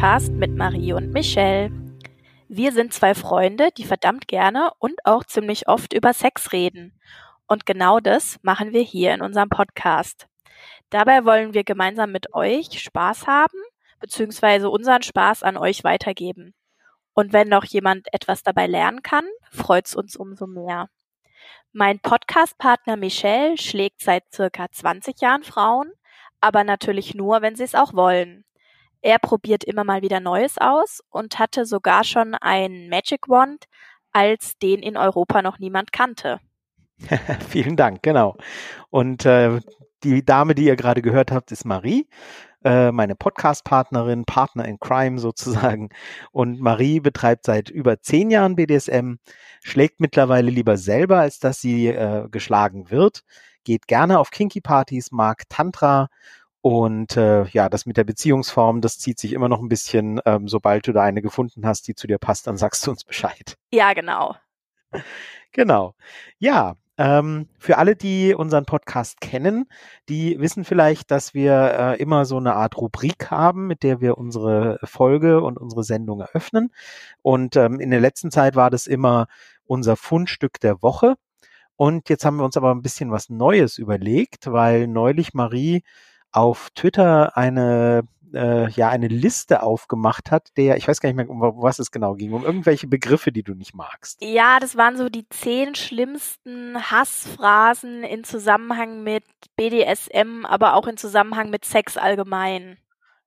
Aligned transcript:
Podcast 0.00 0.32
mit 0.32 0.56
Marie 0.56 0.94
und 0.94 1.12
Michelle. 1.12 1.70
Wir 2.48 2.72
sind 2.72 2.94
zwei 2.94 3.14
Freunde, 3.14 3.68
die 3.76 3.84
verdammt 3.84 4.28
gerne 4.28 4.72
und 4.78 4.94
auch 5.04 5.24
ziemlich 5.24 5.68
oft 5.68 5.92
über 5.92 6.14
Sex 6.14 6.52
reden. 6.52 6.98
Und 7.46 7.66
genau 7.66 8.00
das 8.00 8.38
machen 8.40 8.72
wir 8.72 8.80
hier 8.80 9.12
in 9.12 9.20
unserem 9.20 9.50
Podcast. 9.50 10.26
Dabei 10.88 11.26
wollen 11.26 11.52
wir 11.52 11.64
gemeinsam 11.64 12.12
mit 12.12 12.32
euch 12.32 12.80
Spaß 12.80 13.26
haben, 13.26 13.58
beziehungsweise 14.00 14.70
unseren 14.70 15.02
Spaß 15.02 15.42
an 15.42 15.58
euch 15.58 15.84
weitergeben. 15.84 16.54
Und 17.12 17.34
wenn 17.34 17.50
noch 17.50 17.66
jemand 17.66 18.08
etwas 18.14 18.42
dabei 18.42 18.68
lernen 18.68 19.02
kann, 19.02 19.26
freut's 19.50 19.94
uns 19.94 20.16
umso 20.16 20.46
mehr. 20.46 20.88
Mein 21.72 22.00
Podcastpartner 22.00 22.96
Michelle 22.96 23.58
schlägt 23.58 24.00
seit 24.00 24.24
circa 24.32 24.66
20 24.72 25.20
Jahren 25.20 25.42
Frauen, 25.42 25.92
aber 26.40 26.64
natürlich 26.64 27.14
nur, 27.14 27.42
wenn 27.42 27.54
sie 27.54 27.64
es 27.64 27.74
auch 27.74 27.92
wollen. 27.92 28.46
Er 29.02 29.18
probiert 29.18 29.64
immer 29.64 29.84
mal 29.84 30.02
wieder 30.02 30.20
Neues 30.20 30.58
aus 30.58 31.00
und 31.10 31.38
hatte 31.38 31.64
sogar 31.64 32.04
schon 32.04 32.34
einen 32.34 32.88
Magic 32.88 33.28
Wand, 33.28 33.64
als 34.12 34.58
den 34.58 34.80
in 34.80 34.96
Europa 34.96 35.42
noch 35.42 35.58
niemand 35.58 35.92
kannte. 35.92 36.40
Vielen 37.48 37.76
Dank, 37.76 38.02
genau. 38.02 38.36
Und 38.90 39.24
äh, 39.24 39.60
die 40.02 40.24
Dame, 40.24 40.54
die 40.54 40.64
ihr 40.64 40.76
gerade 40.76 41.02
gehört 41.02 41.30
habt, 41.30 41.52
ist 41.52 41.64
Marie, 41.64 42.08
äh, 42.64 42.92
meine 42.92 43.14
Podcast-Partnerin, 43.14 44.24
Partner 44.24 44.66
in 44.66 44.78
Crime 44.78 45.18
sozusagen. 45.18 45.88
Und 46.30 46.60
Marie 46.60 47.00
betreibt 47.00 47.46
seit 47.46 47.70
über 47.70 48.00
zehn 48.00 48.30
Jahren 48.30 48.56
BDSM, 48.56 49.14
schlägt 49.62 50.00
mittlerweile 50.00 50.50
lieber 50.50 50.76
selber, 50.76 51.18
als 51.20 51.38
dass 51.38 51.60
sie 51.60 51.88
äh, 51.88 52.28
geschlagen 52.30 52.90
wird, 52.90 53.22
geht 53.64 53.86
gerne 53.86 54.18
auf 54.18 54.30
Kinky-Partys, 54.30 55.12
mag 55.12 55.48
Tantra 55.48 56.08
und 56.62 57.16
äh, 57.16 57.44
ja, 57.44 57.68
das 57.68 57.86
mit 57.86 57.96
der 57.96 58.04
Beziehungsform, 58.04 58.80
das 58.80 58.98
zieht 58.98 59.18
sich 59.18 59.32
immer 59.32 59.48
noch 59.48 59.60
ein 59.60 59.68
bisschen. 59.68 60.20
Ähm, 60.26 60.46
sobald 60.48 60.86
du 60.86 60.92
da 60.92 61.02
eine 61.02 61.22
gefunden 61.22 61.66
hast, 61.66 61.88
die 61.88 61.94
zu 61.94 62.06
dir 62.06 62.18
passt, 62.18 62.46
dann 62.46 62.56
sagst 62.56 62.86
du 62.86 62.90
uns 62.90 63.04
Bescheid. 63.04 63.56
Ja, 63.72 63.92
genau. 63.94 64.36
Genau. 65.52 65.94
Ja, 66.38 66.76
ähm, 67.00 67.48
für 67.58 67.78
alle, 67.78 67.96
die 67.96 68.34
unseren 68.34 68.66
Podcast 68.66 69.22
kennen, 69.22 69.66
die 70.10 70.38
wissen 70.38 70.64
vielleicht, 70.64 71.10
dass 71.10 71.32
wir 71.32 71.52
äh, 71.52 71.98
immer 71.98 72.26
so 72.26 72.36
eine 72.36 72.54
Art 72.54 72.76
Rubrik 72.76 73.30
haben, 73.30 73.66
mit 73.66 73.82
der 73.82 74.02
wir 74.02 74.18
unsere 74.18 74.78
Folge 74.84 75.40
und 75.40 75.58
unsere 75.58 75.82
Sendung 75.82 76.20
eröffnen. 76.20 76.72
Und 77.22 77.56
ähm, 77.56 77.80
in 77.80 77.90
der 77.90 78.00
letzten 78.00 78.30
Zeit 78.30 78.54
war 78.54 78.68
das 78.68 78.86
immer 78.86 79.28
unser 79.64 79.96
Fundstück 79.96 80.60
der 80.60 80.82
Woche. 80.82 81.14
Und 81.74 82.10
jetzt 82.10 82.26
haben 82.26 82.36
wir 82.36 82.44
uns 82.44 82.58
aber 82.58 82.70
ein 82.74 82.82
bisschen 82.82 83.10
was 83.10 83.30
Neues 83.30 83.78
überlegt, 83.78 84.52
weil 84.52 84.86
neulich 84.86 85.32
Marie 85.32 85.82
auf 86.32 86.70
Twitter 86.74 87.36
eine 87.36 88.04
äh, 88.32 88.70
ja 88.70 88.88
eine 88.88 89.08
Liste 89.08 89.62
aufgemacht 89.62 90.30
hat, 90.30 90.56
der, 90.56 90.76
ich 90.76 90.86
weiß 90.86 91.00
gar 91.00 91.08
nicht 91.08 91.16
mehr, 91.16 91.28
um 91.28 91.40
was 91.40 91.78
es 91.78 91.90
genau 91.90 92.14
ging, 92.14 92.32
um 92.32 92.44
irgendwelche 92.44 92.86
Begriffe, 92.86 93.32
die 93.32 93.42
du 93.42 93.54
nicht 93.54 93.74
magst. 93.74 94.22
Ja, 94.22 94.58
das 94.60 94.76
waren 94.76 94.96
so 94.96 95.08
die 95.08 95.28
zehn 95.28 95.74
schlimmsten 95.74 96.78
Hassphrasen 96.90 98.04
in 98.04 98.24
Zusammenhang 98.24 99.02
mit 99.02 99.24
BDSM, 99.56 100.44
aber 100.44 100.74
auch 100.74 100.86
in 100.86 100.96
Zusammenhang 100.96 101.50
mit 101.50 101.64
Sex 101.64 101.96
allgemein. 101.96 102.78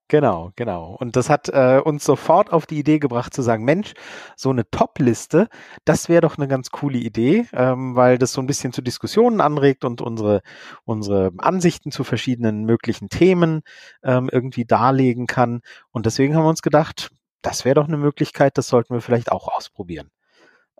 Genau, 0.08 0.52
genau. 0.54 0.96
Und 1.00 1.16
das 1.16 1.30
hat 1.30 1.48
äh, 1.48 1.80
uns 1.82 2.04
sofort 2.04 2.52
auf 2.52 2.66
die 2.66 2.78
Idee 2.78 2.98
gebracht 2.98 3.32
zu 3.32 3.40
sagen, 3.40 3.64
Mensch, 3.64 3.94
so 4.36 4.50
eine 4.50 4.68
Top-Liste, 4.70 5.48
das 5.86 6.10
wäre 6.10 6.20
doch 6.20 6.36
eine 6.36 6.46
ganz 6.46 6.70
coole 6.70 6.98
Idee, 6.98 7.46
ähm, 7.54 7.96
weil 7.96 8.18
das 8.18 8.32
so 8.34 8.42
ein 8.42 8.46
bisschen 8.46 8.74
zu 8.74 8.82
Diskussionen 8.82 9.40
anregt 9.40 9.82
und 9.82 10.02
unsere, 10.02 10.42
unsere 10.84 11.32
Ansichten 11.38 11.90
zu 11.90 12.04
verschiedenen 12.04 12.64
möglichen 12.64 13.08
Themen 13.08 13.62
ähm, 14.02 14.28
irgendwie 14.30 14.66
darlegen 14.66 15.26
kann. 15.26 15.62
Und 15.90 16.04
deswegen 16.04 16.36
haben 16.36 16.44
wir 16.44 16.50
uns 16.50 16.62
gedacht, 16.62 17.10
das 17.40 17.64
wäre 17.64 17.74
doch 17.74 17.88
eine 17.88 17.96
Möglichkeit, 17.96 18.58
das 18.58 18.68
sollten 18.68 18.92
wir 18.94 19.00
vielleicht 19.00 19.32
auch 19.32 19.48
ausprobieren. 19.48 20.10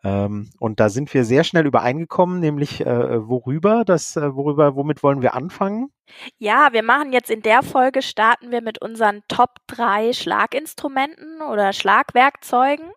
Ähm, 0.05 0.51
und 0.59 0.81
da 0.81 0.91
sind 0.91 1.13
wir 1.15 1.25
sehr 1.25 1.45
schnell 1.45 1.67
übereingekommen, 1.67 2.39
nämlich 2.39 2.83
äh, 2.83 3.27
worüber, 3.27 3.85
das, 3.87 4.17
äh, 4.17 4.35
worüber, 4.35 4.77
womit 4.77 5.03
wollen 5.03 5.23
wir 5.23 5.35
anfangen? 5.35 5.91
Ja, 6.37 6.69
wir 6.73 6.83
machen 6.83 7.13
jetzt 7.15 7.31
in 7.31 7.41
der 7.41 7.63
Folge 7.63 8.03
starten 8.03 8.51
wir 8.51 8.61
mit 8.61 8.83
unseren 8.83 9.23
Top 9.29 9.57
3 9.69 10.13
Schlaginstrumenten 10.13 11.41
oder 11.41 11.73
Schlagwerkzeugen. 11.73 12.91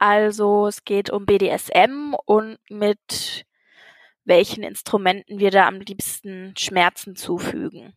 Also 0.00 0.66
es 0.66 0.84
geht 0.84 1.10
um 1.10 1.24
BDSM 1.24 2.14
und 2.26 2.58
mit 2.68 3.46
welchen 4.24 4.64
Instrumenten 4.64 5.38
wir 5.38 5.52
da 5.52 5.68
am 5.68 5.78
liebsten 5.80 6.54
Schmerzen 6.58 7.14
zufügen. 7.14 7.94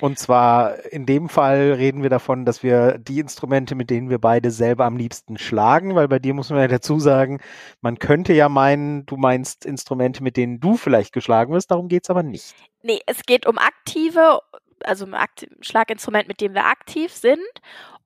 Und 0.00 0.18
zwar 0.18 0.84
in 0.86 1.06
dem 1.06 1.28
Fall 1.28 1.72
reden 1.72 2.02
wir 2.02 2.10
davon, 2.10 2.44
dass 2.44 2.62
wir 2.62 2.98
die 2.98 3.20
Instrumente, 3.20 3.74
mit 3.74 3.88
denen 3.88 4.10
wir 4.10 4.18
beide 4.18 4.50
selber 4.50 4.84
am 4.84 4.96
liebsten 4.96 5.38
schlagen, 5.38 5.94
weil 5.94 6.08
bei 6.08 6.18
dir 6.18 6.34
muss 6.34 6.50
man 6.50 6.58
ja 6.58 6.68
dazu 6.68 6.98
sagen, 6.98 7.40
man 7.82 7.98
könnte 7.98 8.32
ja 8.32 8.48
meinen, 8.48 9.06
du 9.06 9.16
meinst 9.16 9.64
Instrumente, 9.64 10.22
mit 10.22 10.36
denen 10.36 10.58
du 10.58 10.76
vielleicht 10.76 11.12
geschlagen 11.12 11.52
wirst, 11.52 11.70
darum 11.70 11.88
geht's 11.88 12.10
aber 12.10 12.24
nicht. 12.24 12.54
Nee, 12.82 13.00
es 13.06 13.22
geht 13.22 13.46
um 13.46 13.58
aktive, 13.58 14.40
also 14.82 15.04
um 15.04 15.14
Schlaginstrument, 15.60 16.26
mit 16.26 16.40
dem 16.40 16.54
wir 16.54 16.64
aktiv 16.64 17.12
sind 17.12 17.38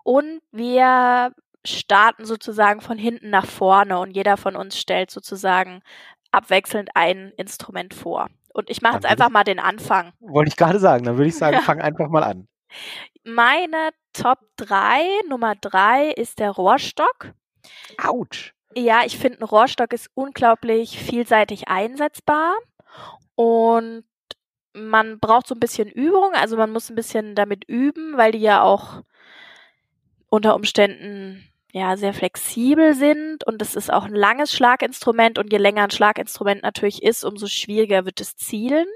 und 0.03 0.43
wir 0.53 1.33
starten 1.65 2.25
sozusagen 2.27 2.81
von 2.81 2.99
hinten 2.99 3.31
nach 3.31 3.47
vorne 3.47 3.99
und 3.99 4.11
jeder 4.11 4.37
von 4.37 4.55
uns 4.55 4.79
stellt 4.79 5.11
sozusagen 5.11 5.83
abwechselnd 6.31 6.91
ein 6.95 7.33
Instrument 7.37 7.95
vor. 7.95 8.29
Und 8.57 8.71
ich 8.71 8.81
mache 8.81 8.95
jetzt 8.95 9.05
einfach 9.05 9.29
mal 9.29 9.45
den 9.45 9.59
Anfang. 9.59 10.15
Wollte 10.19 10.49
ich 10.49 10.57
gerade 10.57 10.79
sagen, 10.79 11.05
dann 11.05 11.19
würde 11.19 11.29
ich 11.29 11.37
sagen, 11.37 11.61
fang 11.63 11.79
einfach 11.79 12.09
mal 12.09 12.23
an. 12.23 12.49
Meine 13.23 13.91
Top 14.15 14.39
3, 14.57 15.03
Nummer 15.29 15.57
3 15.57 16.13
ist 16.13 16.39
der 16.39 16.53
Rohrstock. 16.53 17.35
Autsch. 18.03 18.55
Ja, 18.75 19.03
ich 19.05 19.19
finde, 19.19 19.41
ein 19.41 19.45
Rohrstock 19.45 19.93
ist 19.93 20.09
unglaublich 20.15 20.99
vielseitig 20.99 21.69
einsetzbar 21.69 22.55
und 23.35 24.05
man 24.73 25.21
braucht 25.21 25.47
so 25.47 25.55
ein 25.55 25.61
bisschen 25.61 25.91
Übung, 25.91 26.33
also 26.33 26.57
man 26.57 26.71
muss 26.71 26.89
ein 26.89 26.97
bisschen 26.97 27.35
damit 27.35 27.65
üben, 27.69 28.17
weil 28.17 28.33
die 28.33 28.39
ja 28.39 28.63
auch 28.63 29.03
unter 30.31 30.55
Umständen 30.55 31.47
ja 31.77 31.97
sehr 31.97 32.15
flexibel 32.15 32.95
sind 32.95 33.47
und 33.47 33.61
es 33.61 33.77
ist 33.77 33.93
auch 33.93 34.05
ein 34.05 34.15
langes 34.15 34.53
Schlaginstrument 34.53 35.39
und 35.39 35.53
je 35.53 35.59
länger 35.59 35.85
ein 35.85 35.91
Schlaginstrument 35.91 36.63
natürlich 36.63 37.03
ist, 37.03 37.25
umso 37.25 37.47
schwieriger 37.47 38.05
wird 38.07 38.21
es 38.21 38.37
zielen. 38.37 38.87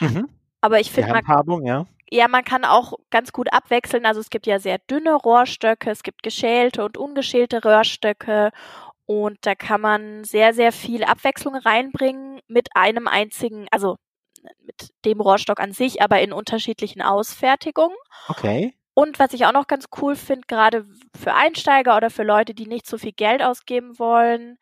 Mhm. 0.00 0.28
Aber 0.60 0.80
ich 0.80 0.90
finde 0.90 1.12
man 1.12 1.64
ja. 1.64 1.86
Ja, 2.10 2.28
man 2.28 2.44
kann 2.44 2.64
auch 2.64 2.94
ganz 3.10 3.32
gut 3.32 3.52
abwechseln. 3.52 4.04
Also 4.04 4.20
es 4.20 4.28
gibt 4.28 4.46
ja 4.46 4.58
sehr 4.58 4.78
dünne 4.78 5.14
Rohrstöcke, 5.14 5.90
es 5.90 6.02
gibt 6.02 6.22
geschälte 6.22 6.84
und 6.84 6.98
ungeschälte 6.98 7.62
Rohrstöcke 7.62 8.50
und 9.06 9.38
da 9.42 9.54
kann 9.54 9.80
man 9.80 10.24
sehr, 10.24 10.54
sehr 10.54 10.72
viel 10.72 11.04
Abwechslung 11.04 11.54
reinbringen 11.54 12.40
mit 12.48 12.68
einem 12.74 13.08
einzigen, 13.08 13.66
also 13.70 13.96
mit 14.64 14.90
dem 15.04 15.20
Rohrstock 15.20 15.60
an 15.60 15.72
sich, 15.72 16.00
aber 16.02 16.20
in 16.20 16.32
unterschiedlichen 16.32 17.02
Ausfertigungen. 17.02 17.96
Okay. 18.28 18.74
Und 18.94 19.18
was 19.18 19.32
ich 19.32 19.46
auch 19.46 19.52
noch 19.52 19.66
ganz 19.66 19.86
cool 20.00 20.16
finde, 20.16 20.42
gerade 20.46 20.84
für 21.18 21.34
Einsteiger 21.34 21.96
oder 21.96 22.10
für 22.10 22.24
Leute, 22.24 22.54
die 22.54 22.66
nicht 22.66 22.86
so 22.86 22.98
viel 22.98 23.12
Geld 23.12 23.42
ausgeben 23.42 23.98
wollen, 23.98 24.58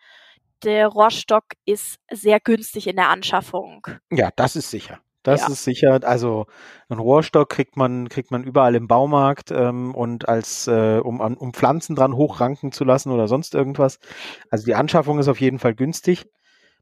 der 0.62 0.88
Rohrstock 0.88 1.44
ist 1.64 1.98
sehr 2.10 2.38
günstig 2.38 2.86
in 2.86 2.96
der 2.96 3.08
Anschaffung. 3.08 3.86
Ja, 4.10 4.30
das 4.36 4.56
ist 4.56 4.70
sicher. 4.70 5.00
Das 5.22 5.42
ja. 5.42 5.48
ist 5.48 5.64
sicher. 5.64 6.00
Also 6.02 6.46
ein 6.88 6.98
Rohrstock 6.98 7.50
kriegt 7.50 7.76
man 7.76 8.08
kriegt 8.08 8.30
man 8.30 8.42
überall 8.42 8.74
im 8.74 8.88
Baumarkt 8.88 9.50
ähm, 9.50 9.94
und 9.94 10.28
als 10.28 10.66
äh, 10.66 10.98
um 11.02 11.20
um 11.20 11.52
Pflanzen 11.52 11.94
dran 11.94 12.14
hochranken 12.14 12.72
zu 12.72 12.84
lassen 12.84 13.10
oder 13.10 13.28
sonst 13.28 13.54
irgendwas. 13.54 13.98
Also 14.50 14.64
die 14.64 14.74
Anschaffung 14.74 15.18
ist 15.18 15.28
auf 15.28 15.40
jeden 15.40 15.58
Fall 15.58 15.74
günstig 15.74 16.26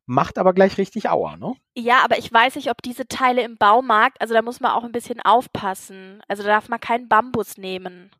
macht 0.08 0.38
aber 0.38 0.54
gleich 0.54 0.78
richtig 0.78 1.10
Aua, 1.10 1.36
ne? 1.36 1.52
Ja, 1.76 2.00
aber 2.02 2.18
ich 2.18 2.32
weiß 2.32 2.56
nicht, 2.56 2.70
ob 2.70 2.80
diese 2.82 3.06
Teile 3.06 3.42
im 3.42 3.58
Baumarkt, 3.58 4.20
also 4.20 4.32
da 4.32 4.40
muss 4.40 4.58
man 4.58 4.72
auch 4.72 4.82
ein 4.82 4.90
bisschen 4.90 5.20
aufpassen. 5.20 6.22
Also 6.26 6.42
da 6.42 6.48
darf 6.48 6.68
man 6.70 6.80
keinen 6.80 7.08
Bambus 7.08 7.58
nehmen. 7.58 8.10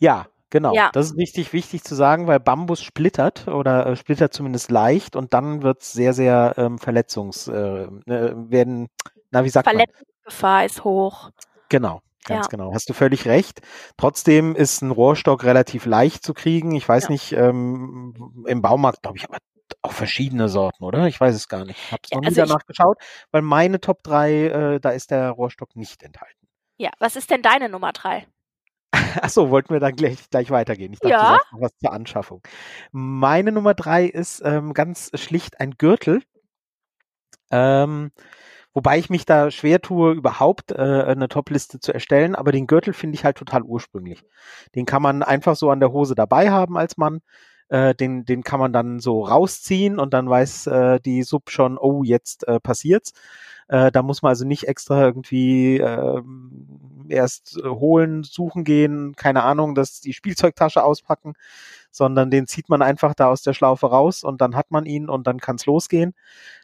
Ja, 0.00 0.26
genau. 0.50 0.74
Ja. 0.74 0.90
Das 0.92 1.06
ist 1.06 1.16
richtig 1.16 1.52
wichtig 1.52 1.84
zu 1.84 1.94
sagen, 1.94 2.26
weil 2.26 2.40
Bambus 2.40 2.82
splittert 2.82 3.46
oder 3.46 3.86
äh, 3.86 3.96
splittert 3.96 4.34
zumindest 4.34 4.72
leicht 4.72 5.14
und 5.14 5.32
dann 5.32 5.62
wird 5.62 5.82
es 5.82 5.92
sehr, 5.92 6.14
sehr 6.14 6.54
ähm, 6.56 6.78
verletzungs, 6.78 7.46
äh, 7.46 7.52
äh, 7.52 7.88
werden, 8.06 8.88
na, 9.30 9.44
wie 9.44 9.50
sagt 9.50 9.66
man? 9.66 9.76
Verletzungsgefahr 9.76 10.64
ist 10.64 10.82
hoch. 10.82 11.30
Genau. 11.68 12.00
Ganz 12.26 12.46
ja. 12.46 12.50
genau, 12.50 12.74
hast 12.74 12.90
du 12.90 12.92
völlig 12.92 13.26
recht. 13.26 13.62
Trotzdem 13.96 14.54
ist 14.54 14.82
ein 14.82 14.90
Rohrstock 14.90 15.42
relativ 15.42 15.86
leicht 15.86 16.22
zu 16.22 16.34
kriegen. 16.34 16.74
Ich 16.74 16.86
weiß 16.86 17.04
ja. 17.04 17.10
nicht, 17.10 17.32
ähm, 17.32 18.44
im 18.46 18.60
Baumarkt, 18.60 19.02
glaube 19.02 19.16
ich, 19.16 19.24
aber 19.24 19.38
auch 19.82 19.92
verschiedene 19.92 20.48
Sorten, 20.48 20.84
oder? 20.84 21.06
Ich 21.06 21.20
weiß 21.20 21.34
es 21.34 21.48
gar 21.48 21.64
nicht. 21.64 21.78
Ich 21.78 21.92
habe 21.92 22.02
es 22.04 22.10
noch 22.10 22.22
also 22.22 22.42
nie 22.42 22.48
danach 22.48 22.66
geschaut, 22.66 22.98
weil 23.30 23.42
meine 23.42 23.80
Top 23.80 24.02
3, 24.02 24.32
äh, 24.32 24.80
da 24.80 24.90
ist 24.90 25.10
der 25.10 25.30
Rohrstock 25.30 25.76
nicht 25.76 26.02
enthalten. 26.02 26.48
Ja, 26.76 26.90
was 26.98 27.16
ist 27.16 27.30
denn 27.30 27.42
deine 27.42 27.68
Nummer 27.68 27.92
3? 27.92 28.26
Achso, 29.22 29.50
wollten 29.50 29.72
wir 29.72 29.80
dann 29.80 29.94
gleich, 29.94 30.28
gleich 30.30 30.50
weitergehen. 30.50 30.92
Ich 30.92 30.98
dachte, 30.98 31.12
ja. 31.12 31.22
du 31.22 31.34
sagst 31.34 31.52
noch 31.52 31.60
was 31.60 31.78
zur 31.78 31.92
Anschaffung. 31.92 32.42
Meine 32.92 33.52
Nummer 33.52 33.74
3 33.74 34.06
ist 34.06 34.42
ähm, 34.44 34.74
ganz 34.74 35.10
schlicht 35.14 35.60
ein 35.60 35.72
Gürtel. 35.72 36.22
Ähm, 37.50 38.12
Wobei 38.72 38.98
ich 38.98 39.10
mich 39.10 39.26
da 39.26 39.50
schwer 39.50 39.80
tue, 39.80 40.12
überhaupt 40.12 40.70
äh, 40.70 40.76
eine 40.76 41.28
Top-Liste 41.28 41.80
zu 41.80 41.92
erstellen, 41.92 42.36
aber 42.36 42.52
den 42.52 42.68
Gürtel 42.68 42.94
finde 42.94 43.16
ich 43.16 43.24
halt 43.24 43.36
total 43.36 43.62
ursprünglich. 43.62 44.22
Den 44.76 44.86
kann 44.86 45.02
man 45.02 45.24
einfach 45.24 45.56
so 45.56 45.70
an 45.70 45.80
der 45.80 45.90
Hose 45.90 46.14
dabei 46.14 46.50
haben 46.50 46.78
als 46.78 46.96
Mann. 46.96 47.20
Äh, 47.70 47.94
den, 47.94 48.24
den 48.24 48.42
kann 48.44 48.60
man 48.60 48.72
dann 48.72 49.00
so 49.00 49.24
rausziehen 49.24 49.98
und 49.98 50.12
dann 50.12 50.28
weiß 50.28 50.66
äh, 50.66 51.00
die 51.00 51.22
Sub 51.22 51.50
schon, 51.50 51.78
oh, 51.78 52.02
jetzt 52.02 52.46
äh, 52.48 52.60
passiert's. 52.60 53.12
Äh, 53.68 53.92
da 53.92 54.02
muss 54.02 54.22
man 54.22 54.30
also 54.30 54.44
nicht 54.44 54.66
extra 54.66 55.04
irgendwie 55.04 55.78
äh, 55.78 56.22
erst 57.08 57.60
holen, 57.64 58.24
suchen 58.24 58.64
gehen, 58.64 59.14
keine 59.14 59.44
Ahnung, 59.44 59.76
dass 59.76 60.00
die 60.00 60.12
Spielzeugtasche 60.12 60.82
auspacken, 60.82 61.34
sondern 61.92 62.30
den 62.32 62.48
zieht 62.48 62.68
man 62.68 62.82
einfach 62.82 63.14
da 63.14 63.28
aus 63.28 63.42
der 63.42 63.54
Schlaufe 63.54 63.86
raus 63.86 64.24
und 64.24 64.40
dann 64.40 64.56
hat 64.56 64.72
man 64.72 64.86
ihn 64.86 65.08
und 65.08 65.28
dann 65.28 65.38
kann's 65.38 65.66
losgehen. 65.66 66.14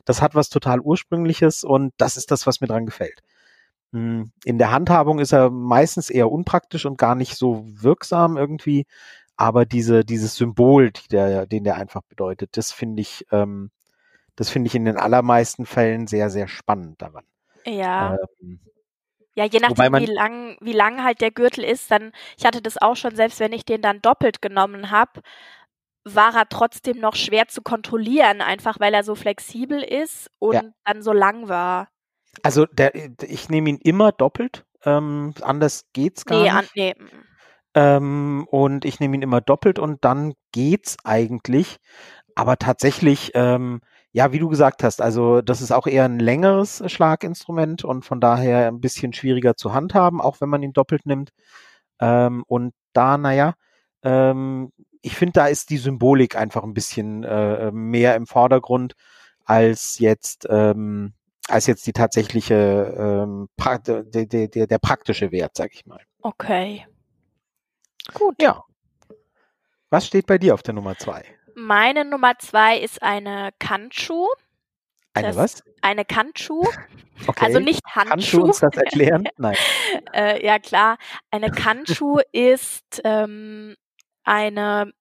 Das 0.04 0.20
hat 0.22 0.34
was 0.34 0.48
total 0.50 0.80
Ursprüngliches 0.80 1.62
und 1.64 1.92
das 1.98 2.16
ist 2.16 2.32
das, 2.32 2.46
was 2.46 2.60
mir 2.60 2.66
dran 2.66 2.86
gefällt. 2.86 3.22
Hm, 3.92 4.32
in 4.44 4.58
der 4.58 4.72
Handhabung 4.72 5.20
ist 5.20 5.32
er 5.32 5.50
meistens 5.50 6.10
eher 6.10 6.30
unpraktisch 6.30 6.86
und 6.86 6.98
gar 6.98 7.14
nicht 7.14 7.36
so 7.36 7.64
wirksam 7.68 8.36
irgendwie, 8.36 8.86
aber 9.36 9.66
diese, 9.66 10.04
dieses 10.04 10.36
Symbol, 10.36 10.90
die 10.90 11.08
der, 11.08 11.46
den 11.46 11.64
der 11.64 11.76
einfach 11.76 12.02
bedeutet, 12.02 12.56
das 12.56 12.72
finde 12.72 13.02
ich, 13.02 13.26
ähm, 13.30 13.70
das 14.34 14.50
finde 14.50 14.68
ich 14.68 14.74
in 14.74 14.84
den 14.84 14.96
allermeisten 14.96 15.66
Fällen 15.66 16.06
sehr, 16.06 16.30
sehr 16.30 16.48
spannend 16.48 17.00
daran. 17.02 17.24
Ja. 17.64 18.16
Ähm, 18.40 18.60
ja, 19.34 19.44
je 19.44 19.60
nachdem, 19.60 19.94
wie 19.94 20.06
lang, 20.06 20.56
wie 20.60 20.72
lang 20.72 21.04
halt 21.04 21.20
der 21.20 21.30
Gürtel 21.30 21.62
ist, 21.62 21.90
dann, 21.90 22.12
ich 22.38 22.46
hatte 22.46 22.62
das 22.62 22.80
auch 22.80 22.96
schon, 22.96 23.14
selbst 23.14 23.38
wenn 23.38 23.52
ich 23.52 23.66
den 23.66 23.82
dann 23.82 24.00
doppelt 24.00 24.40
genommen 24.40 24.90
habe, 24.90 25.20
war 26.04 26.34
er 26.34 26.48
trotzdem 26.48 27.00
noch 27.00 27.16
schwer 27.16 27.48
zu 27.48 27.60
kontrollieren, 27.60 28.40
einfach 28.40 28.80
weil 28.80 28.94
er 28.94 29.04
so 29.04 29.14
flexibel 29.14 29.82
ist 29.82 30.30
und 30.38 30.54
ja. 30.54 30.62
dann 30.84 31.02
so 31.02 31.12
lang 31.12 31.48
war. 31.48 31.88
Also 32.42 32.64
der, 32.64 32.94
ich 33.22 33.48
nehme 33.50 33.70
ihn 33.70 33.78
immer 33.78 34.12
doppelt, 34.12 34.64
ähm, 34.84 35.34
anders 35.42 35.84
geht's 35.92 36.24
gar 36.24 36.38
nee, 36.38 36.44
nicht. 36.44 36.54
An, 36.54 36.66
nee. 36.74 36.94
Ähm, 37.76 38.48
und 38.50 38.86
ich 38.86 39.00
nehme 39.00 39.16
ihn 39.16 39.22
immer 39.22 39.42
doppelt 39.42 39.78
und 39.78 40.04
dann 40.04 40.32
geht's 40.50 40.96
eigentlich. 41.04 41.76
Aber 42.34 42.56
tatsächlich, 42.56 43.32
ähm, 43.34 43.80
ja, 44.12 44.32
wie 44.32 44.38
du 44.38 44.48
gesagt 44.48 44.82
hast, 44.82 45.02
also 45.02 45.42
das 45.42 45.60
ist 45.60 45.72
auch 45.72 45.86
eher 45.86 46.06
ein 46.06 46.18
längeres 46.18 46.82
Schlaginstrument 46.90 47.84
und 47.84 48.04
von 48.04 48.18
daher 48.20 48.68
ein 48.68 48.80
bisschen 48.80 49.12
schwieriger 49.12 49.56
zu 49.56 49.74
handhaben, 49.74 50.22
auch 50.22 50.40
wenn 50.40 50.48
man 50.48 50.62
ihn 50.62 50.72
doppelt 50.72 51.04
nimmt. 51.04 51.30
Ähm, 52.00 52.44
und 52.46 52.72
da, 52.94 53.18
naja, 53.18 53.54
ähm, 54.02 54.72
ich 55.02 55.14
finde, 55.14 55.34
da 55.34 55.46
ist 55.46 55.68
die 55.68 55.78
Symbolik 55.78 56.34
einfach 56.34 56.64
ein 56.64 56.74
bisschen 56.74 57.24
äh, 57.24 57.70
mehr 57.72 58.16
im 58.16 58.26
Vordergrund 58.26 58.94
als 59.44 59.98
jetzt 59.98 60.46
ähm, 60.50 61.12
als 61.48 61.66
jetzt 61.66 61.86
die 61.86 61.92
tatsächliche 61.92 62.94
ähm, 62.98 63.48
pra 63.56 63.78
der, 63.78 64.02
der, 64.02 64.48
der, 64.48 64.78
praktische 64.78 65.30
Wert, 65.30 65.52
sag 65.56 65.72
ich 65.74 65.86
mal. 65.86 66.00
Okay. 66.22 66.86
Gut. 68.14 68.40
Ja. 68.40 68.62
Was 69.90 70.06
steht 70.06 70.26
bei 70.26 70.38
dir 70.38 70.54
auf 70.54 70.62
der 70.62 70.74
Nummer 70.74 70.96
zwei? 70.96 71.24
Meine 71.54 72.04
Nummer 72.04 72.38
zwei 72.38 72.78
ist 72.78 73.02
eine 73.02 73.50
Kanchu. 73.58 74.26
Eine 75.14 75.28
das, 75.28 75.36
was? 75.36 75.62
Eine 75.82 76.04
Kanchu. 76.04 76.64
Okay. 77.26 77.46
Also 77.46 77.60
nicht 77.60 77.80
Handschuh. 77.86 78.10
Kannst 78.10 78.32
du 78.34 78.42
uns 78.42 78.60
das 78.60 78.76
erklären? 78.76 79.26
Nein. 79.38 79.56
äh, 80.12 80.44
ja, 80.44 80.58
klar. 80.58 80.98
Eine 81.30 81.50
Kanchu 81.50 82.20
ist 82.30 83.00
ähm, 83.04 83.74
eine 84.22 84.92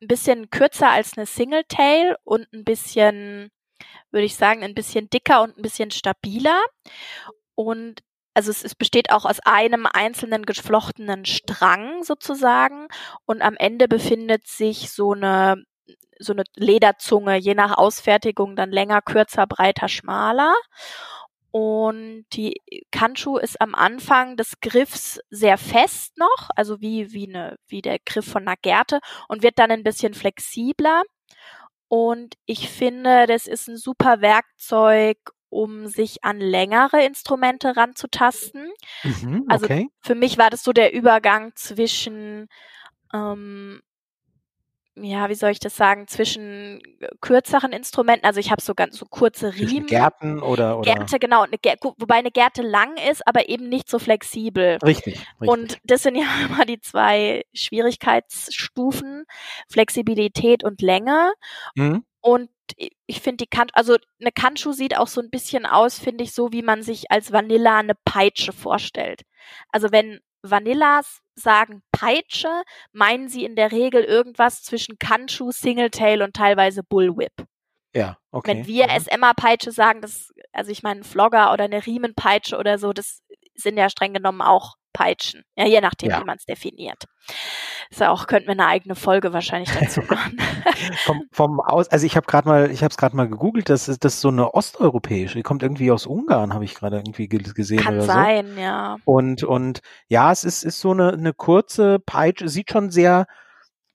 ein 0.00 0.08
bisschen 0.08 0.50
kürzer 0.50 0.90
als 0.90 1.16
eine 1.16 1.26
Singletail 1.26 2.16
und 2.24 2.52
ein 2.52 2.64
bisschen, 2.64 3.50
würde 4.10 4.24
ich 4.24 4.36
sagen, 4.36 4.62
ein 4.62 4.74
bisschen 4.74 5.10
dicker 5.10 5.42
und 5.42 5.58
ein 5.58 5.62
bisschen 5.62 5.90
stabiler. 5.90 6.62
Und 7.54 8.02
also 8.38 8.52
es, 8.52 8.62
es, 8.62 8.76
besteht 8.76 9.10
auch 9.10 9.24
aus 9.24 9.40
einem 9.40 9.84
einzelnen 9.92 10.46
geflochtenen 10.46 11.24
Strang 11.24 12.04
sozusagen 12.04 12.86
und 13.26 13.42
am 13.42 13.56
Ende 13.56 13.88
befindet 13.88 14.46
sich 14.46 14.92
so 14.92 15.12
eine 15.12 15.64
so 16.20 16.32
eine 16.32 16.44
Lederzunge, 16.54 17.36
je 17.36 17.54
nach 17.54 17.76
Ausfertigung 17.76 18.54
dann 18.54 18.70
länger, 18.70 19.02
kürzer, 19.02 19.46
breiter, 19.48 19.88
schmaler. 19.88 20.54
Und 21.50 22.26
die 22.32 22.60
Kanchu 22.92 23.38
ist 23.38 23.60
am 23.60 23.74
Anfang 23.74 24.36
des 24.36 24.60
Griffs 24.60 25.20
sehr 25.30 25.58
fest 25.58 26.16
noch, 26.16 26.50
also 26.54 26.80
wie, 26.80 27.12
wie, 27.12 27.28
eine, 27.28 27.56
wie 27.66 27.82
der 27.82 27.98
Griff 28.04 28.26
von 28.26 28.46
einer 28.46 28.56
Gerte 28.56 29.00
und 29.28 29.42
wird 29.42 29.58
dann 29.58 29.72
ein 29.72 29.82
bisschen 29.82 30.14
flexibler. 30.14 31.02
Und 31.88 32.34
ich 32.46 32.68
finde, 32.68 33.26
das 33.26 33.48
ist 33.48 33.68
ein 33.68 33.76
super 33.76 34.20
Werkzeug, 34.20 35.18
um 35.50 35.86
sich 35.86 36.24
an 36.24 36.40
längere 36.40 37.04
Instrumente 37.04 37.76
ranzutasten. 37.76 38.68
Mhm, 39.02 39.44
also 39.48 39.64
okay. 39.64 39.74
Also 39.74 39.88
für 40.00 40.14
mich 40.14 40.38
war 40.38 40.50
das 40.50 40.62
so 40.62 40.72
der 40.72 40.92
Übergang 40.92 41.52
zwischen 41.54 42.48
ähm, 43.12 43.80
ja, 45.02 45.28
wie 45.28 45.34
soll 45.34 45.50
ich 45.50 45.60
das 45.60 45.76
sagen, 45.76 46.06
zwischen 46.06 46.80
äh, 47.00 47.08
kürzeren 47.20 47.72
Instrumenten, 47.72 48.26
also 48.26 48.40
ich 48.40 48.50
habe 48.50 48.62
so 48.62 48.74
ganz 48.74 48.98
so 48.98 49.06
kurze 49.06 49.54
Riemen. 49.54 49.86
Gärten 49.86 50.40
oder, 50.40 50.78
oder 50.78 50.94
Gärte, 50.94 51.18
genau, 51.18 51.42
eine 51.42 51.58
Gär 51.58 51.76
wobei 51.80 52.16
eine 52.16 52.30
Gärte 52.30 52.62
lang 52.62 52.96
ist, 53.10 53.26
aber 53.26 53.48
eben 53.48 53.68
nicht 53.68 53.88
so 53.88 53.98
flexibel. 53.98 54.78
Richtig, 54.84 55.14
richtig. 55.14 55.48
Und 55.48 55.78
das 55.84 56.02
sind 56.02 56.16
ja 56.16 56.24
immer 56.48 56.64
die 56.64 56.80
zwei 56.80 57.44
Schwierigkeitsstufen, 57.52 59.24
Flexibilität 59.68 60.64
und 60.64 60.82
Länge. 60.82 61.32
Mhm. 61.74 62.04
Und 62.20 62.50
ich 62.76 63.20
finde 63.20 63.44
die 63.44 63.50
Kant, 63.50 63.70
also 63.74 63.96
eine 64.20 64.32
Kantschuh 64.32 64.72
sieht 64.72 64.96
auch 64.96 65.06
so 65.06 65.20
ein 65.20 65.30
bisschen 65.30 65.66
aus, 65.66 65.98
finde 65.98 66.24
ich, 66.24 66.32
so 66.32 66.52
wie 66.52 66.62
man 66.62 66.82
sich 66.82 67.10
als 67.10 67.32
Vanilla 67.32 67.78
eine 67.78 67.94
Peitsche 68.04 68.52
vorstellt. 68.52 69.22
Also 69.70 69.92
wenn 69.92 70.20
Vanillas 70.42 71.20
sagen 71.34 71.82
Peitsche, 71.92 72.62
meinen 72.92 73.28
sie 73.28 73.44
in 73.44 73.56
der 73.56 73.72
Regel 73.72 74.04
irgendwas 74.04 74.62
zwischen 74.62 74.98
Kanchu, 74.98 75.50
Singletail 75.50 76.22
und 76.22 76.34
teilweise 76.34 76.82
Bullwhip. 76.82 77.32
Ja, 77.94 78.18
okay. 78.30 78.50
Wenn 78.50 78.66
wir 78.66 78.86
mhm. 78.86 79.00
SMA-Peitsche 79.00 79.72
sagen, 79.72 80.00
das, 80.00 80.32
also 80.52 80.70
ich 80.70 80.82
meine, 80.82 81.04
Flogger 81.04 81.52
oder 81.52 81.64
eine 81.64 81.84
Riemenpeitsche 81.84 82.56
oder 82.56 82.78
so, 82.78 82.92
das 82.92 83.22
sind 83.54 83.76
ja 83.76 83.90
streng 83.90 84.14
genommen 84.14 84.42
auch 84.42 84.76
Peitschen. 84.92 85.42
Ja, 85.56 85.66
je 85.66 85.80
nachdem, 85.80 86.10
ja. 86.10 86.20
wie 86.20 86.24
man 86.24 86.36
es 86.36 86.44
definiert. 86.44 87.04
Ist 87.90 88.00
ja 88.00 88.10
auch, 88.10 88.26
könnten 88.26 88.48
wir 88.48 88.52
eine 88.52 88.66
eigene 88.66 88.94
Folge 88.94 89.32
wahrscheinlich 89.32 89.70
dazu 89.70 90.00
machen. 90.08 90.38
vom, 91.04 91.22
vom 91.32 91.60
Aus, 91.60 91.88
also 91.88 92.06
ich 92.06 92.16
habe 92.16 92.26
gerade 92.26 92.48
mal, 92.48 92.70
ich 92.70 92.82
habe 92.82 92.90
es 92.90 92.96
gerade 92.96 93.16
mal 93.16 93.28
gegoogelt, 93.28 93.68
das 93.68 93.88
ist 93.88 94.04
das 94.04 94.14
ist 94.14 94.20
so 94.20 94.28
eine 94.28 94.54
osteuropäische, 94.54 95.36
die 95.36 95.42
kommt 95.42 95.62
irgendwie 95.62 95.90
aus 95.90 96.06
Ungarn, 96.06 96.54
habe 96.54 96.64
ich 96.64 96.74
gerade 96.74 96.96
irgendwie 96.96 97.28
gesehen 97.28 97.80
Kann 97.80 98.00
sein, 98.02 98.54
so. 98.54 98.60
ja. 98.60 98.96
Und 99.04 99.42
und 99.44 99.80
ja, 100.08 100.32
es 100.32 100.44
ist 100.44 100.64
ist 100.64 100.80
so 100.80 100.92
eine 100.92 101.12
eine 101.12 101.32
kurze 101.32 101.98
Peitsche, 101.98 102.48
sieht 102.48 102.70
schon 102.70 102.90
sehr 102.90 103.26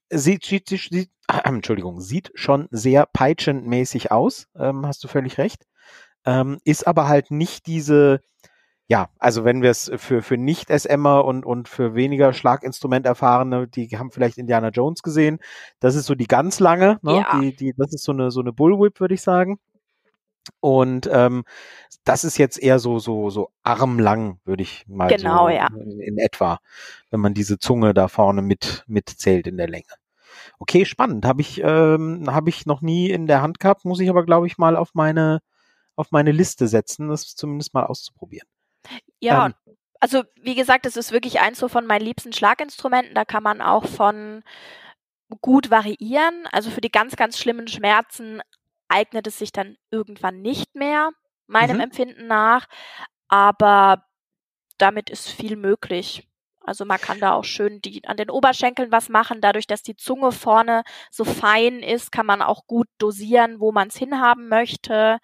sieht, 0.09 0.45
sieht, 0.45 0.69
sieht 0.69 1.09
äh, 1.27 1.39
Entschuldigung, 1.43 2.01
sieht 2.01 2.31
schon 2.35 2.67
sehr 2.71 3.05
peitschenmäßig 3.05 4.11
aus, 4.11 4.47
ähm, 4.57 4.85
hast 4.85 5.03
du 5.03 5.07
völlig 5.07 5.37
recht. 5.37 5.65
Ähm, 6.25 6.59
ist 6.63 6.87
aber 6.87 7.07
halt 7.07 7.31
nicht 7.31 7.67
diese 7.67 8.21
ja, 8.87 9.09
also 9.17 9.45
wenn 9.45 9.61
wir 9.61 9.71
es 9.71 9.91
für, 9.95 10.21
für 10.21 10.37
Nicht-SMer 10.37 11.23
und, 11.23 11.45
und 11.45 11.69
für 11.69 11.95
weniger 11.95 12.33
Schlaginstrument-Erfahrene, 12.33 13.67
die 13.67 13.97
haben 13.97 14.11
vielleicht 14.11 14.37
Indiana 14.37 14.69
Jones 14.69 15.03
gesehen. 15.03 15.39
Das 15.79 15.95
ist 15.95 16.05
so 16.05 16.15
die 16.15 16.27
ganz 16.27 16.59
lange, 16.59 16.99
ne? 17.01 17.25
Ja. 17.27 17.39
Die, 17.39 17.55
die, 17.55 17.73
das 17.77 17.93
ist 17.93 18.03
so 18.03 18.11
eine, 18.11 18.29
so 18.29 18.41
eine 18.41 18.51
Bullwhip, 18.51 18.99
würde 18.99 19.13
ich 19.13 19.21
sagen. 19.21 19.59
Und 20.59 21.09
ähm, 21.11 21.45
das 22.03 22.25
ist 22.25 22.37
jetzt 22.37 22.61
eher 22.61 22.79
so, 22.79 22.99
so, 22.99 23.29
so 23.29 23.49
armlang, 23.63 24.39
würde 24.43 24.63
ich 24.63 24.85
mal 24.87 25.07
genau, 25.07 25.45
so 25.45 25.49
ja. 25.49 25.67
in, 25.67 26.01
in 26.01 26.17
etwa, 26.17 26.59
wenn 27.09 27.21
man 27.21 27.33
diese 27.33 27.59
Zunge 27.59 27.93
da 27.93 28.09
vorne 28.09 28.41
mit, 28.41 28.83
mitzählt 28.87 29.47
in 29.47 29.55
der 29.55 29.69
Länge. 29.69 29.85
Okay, 30.59 30.83
spannend. 30.83 31.25
Habe 31.25 31.41
ich, 31.41 31.61
ähm, 31.63 32.25
hab 32.27 32.47
ich 32.49 32.65
noch 32.65 32.81
nie 32.81 33.09
in 33.09 33.27
der 33.27 33.41
Hand 33.41 33.59
gehabt, 33.59 33.85
muss 33.85 34.01
ich 34.01 34.09
aber, 34.09 34.25
glaube 34.25 34.47
ich, 34.47 34.57
mal 34.57 34.75
auf 34.75 34.93
meine, 34.93 35.39
auf 35.95 36.11
meine 36.11 36.33
Liste 36.33 36.67
setzen, 36.67 37.07
das 37.07 37.35
zumindest 37.35 37.73
mal 37.73 37.85
auszuprobieren. 37.85 38.47
Ja, 39.23 39.47
ähm, 39.47 39.53
also 39.99 40.23
wie 40.35 40.55
gesagt, 40.55 40.85
es 40.85 40.97
ist 40.97 41.13
wirklich 41.13 41.39
eins 41.39 41.59
so 41.59 41.69
von 41.69 41.87
meinen 41.87 42.03
liebsten 42.03 42.33
Schlaginstrumenten. 42.33 43.15
Da 43.15 43.23
kann 43.23 43.41
man 43.41 43.61
auch 43.61 43.85
von 43.85 44.43
gut 45.41 45.71
variieren. 45.71 46.45
Also 46.51 46.69
für 46.69 46.81
die 46.81 46.91
ganz, 46.91 47.15
ganz 47.15 47.39
schlimmen 47.39 47.67
Schmerzen 47.67 48.41
eignet 48.89 49.25
es 49.27 49.39
sich 49.39 49.53
dann 49.53 49.77
irgendwann 49.91 50.41
nicht 50.41 50.75
mehr, 50.75 51.11
meinem 51.47 51.77
mhm. 51.77 51.83
Empfinden 51.83 52.27
nach. 52.27 52.67
Aber 53.29 54.05
damit 54.77 55.09
ist 55.09 55.29
viel 55.29 55.55
möglich. 55.55 56.27
Also 56.65 56.83
man 56.85 56.99
kann 56.99 57.19
da 57.19 57.33
auch 57.33 57.45
schön 57.45 57.81
die, 57.81 58.05
an 58.05 58.17
den 58.17 58.29
Oberschenkeln 58.29 58.91
was 58.91 59.07
machen. 59.07 59.39
Dadurch, 59.39 59.67
dass 59.67 59.83
die 59.83 59.95
Zunge 59.95 60.33
vorne 60.33 60.83
so 61.11 61.23
fein 61.23 61.79
ist, 61.79 62.11
kann 62.11 62.25
man 62.25 62.41
auch 62.41 62.67
gut 62.67 62.87
dosieren, 62.97 63.61
wo 63.61 63.71
man 63.71 63.87
es 63.87 63.95
hinhaben 63.97 64.49
möchte. 64.49 65.19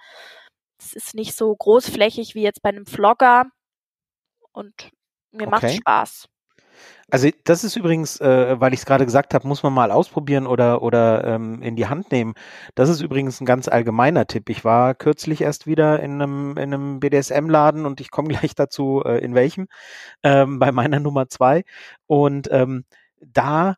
Es 0.80 0.94
ist 0.94 1.16
nicht 1.16 1.36
so 1.36 1.54
großflächig 1.54 2.36
wie 2.36 2.44
jetzt 2.44 2.62
bei 2.62 2.70
einem 2.70 2.86
Vlogger 2.86 3.46
und 4.52 4.92
mir 5.32 5.48
okay. 5.48 5.50
macht 5.50 5.72
Spaß. 5.72 6.30
Also 7.12 7.30
das 7.44 7.64
ist 7.64 7.76
übrigens, 7.76 8.22
äh, 8.22 8.60
weil 8.60 8.74
ich 8.74 8.82
es 8.82 8.86
gerade 8.86 9.06
gesagt 9.06 9.34
habe, 9.34 9.48
muss 9.48 9.64
man 9.64 9.74
mal 9.74 9.92
ausprobieren 9.92 10.46
oder 10.46 10.82
oder 10.84 11.24
ähm, 11.26 11.62
in 11.62 11.76
die 11.76 11.88
Hand 11.88 12.12
nehmen. 12.12 12.36
Das 12.76 12.88
ist 12.90 13.02
übrigens 13.02 13.42
ein 13.42 13.46
ganz 13.46 13.68
allgemeiner 13.68 14.28
Tipp. 14.28 14.50
Ich 14.50 14.64
war 14.64 14.94
kürzlich 14.94 15.42
erst 15.42 15.66
wieder 15.66 16.00
in 16.02 16.22
einem 16.22 16.52
in 16.52 16.74
einem 16.74 17.00
BDSM-Laden 17.00 17.86
und 17.86 18.00
ich 18.00 18.12
komme 18.12 18.30
gleich 18.30 18.56
dazu, 18.56 19.02
äh, 19.04 19.18
in 19.20 19.34
welchem 19.34 19.68
ähm, 20.24 20.60
bei 20.60 20.72
meiner 20.72 21.00
Nummer 21.00 21.28
zwei 21.30 21.64
und 22.08 22.48
ähm, 22.52 22.86
da 23.20 23.76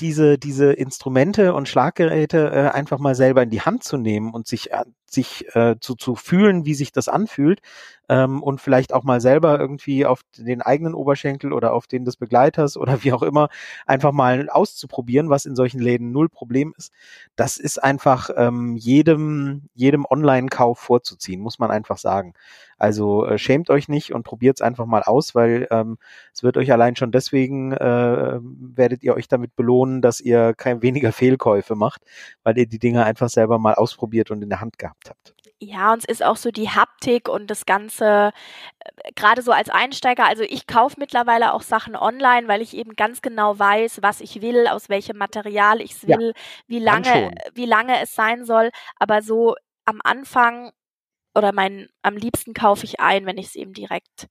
diese, 0.00 0.38
diese 0.38 0.72
Instrumente 0.72 1.54
und 1.54 1.68
Schlaggeräte 1.68 2.50
äh, 2.52 2.68
einfach 2.74 2.98
mal 2.98 3.14
selber 3.14 3.42
in 3.42 3.50
die 3.50 3.62
Hand 3.62 3.82
zu 3.82 3.96
nehmen 3.96 4.32
und 4.32 4.46
sich, 4.46 4.70
äh, 4.70 4.84
sich 5.10 5.44
äh, 5.54 5.76
zu, 5.80 5.94
zu 5.94 6.14
fühlen, 6.14 6.64
wie 6.64 6.74
sich 6.74 6.92
das 6.92 7.08
anfühlt 7.08 7.60
ähm, 8.08 8.42
und 8.42 8.60
vielleicht 8.60 8.92
auch 8.92 9.04
mal 9.04 9.20
selber 9.20 9.58
irgendwie 9.58 10.06
auf 10.06 10.22
den 10.36 10.62
eigenen 10.62 10.94
Oberschenkel 10.94 11.52
oder 11.52 11.72
auf 11.72 11.86
den 11.86 12.04
des 12.04 12.16
Begleiters 12.16 12.76
oder 12.76 13.02
wie 13.04 13.12
auch 13.12 13.22
immer 13.22 13.48
einfach 13.86 14.12
mal 14.12 14.48
auszuprobieren, 14.48 15.30
was 15.30 15.46
in 15.46 15.56
solchen 15.56 15.80
Läden 15.80 16.12
null 16.12 16.28
Problem 16.28 16.74
ist. 16.76 16.92
Das 17.36 17.58
ist 17.58 17.82
einfach 17.82 18.30
ähm, 18.36 18.76
jedem, 18.76 19.68
jedem 19.74 20.04
Online-Kauf 20.08 20.78
vorzuziehen, 20.78 21.40
muss 21.40 21.58
man 21.58 21.70
einfach 21.70 21.98
sagen. 21.98 22.34
Also 22.78 23.26
äh, 23.26 23.38
schämt 23.38 23.70
euch 23.70 23.88
nicht 23.88 24.12
und 24.14 24.22
probiert 24.22 24.58
es 24.58 24.62
einfach 24.62 24.86
mal 24.86 25.02
aus, 25.02 25.34
weil 25.34 25.66
ähm, 25.70 25.98
es 26.32 26.42
wird 26.42 26.56
euch 26.56 26.72
allein 26.72 26.96
schon 26.96 27.10
deswegen, 27.10 27.72
äh, 27.72 28.38
werdet 28.40 29.02
ihr 29.02 29.14
euch 29.14 29.28
damit 29.28 29.56
belohnen, 29.56 30.00
dass 30.00 30.20
ihr 30.20 30.54
kein 30.54 30.82
weniger 30.82 31.12
Fehlkäufe 31.12 31.74
macht, 31.74 32.02
weil 32.44 32.56
ihr 32.56 32.66
die 32.66 32.78
Dinge 32.78 33.04
einfach 33.04 33.28
selber 33.28 33.58
mal 33.58 33.74
ausprobiert 33.74 34.30
und 34.30 34.42
in 34.42 34.48
der 34.48 34.60
Hand 34.60 34.78
gehabt 34.78 34.97
habt. 35.08 35.34
Ja, 35.60 35.92
und 35.92 35.98
es 35.98 36.04
ist 36.04 36.22
auch 36.24 36.36
so 36.36 36.50
die 36.50 36.70
Haptik 36.70 37.28
und 37.28 37.48
das 37.48 37.66
Ganze, 37.66 38.32
äh, 38.78 39.12
gerade 39.14 39.42
so 39.42 39.52
als 39.52 39.68
Einsteiger, 39.70 40.26
also 40.26 40.42
ich 40.44 40.66
kaufe 40.66 40.96
mittlerweile 40.98 41.52
auch 41.52 41.62
Sachen 41.62 41.96
online, 41.96 42.48
weil 42.48 42.62
ich 42.62 42.76
eben 42.76 42.94
ganz 42.94 43.22
genau 43.22 43.58
weiß, 43.58 44.00
was 44.02 44.20
ich 44.20 44.40
will, 44.40 44.68
aus 44.68 44.88
welchem 44.88 45.18
Material 45.18 45.80
ich 45.80 45.92
es 45.92 46.06
will, 46.06 46.32
ja, 46.34 46.42
wie 46.66 46.78
lange, 46.78 47.34
wie 47.54 47.66
lange 47.66 48.00
es 48.00 48.14
sein 48.14 48.44
soll. 48.44 48.70
Aber 48.96 49.22
so 49.22 49.54
am 49.84 50.00
Anfang 50.04 50.72
oder 51.34 51.52
mein, 51.52 51.88
am 52.02 52.16
liebsten 52.16 52.54
kaufe 52.54 52.84
ich 52.84 53.00
ein, 53.00 53.26
wenn 53.26 53.38
ich 53.38 53.46
es 53.46 53.54
eben 53.54 53.72
direkt 53.72 54.28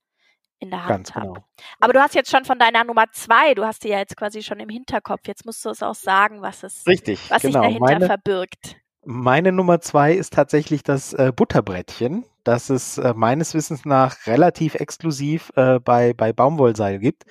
in 0.60 0.70
der 0.70 0.86
Hand 0.86 1.16
habe. 1.16 1.28
Genau. 1.28 1.46
Aber 1.80 1.94
du 1.94 2.02
hast 2.02 2.16
jetzt 2.16 2.32
schon 2.32 2.46
von 2.46 2.60
deiner 2.60 2.84
Nummer 2.84 3.06
zwei, 3.12 3.54
du 3.54 3.66
hast 3.66 3.84
die 3.84 3.90
ja 3.90 4.00
jetzt 4.00 4.18
quasi 4.18 4.42
schon 4.42 4.60
im 4.60 4.70
Hinterkopf. 4.70 5.28
Jetzt 5.28 5.46
musst 5.46 5.64
du 5.66 5.70
es 5.70 5.84
auch 5.84 5.96
sagen, 5.96 6.42
was 6.42 6.64
es, 6.64 6.86
Richtig, 6.88 7.30
was 7.30 7.42
genau. 7.42 7.62
sich 7.62 7.70
dahinter 7.70 7.94
meine, 7.94 8.06
verbirgt. 8.06 8.78
Meine 9.10 9.54
Nummer 9.54 9.80
zwei 9.80 10.12
ist 10.12 10.34
tatsächlich 10.34 10.84
das 10.84 11.14
äh, 11.14 11.32
Butterbrettchen, 11.34 12.26
das 12.44 12.70
es 12.70 12.98
äh, 12.98 13.14
meines 13.16 13.54
Wissens 13.54 13.86
nach 13.86 14.28
relativ 14.28 14.76
exklusiv 14.76 15.50
äh, 15.56 15.80
bei, 15.80 16.14
bei 16.14 16.34
Baumwollseil 16.34 17.00
gibt, 17.00 17.24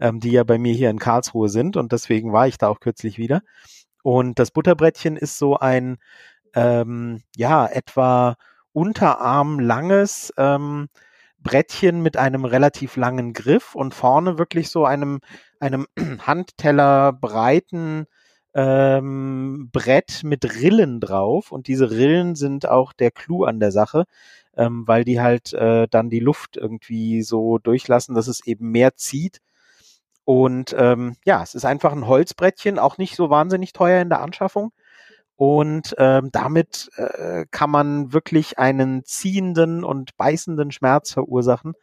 ähm, 0.00 0.20
die 0.20 0.30
ja 0.30 0.42
bei 0.44 0.56
mir 0.56 0.72
hier 0.72 0.88
in 0.88 0.98
Karlsruhe 0.98 1.50
sind 1.50 1.76
und 1.76 1.92
deswegen 1.92 2.32
war 2.32 2.48
ich 2.48 2.56
da 2.56 2.68
auch 2.68 2.80
kürzlich 2.80 3.18
wieder. 3.18 3.42
Und 4.02 4.38
das 4.38 4.52
Butterbrettchen 4.52 5.18
ist 5.18 5.36
so 5.36 5.58
ein, 5.58 5.98
ähm, 6.54 7.22
ja, 7.36 7.66
etwa 7.66 8.36
unterarmlanges 8.72 10.32
ähm, 10.38 10.88
Brettchen 11.40 12.00
mit 12.00 12.16
einem 12.16 12.46
relativ 12.46 12.96
langen 12.96 13.34
Griff 13.34 13.74
und 13.74 13.92
vorne 13.92 14.38
wirklich 14.38 14.70
so 14.70 14.86
einem, 14.86 15.20
einem 15.60 15.86
Handteller 16.26 17.12
breiten 17.12 18.06
ähm, 18.54 19.70
Brett 19.72 20.22
mit 20.24 20.44
Rillen 20.60 21.00
drauf. 21.00 21.52
Und 21.52 21.68
diese 21.68 21.90
Rillen 21.90 22.34
sind 22.34 22.68
auch 22.68 22.92
der 22.92 23.10
Clou 23.10 23.44
an 23.44 23.60
der 23.60 23.72
Sache, 23.72 24.04
ähm, 24.56 24.86
weil 24.86 25.04
die 25.04 25.20
halt 25.20 25.52
äh, 25.52 25.86
dann 25.88 26.10
die 26.10 26.20
Luft 26.20 26.56
irgendwie 26.56 27.22
so 27.22 27.58
durchlassen, 27.58 28.14
dass 28.14 28.28
es 28.28 28.46
eben 28.46 28.70
mehr 28.70 28.96
zieht. 28.96 29.40
Und 30.24 30.74
ähm, 30.78 31.16
ja, 31.24 31.42
es 31.42 31.54
ist 31.54 31.64
einfach 31.64 31.92
ein 31.92 32.06
Holzbrettchen, 32.06 32.78
auch 32.78 32.98
nicht 32.98 33.16
so 33.16 33.30
wahnsinnig 33.30 33.72
teuer 33.72 34.02
in 34.02 34.10
der 34.10 34.20
Anschaffung. 34.20 34.72
Und 35.36 35.94
ähm, 35.98 36.30
damit 36.32 36.90
äh, 36.96 37.46
kann 37.52 37.70
man 37.70 38.12
wirklich 38.12 38.58
einen 38.58 39.04
ziehenden 39.04 39.84
und 39.84 40.16
beißenden 40.16 40.72
Schmerz 40.72 41.12
verursachen, 41.12 41.74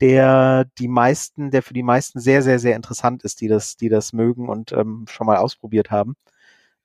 der 0.00 0.66
die 0.78 0.88
meisten, 0.88 1.50
der 1.50 1.62
für 1.62 1.74
die 1.74 1.82
meisten 1.82 2.20
sehr, 2.20 2.42
sehr, 2.42 2.58
sehr 2.58 2.76
interessant 2.76 3.22
ist, 3.24 3.40
die 3.40 3.48
das, 3.48 3.76
die 3.76 3.88
das 3.88 4.12
mögen 4.12 4.48
und 4.48 4.72
ähm, 4.72 5.06
schon 5.08 5.26
mal 5.26 5.36
ausprobiert 5.38 5.90
haben. 5.90 6.16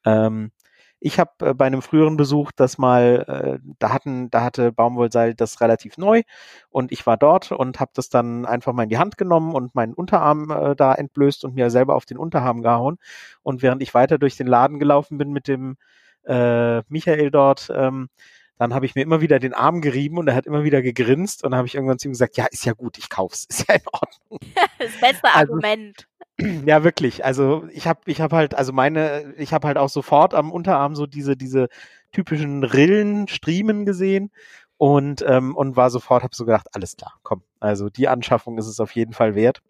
Ähm, 0.05 0.51
ich 1.00 1.19
habe 1.19 1.31
äh, 1.41 1.53
bei 1.53 1.65
einem 1.65 1.81
früheren 1.81 2.17
Besuch 2.17 2.51
das 2.55 2.77
mal, 2.77 3.60
äh, 3.62 3.74
da 3.79 3.93
hatten, 3.93 4.29
da 4.31 4.43
hatte 4.43 4.72
Baumwollseil 4.72 5.36
das 5.36 5.62
relativ 5.62 5.98
neu 5.98 6.24
und 6.69 6.91
ich 6.91 7.05
war 7.05 7.17
dort 7.17 7.51
und 7.51 7.79
habe 7.79 7.91
das 7.93 8.10
dann 8.10 8.45
einfach 8.45 8.74
mal 8.74 8.84
in 8.84 8.89
die 8.89 8.98
Hand 8.98 9.17
genommen 9.17 9.53
und 9.55 9.75
meinen 9.75 9.93
Unterarm 9.93 10.50
äh, 10.51 10.75
da 10.75 10.93
entblößt 10.95 11.45
und 11.45 11.55
mir 11.55 11.69
selber 11.69 11.95
auf 11.95 12.05
den 12.05 12.17
Unterarm 12.17 12.62
gehauen. 12.62 12.98
Und 13.43 13.62
während 13.62 13.81
ich 13.84 13.93
weiter 13.93 14.17
durch 14.17 14.38
den 14.38 14.48
Laden 14.48 14.79
gelaufen 14.79 15.17
bin 15.17 15.31
mit 15.31 15.48
dem 15.48 15.77
äh, 16.25 16.81
Michael 16.89 17.31
dort, 17.31 17.72
ähm, 17.75 18.10
dann 18.58 18.74
habe 18.74 18.86
ich 18.86 18.96
mir 18.96 19.02
immer 19.02 19.22
wieder 19.22 19.40
den 19.40 19.54
Arm 19.54 19.82
gerieben 19.82 20.18
und 20.18 20.28
er 20.28 20.36
hat 20.36 20.46
immer 20.46 20.64
wieder 20.64 20.82
gegrinst 20.82 21.44
und 21.44 21.52
dann 21.52 21.58
habe 21.58 21.68
ich 21.68 21.76
irgendwann 21.76 22.00
zu 22.00 22.08
ihm 22.08 22.12
gesagt, 22.12 22.38
ja, 22.38 22.46
ist 22.46 22.66
ja 22.66 22.74
gut, 22.74 22.98
ich 22.98 23.10
kauf's, 23.10 23.46
ist 23.50 23.68
ja 23.68 23.76
in 23.76 23.88
Ordnung. 23.92 24.40
das 24.80 25.00
beste 25.00 25.28
also, 25.34 25.54
Argument. 25.54 26.08
Ja, 26.66 26.84
wirklich. 26.84 27.24
Also 27.24 27.66
ich 27.72 27.88
habe 27.88 28.02
ich 28.08 28.20
habe 28.20 28.36
halt 28.36 28.56
also 28.56 28.74
meine 28.74 29.34
ich 29.38 29.54
habe 29.54 29.70
halt 29.70 29.78
auch 29.78 29.88
sofort 29.88 30.34
am 30.34 30.52
Unterarm 30.52 30.94
so 30.94 31.06
diese 31.06 31.38
diese 31.38 31.70
typischen 32.12 32.66
Rillen, 32.66 33.30
Striemen 33.30 33.86
gesehen 33.86 34.32
und 34.76 35.24
ähm, 35.26 35.56
und 35.56 35.78
war 35.78 35.90
sofort 35.90 36.24
habe 36.24 36.36
so 36.36 36.44
gedacht, 36.44 36.68
alles 36.74 36.98
klar, 36.98 37.14
komm. 37.24 37.42
Also 37.62 37.90
die 37.90 38.10
Anschaffung 38.10 38.58
ist 38.58 38.68
es 38.68 38.82
auf 38.82 38.92
jeden 38.92 39.14
Fall 39.14 39.34
wert 39.34 39.62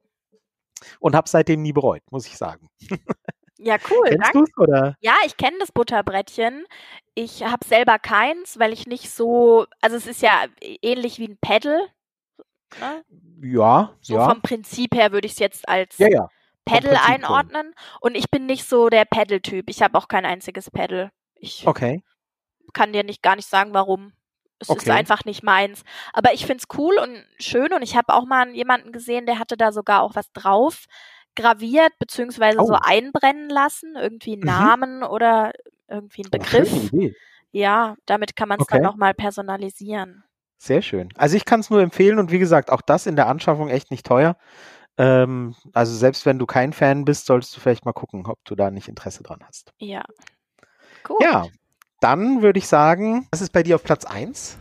und 1.00 1.16
habe 1.16 1.30
seitdem 1.30 1.62
nie 1.62 1.72
bereut, 1.72 2.02
muss 2.10 2.26
ich 2.26 2.36
sagen. 2.36 2.68
Ja, 3.58 3.78
cool. 3.90 4.10
Kennst 4.10 4.36
du 4.36 4.44
es 4.44 4.58
oder? 4.58 4.96
Ja, 5.00 5.16
ich 5.26 5.38
kenne 5.38 5.58
das 5.60 5.72
Butterbrettchen. 5.72 6.66
Ich 7.16 7.44
habe 7.44 7.66
selber 7.66 7.98
keins, 7.98 8.60
weil 8.60 8.74
ich 8.74 8.88
nicht 8.88 9.10
so, 9.10 9.66
also 9.82 9.96
es 9.96 10.06
ist 10.06 10.22
ja 10.22 10.46
ähnlich 10.60 11.18
wie 11.18 11.30
ein 11.30 11.38
Pedal. 11.40 11.88
Ne? 12.80 13.06
Ja, 13.42 13.94
so 14.02 14.16
ja. 14.16 14.30
vom 14.30 14.42
Prinzip 14.42 14.94
her 14.94 15.12
würde 15.12 15.26
ich 15.26 15.34
es 15.34 15.40
jetzt 15.40 15.68
als 15.70 15.98
ja, 15.98 16.10
ja. 16.10 16.30
Pedal 16.66 16.98
einordnen. 17.02 17.74
Und 18.02 18.16
ich 18.16 18.30
bin 18.30 18.46
nicht 18.46 18.68
so 18.68 18.90
der 18.90 19.06
Pedal-Typ. 19.06 19.70
Ich 19.70 19.82
habe 19.82 19.98
auch 19.98 20.10
kein 20.10 20.26
einziges 20.26 20.70
Pedal. 20.70 21.12
Ich 21.36 21.66
okay. 21.66 22.04
kann 22.74 22.92
dir 22.92 23.04
nicht 23.04 23.22
gar 23.22 23.36
nicht 23.38 23.48
sagen, 23.48 23.74
warum. 23.74 24.14
Es 24.60 24.70
okay. 24.70 24.84
ist 24.84 24.90
einfach 24.90 25.26
nicht 25.26 25.44
meins. 25.44 25.84
Aber 26.12 26.34
ich 26.34 26.46
finde 26.46 26.64
es 26.64 26.78
cool 26.78 26.98
und 26.98 27.26
schön 27.40 27.74
und 27.74 27.82
ich 27.82 27.96
habe 27.96 28.14
auch 28.14 28.26
mal 28.26 28.50
jemanden 28.50 28.92
gesehen, 28.92 29.26
der 29.26 29.40
hatte 29.40 29.58
da 29.58 29.72
sogar 29.72 30.02
auch 30.02 30.16
was 30.16 30.32
drauf 30.32 30.86
graviert 31.36 31.92
beziehungsweise 32.00 32.60
oh. 32.60 32.66
so 32.66 32.78
einbrennen 32.82 33.50
lassen, 33.50 33.96
irgendwie 33.96 34.38
mhm. 34.38 34.44
Namen 34.44 35.04
oder 35.04 35.52
irgendwie 35.88 36.24
einen 36.24 36.32
oh, 36.34 36.38
Begriff. 36.38 36.94
Oh, 36.94 37.10
ja, 37.52 37.96
damit 38.06 38.36
kann 38.36 38.50
man 38.50 38.60
es 38.60 38.64
okay. 38.64 38.76
dann 38.76 38.84
nochmal 38.84 39.14
personalisieren. 39.14 40.24
Sehr 40.58 40.82
schön. 40.82 41.10
Also 41.16 41.38
ich 41.38 41.46
kann 41.46 41.60
es 41.60 41.70
nur 41.70 41.82
empfehlen 41.82 42.20
und 42.20 42.32
wie 42.32 42.40
gesagt, 42.40 42.72
auch 42.72 42.82
das 42.82 43.06
in 43.06 43.16
der 43.16 43.28
Anschaffung 43.28 43.70
echt 43.70 43.92
nicht 43.92 44.06
teuer. 44.06 44.36
Ähm, 44.98 45.56
also 45.74 45.96
selbst 45.96 46.26
wenn 46.26 46.40
du 46.40 46.46
kein 46.46 46.74
Fan 46.74 47.06
bist, 47.06 47.26
solltest 47.26 47.56
du 47.56 47.60
vielleicht 47.60 47.86
mal 47.86 47.94
gucken, 47.94 48.26
ob 48.26 48.44
du 48.46 48.56
da 48.56 48.72
nicht 48.72 48.88
Interesse 48.88 49.24
dran 49.24 49.40
hast. 49.46 49.74
Ja. 49.78 50.04
Cool. 51.08 51.18
Ja, 51.22 51.46
dann 52.00 52.42
würde 52.42 52.60
ich 52.60 52.68
sagen, 52.68 53.28
was 53.32 53.42
ist 53.42 53.52
bei 53.52 53.64
dir 53.64 53.76
auf 53.76 53.84
Platz 53.84 54.06
1? 54.06 54.58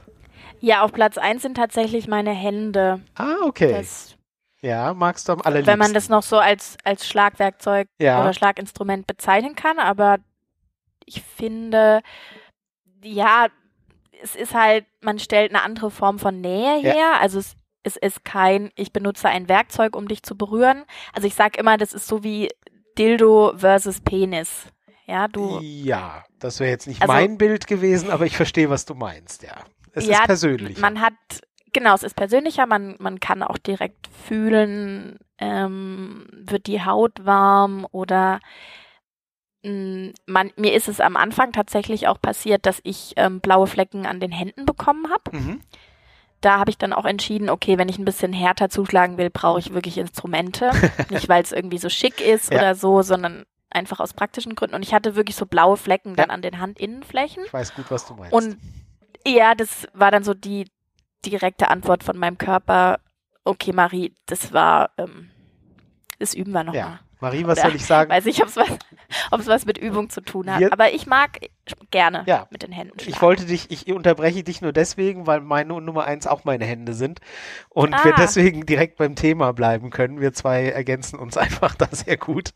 Ja, 0.60 0.82
auf 0.82 0.92
Platz 0.92 1.18
1 1.18 1.42
sind 1.42 1.56
tatsächlich 1.56 2.08
meine 2.08 2.32
Hände. 2.32 3.00
Ah, 3.14 3.36
okay. 3.44 3.72
Das 3.72 4.16
ja, 4.60 4.94
magst 4.94 5.28
du 5.28 5.32
am 5.32 5.42
allerliebsten. 5.42 5.72
Wenn 5.72 5.78
man 5.78 5.92
das 5.92 6.08
noch 6.08 6.22
so 6.22 6.38
als, 6.38 6.78
als 6.84 7.06
Schlagwerkzeug 7.06 7.86
ja. 7.98 8.22
oder 8.22 8.32
Schlaginstrument 8.32 9.06
bezeichnen 9.06 9.54
kann, 9.54 9.78
aber 9.78 10.18
ich 11.06 11.22
finde, 11.22 12.02
ja, 13.02 13.48
es 14.22 14.34
ist 14.36 14.54
halt, 14.54 14.86
man 15.00 15.18
stellt 15.18 15.50
eine 15.50 15.62
andere 15.62 15.90
Form 15.90 16.18
von 16.18 16.40
Nähe 16.40 16.80
her. 16.80 16.96
Ja. 16.96 17.12
Also 17.20 17.38
es, 17.38 17.56
es 17.82 17.96
ist 17.96 18.24
kein, 18.24 18.70
ich 18.74 18.92
benutze 18.92 19.28
ein 19.28 19.48
Werkzeug, 19.48 19.96
um 19.96 20.08
dich 20.08 20.22
zu 20.22 20.36
berühren. 20.36 20.84
Also 21.12 21.26
ich 21.26 21.34
sag 21.34 21.58
immer, 21.58 21.76
das 21.76 21.92
ist 21.92 22.06
so 22.06 22.24
wie 22.24 22.48
Dildo 22.96 23.52
versus 23.56 24.00
Penis. 24.00 24.66
Ja, 25.06 25.28
du. 25.28 25.60
Ja, 25.60 26.24
das 26.38 26.60
wäre 26.60 26.70
jetzt 26.70 26.86
nicht 26.86 27.02
also, 27.02 27.12
mein 27.12 27.36
Bild 27.36 27.66
gewesen, 27.66 28.10
aber 28.10 28.24
ich 28.24 28.36
verstehe, 28.36 28.70
was 28.70 28.86
du 28.86 28.94
meinst, 28.94 29.42
ja. 29.42 29.56
Es 29.92 30.06
ja, 30.06 30.20
ist 30.20 30.24
persönlich. 30.24 30.78
Man 30.78 31.00
hat 31.00 31.12
Genau, 31.74 31.92
es 31.94 32.04
ist 32.04 32.14
persönlicher, 32.14 32.66
man, 32.66 32.94
man 33.00 33.18
kann 33.18 33.42
auch 33.42 33.58
direkt 33.58 34.06
fühlen, 34.06 35.18
ähm, 35.38 36.26
wird 36.30 36.68
die 36.68 36.84
Haut 36.84 37.26
warm 37.26 37.84
oder 37.90 38.38
man, 40.26 40.50
mir 40.56 40.74
ist 40.74 40.88
es 40.88 41.00
am 41.00 41.16
Anfang 41.16 41.52
tatsächlich 41.52 42.08
auch 42.08 42.20
passiert, 42.20 42.66
dass 42.66 42.80
ich 42.84 43.14
ähm, 43.16 43.40
blaue 43.40 43.66
Flecken 43.66 44.06
an 44.06 44.20
den 44.20 44.32
Händen 44.32 44.66
bekommen 44.66 45.10
habe. 45.10 45.36
Mhm. 45.36 45.60
Da 46.40 46.58
habe 46.58 46.70
ich 46.70 46.76
dann 46.76 46.92
auch 46.92 47.06
entschieden, 47.06 47.48
okay, 47.48 47.78
wenn 47.78 47.88
ich 47.88 47.98
ein 47.98 48.04
bisschen 48.04 48.34
härter 48.34 48.68
zuschlagen 48.68 49.16
will, 49.16 49.30
brauche 49.30 49.58
ich 49.58 49.72
wirklich 49.72 49.96
Instrumente. 49.96 50.70
Nicht, 51.10 51.28
weil 51.28 51.42
es 51.42 51.52
irgendwie 51.52 51.78
so 51.78 51.88
schick 51.88 52.20
ist 52.20 52.52
ja. 52.52 52.58
oder 52.58 52.74
so, 52.74 53.02
sondern 53.02 53.44
einfach 53.70 54.00
aus 54.00 54.12
praktischen 54.12 54.54
Gründen. 54.54 54.74
Und 54.74 54.82
ich 54.82 54.92
hatte 54.92 55.16
wirklich 55.16 55.36
so 55.36 55.46
blaue 55.46 55.76
Flecken 55.76 56.14
dann 56.16 56.30
an 56.30 56.42
den 56.42 56.60
Handinnenflächen. 56.60 57.44
Ich 57.46 57.52
weiß 57.52 57.74
gut, 57.74 57.86
was 57.90 58.06
du 58.06 58.14
meinst. 58.14 58.32
Und 58.32 58.58
ja, 59.26 59.54
das 59.54 59.88
war 59.94 60.10
dann 60.10 60.22
so 60.22 60.34
die, 60.34 60.66
direkte 61.24 61.68
Antwort 61.68 62.04
von 62.04 62.16
meinem 62.16 62.38
Körper, 62.38 63.00
okay, 63.44 63.72
Marie, 63.72 64.14
das 64.26 64.52
war, 64.52 64.90
ähm, 64.98 65.30
Das 66.18 66.34
üben 66.34 66.52
wir 66.52 66.64
nochmal. 66.64 66.80
Ja. 66.80 67.00
Marie, 67.24 67.46
was 67.46 67.60
soll 67.60 67.74
ich 67.74 67.84
sagen? 67.86 68.10
Weiß 68.10 68.24
nicht, 68.26 68.40
ob 68.42 68.48
es 68.48 68.56
was, 68.56 68.68
ob's 69.30 69.46
was 69.46 69.64
mit 69.64 69.78
Übung 69.78 70.10
zu 70.10 70.20
tun 70.20 70.50
hat. 70.52 70.60
Wir- 70.60 70.72
Aber 70.72 70.92
ich 70.92 71.06
mag 71.06 71.38
gerne 71.90 72.22
Ja. 72.26 72.46
mit 72.50 72.62
den 72.62 72.70
Händen 72.72 72.98
schlagen. 72.98 73.14
Ich 73.16 73.22
wollte 73.22 73.46
dich, 73.46 73.70
ich 73.70 73.90
unterbreche 73.92 74.42
dich 74.44 74.60
nur 74.60 74.72
deswegen, 74.72 75.26
weil 75.26 75.40
meine 75.40 75.80
Nummer 75.80 76.04
eins 76.04 76.26
auch 76.26 76.44
meine 76.44 76.64
Hände 76.66 76.92
sind 76.92 77.20
und 77.70 77.94
Ah. 77.94 78.04
wir 78.04 78.12
deswegen 78.12 78.66
direkt 78.66 78.96
beim 78.98 79.14
Thema 79.16 79.52
bleiben 79.52 79.88
können. 79.90 80.20
Wir 80.20 80.32
zwei 80.34 80.64
ergänzen 80.68 81.18
uns 81.18 81.36
einfach 81.38 81.74
da 81.74 81.88
sehr 81.90 82.16
gut. 82.18 82.50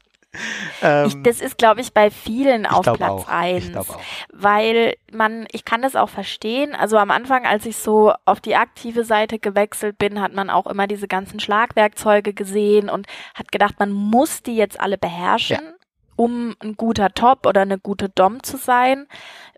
Ähm, 0.82 1.06
ich, 1.06 1.22
das 1.22 1.40
ist, 1.40 1.58
glaube 1.58 1.80
ich, 1.80 1.92
bei 1.92 2.10
vielen 2.10 2.66
auf 2.66 2.82
Platz 2.82 3.00
auch. 3.00 3.28
eins. 3.28 3.64
Ich 3.64 3.72
glaube 3.72 3.94
auch. 3.94 4.00
weil 4.32 4.94
man, 5.10 5.46
ich 5.52 5.64
kann 5.64 5.82
das 5.82 5.96
auch 5.96 6.08
verstehen. 6.08 6.74
Also 6.74 6.98
am 6.98 7.10
Anfang, 7.10 7.46
als 7.46 7.66
ich 7.66 7.76
so 7.76 8.12
auf 8.24 8.40
die 8.40 8.54
aktive 8.54 9.04
Seite 9.04 9.38
gewechselt 9.38 9.98
bin, 9.98 10.20
hat 10.20 10.34
man 10.34 10.50
auch 10.50 10.66
immer 10.66 10.86
diese 10.86 11.08
ganzen 11.08 11.40
Schlagwerkzeuge 11.40 12.34
gesehen 12.34 12.88
und 12.88 13.06
hat 13.34 13.50
gedacht, 13.50 13.76
man 13.78 13.90
muss 13.92 14.42
die 14.42 14.56
jetzt 14.56 14.78
alle 14.78 14.98
beherrschen, 14.98 15.74
um 16.16 16.54
ein 16.60 16.76
guter 16.76 17.10
Top 17.10 17.46
oder 17.46 17.62
eine 17.62 17.78
gute 17.78 18.08
Dom 18.08 18.42
zu 18.42 18.56
sein. 18.56 19.06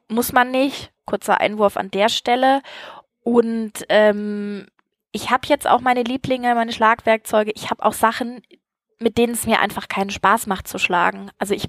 Muss 0.08 0.32
man 0.32 0.50
nicht. 0.50 0.92
Kurzer 1.04 1.40
Einwurf 1.40 1.76
an 1.76 1.90
der 1.90 2.08
Stelle. 2.08 2.62
Und 3.22 3.84
ähm, 3.88 4.66
ich 5.12 5.30
habe 5.30 5.48
jetzt 5.48 5.68
auch 5.68 5.80
meine 5.80 6.04
Lieblinge, 6.04 6.54
meine 6.54 6.72
Schlagwerkzeuge. 6.72 7.50
Ich 7.54 7.70
habe 7.70 7.84
auch 7.84 7.92
Sachen, 7.92 8.42
mit 9.00 9.18
denen 9.18 9.32
es 9.32 9.46
mir 9.46 9.60
einfach 9.60 9.88
keinen 9.88 10.10
Spaß 10.10 10.46
macht 10.46 10.68
zu 10.68 10.78
schlagen. 10.78 11.30
Also 11.38 11.54
ich 11.54 11.68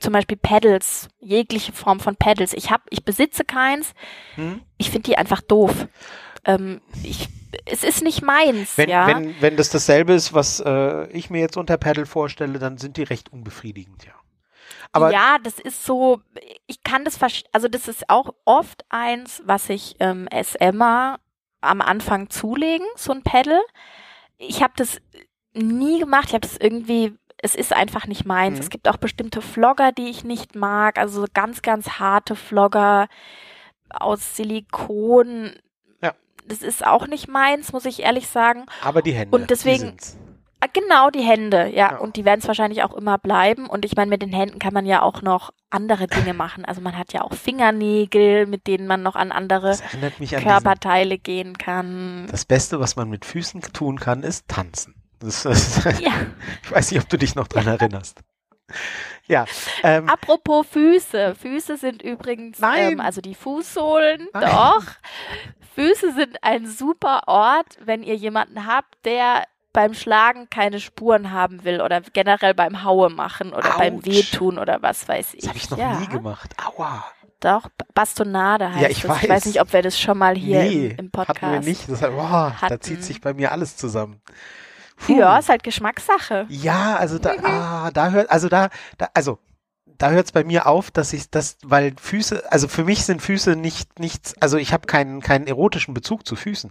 zum 0.00 0.12
Beispiel 0.12 0.36
Pedals, 0.36 1.08
jegliche 1.20 1.72
Form 1.72 2.00
von 2.00 2.16
Pedals. 2.16 2.52
Ich 2.52 2.70
habe, 2.70 2.82
ich 2.90 3.04
besitze 3.04 3.44
keins. 3.44 3.94
Hm? 4.34 4.60
Ich 4.76 4.90
finde 4.90 5.10
die 5.10 5.16
einfach 5.16 5.40
doof. 5.40 5.86
Ähm, 6.44 6.80
ich, 7.04 7.28
es 7.66 7.84
ist 7.84 8.02
nicht 8.02 8.20
meins, 8.22 8.76
Wenn, 8.76 8.88
ja. 8.88 9.06
wenn, 9.06 9.40
wenn 9.40 9.56
das 9.56 9.70
dasselbe 9.70 10.12
ist, 10.12 10.34
was 10.34 10.60
äh, 10.60 11.06
ich 11.12 11.30
mir 11.30 11.40
jetzt 11.40 11.56
unter 11.56 11.76
Paddle 11.76 12.06
vorstelle, 12.06 12.58
dann 12.58 12.78
sind 12.78 12.96
die 12.96 13.04
recht 13.04 13.32
unbefriedigend, 13.32 14.04
ja. 14.04 14.12
Aber 14.94 15.10
ja, 15.10 15.38
das 15.42 15.58
ist 15.58 15.86
so, 15.86 16.20
ich 16.66 16.82
kann 16.82 17.04
das 17.04 17.16
verstehen, 17.16 17.48
also 17.52 17.68
das 17.68 17.88
ist 17.88 18.10
auch 18.10 18.34
oft 18.44 18.84
eins, 18.90 19.42
was 19.46 19.68
sich 19.68 19.96
ähm, 20.00 20.28
SMer 20.30 21.18
am 21.62 21.80
Anfang 21.80 22.28
zulegen, 22.28 22.86
so 22.96 23.12
ein 23.12 23.22
Pedal. 23.22 23.60
Ich 24.36 24.62
habe 24.62 24.74
das 24.76 25.00
nie 25.54 25.98
gemacht, 26.00 26.26
ich 26.28 26.34
habe 26.34 26.46
das 26.46 26.56
irgendwie, 26.56 27.14
es 27.38 27.54
ist 27.54 27.72
einfach 27.72 28.06
nicht 28.06 28.24
meins. 28.24 28.56
Mhm. 28.58 28.60
Es 28.62 28.70
gibt 28.70 28.88
auch 28.88 28.96
bestimmte 28.96 29.42
Vlogger, 29.42 29.92
die 29.92 30.08
ich 30.08 30.24
nicht 30.24 30.54
mag, 30.54 30.98
also 30.98 31.22
so 31.22 31.26
ganz, 31.32 31.62
ganz 31.62 31.98
harte 31.98 32.36
Vlogger 32.36 33.08
aus 33.90 34.36
Silikon. 34.36 35.52
Ja. 36.02 36.12
Das 36.46 36.62
ist 36.62 36.86
auch 36.86 37.06
nicht 37.06 37.28
meins, 37.28 37.72
muss 37.72 37.84
ich 37.84 38.02
ehrlich 38.02 38.28
sagen. 38.28 38.66
aber 38.82 39.02
die 39.02 39.12
Hände. 39.12 39.36
Und 39.36 39.50
deswegen- 39.50 39.96
die. 39.96 40.22
Ah, 40.64 40.68
Genau, 40.72 41.10
die 41.10 41.22
Hände, 41.22 41.66
ja. 41.70 41.90
Ja. 41.90 41.96
Und 41.98 42.14
die 42.14 42.24
werden 42.24 42.38
es 42.38 42.46
wahrscheinlich 42.46 42.84
auch 42.84 42.94
immer 42.94 43.18
bleiben. 43.18 43.66
Und 43.68 43.84
ich 43.84 43.96
meine, 43.96 44.10
mit 44.10 44.22
den 44.22 44.32
Händen 44.32 44.60
kann 44.60 44.72
man 44.72 44.86
ja 44.86 45.02
auch 45.02 45.20
noch 45.20 45.50
andere 45.70 46.06
Dinge 46.06 46.34
machen. 46.34 46.64
Also 46.64 46.80
man 46.80 46.96
hat 46.96 47.12
ja 47.12 47.22
auch 47.22 47.34
Fingernägel, 47.34 48.46
mit 48.46 48.68
denen 48.68 48.86
man 48.86 49.02
noch 49.02 49.16
an 49.16 49.32
andere 49.32 49.70
mich 49.70 49.82
an 49.82 50.12
diesen, 50.20 50.38
Körperteile 50.38 51.18
gehen 51.18 51.58
kann. 51.58 52.28
das 52.30 52.44
Beste, 52.44 52.78
was 52.78 52.94
man 52.94 53.10
mit 53.10 53.24
Füßen 53.24 53.60
tun 53.72 53.98
kann, 53.98 54.22
ist 54.22 54.46
tanzen. 54.46 54.94
Das, 55.22 55.42
das, 55.44 55.84
Ja, 56.00 56.12
ich 56.62 56.72
weiß 56.72 56.90
nicht, 56.90 57.00
ob 57.02 57.08
du 57.08 57.16
dich 57.16 57.34
noch 57.34 57.48
dran 57.48 57.66
erinnerst. 57.66 58.20
Ja, 59.26 59.44
ähm, 59.82 60.08
apropos 60.08 60.66
Füße. 60.66 61.34
Füße 61.34 61.76
sind 61.76 62.02
übrigens, 62.02 62.58
Nein. 62.58 62.92
ähm, 62.92 63.00
also 63.00 63.20
die 63.20 63.34
Fußsohlen, 63.34 64.28
Nein. 64.32 64.42
doch. 64.42 64.82
Füße 65.74 66.12
sind 66.12 66.38
ein 66.42 66.66
super 66.66 67.22
Ort, 67.26 67.78
wenn 67.84 68.02
ihr 68.02 68.16
jemanden 68.16 68.66
habt, 68.66 68.94
der 69.04 69.44
beim 69.72 69.94
Schlagen 69.94 70.50
keine 70.50 70.80
Spuren 70.80 71.30
haben 71.30 71.64
will 71.64 71.80
oder 71.80 72.02
generell 72.02 72.52
beim 72.54 72.82
Haue 72.84 73.08
machen 73.08 73.52
oder 73.54 73.78
beim 73.78 73.96
Autsch. 73.98 74.06
Wehtun 74.06 74.58
oder 74.58 74.82
was 74.82 75.08
weiß 75.08 75.34
ich. 75.34 75.40
das 75.40 75.48
habe 75.48 75.58
ich 75.58 75.70
noch 75.70 75.78
ja. 75.78 75.98
nie 75.98 76.08
gemacht. 76.08 76.54
Aua. 76.62 77.04
Doch, 77.40 77.68
Bastonade 77.94 78.68
heißt 78.70 78.82
Ja, 78.82 78.88
ich 78.88 79.02
es. 79.02 79.08
weiß. 79.08 79.22
Ich 79.22 79.28
weiß 79.28 79.46
nicht, 79.46 79.60
ob 79.60 79.72
wir 79.72 79.82
das 79.82 79.98
schon 79.98 80.18
mal 80.18 80.36
hier 80.36 80.62
nee, 80.62 80.86
im, 80.88 81.06
im 81.06 81.10
Podcast 81.10 81.42
hatten 81.42 81.52
wir 81.52 81.60
nicht. 81.60 81.88
Das, 81.90 82.00
boah, 82.00 82.54
da 82.60 82.60
hatten. 82.60 82.80
zieht 82.82 83.02
sich 83.02 83.20
bei 83.20 83.32
mir 83.34 83.50
alles 83.50 83.76
zusammen. 83.76 84.20
Puh. 85.06 85.18
Ja, 85.18 85.38
ist 85.38 85.48
halt 85.48 85.62
Geschmackssache. 85.62 86.46
Ja, 86.48 86.96
also 86.96 87.18
da, 87.18 87.32
Mhm. 87.34 87.44
ah, 87.44 87.90
da 87.92 88.10
hört, 88.10 88.30
also 88.30 88.48
da, 88.48 88.68
da 88.98 89.08
also 89.14 89.38
da 89.98 90.10
hört 90.10 90.26
es 90.26 90.32
bei 90.32 90.44
mir 90.44 90.66
auf, 90.66 90.90
dass 90.90 91.12
ich 91.12 91.30
das, 91.30 91.56
weil 91.64 91.94
Füße, 92.00 92.50
also 92.50 92.68
für 92.68 92.84
mich 92.84 93.04
sind 93.04 93.22
Füße 93.22 93.56
nicht 93.56 93.98
nichts, 93.98 94.34
also 94.40 94.56
ich 94.56 94.72
habe 94.72 94.86
keinen 94.86 95.20
keinen 95.20 95.46
erotischen 95.46 95.94
Bezug 95.94 96.26
zu 96.26 96.36
Füßen. 96.36 96.70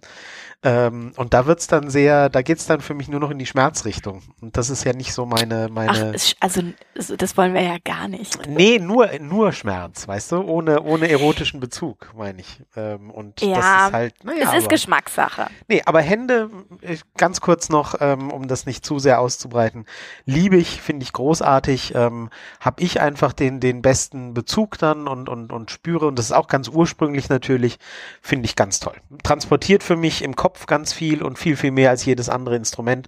Ähm, 0.64 1.12
und 1.18 1.34
da 1.34 1.48
wird's 1.48 1.66
dann 1.66 1.90
sehr, 1.90 2.30
da 2.30 2.44
geht's 2.44 2.68
dann 2.68 2.82
für 2.82 2.94
mich 2.94 3.08
nur 3.08 3.20
noch 3.20 3.32
in 3.32 3.40
die 3.40 3.48
Schmerzrichtung. 3.48 4.22
Und 4.42 4.58
das 4.58 4.70
ist 4.70 4.84
ja 4.84 4.94
nicht 4.94 5.12
so 5.12 5.26
meine, 5.26 5.66
Ach, 5.70 5.74
meine. 5.74 6.14
es- 6.14 6.36
also 6.40 6.62
so- 6.96 7.16
das 7.16 7.36
wollen 7.36 7.56
wir 7.56 7.64
ja 7.64 7.78
gar 7.84 8.08
nicht. 8.08 8.48
Nee, 8.48 8.78
nur, 8.78 9.10
nur 9.20 9.54
Schmerz, 9.54 10.08
weißt 10.08 10.34
du, 10.34 10.42
ohne, 10.42 10.84
ohne 10.84 11.10
erotischen 11.10 11.60
Bezug, 11.60 12.12
meine 12.16 12.42
ich. 12.42 12.62
Ähm, 12.76 13.10
und 13.10 13.42
das 13.42 13.50
Ja, 13.50 13.88
ist 13.88 13.94
halt, 13.94 14.24
naja, 14.24 14.38
es 14.44 14.50
ist 14.54 14.60
aber- 14.60 14.68
Geschmackssache. 14.68 15.48
Nee, 15.68 15.82
aber 15.86 16.02
Hände, 16.02 16.52
äh, 16.82 16.98
ganz 17.18 17.42
kurz 17.42 17.70
noch, 17.70 17.96
ähm, 18.00 18.30
um 18.32 18.48
das 18.48 18.68
nicht 18.68 18.86
zu 18.86 19.00
sehr 19.00 19.20
auszubreiten, 19.20 19.86
liebe 20.26 20.58
ich, 20.58 20.80
finde 20.80 21.04
ich 21.04 21.12
großartig, 21.14 21.96
ähm, 21.96 22.30
habe 22.60 22.84
ich 22.84 23.02
einfach 23.02 23.21
den, 23.30 23.60
den 23.60 23.82
besten 23.82 24.34
Bezug 24.34 24.78
dann 24.80 25.08
und, 25.08 25.30
und, 25.30 25.52
und 25.52 25.70
spüre, 25.70 26.08
und 26.08 26.18
das 26.18 26.26
ist 26.26 26.32
auch 26.32 26.48
ganz 26.48 26.68
ursprünglich 26.68 27.30
natürlich, 27.30 27.78
finde 28.22 28.46
ich 28.46 28.56
ganz 28.56 28.80
toll. 28.80 28.96
Transportiert 29.24 29.84
für 29.84 29.96
mich 29.96 30.24
im 30.24 30.36
Kopf 30.36 30.66
ganz 30.66 30.92
viel 30.94 31.22
und 31.22 31.38
viel, 31.38 31.56
viel 31.56 31.72
mehr 31.72 31.92
als 31.92 32.04
jedes 32.06 32.30
andere 32.30 32.56
Instrument. 32.56 33.08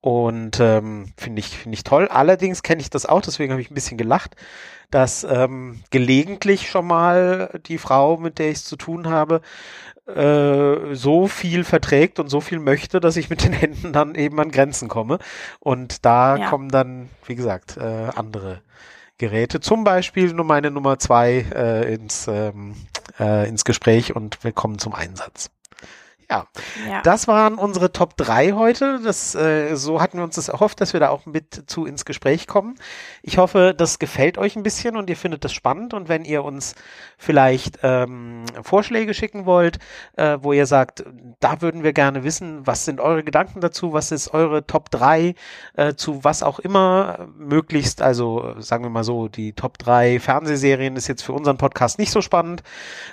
Und 0.00 0.60
ähm, 0.60 1.12
finde 1.16 1.40
ich, 1.40 1.56
finde 1.56 1.74
ich 1.76 1.84
toll. 1.84 2.08
Allerdings 2.08 2.62
kenne 2.62 2.82
ich 2.82 2.90
das 2.90 3.06
auch, 3.06 3.22
deswegen 3.22 3.52
habe 3.52 3.62
ich 3.62 3.70
ein 3.70 3.74
bisschen 3.74 3.96
gelacht, 3.96 4.36
dass 4.90 5.24
ähm, 5.24 5.82
gelegentlich 5.90 6.68
schon 6.68 6.86
mal 6.86 7.58
die 7.66 7.78
Frau, 7.78 8.18
mit 8.18 8.38
der 8.38 8.50
ich 8.50 8.58
es 8.58 8.64
zu 8.66 8.76
tun 8.76 9.08
habe, 9.08 9.40
äh, 10.06 10.94
so 10.94 11.26
viel 11.26 11.64
verträgt 11.64 12.20
und 12.20 12.28
so 12.28 12.42
viel 12.42 12.58
möchte, 12.58 13.00
dass 13.00 13.16
ich 13.16 13.30
mit 13.30 13.44
den 13.44 13.52
Händen 13.54 13.94
dann 13.94 14.14
eben 14.14 14.38
an 14.40 14.50
Grenzen 14.50 14.88
komme. 14.88 15.18
Und 15.58 16.04
da 16.04 16.36
Ja. 16.36 16.50
kommen 16.50 16.68
dann, 16.68 17.08
wie 17.24 17.34
gesagt, 17.34 17.78
äh, 17.78 18.10
andere 18.14 18.60
Geräte, 19.18 19.60
zum 19.60 19.84
Beispiel 19.84 20.32
nur 20.32 20.44
meine 20.44 20.70
Nummer 20.70 20.98
zwei 20.98 21.44
äh, 21.54 21.94
ins, 21.94 22.26
ähm, 22.28 22.74
äh, 23.18 23.48
ins 23.48 23.64
Gespräch 23.64 24.14
und 24.14 24.42
wir 24.42 24.52
kommen 24.52 24.78
zum 24.78 24.94
Einsatz. 24.94 25.50
Ja, 26.30 26.46
Ja. 26.88 27.02
das 27.02 27.28
waren 27.28 27.56
unsere 27.56 27.92
Top 27.92 28.16
3 28.16 28.52
heute. 28.52 28.98
Das, 29.04 29.34
äh, 29.34 29.74
so 29.76 30.00
hatten 30.00 30.16
wir 30.16 30.24
uns 30.24 30.36
das 30.36 30.48
erhofft, 30.48 30.80
dass 30.80 30.94
wir 30.94 31.00
da 31.00 31.10
auch 31.10 31.26
mit 31.26 31.64
zu 31.70 31.84
ins 31.84 32.06
Gespräch 32.06 32.46
kommen. 32.46 32.76
Ich 33.22 33.36
hoffe, 33.36 33.74
das 33.76 33.98
gefällt 33.98 34.38
euch 34.38 34.56
ein 34.56 34.62
bisschen 34.62 34.96
und 34.96 35.10
ihr 35.10 35.16
findet 35.18 35.44
das 35.44 35.52
spannend. 35.52 35.92
Und 35.92 36.08
wenn 36.08 36.24
ihr 36.24 36.42
uns 36.42 36.76
vielleicht 37.18 37.78
ähm, 37.82 38.44
Vorschläge 38.62 39.14
schicken 39.14 39.46
wollt, 39.46 39.78
äh, 40.16 40.38
wo 40.40 40.52
ihr 40.52 40.66
sagt, 40.66 41.04
da 41.40 41.60
würden 41.60 41.82
wir 41.82 41.92
gerne 41.92 42.24
wissen, 42.24 42.66
was 42.66 42.84
sind 42.84 43.00
eure 43.00 43.24
Gedanken 43.24 43.60
dazu, 43.60 43.92
was 43.92 44.12
ist 44.12 44.32
eure 44.32 44.66
Top 44.66 44.90
3 44.90 45.34
äh, 45.74 45.94
zu 45.94 46.24
was 46.24 46.42
auch 46.42 46.58
immer, 46.58 47.28
möglichst, 47.36 48.02
also 48.02 48.54
äh, 48.56 48.62
sagen 48.62 48.84
wir 48.84 48.90
mal 48.90 49.04
so, 49.04 49.28
die 49.28 49.52
Top 49.52 49.78
3 49.78 50.20
Fernsehserien 50.20 50.96
ist 50.96 51.08
jetzt 51.08 51.22
für 51.22 51.32
unseren 51.32 51.58
Podcast 51.58 51.98
nicht 51.98 52.10
so 52.10 52.20
spannend. 52.20 52.62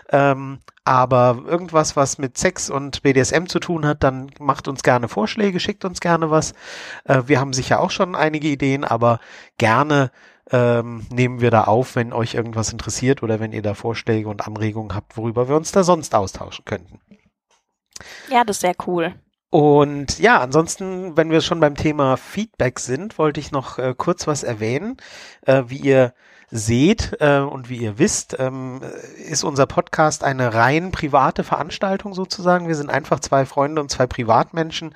Ähm, 0.09 0.59
aber 0.83 1.43
irgendwas, 1.45 1.95
was 1.95 2.17
mit 2.17 2.37
Sex 2.37 2.69
und 2.69 3.03
BDSM 3.03 3.45
zu 3.45 3.59
tun 3.59 3.85
hat, 3.85 4.03
dann 4.03 4.31
macht 4.39 4.67
uns 4.67 4.81
gerne 4.81 5.07
Vorschläge, 5.07 5.59
schickt 5.59 5.85
uns 5.85 5.99
gerne 6.01 6.31
was. 6.31 6.53
Äh, 7.05 7.23
wir 7.27 7.39
haben 7.39 7.53
sicher 7.53 7.79
auch 7.79 7.91
schon 7.91 8.15
einige 8.15 8.47
Ideen, 8.47 8.83
aber 8.83 9.19
gerne 9.57 10.11
ähm, 10.51 11.05
nehmen 11.11 11.41
wir 11.41 11.51
da 11.51 11.63
auf, 11.63 11.95
wenn 11.95 12.13
euch 12.13 12.35
irgendwas 12.35 12.71
interessiert 12.71 13.23
oder 13.23 13.39
wenn 13.39 13.53
ihr 13.53 13.61
da 13.61 13.73
Vorschläge 13.73 14.27
und 14.29 14.45
Anregungen 14.45 14.93
habt, 14.93 15.17
worüber 15.17 15.47
wir 15.47 15.55
uns 15.55 15.71
da 15.71 15.83
sonst 15.83 16.13
austauschen 16.13 16.65
könnten. 16.65 16.99
ja, 18.29 18.43
das 18.43 18.57
ist 18.57 18.61
sehr 18.61 18.75
cool. 18.85 19.15
Und 19.49 20.19
ja, 20.19 20.39
ansonsten, 20.39 21.17
wenn 21.17 21.29
wir 21.29 21.41
schon 21.41 21.59
beim 21.59 21.75
Thema 21.75 22.15
Feedback 22.15 22.79
sind, 22.79 23.17
wollte 23.17 23.41
ich 23.41 23.51
noch 23.51 23.77
äh, 23.79 23.93
kurz 23.97 24.25
was 24.25 24.43
erwähnen. 24.43 24.95
Äh, 25.45 25.63
wie 25.67 25.79
ihr 25.79 26.13
seht 26.51 27.17
äh, 27.19 27.39
und 27.39 27.69
wie 27.69 27.77
ihr 27.77 27.97
wisst, 27.97 28.37
ähm, 28.39 28.81
ist 29.17 29.43
unser 29.43 29.65
Podcast 29.65 30.23
eine 30.23 30.53
rein 30.53 30.91
private 30.91 31.43
Veranstaltung 31.43 32.13
sozusagen. 32.13 32.67
Wir 32.67 32.75
sind 32.75 32.89
einfach 32.89 33.19
zwei 33.19 33.45
Freunde 33.45 33.81
und 33.81 33.89
zwei 33.89 34.07
Privatmenschen, 34.07 34.95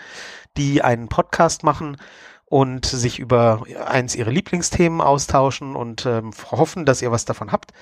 die 0.57 0.81
einen 0.81 1.09
Podcast 1.09 1.63
machen 1.63 1.97
und 2.55 2.85
sich 2.85 3.19
über 3.19 3.63
eins 3.85 4.15
ihrer 4.15 4.31
Lieblingsthemen 4.31 5.01
austauschen 5.01 5.75
und 5.75 6.05
ähm, 6.05 6.31
hoffen, 6.51 6.85
dass 6.85 7.01
ihr 7.01 7.11
was 7.11 7.25
davon 7.25 7.51
habt. 7.51 7.73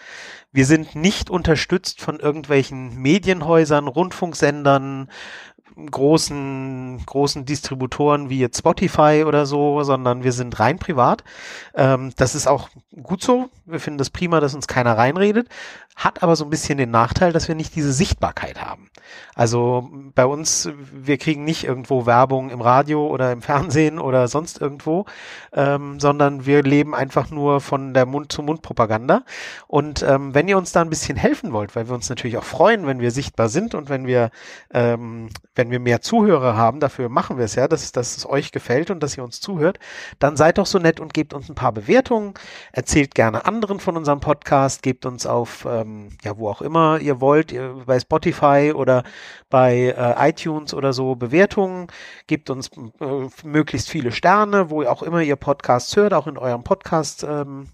Wir 0.51 0.65
sind 0.65 0.95
nicht 0.95 1.29
unterstützt 1.29 2.01
von 2.01 2.19
irgendwelchen 2.19 2.97
Medienhäusern, 2.97 3.87
Rundfunksendern, 3.87 5.11
großen, 5.91 7.03
großen 7.05 7.45
Distributoren 7.45 8.31
wie 8.31 8.39
jetzt 8.39 8.57
Spotify 8.57 9.25
oder 9.27 9.45
so, 9.45 9.83
sondern 9.83 10.23
wir 10.23 10.31
sind 10.31 10.59
rein 10.59 10.79
privat. 10.79 11.23
Ähm, 11.75 12.11
das 12.17 12.33
ist 12.33 12.47
auch 12.47 12.69
gut 13.03 13.21
so. 13.21 13.49
Wir 13.67 13.79
finden 13.79 13.99
das 13.99 14.09
prima, 14.09 14.39
dass 14.39 14.55
uns 14.55 14.65
keiner 14.65 14.97
reinredet. 14.97 15.49
Hat 15.95 16.23
aber 16.23 16.35
so 16.35 16.43
ein 16.43 16.49
bisschen 16.49 16.77
den 16.77 16.91
Nachteil, 16.91 17.31
dass 17.31 17.47
wir 17.47 17.55
nicht 17.55 17.75
diese 17.75 17.93
Sichtbarkeit 17.93 18.61
haben. 18.61 18.89
Also 19.35 19.89
bei 20.15 20.25
uns, 20.25 20.69
wir 20.91 21.17
kriegen 21.17 21.43
nicht 21.43 21.63
irgendwo 21.63 22.05
Werbung 22.05 22.49
im 22.49 22.61
Radio 22.61 23.07
oder 23.07 23.31
im 23.31 23.41
Fernsehen 23.41 23.99
oder 23.99 24.27
sonst 24.27 24.61
irgendwo, 24.61 25.05
ähm, 25.53 25.99
sondern 25.99 26.45
wir 26.45 26.63
leben 26.63 26.95
einfach 26.95 27.29
nur 27.29 27.61
von 27.61 27.93
der 27.93 28.05
Mund-zu-Mund-Propaganda. 28.05 29.23
Und 29.67 30.03
ähm, 30.03 30.33
wenn 30.33 30.47
ihr 30.47 30.57
uns 30.57 30.71
da 30.71 30.81
ein 30.81 30.89
bisschen 30.89 31.17
helfen 31.17 31.51
wollt, 31.53 31.75
weil 31.75 31.87
wir 31.87 31.95
uns 31.95 32.09
natürlich 32.09 32.37
auch 32.37 32.43
freuen, 32.43 32.85
wenn 32.85 32.99
wir 32.99 33.11
sichtbar 33.11 33.49
sind 33.49 33.75
und 33.75 33.89
wenn 33.89 34.05
wir, 34.07 34.29
ähm, 34.73 35.29
wenn 35.55 35.71
wir 35.71 35.79
mehr 35.79 36.01
Zuhörer 36.01 36.55
haben, 36.55 36.79
dafür 36.79 37.09
machen 37.09 37.37
wir 37.37 37.45
es 37.45 37.55
ja, 37.55 37.67
dass, 37.67 37.91
dass 37.91 38.17
es 38.17 38.27
euch 38.27 38.51
gefällt 38.51 38.91
und 38.91 39.01
dass 39.01 39.17
ihr 39.17 39.23
uns 39.23 39.41
zuhört, 39.41 39.79
dann 40.19 40.37
seid 40.37 40.57
doch 40.57 40.65
so 40.65 40.79
nett 40.79 40.99
und 40.99 41.13
gebt 41.13 41.33
uns 41.33 41.49
ein 41.49 41.55
paar 41.55 41.71
Bewertungen, 41.71 42.33
erzählt 42.71 43.15
gerne 43.15 43.45
anderen 43.45 43.79
von 43.79 43.97
unserem 43.97 44.19
Podcast, 44.19 44.83
gebt 44.83 45.05
uns 45.05 45.25
auf, 45.25 45.65
ähm, 45.83 46.09
ja, 46.23 46.37
wo 46.37 46.49
auch 46.49 46.61
immer 46.61 46.99
ihr 46.99 47.21
wollt, 47.21 47.51
ihr, 47.51 47.83
bei 47.85 47.99
Spotify 47.99 48.73
oder 48.75 49.03
bei 49.49 49.93
äh, 49.97 50.29
iTunes 50.29 50.73
oder 50.73 50.93
so 50.93 51.15
Bewertungen, 51.15 51.87
gebt 52.27 52.49
uns 52.49 52.69
äh, 52.99 53.27
möglichst 53.43 53.89
viele 53.89 54.11
Sterne, 54.11 54.69
wo 54.69 54.83
auch 54.83 55.03
immer 55.03 55.21
ihr 55.21 55.35
Podcasts 55.35 55.95
hört, 55.95 56.13
auch 56.13 56.27
in 56.27 56.37
eurem 56.37 56.63
Podcast, 56.63 57.23
ähm, 57.23 57.69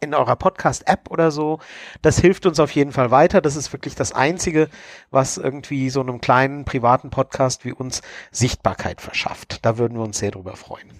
in 0.00 0.14
eurer 0.14 0.36
Podcast-App 0.36 1.10
oder 1.10 1.30
so. 1.30 1.58
Das 2.02 2.18
hilft 2.18 2.46
uns 2.46 2.60
auf 2.60 2.70
jeden 2.70 2.92
Fall 2.92 3.10
weiter. 3.10 3.40
Das 3.40 3.56
ist 3.56 3.72
wirklich 3.72 3.94
das 3.94 4.12
Einzige, 4.12 4.68
was 5.10 5.38
irgendwie 5.38 5.90
so 5.90 6.00
einem 6.00 6.20
kleinen 6.20 6.64
privaten 6.64 7.10
Podcast 7.10 7.64
wie 7.64 7.72
uns 7.72 8.02
Sichtbarkeit 8.30 9.00
verschafft. 9.00 9.64
Da 9.64 9.78
würden 9.78 9.96
wir 9.96 10.04
uns 10.04 10.18
sehr 10.18 10.30
drüber 10.30 10.56
freuen. 10.56 10.90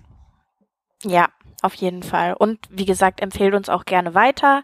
Ja, 1.02 1.28
auf 1.62 1.74
jeden 1.74 2.02
Fall. 2.02 2.34
Und 2.34 2.60
wie 2.70 2.84
gesagt, 2.84 3.20
empfehlt 3.20 3.54
uns 3.54 3.68
auch 3.68 3.84
gerne 3.84 4.14
weiter, 4.14 4.62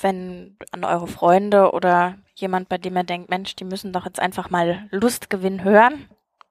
wenn 0.00 0.56
an 0.72 0.84
eure 0.84 1.06
Freunde 1.08 1.72
oder 1.72 2.16
jemand, 2.34 2.68
bei 2.68 2.78
dem 2.78 2.96
ihr 2.96 3.04
denkt, 3.04 3.30
Mensch, 3.30 3.56
die 3.56 3.64
müssen 3.64 3.92
doch 3.92 4.04
jetzt 4.06 4.20
einfach 4.20 4.50
mal 4.50 4.86
Lustgewinn 4.90 5.64
hören, 5.64 6.08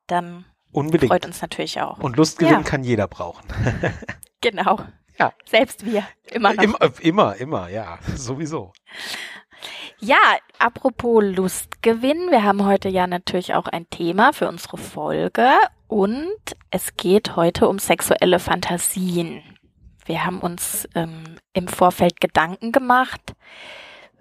dann 0.07 0.45
Unbedingt. 0.71 1.11
freut 1.11 1.25
uns 1.25 1.41
natürlich 1.41 1.79
auch. 1.81 1.99
Und 1.99 2.17
Lustgewinn 2.17 2.53
Ja. 2.53 2.61
kann 2.63 2.83
jeder 2.83 3.07
brauchen. 3.07 3.47
Genau. 4.41 4.79
Ja. 5.17 5.33
Selbst 5.45 5.83
wir. 5.83 6.03
Immer 6.31 6.53
noch. 6.53 6.63
Immer, 6.63 6.77
immer, 7.01 7.35
immer, 7.37 7.69
ja, 7.69 7.97
sowieso. 8.15 8.71
Ja, 9.99 10.15
apropos 10.59 11.23
Lustgewinn. 11.23 12.29
Wir 12.29 12.43
haben 12.43 12.63
heute 12.63 12.87
ja 12.87 13.07
natürlich 13.07 13.55
auch 13.55 13.65
ein 13.65 13.89
Thema 13.89 14.31
für 14.33 14.47
unsere 14.47 14.77
Folge 14.77 15.49
und 15.87 16.27
es 16.69 16.95
geht 16.97 17.35
heute 17.35 17.67
um 17.67 17.79
sexuelle 17.79 18.37
Fantasien. 18.37 19.41
Wir 20.07 20.25
haben 20.25 20.39
uns 20.39 20.87
ähm, 20.95 21.37
im 21.53 21.67
Vorfeld 21.67 22.21
Gedanken 22.21 22.71
gemacht, 22.71 23.35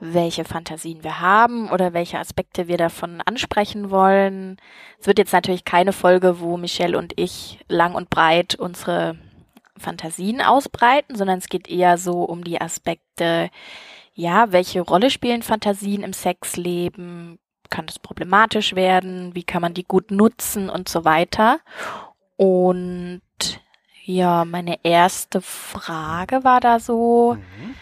welche 0.00 0.44
Fantasien 0.44 1.04
wir 1.04 1.20
haben 1.20 1.70
oder 1.70 1.94
welche 1.94 2.18
Aspekte 2.18 2.68
wir 2.68 2.76
davon 2.76 3.22
ansprechen 3.22 3.90
wollen. 3.90 4.56
Es 5.00 5.06
wird 5.06 5.18
jetzt 5.18 5.32
natürlich 5.32 5.64
keine 5.64 5.92
Folge, 5.92 6.40
wo 6.40 6.56
Michelle 6.56 6.98
und 6.98 7.12
ich 7.16 7.60
lang 7.68 7.94
und 7.94 8.10
breit 8.10 8.56
unsere 8.56 9.16
Fantasien 9.78 10.42
ausbreiten, 10.42 11.14
sondern 11.16 11.38
es 11.38 11.48
geht 11.48 11.68
eher 11.68 11.98
so 11.98 12.24
um 12.24 12.42
die 12.42 12.60
Aspekte, 12.60 13.50
ja, 14.12 14.50
welche 14.50 14.80
Rolle 14.80 15.10
spielen 15.10 15.42
Fantasien 15.42 16.02
im 16.02 16.12
Sexleben? 16.12 17.38
Kann 17.70 17.86
das 17.86 17.98
problematisch 17.98 18.74
werden? 18.74 19.34
Wie 19.34 19.44
kann 19.44 19.62
man 19.62 19.74
die 19.74 19.84
gut 19.84 20.10
nutzen 20.10 20.68
und 20.68 20.88
so 20.88 21.04
weiter? 21.04 21.60
Und 22.36 23.20
ja, 24.06 24.44
meine 24.44 24.78
erste 24.84 25.40
Frage 25.40 26.44
war 26.44 26.60
da 26.60 26.78
so, 26.80 27.34
Mhm. 27.38 27.74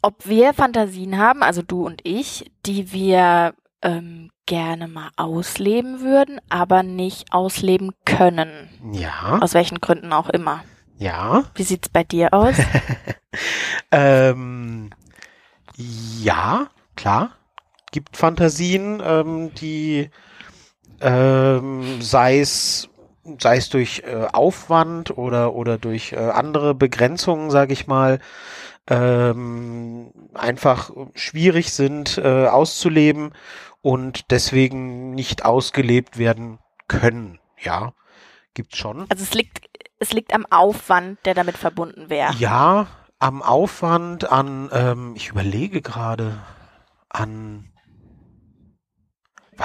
ob 0.00 0.26
wir 0.26 0.54
Fantasien 0.54 1.18
haben, 1.18 1.42
also 1.42 1.62
du 1.62 1.84
und 1.84 2.00
ich, 2.04 2.50
die 2.66 2.92
wir 2.92 3.54
ähm, 3.82 4.30
gerne 4.46 4.86
mal 4.88 5.10
ausleben 5.16 6.00
würden, 6.00 6.40
aber 6.48 6.82
nicht 6.82 7.32
ausleben 7.32 7.92
können. 8.04 8.68
Ja, 8.92 9.38
Aus 9.40 9.54
welchen 9.54 9.80
Gründen 9.80 10.12
auch 10.12 10.28
immer. 10.28 10.62
ja. 10.98 11.44
Wie 11.56 11.62
sieht's 11.64 11.88
bei 11.88 12.04
dir 12.04 12.32
aus? 12.32 12.56
Ähm, 13.90 14.90
ja, 15.76 16.68
klar. 16.96 17.30
Gibt 17.90 18.16
Fantasien, 18.16 19.02
ähm, 19.04 19.54
die 19.54 20.10
ähm, 21.00 22.00
sei 22.00 22.40
es 22.40 22.88
sei 23.40 23.56
es 23.56 23.68
durch 23.68 24.02
äh, 24.04 24.26
Aufwand 24.32 25.16
oder 25.16 25.54
oder 25.54 25.78
durch 25.78 26.12
äh, 26.12 26.16
andere 26.16 26.74
Begrenzungen, 26.74 27.50
sage 27.50 27.72
ich 27.72 27.86
mal, 27.86 28.18
ähm, 28.88 30.12
einfach 30.34 30.90
schwierig 31.14 31.72
sind 31.72 32.18
äh, 32.18 32.46
auszuleben 32.46 33.32
und 33.80 34.30
deswegen 34.30 35.10
nicht 35.10 35.44
ausgelebt 35.44 36.18
werden 36.18 36.58
können. 36.88 37.38
Ja, 37.58 37.92
gibt's 38.54 38.76
schon. 38.76 39.06
Also 39.08 39.22
es 39.22 39.34
liegt, 39.34 39.60
es 39.98 40.12
liegt 40.12 40.34
am 40.34 40.46
Aufwand, 40.50 41.18
der 41.24 41.34
damit 41.34 41.56
verbunden 41.56 42.10
wäre. 42.10 42.34
Ja, 42.34 42.88
am 43.18 43.40
Aufwand, 43.40 44.30
an, 44.30 44.68
ähm, 44.72 45.14
ich 45.16 45.28
überlege 45.28 45.80
gerade, 45.80 46.38
an, 47.08 47.72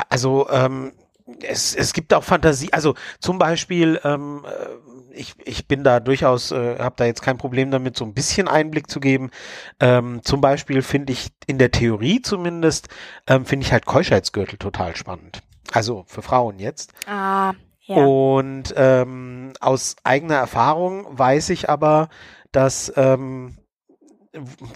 also, 0.09 0.47
ähm, 0.49 0.93
es, 1.41 1.75
es 1.75 1.93
gibt 1.93 2.13
auch 2.13 2.23
Fantasie, 2.23 2.71
also 2.73 2.95
zum 3.19 3.37
Beispiel, 3.37 3.99
ähm, 4.03 4.45
äh, 4.45 5.17
ich, 5.17 5.33
ich 5.45 5.67
bin 5.67 5.83
da 5.83 5.99
durchaus, 5.99 6.51
äh, 6.51 6.77
habe 6.79 6.95
da 6.97 7.05
jetzt 7.05 7.21
kein 7.21 7.37
Problem 7.37 7.71
damit, 7.71 7.97
so 7.97 8.05
ein 8.05 8.13
bisschen 8.13 8.47
Einblick 8.47 8.89
zu 8.89 8.99
geben. 8.99 9.31
Ähm, 9.79 10.21
zum 10.23 10.41
Beispiel 10.41 10.81
finde 10.81 11.13
ich 11.13 11.29
in 11.47 11.57
der 11.57 11.71
Theorie 11.71 12.21
zumindest, 12.21 12.89
ähm, 13.27 13.45
finde 13.45 13.65
ich 13.65 13.71
halt 13.71 13.85
Keuschheitsgürtel 13.85 14.57
total 14.57 14.95
spannend. 14.95 15.41
Also 15.71 16.05
für 16.07 16.21
Frauen 16.21 16.59
jetzt. 16.59 16.93
Ah, 17.07 17.53
ja. 17.81 17.95
Und 17.95 18.73
ähm, 18.77 19.53
aus 19.59 19.95
eigener 20.03 20.35
Erfahrung 20.35 21.05
weiß 21.09 21.49
ich 21.49 21.69
aber, 21.69 22.09
dass 22.51 22.91
ähm, 22.95 23.57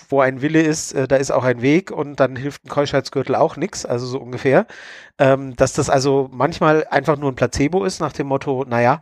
wo 0.10 0.22
ein 0.22 0.42
Wille 0.42 0.62
ist, 0.62 0.94
äh, 0.94 1.08
da 1.08 1.16
ist 1.18 1.32
auch 1.32 1.44
ein 1.44 1.62
Weg 1.62 1.92
und 1.92 2.20
dann 2.20 2.36
hilft 2.36 2.66
ein 2.66 2.70
Keuschheitsgürtel 2.70 3.36
auch 3.36 3.58
nix, 3.58 3.86
also 3.86 4.06
so 4.06 4.20
ungefähr. 4.20 4.66
Ähm, 5.20 5.56
dass 5.56 5.74
das 5.74 5.90
also 5.90 6.30
manchmal 6.32 6.86
einfach 6.90 7.18
nur 7.18 7.32
ein 7.32 7.36
Placebo 7.36 7.86
ist, 7.86 8.00
nach 8.00 8.14
dem 8.14 8.28
Motto, 8.28 8.66
naja, 8.68 9.02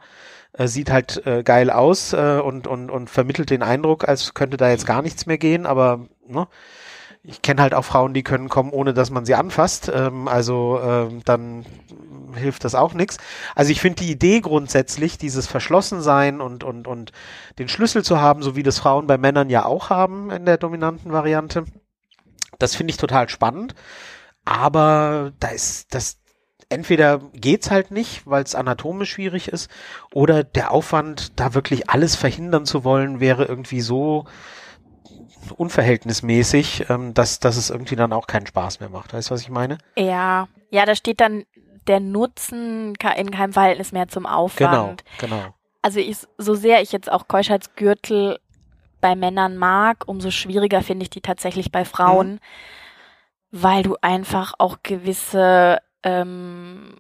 äh, 0.53 0.67
sieht 0.67 0.91
halt 0.91 1.25
äh, 1.25 1.43
geil 1.43 1.69
aus 1.69 2.13
äh, 2.13 2.39
und, 2.43 2.67
und, 2.67 2.89
und 2.89 3.09
vermittelt 3.09 3.49
den 3.49 3.63
Eindruck, 3.63 4.07
als 4.07 4.33
könnte 4.33 4.57
da 4.57 4.69
jetzt 4.69 4.85
gar 4.88 5.01
nichts 5.01 5.25
mehr 5.25 5.38
gehen, 5.38 5.65
aber 5.65 6.07
ne, 6.27 6.47
ich 7.29 7.43
kenne 7.43 7.61
halt 7.61 7.73
auch 7.73 7.85
Frauen, 7.85 8.13
die 8.13 8.23
können 8.23 8.49
kommen, 8.49 8.71
ohne 8.71 8.93
dass 8.93 9.11
man 9.11 9.25
sie 9.25 9.35
anfasst. 9.35 9.91
Ähm, 9.93 10.27
also 10.27 10.79
ähm, 10.83 11.21
dann 11.25 11.65
hilft 12.33 12.63
das 12.63 12.75
auch 12.75 12.93
nichts. 12.93 13.17
Also 13.55 13.71
ich 13.71 13.81
finde 13.81 14.03
die 14.03 14.11
Idee 14.11 14.41
grundsätzlich, 14.41 15.17
dieses 15.17 15.45
Verschlossensein 15.45 16.41
und, 16.41 16.63
und, 16.63 16.87
und 16.87 17.11
den 17.59 17.67
Schlüssel 17.67 18.03
zu 18.03 18.19
haben, 18.19 18.41
so 18.41 18.55
wie 18.55 18.63
das 18.63 18.79
Frauen 18.79 19.07
bei 19.07 19.17
Männern 19.17 19.49
ja 19.49 19.65
auch 19.65 19.89
haben 19.89 20.31
in 20.31 20.45
der 20.45 20.57
dominanten 20.57 21.11
Variante, 21.11 21.65
das 22.57 22.75
finde 22.75 22.91
ich 22.91 22.97
total 22.97 23.29
spannend. 23.29 23.75
Aber 24.43 25.31
da 25.39 25.49
ist 25.49 25.93
das, 25.93 26.17
entweder 26.69 27.19
geht's 27.33 27.69
halt 27.69 27.91
nicht, 27.91 28.25
weil 28.25 28.43
es 28.43 28.55
anatomisch 28.55 29.11
schwierig 29.11 29.49
ist, 29.49 29.69
oder 30.13 30.43
der 30.43 30.71
Aufwand, 30.71 31.39
da 31.39 31.53
wirklich 31.53 31.89
alles 31.89 32.15
verhindern 32.15 32.65
zu 32.65 32.83
wollen, 32.83 33.19
wäre 33.19 33.45
irgendwie 33.45 33.81
so 33.81 34.25
unverhältnismäßig, 35.58 36.89
ähm, 36.89 37.13
dass, 37.13 37.39
dass 37.39 37.58
es 37.58 37.69
irgendwie 37.69 37.95
dann 37.95 38.13
auch 38.13 38.28
keinen 38.28 38.47
Spaß 38.47 38.80
mehr 38.80 38.89
macht. 38.89 39.13
Weißt 39.13 39.30
du, 39.30 39.34
was 39.34 39.41
ich 39.41 39.49
meine? 39.49 39.78
ja. 39.97 40.47
Ja, 40.71 40.86
da 40.86 40.93
steht 40.93 41.19
dann 41.19 41.45
der 41.88 41.99
Nutzen 41.99 42.89
in 43.17 43.30
keinem 43.32 43.54
Verhältnis 43.54 43.91
mehr 43.91 44.08
zum 44.08 44.25
Genau, 44.25 44.36
Aufwand. 44.36 45.04
genau. 45.17 45.56
Also 45.82 45.99
ich, 45.99 46.17
so 46.38 46.54
sehr 46.54 46.84
ich 46.84 46.91
jetzt 46.91 47.12
auch 47.12 47.28
Keuschheitsgürtel 47.28 48.39
bei 49.02 49.15
Männern 49.15 49.58
mag, 49.58 50.04
umso 50.06 50.30
schwieriger 50.30 50.84
finde 50.84 51.04
ich 51.04 51.10
die 51.10 51.21
tatsächlich 51.21 51.71
bei 51.71 51.86
Frauen, 51.86 52.34
Mhm. 52.34 52.39
weil 53.52 53.82
du 53.82 53.95
einfach 54.02 54.54
auch 54.60 54.78
gewisse 54.84 55.80
ähm, 56.04 56.97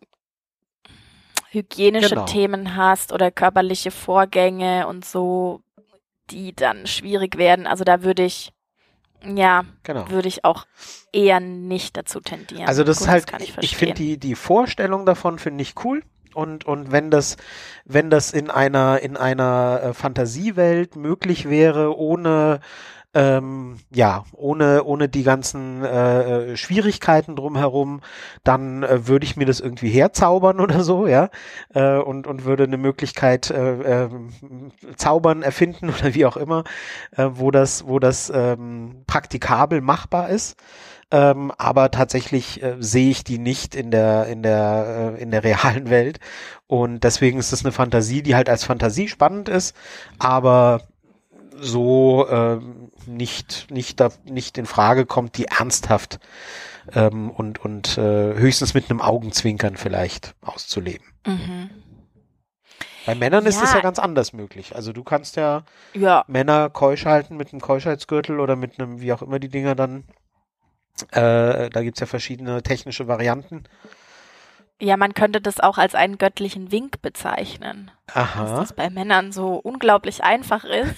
hygienische 1.51 2.09
Genau. 2.09 2.25
Themen 2.25 2.75
hast 2.75 3.11
oder 3.13 3.29
körperliche 3.31 3.91
Vorgänge 3.91 4.87
und 4.87 5.05
so, 5.05 5.61
die 6.31 6.53
dann 6.55 6.87
schwierig 6.87 7.37
werden. 7.37 7.67
Also 7.67 7.83
da 7.83 8.03
würde 8.03 8.23
ich, 8.23 8.51
ja, 9.25 9.65
Genau. 9.83 10.09
würde 10.09 10.27
ich 10.27 10.45
auch 10.45 10.65
eher 11.11 11.39
nicht 11.39 11.97
dazu 11.97 12.19
tendieren. 12.19 12.67
Also 12.67 12.83
das 12.83 12.97
Gut, 12.97 13.07
ist 13.07 13.11
halt, 13.11 13.27
kann 13.27 13.41
ich 13.41 13.57
ich, 13.59 13.75
finde 13.75 13.95
die, 13.95 14.17
die 14.17 14.35
Vorstellung 14.35 15.05
davon 15.05 15.39
finde 15.39 15.61
ich 15.61 15.73
cool. 15.83 16.03
Und, 16.35 16.65
und 16.65 16.91
wenn 16.91 17.09
das, 17.09 17.37
wenn 17.85 18.09
das 18.09 18.31
in 18.31 18.51
einer, 18.51 18.99
in 18.99 19.17
einer 19.17 19.81
äh, 19.83 19.93
Fantasiewelt 19.93 20.95
möglich 20.95 21.49
wäre, 21.49 21.97
ohne 21.97 22.59
ähm, 23.19 23.75
ja, 23.93 24.23
ohne, 24.31 24.85
ohne 24.85 25.09
die 25.09 25.23
ganzen 25.23 25.83
äh, 25.83 26.55
Schwierigkeiten 26.55 27.35
drumherum, 27.35 27.99
dann 28.45 28.83
äh, 28.83 29.07
würde 29.07 29.25
ich 29.25 29.35
mir 29.35 29.45
das 29.45 29.59
irgendwie 29.59 29.89
herzaubern 29.89 30.59
oder 30.61 30.83
so, 30.83 31.05
ja, 31.05 31.29
äh, 31.73 31.97
und, 31.97 32.27
und 32.27 32.45
würde 32.45 32.63
eine 32.63 32.77
Möglichkeit 32.77 33.51
äh, 33.51 34.05
äh, 34.05 34.09
zaubern, 34.95 35.41
erfinden 35.41 35.89
oder 35.99 36.13
wie 36.13 36.25
auch 36.25 36.37
immer, 36.37 36.63
äh, 37.11 37.27
wo 37.33 37.51
das, 37.51 37.85
wo 37.85 37.99
das 37.99 38.31
ähm, 38.33 39.03
praktikabel 39.05 39.81
machbar 39.81 40.29
ist. 40.29 40.55
Ähm, 41.11 41.51
aber 41.57 41.91
tatsächlich 41.91 42.63
äh, 42.63 42.77
sehe 42.79 43.09
ich 43.09 43.23
die 43.23 43.39
nicht 43.39 43.73
in 43.73 43.89
der 43.89 44.27
in 44.27 44.43
der 44.43 45.15
äh, 45.17 45.21
in 45.21 45.31
der 45.31 45.43
realen 45.43 45.89
Welt. 45.89 46.19
Und 46.67 47.03
deswegen 47.03 47.39
ist 47.39 47.51
es 47.51 47.65
eine 47.65 47.71
Fantasie, 47.71 48.21
die 48.21 48.35
halt 48.35 48.47
als 48.47 48.63
Fantasie 48.63 49.07
spannend 49.07 49.49
ist, 49.49 49.75
aber 50.19 50.81
so 51.61 52.27
äh, 52.27 52.59
nicht, 53.07 53.67
nicht, 53.69 53.99
da, 53.99 54.09
nicht 54.25 54.57
in 54.57 54.65
Frage 54.65 55.05
kommt, 55.05 55.37
die 55.37 55.45
ernsthaft 55.45 56.19
ähm, 56.93 57.29
und, 57.29 57.59
und 57.59 57.97
äh, 57.97 58.35
höchstens 58.35 58.73
mit 58.73 58.89
einem 58.89 59.01
Augenzwinkern 59.01 59.77
vielleicht 59.77 60.35
auszuleben. 60.41 61.05
Mhm. 61.25 61.69
Bei 63.05 63.15
Männern 63.15 63.43
ja. 63.43 63.49
ist 63.49 63.61
das 63.61 63.73
ja 63.73 63.79
ganz 63.79 63.97
anders 63.97 64.33
möglich. 64.33 64.75
Also 64.75 64.93
du 64.93 65.03
kannst 65.03 65.35
ja, 65.35 65.63
ja. 65.93 66.23
Männer 66.27 66.69
keusch 66.69 67.05
halten 67.05 67.37
mit 67.37 67.51
einem 67.51 67.61
Keuschheitsgürtel 67.61 68.39
oder 68.39 68.55
mit 68.55 68.79
einem, 68.79 69.01
wie 69.01 69.13
auch 69.13 69.21
immer 69.21 69.39
die 69.39 69.49
Dinger 69.49 69.73
dann, 69.75 70.03
äh, 71.11 71.69
da 71.69 71.81
gibt's 71.81 72.01
ja 72.01 72.05
verschiedene 72.05 72.61
technische 72.61 73.07
Varianten. 73.07 73.63
Ja, 74.81 74.95
man 74.95 75.13
könnte 75.13 75.41
das 75.41 75.59
auch 75.59 75.77
als 75.77 75.93
einen 75.93 76.17
göttlichen 76.17 76.71
Wink 76.71 77.01
bezeichnen. 77.01 77.91
Aha. 78.13 78.43
Dass 78.43 78.51
das 78.59 78.73
bei 78.73 78.89
Männern 78.89 79.31
so 79.31 79.55
unglaublich 79.55 80.23
einfach 80.23 80.63
ist. 80.63 80.95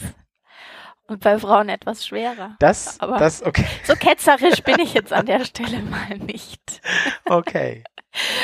Und 1.12 1.20
bei 1.20 1.38
Frauen 1.38 1.68
etwas 1.68 2.08
schwerer. 2.08 2.56
Das, 2.60 2.98
Aber 3.02 3.18
das, 3.18 3.44
okay. 3.44 3.66
So 3.84 3.96
ketzerisch 3.96 4.64
bin 4.64 4.80
ich 4.80 4.94
jetzt 4.94 5.12
an 5.12 5.26
der 5.26 5.44
Stelle 5.44 5.82
mal 5.82 6.18
nicht. 6.20 6.82
Okay. 7.26 7.84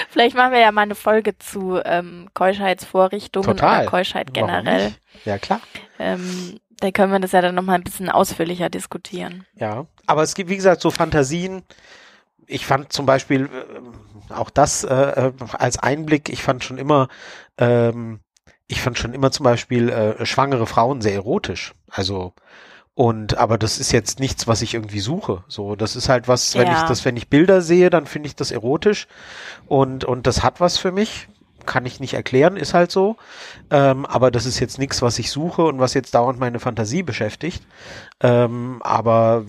Vielleicht 0.10 0.36
machen 0.36 0.52
wir 0.52 0.60
ja 0.60 0.74
mal 0.74 0.82
eine 0.82 0.96
Folge 0.96 1.38
zu 1.38 1.80
ähm, 1.86 2.28
Keuschheitsvorrichtungen 2.34 3.48
Total. 3.48 3.84
oder 3.84 3.90
Keuschheit 3.90 4.34
generell. 4.34 4.94
Ja, 5.24 5.38
klar. 5.38 5.62
Ähm, 5.98 6.60
da 6.82 6.92
können 6.92 7.14
wir 7.14 7.20
das 7.20 7.32
ja 7.32 7.42
dann 7.42 7.56
nochmal 7.56 7.76
ein 7.76 7.86
bisschen 7.86 8.10
ausführlicher 8.10 8.70
diskutieren. 8.70 9.46
Ja, 9.56 9.86
aber 10.06 10.24
es 10.24 10.36
gibt, 10.36 10.50
wie 10.50 10.58
gesagt, 10.58 10.82
so 10.82 10.92
Fantasien. 10.92 11.64
Ich 12.48 12.66
fand 12.66 12.92
zum 12.92 13.06
Beispiel 13.06 13.46
äh, 14.30 14.34
auch 14.34 14.50
das 14.50 14.84
äh, 14.84 14.94
äh 14.94 15.34
als 15.54 15.80
Einblick, 15.80 16.28
ich 16.28 16.44
fand 16.44 16.66
schon 16.66 16.78
immer, 16.78 17.08
ähm, 17.58 18.20
ich 18.68 18.82
fand 18.82 18.98
schon 18.98 19.14
immer 19.14 19.32
zum 19.32 19.44
Beispiel 19.44 19.90
äh, 19.90 20.26
schwangere 20.26 20.68
Frauen 20.68 21.02
sehr 21.02 21.14
erotisch. 21.14 21.74
Also 21.90 22.34
und 22.98 23.38
aber 23.38 23.60
das 23.60 23.78
ist 23.78 23.92
jetzt 23.92 24.20
nichts, 24.20 24.48
was 24.48 24.64
ich 24.64 24.74
irgendwie 24.74 25.02
suche. 25.02 25.44
So, 25.48 25.76
das 25.76 25.96
ist 25.96 26.10
halt 26.10 26.28
was, 26.28 26.56
wenn 26.56 26.66
ja. 26.66 26.82
ich 26.82 26.90
das, 26.90 27.06
wenn 27.06 27.16
ich 27.16 27.30
Bilder 27.30 27.62
sehe, 27.62 27.92
dann 27.92 28.08
finde 28.08 28.26
ich 28.26 28.36
das 28.36 28.50
erotisch 28.50 29.08
und 29.68 30.04
und 30.04 30.26
das 30.26 30.44
hat 30.44 30.60
was 30.60 30.78
für 30.78 30.92
mich. 30.92 31.28
Kann 31.68 31.86
ich 31.86 32.00
nicht 32.00 32.14
erklären, 32.14 32.56
ist 32.56 32.74
halt 32.74 32.92
so. 32.92 33.18
Ähm, 33.70 34.06
aber 34.06 34.32
das 34.32 34.46
ist 34.46 34.60
jetzt 34.60 34.80
nichts, 34.80 35.02
was 35.02 35.20
ich 35.20 35.30
suche 35.30 35.64
und 35.64 35.80
was 35.80 35.94
jetzt 35.94 36.16
dauernd 36.16 36.40
meine 36.40 36.60
Fantasie 36.60 37.04
beschäftigt. 37.04 37.62
Ähm, 38.22 38.82
aber 38.82 39.44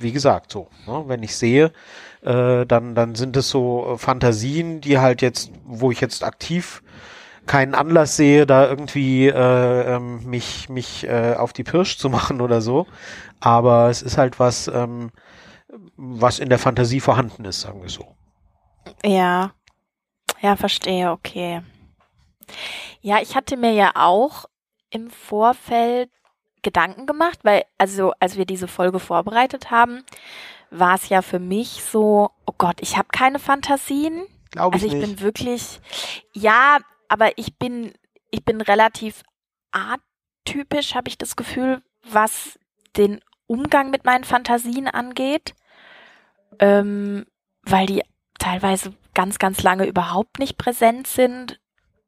wie 0.00 0.12
gesagt, 0.12 0.50
so, 0.50 0.68
ne, 0.86 1.04
wenn 1.06 1.22
ich 1.22 1.36
sehe, 1.36 1.72
äh, 2.22 2.66
dann 2.66 2.94
dann 2.94 3.14
sind 3.14 3.36
es 3.36 3.48
so 3.48 3.96
Fantasien, 3.98 4.80
die 4.80 4.98
halt 4.98 5.22
jetzt, 5.22 5.52
wo 5.64 5.92
ich 5.92 6.00
jetzt 6.00 6.24
aktiv 6.24 6.82
keinen 7.48 7.74
Anlass 7.74 8.16
sehe, 8.16 8.46
da 8.46 8.68
irgendwie 8.68 9.26
äh, 9.26 9.96
ähm, 9.96 10.24
mich, 10.24 10.68
mich 10.68 11.04
äh, 11.08 11.34
auf 11.36 11.52
die 11.52 11.64
Pirsch 11.64 11.98
zu 11.98 12.08
machen 12.16 12.40
oder 12.40 12.60
so. 12.60 12.86
Aber 13.40 13.88
es 13.88 14.02
ist 14.02 14.18
halt 14.18 14.38
was, 14.38 14.68
ähm, 14.68 15.10
was 15.96 16.38
in 16.38 16.48
der 16.48 16.58
Fantasie 16.58 17.00
vorhanden 17.00 17.44
ist, 17.44 17.62
sagen 17.62 17.82
wir 17.82 17.90
so. 17.90 18.14
Ja, 19.04 19.52
ja, 20.40 20.56
verstehe, 20.56 21.10
okay. 21.10 21.62
Ja, 23.00 23.20
ich 23.20 23.34
hatte 23.34 23.56
mir 23.56 23.72
ja 23.72 23.90
auch 23.94 24.46
im 24.90 25.10
Vorfeld 25.10 26.10
Gedanken 26.62 27.06
gemacht, 27.06 27.40
weil, 27.42 27.64
also 27.76 28.12
als 28.20 28.36
wir 28.36 28.44
diese 28.44 28.68
Folge 28.68 28.98
vorbereitet 28.98 29.70
haben, 29.70 30.04
war 30.70 30.94
es 30.94 31.08
ja 31.08 31.22
für 31.22 31.38
mich 31.38 31.82
so, 31.84 32.30
oh 32.46 32.54
Gott, 32.58 32.76
ich 32.80 32.96
habe 32.96 33.08
keine 33.12 33.38
Fantasien. 33.38 34.26
Glaube 34.50 34.76
ich 34.76 34.82
also 34.82 34.86
ich 34.86 35.00
nicht. 35.00 35.16
bin 35.16 35.20
wirklich, 35.20 35.80
ja, 36.32 36.78
aber 37.08 37.36
ich 37.36 37.56
bin, 37.56 37.92
ich 38.30 38.44
bin 38.44 38.60
relativ 38.60 39.22
atypisch, 39.72 40.94
habe 40.94 41.08
ich 41.08 41.18
das 41.18 41.36
Gefühl, 41.36 41.82
was 42.02 42.58
den 42.96 43.20
Umgang 43.46 43.90
mit 43.90 44.04
meinen 44.04 44.24
Fantasien 44.24 44.88
angeht, 44.88 45.54
ähm, 46.58 47.26
weil 47.62 47.86
die 47.86 48.02
teilweise 48.38 48.94
ganz, 49.14 49.38
ganz 49.38 49.62
lange 49.62 49.86
überhaupt 49.86 50.38
nicht 50.38 50.58
präsent 50.58 51.06
sind 51.06 51.60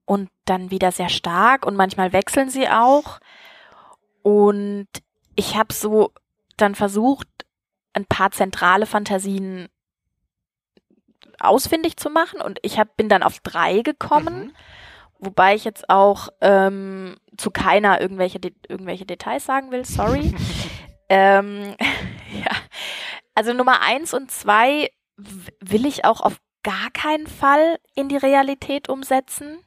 und 0.04 0.30
dann 0.44 0.70
wieder 0.70 0.92
sehr 0.92 1.08
stark 1.08 1.66
und 1.66 1.76
manchmal 1.76 2.12
wechseln 2.12 2.50
sie 2.50 2.68
auch. 2.68 3.20
Und 4.22 4.88
ich 5.34 5.56
habe 5.56 5.72
so 5.72 6.12
dann 6.56 6.74
versucht, 6.74 7.28
ein 7.94 8.04
paar 8.04 8.30
zentrale 8.30 8.86
Fantasien 8.86 9.68
ausfindig 11.38 11.96
zu 11.96 12.10
machen 12.10 12.40
und 12.40 12.58
ich 12.62 12.78
hab, 12.78 12.96
bin 12.96 13.08
dann 13.08 13.22
auf 13.22 13.40
drei 13.40 13.80
gekommen. 13.80 14.46
Mhm. 14.46 14.52
Wobei 15.20 15.54
ich 15.54 15.64
jetzt 15.64 15.88
auch 15.90 16.28
ähm, 16.40 17.16
zu 17.36 17.50
keiner 17.50 18.00
irgendwelche, 18.00 18.40
De 18.40 18.52
irgendwelche 18.68 19.06
Details 19.06 19.44
sagen 19.44 19.70
will, 19.70 19.84
sorry. 19.84 20.34
ähm, 21.08 21.74
ja. 22.32 22.52
Also 23.34 23.52
Nummer 23.52 23.80
eins 23.82 24.14
und 24.14 24.30
zwei 24.30 24.90
will 25.16 25.86
ich 25.86 26.04
auch 26.04 26.20
auf 26.20 26.40
gar 26.62 26.90
keinen 26.92 27.26
Fall 27.26 27.78
in 27.94 28.08
die 28.08 28.16
Realität 28.16 28.88
umsetzen. 28.88 29.58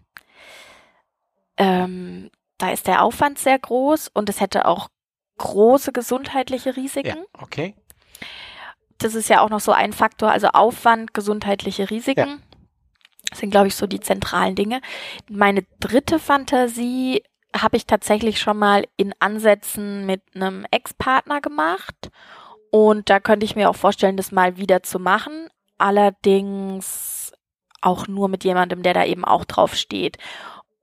Ähm, 1.58 2.32
da 2.58 2.72
ist 2.72 2.88
der 2.88 3.04
Aufwand 3.04 3.39
sehr 3.39 3.60
groß 3.60 4.10
und 4.13 4.30
es 4.30 4.39
hätte 4.39 4.66
auch 4.66 4.89
große 5.38 5.92
gesundheitliche 5.92 6.76
Risiken. 6.76 7.18
Ja, 7.18 7.42
okay. 7.42 7.76
Das 8.98 9.16
ist 9.16 9.30
ja 9.30 9.42
auch 9.42 9.50
noch 9.50 9.60
so 9.60 9.72
ein 9.72 9.94
Faktor, 9.94 10.32
also 10.32 10.48
Aufwand, 10.48 11.13
gesundheitliche 11.13 11.89
Risiken. 11.89 12.30
Ja. 12.30 12.53
Das 13.34 13.39
sind, 13.39 13.50
glaube 13.50 13.65
ich, 13.65 13.74
so 13.74 13.88
die 13.88 14.00
zentralen 14.00 14.54
Dinge. 14.54 14.80
Meine 15.28 15.65
dritte 15.80 16.19
Fantasie 16.19 17.24
habe 17.56 17.78
ich 17.78 17.88
tatsächlich 17.88 18.39
schon 18.39 18.60
mal 18.60 18.86
in 18.96 19.12
Ansätzen 19.17 20.06
mit 20.06 20.22
einem 20.36 20.67
Ex-Partner 20.69 21.41
gemacht. 21.41 22.12
Und 22.69 23.10
da 23.10 23.19
könnte 23.19 23.43
ich 23.43 23.56
mir 23.56 23.72
auch 23.72 23.76
vorstellen, 23.76 24.17
das 24.17 24.32
mal 24.32 24.58
wieder 24.58 24.84
zu 24.84 25.00
machen. 25.00 25.50
Allerdings 25.80 27.32
auch 27.82 28.08
nur 28.08 28.30
mit 28.30 28.43
jemandem, 28.43 28.84
der 28.84 28.93
da 28.93 29.04
eben 29.04 29.26
auch 29.26 29.46
drauf 29.46 29.74
steht. 29.74 30.19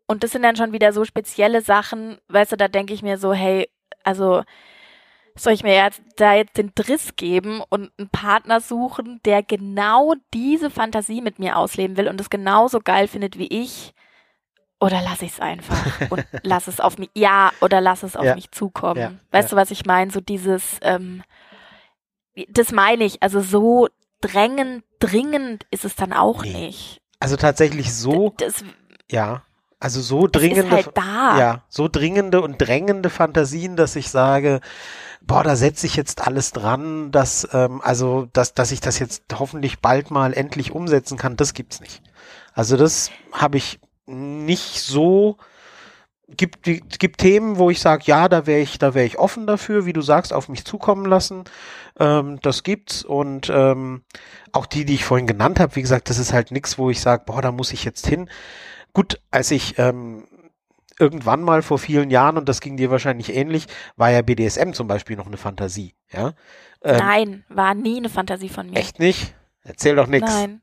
Und 0.08 0.24
das 0.24 0.32
sind 0.32 0.42
dann 0.42 0.56
schon 0.56 0.72
wieder 0.72 0.92
so 0.92 1.04
spezielle 1.04 1.62
Sachen, 1.62 2.18
weißt 2.26 2.50
du, 2.50 2.56
da 2.56 2.66
denke 2.66 2.94
ich 2.94 3.02
mir 3.02 3.16
so, 3.16 3.32
hey, 3.32 3.70
also 4.02 4.42
soll 5.36 5.52
ich 5.52 5.62
mir 5.62 5.74
jetzt 5.74 6.02
da 6.16 6.34
jetzt 6.34 6.56
den 6.56 6.72
Driss 6.74 7.16
geben 7.16 7.62
und 7.68 7.90
einen 7.98 8.08
Partner 8.10 8.60
suchen, 8.60 9.20
der 9.24 9.42
genau 9.42 10.14
diese 10.34 10.70
Fantasie 10.70 11.20
mit 11.20 11.38
mir 11.38 11.56
ausleben 11.56 11.96
will 11.96 12.08
und 12.08 12.20
es 12.20 12.30
genauso 12.30 12.80
geil 12.80 13.08
findet 13.08 13.38
wie 13.38 13.46
ich? 13.46 13.94
Oder 14.80 15.02
lass 15.02 15.22
ich 15.22 15.32
es 15.32 15.40
einfach 15.40 15.76
und 16.10 16.24
lass 16.42 16.66
es 16.66 16.80
auf 16.80 16.98
mich, 16.98 17.10
ja, 17.14 17.52
oder 17.60 17.80
lass 17.80 18.02
es 18.02 18.16
auf 18.16 18.24
ja. 18.24 18.34
mich 18.34 18.50
zukommen. 18.50 19.00
Ja. 19.00 19.12
Weißt 19.30 19.50
ja. 19.50 19.56
du, 19.56 19.60
was 19.60 19.70
ich 19.70 19.84
meine? 19.84 20.10
So 20.10 20.20
dieses, 20.20 20.78
ähm, 20.82 21.22
das 22.48 22.72
meine 22.72 23.04
ich, 23.04 23.22
also 23.22 23.40
so 23.40 23.88
drängend, 24.20 24.84
dringend 24.98 25.66
ist 25.70 25.84
es 25.84 25.96
dann 25.96 26.12
auch 26.12 26.44
nee. 26.44 26.52
nicht. 26.52 27.00
Also 27.18 27.36
tatsächlich 27.36 27.92
so, 27.94 28.34
das, 28.38 28.64
ja, 29.10 29.42
also 29.78 30.00
so 30.00 30.26
dringende, 30.26 30.70
halt 30.70 30.92
ja, 30.96 31.62
so 31.68 31.88
dringende 31.88 32.40
und 32.40 32.58
drängende 32.58 33.10
Fantasien, 33.10 33.76
dass 33.76 33.96
ich 33.96 34.10
sage, 34.10 34.60
boah, 35.20 35.42
da 35.42 35.56
setze 35.56 35.86
ich 35.86 35.96
jetzt 35.96 36.26
alles 36.26 36.52
dran, 36.52 37.10
dass, 37.10 37.48
ähm, 37.52 37.80
also, 37.82 38.28
dass, 38.32 38.54
dass 38.54 38.72
ich 38.72 38.80
das 38.80 38.98
jetzt 38.98 39.24
hoffentlich 39.38 39.80
bald 39.80 40.10
mal 40.10 40.32
endlich 40.32 40.72
umsetzen 40.72 41.18
kann, 41.18 41.36
das 41.36 41.54
gibt's 41.54 41.80
nicht. 41.80 42.02
Also 42.52 42.76
das 42.76 43.10
habe 43.32 43.58
ich 43.58 43.80
nicht 44.06 44.80
so, 44.80 45.36
gibt, 46.36 46.62
gibt 46.62 47.18
Themen, 47.18 47.58
wo 47.58 47.70
ich 47.70 47.80
sage, 47.80 48.04
ja, 48.06 48.28
da 48.28 48.46
wäre 48.46 48.60
ich, 48.60 48.78
da 48.78 48.94
wäre 48.94 49.06
ich 49.06 49.18
offen 49.18 49.46
dafür, 49.46 49.86
wie 49.86 49.92
du 49.92 50.02
sagst, 50.02 50.32
auf 50.32 50.48
mich 50.48 50.64
zukommen 50.64 51.04
lassen. 51.04 51.44
Ähm, 51.98 52.38
das 52.42 52.62
gibt's 52.62 53.04
und 53.04 53.50
ähm, 53.54 54.02
auch 54.52 54.66
die, 54.66 54.84
die 54.84 54.94
ich 54.94 55.04
vorhin 55.04 55.26
genannt 55.26 55.60
habe, 55.60 55.76
wie 55.76 55.82
gesagt, 55.82 56.10
das 56.10 56.18
ist 56.18 56.32
halt 56.32 56.50
nichts, 56.50 56.78
wo 56.78 56.90
ich 56.90 57.00
sage, 57.00 57.24
boah, 57.26 57.42
da 57.42 57.52
muss 57.52 57.72
ich 57.72 57.84
jetzt 57.84 58.06
hin. 58.06 58.28
Gut, 58.92 59.20
als 59.30 59.50
ich 59.50 59.78
ähm, 59.78 60.24
irgendwann 61.00 61.42
mal 61.42 61.62
vor 61.62 61.78
vielen 61.78 62.10
Jahren, 62.10 62.36
und 62.36 62.48
das 62.48 62.60
ging 62.60 62.76
dir 62.76 62.90
wahrscheinlich 62.90 63.34
ähnlich, 63.34 63.66
war 63.96 64.10
ja 64.10 64.22
BDSM 64.22 64.72
zum 64.72 64.86
Beispiel 64.86 65.16
noch 65.16 65.26
eine 65.26 65.36
Fantasie, 65.36 65.94
ja? 66.12 66.34
Ähm, 66.82 66.96
Nein, 66.96 67.44
war 67.48 67.74
nie 67.74 67.96
eine 67.96 68.08
Fantasie 68.08 68.48
von 68.48 68.70
mir. 68.70 68.76
Echt 68.76 68.98
nicht? 68.98 69.34
Erzähl 69.62 69.96
doch 69.96 70.06
nichts. 70.06 70.30
Nein. 70.30 70.62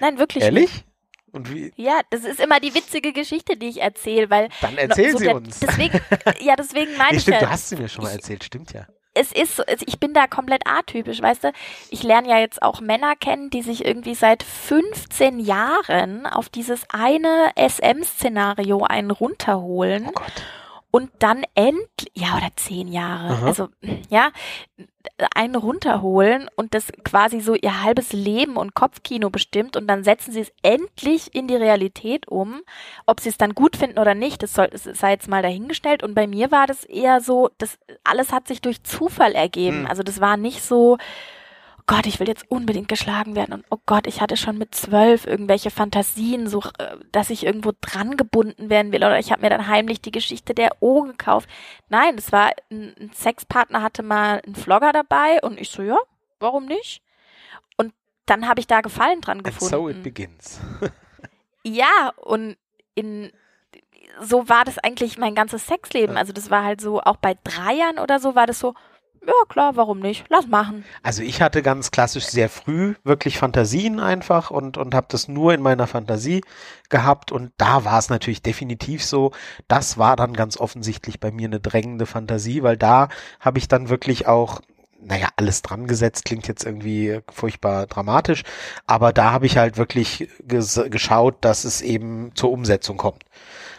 Nein, 0.00 0.18
wirklich 0.18 0.44
Ehrlich? 0.44 0.72
nicht. 0.72 0.86
Und 1.32 1.52
wie? 1.52 1.72
Ja, 1.74 2.00
das 2.10 2.24
ist 2.24 2.38
immer 2.38 2.60
die 2.60 2.72
witzige 2.74 3.12
Geschichte, 3.12 3.56
die 3.56 3.66
ich 3.66 3.80
erzähle, 3.80 4.30
weil. 4.30 4.48
Dann 4.60 4.78
erzähl 4.78 5.10
so 5.10 5.18
sie 5.18 5.24
der, 5.24 5.34
uns. 5.34 5.58
Deswegen, 5.58 6.00
ja, 6.40 6.54
deswegen 6.54 6.96
meine 6.96 7.10
Nee, 7.10 7.16
ich 7.16 7.22
stimmt, 7.22 7.40
ja. 7.40 7.46
du 7.46 7.50
hast 7.50 7.68
sie 7.68 7.76
mir 7.76 7.88
schon 7.88 8.04
mal 8.04 8.12
erzählt, 8.12 8.44
stimmt 8.44 8.72
ja. 8.72 8.86
Es 9.14 9.32
ist, 9.32 9.62
ich 9.86 9.98
bin 10.00 10.12
da 10.12 10.26
komplett 10.26 10.62
atypisch, 10.66 11.22
weißt 11.22 11.44
du? 11.44 11.52
Ich 11.90 12.02
lerne 12.02 12.28
ja 12.28 12.38
jetzt 12.38 12.62
auch 12.62 12.80
Männer 12.80 13.14
kennen, 13.16 13.50
die 13.50 13.62
sich 13.62 13.84
irgendwie 13.84 14.14
seit 14.14 14.42
15 14.42 15.38
Jahren 15.38 16.26
auf 16.26 16.48
dieses 16.48 16.84
eine 16.90 17.50
SM-Szenario 17.56 18.82
einen 18.82 19.10
runterholen 19.10 20.06
Oh 20.08 20.12
Gott. 20.12 20.42
Und 20.94 21.10
dann 21.18 21.42
endlich, 21.56 22.12
ja, 22.14 22.36
oder 22.36 22.50
zehn 22.54 22.86
Jahre, 22.86 23.34
Aha. 23.34 23.46
also, 23.46 23.68
ja, 24.10 24.30
einen 25.34 25.56
runterholen 25.56 26.48
und 26.54 26.72
das 26.72 26.92
quasi 27.02 27.40
so 27.40 27.56
ihr 27.56 27.82
halbes 27.82 28.12
Leben 28.12 28.56
und 28.56 28.74
Kopfkino 28.74 29.28
bestimmt 29.28 29.76
und 29.76 29.88
dann 29.88 30.04
setzen 30.04 30.30
sie 30.30 30.42
es 30.42 30.52
endlich 30.62 31.34
in 31.34 31.48
die 31.48 31.56
Realität 31.56 32.28
um. 32.28 32.60
Ob 33.06 33.18
sie 33.18 33.28
es 33.28 33.38
dann 33.38 33.56
gut 33.56 33.76
finden 33.76 33.98
oder 33.98 34.14
nicht, 34.14 34.44
das, 34.44 34.54
soll, 34.54 34.68
das 34.68 34.84
sei 34.84 35.10
jetzt 35.10 35.26
mal 35.26 35.42
dahingestellt. 35.42 36.04
Und 36.04 36.14
bei 36.14 36.28
mir 36.28 36.52
war 36.52 36.68
das 36.68 36.84
eher 36.84 37.20
so, 37.20 37.50
das 37.58 37.76
alles 38.04 38.30
hat 38.30 38.46
sich 38.46 38.60
durch 38.60 38.84
Zufall 38.84 39.32
ergeben. 39.32 39.80
Hm. 39.80 39.86
Also 39.88 40.04
das 40.04 40.20
war 40.20 40.36
nicht 40.36 40.62
so, 40.62 40.98
Gott, 41.86 42.06
ich 42.06 42.18
will 42.18 42.28
jetzt 42.28 42.50
unbedingt 42.50 42.88
geschlagen 42.88 43.36
werden 43.36 43.52
und 43.52 43.64
oh 43.68 43.78
Gott, 43.84 44.06
ich 44.06 44.22
hatte 44.22 44.38
schon 44.38 44.56
mit 44.56 44.74
zwölf 44.74 45.26
irgendwelche 45.26 45.70
Fantasien, 45.70 46.48
so, 46.48 46.62
äh, 46.78 46.96
dass 47.12 47.28
ich 47.28 47.44
irgendwo 47.44 47.72
dran 47.80 48.16
gebunden 48.16 48.70
werden 48.70 48.90
will 48.90 49.04
oder 49.04 49.18
ich 49.18 49.30
habe 49.30 49.42
mir 49.42 49.50
dann 49.50 49.68
heimlich 49.68 50.00
die 50.00 50.10
Geschichte 50.12 50.54
der 50.54 50.76
O 50.80 51.02
gekauft. 51.02 51.48
Nein, 51.90 52.14
es 52.16 52.32
war 52.32 52.52
ein, 52.70 52.94
ein 52.98 53.10
Sexpartner 53.12 53.82
hatte 53.82 54.02
mal 54.02 54.40
einen 54.46 54.54
Vlogger 54.54 54.92
dabei 54.92 55.40
und 55.42 55.60
ich 55.60 55.68
so, 55.70 55.82
ja, 55.82 55.98
warum 56.40 56.64
nicht? 56.64 57.02
Und 57.76 57.92
dann 58.24 58.48
habe 58.48 58.60
ich 58.60 58.66
da 58.66 58.80
Gefallen 58.80 59.20
dran 59.20 59.38
And 59.38 59.46
gefunden. 59.46 59.74
so 59.74 59.88
it 59.88 60.02
begins. 60.02 60.60
Ja, 61.66 62.12
und 62.18 62.58
in 62.94 63.32
so 64.20 64.48
war 64.48 64.64
das 64.64 64.78
eigentlich 64.78 65.18
mein 65.18 65.34
ganzes 65.34 65.66
Sexleben. 65.66 66.16
Also 66.16 66.32
das 66.32 66.50
war 66.50 66.62
halt 66.62 66.80
so, 66.80 67.00
auch 67.00 67.16
bei 67.16 67.36
Dreiern 67.42 67.98
oder 67.98 68.20
so 68.20 68.34
war 68.34 68.46
das 68.46 68.60
so, 68.60 68.74
ja 69.26 69.32
klar, 69.48 69.76
warum 69.76 70.00
nicht? 70.00 70.24
Lass 70.28 70.46
machen. 70.46 70.84
Also 71.02 71.22
ich 71.22 71.42
hatte 71.42 71.62
ganz 71.62 71.90
klassisch 71.90 72.26
sehr 72.26 72.48
früh 72.48 72.94
wirklich 73.04 73.38
Fantasien 73.38 74.00
einfach 74.00 74.50
und, 74.50 74.76
und 74.76 74.94
habe 74.94 75.06
das 75.10 75.28
nur 75.28 75.54
in 75.54 75.62
meiner 75.62 75.86
Fantasie 75.86 76.42
gehabt 76.88 77.32
und 77.32 77.52
da 77.56 77.84
war 77.84 77.98
es 77.98 78.08
natürlich 78.08 78.42
definitiv 78.42 79.04
so, 79.04 79.32
das 79.68 79.98
war 79.98 80.16
dann 80.16 80.32
ganz 80.32 80.56
offensichtlich 80.56 81.20
bei 81.20 81.30
mir 81.30 81.48
eine 81.48 81.60
drängende 81.60 82.06
Fantasie, 82.06 82.62
weil 82.62 82.76
da 82.76 83.08
habe 83.40 83.58
ich 83.58 83.68
dann 83.68 83.88
wirklich 83.88 84.26
auch 84.26 84.60
naja, 85.06 85.28
alles 85.36 85.62
dran 85.62 85.86
gesetzt, 85.86 86.24
klingt 86.24 86.48
jetzt 86.48 86.64
irgendwie 86.64 87.20
furchtbar 87.30 87.86
dramatisch, 87.86 88.42
aber 88.86 89.12
da 89.12 89.32
habe 89.32 89.46
ich 89.46 89.58
halt 89.58 89.76
wirklich 89.76 90.28
ges 90.40 90.80
geschaut, 90.88 91.36
dass 91.42 91.64
es 91.64 91.82
eben 91.82 92.30
zur 92.34 92.50
Umsetzung 92.50 92.96
kommt. 92.96 93.22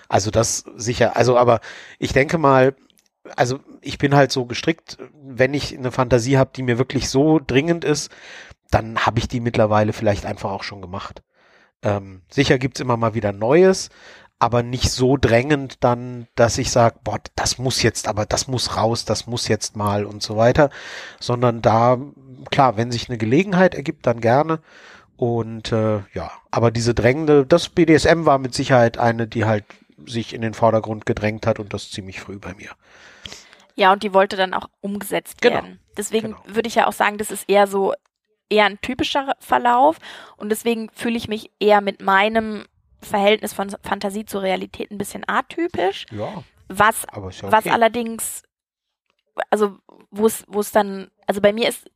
Also 0.08 0.30
das 0.30 0.66
sicher, 0.76 1.16
also 1.16 1.38
aber 1.38 1.62
ich 1.98 2.14
denke 2.14 2.38
mal, 2.38 2.76
also 3.36 3.60
ich 3.82 3.98
bin 3.98 4.16
halt 4.16 4.32
so 4.32 4.46
gestrickt, 4.46 4.98
wenn 5.22 5.54
ich 5.54 5.78
eine 5.78 5.92
Fantasie 5.92 6.38
habe, 6.38 6.52
die 6.56 6.64
mir 6.64 6.78
wirklich 6.78 7.10
so 7.10 7.40
dringend 7.46 7.84
ist, 7.84 8.12
dann 8.72 9.06
habe 9.06 9.20
ich 9.20 9.28
die 9.28 9.40
mittlerweile 9.40 9.94
vielleicht 9.94 10.26
einfach 10.26 10.52
auch 10.52 10.64
schon 10.64 10.82
gemacht. 10.82 11.24
Ähm, 11.82 12.22
sicher 12.30 12.58
gibt's 12.58 12.80
immer 12.80 12.98
mal 12.98 13.14
wieder 13.14 13.32
Neues, 13.32 13.90
aber 14.40 14.64
nicht 14.64 14.92
so 14.92 15.18
drängend 15.18 15.84
dann, 15.84 16.28
dass 16.36 16.58
ich 16.58 16.72
sage, 16.72 17.00
boah, 17.04 17.20
das 17.36 17.58
muss 17.58 17.82
jetzt, 17.84 18.08
aber 18.08 18.26
das 18.26 18.48
muss 18.48 18.76
raus, 18.76 19.06
das 19.06 19.28
muss 19.28 19.48
jetzt 19.48 19.76
mal 19.76 20.06
und 20.06 20.22
so 20.22 20.36
weiter, 20.36 20.70
sondern 21.20 21.62
da, 21.62 21.98
klar, 22.52 22.78
wenn 22.78 22.92
sich 22.92 23.10
eine 23.10 23.18
Gelegenheit 23.18 23.76
ergibt, 23.76 24.06
dann 24.08 24.22
gerne. 24.22 24.60
Und 25.18 25.72
äh, 25.72 26.00
ja, 26.14 26.32
aber 26.52 26.72
diese 26.72 26.94
drängende, 26.94 27.46
das 27.46 27.70
BDSM 27.70 28.26
war 28.26 28.38
mit 28.38 28.54
Sicherheit 28.54 28.98
eine, 28.98 29.28
die 29.28 29.46
halt 29.46 29.64
sich 30.06 30.34
in 30.34 30.42
den 30.42 30.54
Vordergrund 30.54 31.06
gedrängt 31.06 31.48
hat 31.48 31.60
und 31.60 31.74
das 31.74 31.90
ziemlich 31.92 32.20
früh 32.20 32.38
bei 32.38 32.54
mir. 32.54 32.72
Ja, 33.76 33.92
und 33.92 34.04
die 34.04 34.14
wollte 34.14 34.38
dann 34.38 34.54
auch 34.54 34.70
umgesetzt 34.82 35.42
Genau, 35.42 35.56
werden. 35.56 35.80
Deswegen 35.98 36.28
genau. 36.30 36.44
würde 36.48 36.68
ich 36.68 36.76
ja 36.76 36.88
auch 36.88 36.94
sagen, 36.94 37.18
das 37.18 37.32
ist 37.32 37.50
eher 37.50 37.68
so, 37.68 37.94
eher 38.50 38.66
ein 38.66 38.80
typischer 38.82 39.36
Verlauf. 39.40 39.98
Und 40.38 40.50
deswegen 40.50 40.90
fühle 40.94 41.18
ich 41.18 41.28
mich 41.28 41.52
eher 41.60 41.82
mit 41.82 42.02
meinem 42.02 42.66
Verhältnis 43.02 43.54
von 43.54 43.70
Fantasie 43.84 44.26
zur 44.26 44.42
Realität 44.42 44.92
ein 44.92 44.98
bisschen 44.98 45.24
atypisch. 45.28 46.06
Ja, 46.12 46.44
Was 46.68 47.06
ja 47.14 47.52
Was 47.52 47.66
okay. 47.66 47.70
allerdings, 47.72 48.44
also 49.50 49.78
wo 50.10 50.26
es, 50.26 50.44
wo 50.48 50.60
es 50.62 50.72
dann, 50.72 51.12
also 51.28 51.42
bei 51.42 51.54
mir 51.54 51.68
ist, 51.68 51.90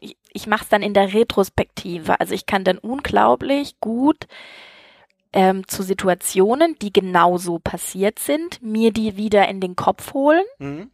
ich, 0.00 0.16
ich 0.32 0.46
mache 0.46 0.64
es 0.64 0.68
dann 0.68 0.82
in 0.82 0.94
der 0.94 1.12
Retrospektive. 1.14 2.18
Also 2.20 2.34
ich 2.34 2.46
kann 2.46 2.64
dann 2.64 2.78
unglaublich 2.78 3.78
gut 3.80 4.26
ähm, 5.32 5.66
zu 5.68 5.82
Situationen, 5.82 6.76
die 6.80 6.92
genauso 6.92 7.58
passiert 7.58 8.18
sind, 8.18 8.62
mir 8.62 8.92
die 8.92 9.16
wieder 9.16 9.48
in 9.48 9.60
den 9.60 9.76
Kopf 9.76 10.14
holen 10.14 10.44
Mhm. 10.58 10.90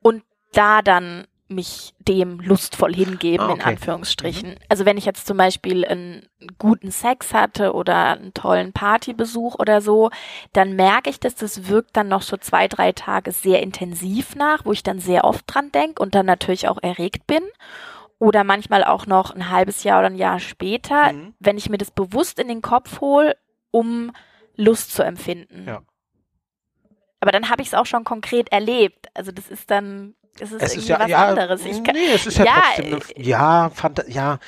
und 0.00 0.22
da 0.52 0.82
dann 0.82 1.26
mich 1.48 1.94
dem 2.00 2.40
lustvoll 2.40 2.92
hingeben, 2.92 3.46
Ah, 3.46 3.52
in 3.52 3.60
okay. 3.60 3.68
Anführungsstrichen. 3.70 4.56
Also 4.68 4.84
wenn 4.84 4.96
ich 4.96 5.04
jetzt 5.04 5.28
zum 5.28 5.36
Beispiel 5.36 5.84
einen 5.84 6.26
guten 6.58 6.90
Sex 6.90 7.32
hatte 7.34 7.72
oder 7.72 8.18
einen 8.18 8.34
tollen 8.34 8.72
Partybesuch 8.72 9.54
oder 9.56 9.80
so, 9.80 10.10
dann 10.52 10.74
merke 10.74 11.08
ich, 11.08 11.20
dass 11.20 11.36
das 11.36 11.68
wirkt 11.68 11.96
dann 11.96 12.08
noch 12.08 12.22
so 12.22 12.36
zwei, 12.36 12.66
drei 12.66 12.90
Tage 12.90 13.30
sehr 13.30 13.62
intensiv 13.62 14.34
nach, 14.34 14.64
wo 14.64 14.72
ich 14.72 14.82
dann 14.82 14.98
sehr 14.98 15.24
oft 15.24 15.44
dran 15.46 15.70
denke 15.70 16.02
und 16.02 16.16
dann 16.16 16.26
natürlich 16.26 16.66
auch 16.66 16.82
erregt 16.82 17.28
bin. 17.28 17.44
Oder 18.18 18.44
manchmal 18.44 18.82
auch 18.84 19.06
noch 19.06 19.34
ein 19.34 19.50
halbes 19.50 19.82
Jahr 19.84 19.98
oder 19.98 20.08
ein 20.08 20.16
Jahr 20.16 20.40
später, 20.40 21.12
Mhm. 21.12 21.34
wenn 21.38 21.58
ich 21.58 21.68
mir 21.68 21.78
das 21.78 21.90
bewusst 21.90 22.38
in 22.38 22.48
den 22.48 22.62
Kopf 22.62 23.00
hole, 23.00 23.36
um 23.70 24.12
Lust 24.56 24.92
zu 24.94 25.02
empfinden. 25.02 25.64
Ja. 25.66 25.82
Aber 27.20 27.32
dann 27.32 27.50
habe 27.50 27.62
ich 27.62 27.68
es 27.68 27.74
auch 27.74 27.86
schon 27.86 28.04
konkret 28.04 28.50
erlebt. 28.52 29.06
Also 29.14 29.32
das 29.32 29.48
ist 29.48 29.70
dann, 29.70 30.14
das 30.38 30.52
ist 30.52 30.62
Es 30.62 30.72
irgendwie 30.72 30.78
ist 30.80 30.88
ja, 30.88 31.00
was 31.00 31.10
ja, 31.10 31.26
anderes. 31.28 31.64
Ich 31.64 31.82
kann, 31.84 31.94
nee, 31.94 32.06
es 32.14 32.26
ist 32.26 32.38
ja, 32.38 32.44
Ja, 32.44 32.62
trotzdem 32.74 32.94
eine, 32.94 33.24
ja, 33.26 33.70
Phanta 33.70 34.04
ja, 34.06 34.38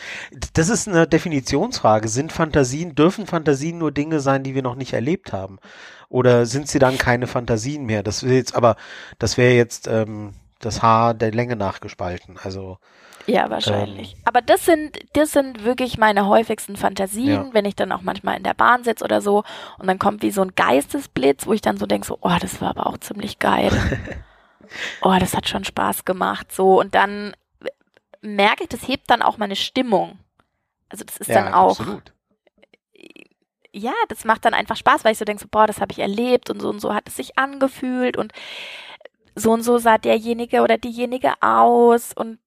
das 0.55 0.69
ist 0.69 0.89
eine 0.89 1.07
Definitionsfrage. 1.07 2.09
Sind 2.09 2.33
Fantasien, 2.33 2.95
dürfen 2.95 3.27
Fantasien 3.27 3.79
nur 3.79 3.93
Dinge 3.93 4.21
sein, 4.21 4.43
die 4.45 4.55
wir 4.55 4.63
noch 4.63 4.77
nicht 4.77 4.93
erlebt 4.93 5.33
haben? 5.33 5.59
Oder 6.09 6.47
sind 6.47 6.69
sie 6.69 6.79
dann 6.79 6.97
keine 6.99 7.27
Fantasien 7.27 7.85
mehr? 7.85 8.03
Das 8.03 8.23
wäre 8.23 8.35
jetzt, 8.35 8.55
aber 8.55 8.77
das 9.19 9.37
wäre 9.37 9.55
jetzt 9.55 9.89
ähm, 9.89 10.35
das 10.61 10.83
Haar 10.83 11.15
der 11.15 11.33
Länge 11.33 11.57
nachgespalten. 11.57 12.39
Also 12.43 12.79
ja, 13.29 13.51
wahrscheinlich. 13.51 14.15
Ähm. 14.15 14.21
Aber 14.25 14.41
das 14.43 14.65
sind, 14.65 14.99
das 15.15 15.33
sind 15.33 15.65
wirklich 15.65 15.99
meine 15.99 16.27
häufigsten 16.27 16.77
Fantasien, 16.77 17.29
Ja. 17.47 17.49
wenn 17.53 17.65
ich 17.65 17.77
dann 17.77 17.93
auch 17.93 18.03
manchmal 18.03 18.37
in 18.37 18.43
der 18.43 18.55
Bahn 18.55 18.85
sitze 18.85 19.05
oder 19.05 19.21
so 19.21 19.45
und 19.79 19.87
dann 19.87 19.99
kommt 19.99 20.23
wie 20.23 20.31
so 20.31 20.43
ein 20.43 20.55
Geistesblitz, 20.55 21.47
wo 21.47 21.53
ich 21.53 21.61
dann 21.61 21.77
so 21.77 21.87
denke, 21.87 22.07
so, 22.07 22.19
oh, 22.21 22.37
das 22.41 22.61
war 22.61 22.71
aber 22.71 22.87
auch 22.87 22.99
ziemlich 22.99 23.39
geil. 23.39 23.71
oh, 25.03 25.17
das 25.21 25.35
hat 25.37 25.49
schon 25.49 25.65
Spaß 25.65 26.05
gemacht. 26.05 26.51
So, 26.53 26.81
und 26.81 26.95
dann 26.95 27.35
merke 28.21 28.65
ich, 28.65 28.69
das 28.69 28.87
hebt 28.89 29.11
dann 29.11 29.23
auch 29.23 29.37
meine 29.39 29.57
Stimmung. 29.57 30.19
Also 30.89 31.05
das 31.05 31.19
ist 31.19 31.31
dann 31.31 31.53
auch. 31.53 31.79
absolut. 31.81 32.13
ja, 33.73 33.93
das 34.09 34.25
macht 34.25 34.45
dann 34.45 34.55
einfach 34.55 34.77
Spaß, 34.77 35.05
weil 35.05 35.13
ich 35.13 35.19
so 35.19 35.25
denke, 35.25 35.43
so, 35.43 35.49
boah, 35.51 35.67
das 35.67 35.81
habe 35.81 35.93
ich 35.93 35.99
erlebt 35.99 36.51
und 36.51 36.61
so 36.61 36.69
und 36.71 36.81
so 36.81 36.95
hat 36.95 37.07
es 37.09 37.17
sich 37.17 37.39
angefühlt 37.39 38.17
und 38.17 38.33
so 39.35 39.53
und 39.53 39.63
so 39.63 39.79
sah 39.79 39.99
derjenige 39.99 40.63
oder 40.63 40.79
diejenige 40.79 41.35
aus 41.41 42.13
und 42.13 42.39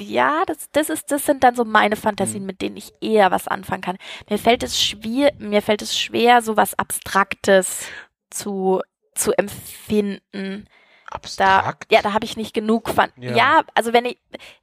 ja, 0.00 0.44
das, 0.46 0.68
das 0.72 0.88
ist, 0.90 1.10
das 1.10 1.24
sind 1.26 1.44
dann 1.44 1.54
so 1.54 1.64
meine 1.64 1.96
Fantasien, 1.96 2.40
Mhm. 2.42 2.46
mit 2.46 2.62
denen 2.62 2.76
ich 2.76 2.92
eher 3.00 3.30
was 3.30 3.46
anfangen 3.48 3.82
kann. 3.82 3.98
Mir 4.28 4.38
fällt 4.38 4.62
es 4.62 4.80
schwer, 4.82 5.32
mir 5.38 5.62
fällt 5.62 5.82
es 5.82 5.98
schwer, 5.98 6.42
so 6.42 6.56
was 6.56 6.78
Abstraktes 6.78 7.86
zu, 8.30 8.80
zu 9.14 9.32
empfinden. 9.32 10.66
Da, 11.10 11.16
Abstrakt. 11.16 11.92
ja, 11.92 12.02
da 12.02 12.12
habe 12.12 12.24
ich 12.24 12.36
nicht 12.36 12.54
genug 12.54 12.88
von. 12.88 13.08
Ja. 13.16 13.34
Ja. 13.36 13.62
also 13.74 13.92
wenn 13.92 14.04
ich 14.04 14.18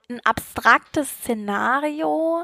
ein 0.09 0.21
abstraktes 0.25 1.09
Szenario, 1.09 2.43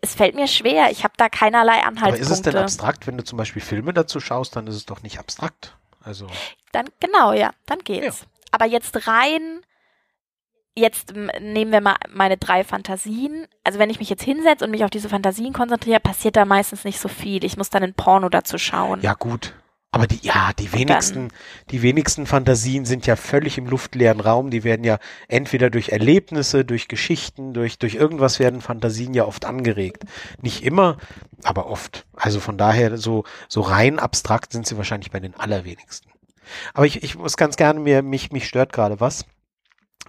es 0.00 0.14
fällt 0.14 0.34
mir 0.34 0.46
schwer. 0.48 0.90
Ich 0.90 1.04
habe 1.04 1.14
da 1.16 1.28
keinerlei 1.28 1.78
aber 1.78 1.86
Anhaltspunkte. 1.88 2.22
ist 2.22 2.30
es 2.30 2.42
denn 2.42 2.56
abstrakt, 2.56 3.06
wenn 3.06 3.16
du 3.16 3.24
zum 3.24 3.36
Beispiel 3.38 3.62
Filme 3.62 3.92
dazu 3.92 4.20
schaust, 4.20 4.56
dann 4.56 4.66
ist 4.66 4.74
es 4.76 4.86
doch 4.86 5.02
nicht 5.02 5.18
abstrakt. 5.18 5.76
Also 6.02 6.26
Dann 6.72 6.86
genau, 7.00 7.32
ja, 7.32 7.50
dann 7.66 7.78
geht's. 7.80 8.26
Aber 8.50 8.66
jetzt 8.66 9.06
rein, 9.06 9.62
jetzt 10.74 11.14
nehmen 11.14 11.72
wir 11.72 11.80
mal 11.80 11.96
meine 12.10 12.36
drei 12.36 12.64
Fantasien. 12.64 13.46
Also 13.64 13.78
wenn 13.78 13.90
ich 13.90 13.98
mich 13.98 14.10
jetzt 14.10 14.22
hinsetze 14.22 14.64
und 14.64 14.70
mich 14.70 14.84
auf 14.84 14.90
diese 14.90 15.08
Fantasien 15.08 15.52
konzentriere, 15.52 16.00
passiert 16.00 16.36
da 16.36 16.44
meistens 16.44 16.84
nicht 16.84 16.98
so 16.98 17.08
viel. 17.08 17.44
Ich 17.44 17.56
muss 17.56 17.70
dann 17.70 17.82
ein 17.82 17.94
Porno 17.94 18.28
dazu 18.28 18.58
schauen. 18.58 19.00
ja 19.02 19.14
gut. 19.14 19.54
Aber 19.94 20.06
die, 20.06 20.20
ja, 20.22 20.52
die 20.58 20.72
wenigsten, 20.72 21.28
die 21.70 21.82
wenigsten 21.82 22.24
Fantasien 22.24 22.86
sind 22.86 23.06
ja 23.06 23.14
völlig 23.14 23.58
im 23.58 23.66
luftleeren 23.66 24.20
Raum. 24.20 24.50
Die 24.50 24.64
werden 24.64 24.84
ja 24.84 24.98
entweder 25.28 25.68
durch 25.68 25.90
Erlebnisse, 25.90 26.64
durch 26.64 26.88
Geschichten, 26.88 27.52
durch, 27.52 27.78
durch 27.78 27.94
irgendwas 27.94 28.38
werden 28.38 28.62
Fantasien 28.62 29.12
ja 29.12 29.26
oft 29.26 29.44
angeregt. 29.44 30.04
Nicht 30.40 30.64
immer, 30.64 30.96
aber 31.42 31.66
oft. 31.66 32.06
Also 32.14 32.40
von 32.40 32.56
daher, 32.56 32.96
so, 32.96 33.24
so 33.48 33.60
rein 33.60 33.98
abstrakt 33.98 34.52
sind 34.52 34.66
sie 34.66 34.78
wahrscheinlich 34.78 35.10
bei 35.10 35.20
den 35.20 35.34
allerwenigsten. 35.34 36.10
Aber 36.72 36.86
ich, 36.86 37.02
ich 37.02 37.16
muss 37.16 37.36
ganz 37.36 37.56
gerne 37.56 37.78
mir, 37.78 38.00
mich, 38.00 38.32
mich 38.32 38.48
stört 38.48 38.72
gerade 38.72 38.98
was. 38.98 39.26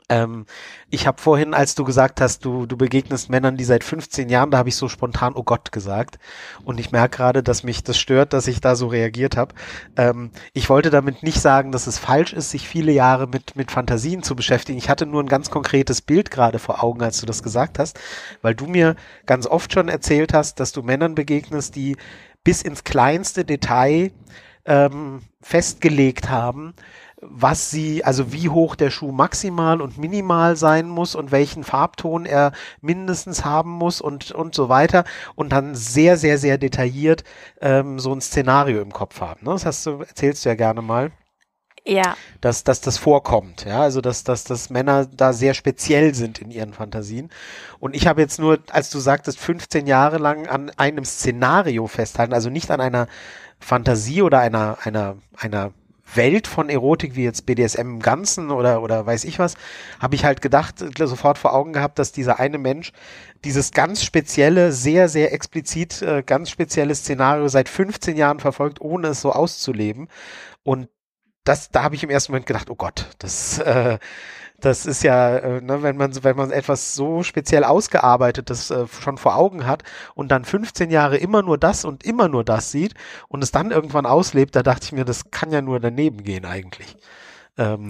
Ähm, 0.10 0.45
ich 0.89 1.08
habe 1.08 1.22
vorhin, 1.22 1.54
als 1.54 1.76
du 1.76 1.84
gesagt 1.84 2.22
hast, 2.22 2.45
du, 2.45 2.66
du 2.66 2.78
begegnest 2.78 3.30
Männern, 3.30 3.58
die 3.58 3.64
seit 3.64 3.84
15 3.84 4.30
Jahren, 4.30 4.51
da 4.51 4.58
habe 4.58 4.70
ich 4.70 4.76
so 4.76 4.89
spontan, 4.89 5.34
oh 5.36 5.43
Gott, 5.43 5.72
gesagt. 5.72 6.20
Und 6.64 6.80
ich 6.80 6.91
merke 6.91 7.18
gerade, 7.18 7.43
dass 7.43 7.64
mich 7.64 7.84
das 7.84 7.97
stört, 7.97 8.34
dass 8.34 8.47
ich 8.47 8.62
da 8.62 8.76
so 8.76 8.88
reagiert 8.88 9.38
habe. 9.38 9.56
Ähm, 9.97 10.32
ich 10.54 10.70
wollte 10.70 10.89
damit 10.89 11.24
nicht 11.24 11.41
sagen, 11.41 11.72
dass 11.72 11.88
es 11.88 11.99
falsch 11.99 12.34
ist, 12.34 12.51
sich 12.51 12.68
viele 12.68 12.91
Jahre 12.91 13.28
mit, 13.28 13.56
mit 13.56 13.72
Fantasien 13.72 14.24
zu 14.24 14.36
beschäftigen. 14.36 14.78
Ich 14.78 14.89
hatte 14.89 15.06
nur 15.06 15.24
ein 15.24 15.30
ganz 15.30 15.49
konkretes 15.49 16.01
Bild 16.01 16.32
gerade 16.32 16.60
vor 16.60 16.84
Augen, 16.84 17.01
als 17.01 17.20
du 17.20 17.26
das 17.26 17.43
gesagt 17.43 17.80
hast, 17.80 17.99
weil 18.41 18.56
du 18.56 18.68
mir 18.68 18.95
ganz 19.26 19.47
oft 19.47 19.74
schon 19.74 19.89
erzählt 19.89 20.34
hast, 20.34 20.60
dass 20.60 20.72
du 20.72 20.84
Männern 20.84 21.16
begegnest, 21.16 21.76
die 21.76 21.97
bis 22.43 22.62
ins 22.62 22.84
kleinste 22.84 23.45
Detail 23.45 24.12
ähm, 24.66 25.22
festgelegt 25.41 26.30
haben, 26.30 26.74
was 27.30 27.70
sie, 27.70 28.04
also 28.04 28.32
wie 28.32 28.50
hoch 28.50 28.76
der 28.76 28.90
Schuh 28.90 29.12
maximal 29.12 29.82
und 29.82 29.98
minimal 29.98 30.56
sein 30.56 30.88
muss 30.88 31.16
und 31.16 31.32
welchen 31.32 31.64
Farbton 31.64 32.26
er 32.26 32.52
mindestens 32.82 33.46
haben 33.46 33.72
muss 33.72 34.02
und, 34.02 34.32
und 34.32 34.56
so 34.56 34.70
weiter 34.70 35.04
und 35.36 35.52
dann 35.52 35.76
sehr, 35.76 36.18
sehr, 36.18 36.38
sehr 36.38 36.58
detailliert 36.58 37.24
ähm, 37.62 38.00
so 38.00 38.14
ein 38.14 38.22
Szenario 38.22 38.82
im 38.82 38.92
Kopf 38.92 39.22
haben. 39.22 39.46
Ne? 39.46 39.52
Das 39.52 39.66
hast 39.66 39.86
du, 39.86 40.00
erzählst 40.00 40.46
du 40.46 40.50
ja 40.50 40.56
gerne 40.56 40.82
mal. 40.82 41.12
Ja. 41.86 42.16
Dass, 42.40 42.64
dass 42.64 42.80
das 42.80 42.98
vorkommt, 42.98 43.66
ja, 43.66 43.82
also 43.82 44.00
dass, 44.00 44.24
dass, 44.24 44.46
dass 44.46 44.70
Männer 44.70 45.06
da 45.06 45.34
sehr 45.34 45.54
speziell 45.54 46.16
sind 46.16 46.40
in 46.40 46.50
ihren 46.50 46.72
Fantasien. 46.72 47.30
Und 47.80 47.94
ich 47.94 48.08
habe 48.08 48.22
jetzt 48.22 48.40
nur, 48.40 48.60
als 48.72 48.90
du 48.90 49.00
sagtest, 49.00 49.38
15 49.38 49.86
Jahre 49.86 50.18
lang 50.18 50.48
an 50.48 50.72
einem 50.78 51.04
Szenario 51.04 51.88
festhalten, 51.88 52.34
also 52.34 52.50
nicht 52.50 52.72
an 52.72 52.80
einer 52.80 53.08
Fantasie 53.60 54.22
oder 54.22 54.40
einer, 54.40 54.78
einer, 54.84 55.18
einer 55.36 55.74
Welt 56.16 56.47
von 56.47 56.70
Erotik 56.70 57.16
wie 57.16 57.24
jetzt 57.24 57.45
BDSM 57.45 57.82
im 57.82 57.99
Ganzen 57.99 58.51
oder, 58.51 58.82
oder 58.82 59.05
weiß 59.05 59.24
ich 59.26 59.39
was, 59.39 59.55
habe 59.99 60.16
ich 60.16 60.26
halt 60.26 60.41
gedacht, 60.41 60.84
sofort 60.97 61.38
vor 61.38 61.53
Augen 61.53 61.74
gehabt, 61.74 61.99
dass 61.99 62.11
dieser 62.11 62.39
eine 62.39 62.57
Mensch 62.57 62.91
dieses 63.43 63.72
ganz 63.72 64.03
spezielle, 64.03 64.72
sehr, 64.72 65.09
sehr 65.09 65.34
explizit, 65.34 66.01
äh, 66.01 66.24
ganz 66.26 66.49
spezielle 66.49 66.95
Szenario 66.95 67.47
seit 67.47 67.70
15 67.70 68.16
Jahren 68.16 68.39
verfolgt, 68.39 68.80
ohne 68.82 69.09
es 69.09 69.22
so 69.22 69.32
auszuleben. 69.32 70.07
Und 70.64 70.88
das, 71.43 71.70
da 71.70 71.84
habe 71.84 71.95
ich 71.95 72.03
im 72.03 72.09
ersten 72.09 72.32
Moment 72.32 72.45
gedacht, 72.45 72.70
oh 72.70 72.76
Gott, 72.76 73.09
das, 73.20 73.59
äh, 73.59 73.99
das 74.66 74.86
ist 74.86 75.03
ja, 75.03 75.38
äh, 75.38 75.61
ne, 75.61 75.84
wenn 75.84 75.97
man 75.97 76.24
wenn 76.24 76.38
man 76.38 76.51
etwas 76.51 76.95
so 76.95 77.22
speziell 77.24 77.64
ausgearbeitetes 77.64 78.72
äh, 78.72 78.88
schon 78.88 79.18
vor 79.18 79.36
Augen 79.36 79.66
hat 79.68 79.84
und 80.16 80.30
dann 80.30 80.45
15 80.45 80.89
Jahre 80.89 81.18
immer 81.18 81.41
nur 81.41 81.57
das 81.57 81.86
und 81.86 82.03
immer 82.03 82.30
nur 82.30 82.43
das 82.43 82.72
sieht 82.72 82.93
und 83.28 83.43
es 83.43 83.51
dann 83.51 83.72
irgendwann 83.72 84.05
auslebt, 84.05 84.55
da 84.55 84.64
dachte 84.64 84.86
ich 84.86 84.91
mir, 84.93 85.05
das 85.05 85.32
kann 85.32 85.51
ja 85.51 85.61
nur 85.61 85.80
daneben 85.80 86.24
gehen 86.24 86.45
eigentlich. 86.45 86.95
Ähm, 87.57 87.89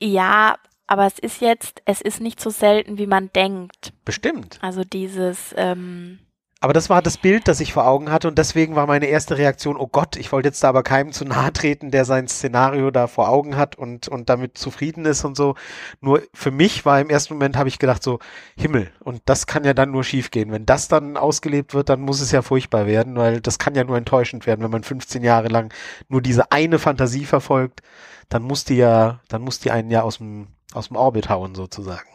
ja, 0.00 0.56
aber 0.86 1.06
es 1.06 1.18
ist 1.18 1.40
jetzt, 1.40 1.82
es 1.86 2.00
ist 2.00 2.20
nicht 2.20 2.40
so 2.40 2.50
selten, 2.50 2.98
wie 2.98 3.06
man 3.06 3.30
denkt. 3.32 3.92
Bestimmt. 4.04 4.58
Also 4.60 4.84
dieses, 4.84 5.54
ähm, 5.56 6.18
aber 6.64 6.72
das 6.72 6.88
war 6.88 7.02
das 7.02 7.18
Bild, 7.18 7.46
das 7.46 7.60
ich 7.60 7.74
vor 7.74 7.86
Augen 7.86 8.10
hatte 8.10 8.26
und 8.26 8.38
deswegen 8.38 8.74
war 8.74 8.86
meine 8.86 9.04
erste 9.04 9.36
Reaktion, 9.36 9.76
oh 9.76 9.86
Gott, 9.86 10.16
ich 10.16 10.32
wollte 10.32 10.48
jetzt 10.48 10.64
da 10.64 10.70
aber 10.70 10.82
keinem 10.82 11.12
zu 11.12 11.26
nahe 11.26 11.52
treten, 11.52 11.90
der 11.90 12.06
sein 12.06 12.26
Szenario 12.26 12.90
da 12.90 13.06
vor 13.06 13.28
Augen 13.28 13.58
hat 13.58 13.76
und, 13.76 14.08
und 14.08 14.30
damit 14.30 14.56
zufrieden 14.56 15.04
ist 15.04 15.26
und 15.26 15.36
so. 15.36 15.56
Nur 16.00 16.22
für 16.32 16.50
mich 16.50 16.86
war 16.86 17.02
im 17.02 17.10
ersten 17.10 17.34
Moment, 17.34 17.58
habe 17.58 17.68
ich 17.68 17.78
gedacht 17.78 18.02
so, 18.02 18.18
Himmel, 18.56 18.90
und 19.00 19.20
das 19.26 19.46
kann 19.46 19.64
ja 19.64 19.74
dann 19.74 19.90
nur 19.90 20.04
schiefgehen. 20.04 20.52
Wenn 20.52 20.64
das 20.64 20.88
dann 20.88 21.18
ausgelebt 21.18 21.74
wird, 21.74 21.90
dann 21.90 22.00
muss 22.00 22.22
es 22.22 22.32
ja 22.32 22.40
furchtbar 22.40 22.86
werden, 22.86 23.16
weil 23.16 23.42
das 23.42 23.58
kann 23.58 23.74
ja 23.74 23.84
nur 23.84 23.98
enttäuschend 23.98 24.46
werden, 24.46 24.62
wenn 24.62 24.70
man 24.70 24.84
15 24.84 25.22
Jahre 25.22 25.48
lang 25.48 25.70
nur 26.08 26.22
diese 26.22 26.50
eine 26.50 26.78
Fantasie 26.78 27.26
verfolgt, 27.26 27.82
dann 28.30 28.42
muss 28.42 28.64
die 28.64 28.76
ja, 28.76 29.20
dann 29.28 29.42
muss 29.42 29.60
die 29.60 29.70
einen 29.70 29.90
ja 29.90 30.00
aus 30.00 30.16
dem, 30.16 30.46
aus 30.72 30.88
dem 30.88 30.96
Orbit 30.96 31.28
hauen 31.28 31.54
sozusagen. 31.54 32.08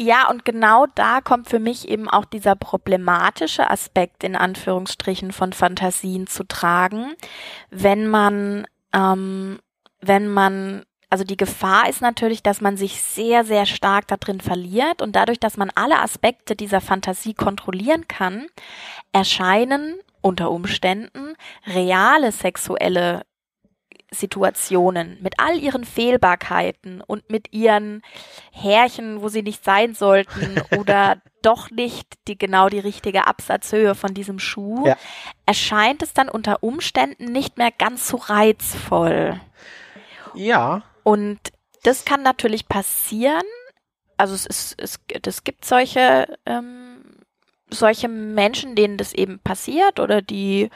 Ja, 0.00 0.30
und 0.30 0.44
genau 0.44 0.86
da 0.94 1.20
kommt 1.20 1.48
für 1.48 1.58
mich 1.58 1.88
eben 1.88 2.08
auch 2.08 2.24
dieser 2.24 2.54
problematische 2.54 3.68
Aspekt 3.68 4.22
in 4.22 4.36
Anführungsstrichen 4.36 5.32
von 5.32 5.52
Fantasien 5.52 6.28
zu 6.28 6.44
tragen, 6.44 7.14
wenn 7.70 8.06
man, 8.06 8.66
ähm, 8.92 9.58
wenn 10.00 10.28
man 10.28 10.84
also 11.10 11.24
die 11.24 11.36
Gefahr 11.36 11.88
ist 11.88 12.02
natürlich, 12.02 12.42
dass 12.42 12.60
man 12.60 12.76
sich 12.76 13.02
sehr, 13.02 13.44
sehr 13.44 13.66
stark 13.66 14.06
da 14.08 14.16
drin 14.18 14.40
verliert 14.40 15.00
und 15.00 15.16
dadurch, 15.16 15.40
dass 15.40 15.56
man 15.56 15.70
alle 15.74 16.00
Aspekte 16.00 16.54
dieser 16.54 16.80
Fantasie 16.80 17.34
kontrollieren 17.34 18.06
kann, 18.06 18.46
erscheinen 19.12 19.98
unter 20.20 20.50
Umständen 20.50 21.34
reale 21.66 22.30
sexuelle 22.30 23.22
Situationen 24.10 25.18
mit 25.20 25.34
all 25.38 25.58
ihren 25.58 25.84
Fehlbarkeiten 25.84 27.02
und 27.06 27.28
mit 27.30 27.52
ihren 27.52 28.02
Härchen, 28.52 29.20
wo 29.20 29.28
sie 29.28 29.42
nicht 29.42 29.64
sein 29.64 29.94
sollten 29.94 30.60
oder 30.78 31.20
doch 31.42 31.70
nicht 31.70 32.06
die 32.26 32.38
genau 32.38 32.68
die 32.68 32.78
richtige 32.78 33.26
Absatzhöhe 33.26 33.94
von 33.94 34.14
diesem 34.14 34.38
Schuh, 34.38 34.86
ja. 34.86 34.96
erscheint 35.46 36.02
es 36.02 36.14
dann 36.14 36.28
unter 36.28 36.62
Umständen 36.62 37.26
nicht 37.26 37.58
mehr 37.58 37.70
ganz 37.70 38.08
so 38.08 38.16
reizvoll. 38.16 39.40
Ja. 40.34 40.82
Und 41.04 41.38
das 41.82 42.04
kann 42.04 42.22
natürlich 42.22 42.68
passieren. 42.68 43.44
Also 44.16 44.34
es 44.34 44.46
ist, 44.46 44.74
es, 44.78 44.98
es 45.24 45.44
gibt 45.44 45.64
solche, 45.64 46.38
ähm, 46.44 47.04
solche 47.70 48.08
Menschen, 48.08 48.74
denen 48.74 48.96
das 48.96 49.12
eben 49.12 49.38
passiert 49.38 50.00
oder 50.00 50.22
die 50.22 50.70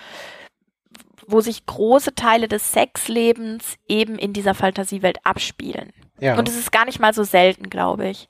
wo 1.26 1.40
sich 1.40 1.66
große 1.66 2.14
Teile 2.14 2.48
des 2.48 2.72
Sexlebens 2.72 3.76
eben 3.88 4.18
in 4.18 4.32
dieser 4.32 4.54
Fantasiewelt 4.54 5.18
abspielen. 5.24 5.92
Ja. 6.18 6.38
Und 6.38 6.48
es 6.48 6.56
ist 6.56 6.72
gar 6.72 6.84
nicht 6.84 7.00
mal 7.00 7.14
so 7.14 7.24
selten, 7.24 7.70
glaube 7.70 8.08
ich. 8.08 8.28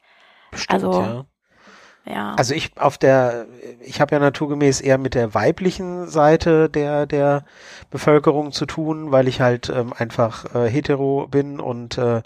Bestimmt, 0.50 0.72
also, 0.72 1.00
ja. 1.00 1.26
Ja. 2.04 2.34
Also 2.34 2.54
ich 2.54 2.72
auf 2.78 2.98
der, 2.98 3.46
ich 3.80 4.00
habe 4.00 4.12
ja 4.14 4.18
naturgemäß 4.18 4.80
eher 4.80 4.98
mit 4.98 5.14
der 5.14 5.34
weiblichen 5.34 6.08
Seite 6.08 6.68
der 6.68 7.06
der 7.06 7.44
Bevölkerung 7.90 8.50
zu 8.50 8.66
tun, 8.66 9.12
weil 9.12 9.28
ich 9.28 9.40
halt 9.40 9.68
ähm, 9.68 9.92
einfach 9.96 10.52
äh, 10.52 10.68
hetero 10.68 11.28
bin 11.28 11.60
und 11.60 11.98
äh, 11.98 12.22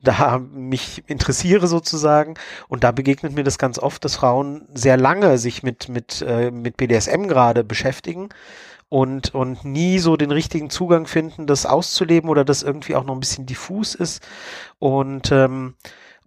da 0.00 0.38
mich 0.38 1.04
interessiere 1.08 1.66
sozusagen. 1.66 2.36
Und 2.68 2.84
da 2.84 2.92
begegnet 2.92 3.34
mir 3.34 3.44
das 3.44 3.58
ganz 3.58 3.78
oft, 3.78 4.02
dass 4.02 4.16
Frauen 4.16 4.66
sehr 4.72 4.96
lange 4.96 5.36
sich 5.36 5.62
mit 5.62 5.90
mit 5.90 6.24
äh, 6.26 6.50
mit 6.50 6.78
BDSM 6.78 7.26
gerade 7.26 7.64
beschäftigen 7.64 8.30
und, 8.92 9.34
und 9.34 9.64
nie 9.64 9.98
so 10.00 10.18
den 10.18 10.30
richtigen 10.30 10.68
Zugang 10.68 11.06
finden, 11.06 11.46
das 11.46 11.64
auszuleben 11.64 12.28
oder 12.28 12.44
das 12.44 12.62
irgendwie 12.62 12.94
auch 12.94 13.04
noch 13.04 13.14
ein 13.14 13.20
bisschen 13.20 13.46
diffus 13.46 13.94
ist. 13.94 14.22
Und 14.80 15.32
ähm, 15.32 15.76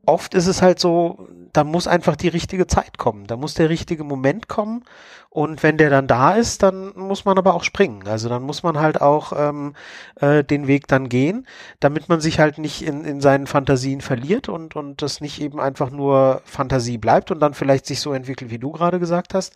oft 0.07 0.34
ist 0.34 0.47
es 0.47 0.63
halt 0.63 0.80
so, 0.80 1.28
da 1.53 1.63
muss 1.63 1.86
einfach 1.86 2.16
die 2.16 2.28
richtige 2.28 2.66
Zeit 2.66 2.97
kommen, 2.97 3.28
da 3.28 3.38
muss 3.38 3.53
der 3.53 3.70
richtige 3.70 4.03
Moment 4.03 4.47
kommen 4.47 4.84
und 5.30 5.61
wenn 5.61 5.78
der 5.78 5.91
dann 5.91 6.07
da 6.07 6.34
ist, 6.34 6.63
dann 6.63 6.93
muss 6.95 7.24
man 7.26 7.38
aber 7.38 7.53
auch 7.53 7.63
springen. 7.63 8.07
Also 8.07 8.30
dann 8.30 8.41
muss 8.41 8.63
man 8.63 8.80
halt 8.80 8.99
auch 8.99 9.34
ähm, 9.36 9.76
äh, 10.20 10.43
den 10.43 10.66
Weg 10.66 10.88
dann 10.88 11.07
gehen, 11.07 11.45
damit 11.80 12.09
man 12.09 12.20
sich 12.20 12.39
halt 12.39 12.57
nicht 12.57 12.82
in, 12.82 13.05
in 13.05 13.22
seinen 13.22 13.45
Fantasien 13.45 14.01
verliert 14.01 14.49
und, 14.49 14.76
und 14.76 15.03
das 15.03 15.22
nicht 15.22 15.39
eben 15.39 15.59
einfach 15.59 15.91
nur 15.91 16.41
Fantasie 16.45 16.97
bleibt 16.97 17.30
und 17.30 17.41
dann 17.41 17.53
vielleicht 17.53 17.86
sich 17.86 17.99
so 17.99 18.11
entwickelt, 18.11 18.49
wie 18.49 18.59
du 18.59 18.72
gerade 18.72 18.99
gesagt 18.99 19.36
hast, 19.36 19.55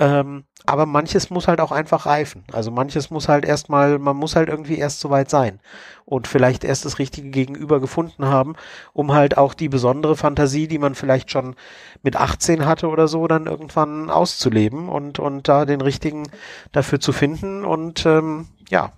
ähm, 0.00 0.44
aber 0.64 0.86
manches 0.86 1.28
muss 1.28 1.46
halt 1.46 1.60
auch 1.60 1.72
einfach 1.72 2.06
reifen. 2.06 2.42
Also 2.52 2.70
manches 2.70 3.10
muss 3.10 3.28
halt 3.28 3.44
erstmal, 3.44 3.98
man 3.98 4.16
muss 4.16 4.34
halt 4.34 4.48
irgendwie 4.48 4.78
erst 4.78 5.00
so 5.00 5.10
weit 5.10 5.28
sein 5.28 5.60
und 6.06 6.26
vielleicht 6.26 6.64
erst 6.64 6.86
das 6.86 6.98
richtige 6.98 7.28
Gegenüber 7.28 7.80
gefunden 7.80 8.24
haben, 8.24 8.56
um 8.94 9.12
halt 9.12 9.36
auch 9.36 9.52
die 9.52 9.68
besondere 9.68 10.16
Fantasie, 10.16 10.68
die 10.68 10.78
man 10.78 10.94
vielleicht 10.94 11.30
schon 11.30 11.54
mit 12.02 12.16
18 12.16 12.64
hatte 12.64 12.88
oder 12.88 13.08
so, 13.08 13.26
dann 13.26 13.46
irgendwann 13.46 14.08
auszuleben 14.08 14.88
und, 14.88 15.18
und 15.18 15.48
da 15.48 15.66
den 15.66 15.82
richtigen 15.82 16.30
dafür 16.72 16.98
zu 16.98 17.12
finden 17.12 17.66
und 17.66 18.06
ähm, 18.06 18.48
ja, 18.70 18.92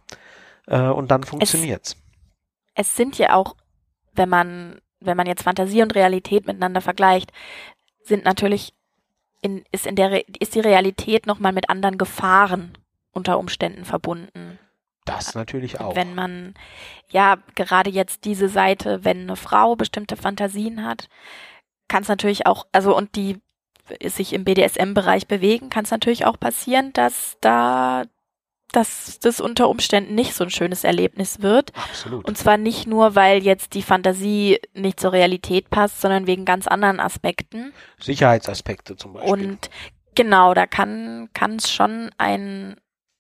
äh, 0.69 0.83
und 0.83 1.11
dann 1.11 1.25
funktioniert's. 1.25 1.97
Es, 2.75 2.87
es 2.87 2.97
sind 2.97 3.19
ja 3.19 3.35
auch, 3.35 3.57
wenn 4.15 4.29
man, 4.29 4.81
wenn 5.01 5.17
man 5.17 5.27
jetzt 5.27 5.43
Fantasie 5.43 5.83
und 5.83 5.97
Realität 5.97 6.47
miteinander 6.47 6.81
vergleicht, 6.81 7.33
sind 8.05 8.25
natürlich 8.25 8.73
in, 9.43 9.65
ist 9.73 9.87
in 9.87 9.97
der 9.97 10.27
ist 10.41 10.55
die 10.55 10.61
Realität 10.61 11.27
nochmal 11.27 11.53
mit 11.53 11.69
anderen 11.69 11.99
Gefahren 11.99 12.79
unter 13.11 13.39
Umständen 13.39 13.85
verbunden. 13.85 14.59
Das 15.05 15.35
natürlich 15.35 15.81
auch. 15.81 15.97
Wenn 15.97 16.15
man, 16.15 16.55
ja, 17.11 17.37
gerade 17.57 17.91
jetzt 17.91 18.25
diese 18.25 18.49
Seite, 18.49 19.05
wenn 19.05 19.23
eine 19.23 19.37
Frau 19.37 19.75
bestimmte 19.75 20.17
Fantasien 20.17 20.85
hat, 20.85 21.09
kann 21.89 22.03
es 22.03 22.09
natürlich 22.09 22.47
auch, 22.47 22.67
also 22.73 22.97
und 22.97 23.17
die 23.17 23.41
sich 24.05 24.33
im 24.33 24.45
BDSM-Bereich 24.45 25.27
bewegen, 25.27 25.69
kann 25.69 25.85
es 25.85 25.91
natürlich 25.91 26.25
auch 26.25 26.39
passieren, 26.39 26.93
dass 26.93 27.37
da 27.41 28.05
dass 28.73 29.19
das 29.21 29.41
unter 29.41 29.69
Umständen 29.69 30.15
nicht 30.15 30.35
so 30.35 30.45
ein 30.45 30.51
schönes 30.51 30.85
Erlebnis 30.85 31.43
wird. 31.43 31.73
Absolut. 31.77 32.27
Und 32.27 32.37
zwar 32.37 32.57
nicht 32.57 32.87
nur, 32.87 33.15
weil 33.15 33.43
jetzt 33.43 33.75
die 33.75 33.83
Fantasie 33.83 34.61
nicht 34.75 34.99
zur 34.99 35.13
Realität 35.13 35.71
passt, 35.71 36.01
sondern 36.01 36.27
wegen 36.27 36.45
ganz 36.45 36.67
anderen 36.67 36.99
Aspekten. 36.99 37.73
Sicherheitsaspekte 37.99 38.97
zum 38.97 39.13
Beispiel. 39.15 39.33
Und 39.33 39.71
genau, 40.15 40.55
da 40.55 40.67
kann 40.67 41.29
kann 41.35 41.57
es 41.57 41.71
schon 41.71 42.11
ein 42.19 42.77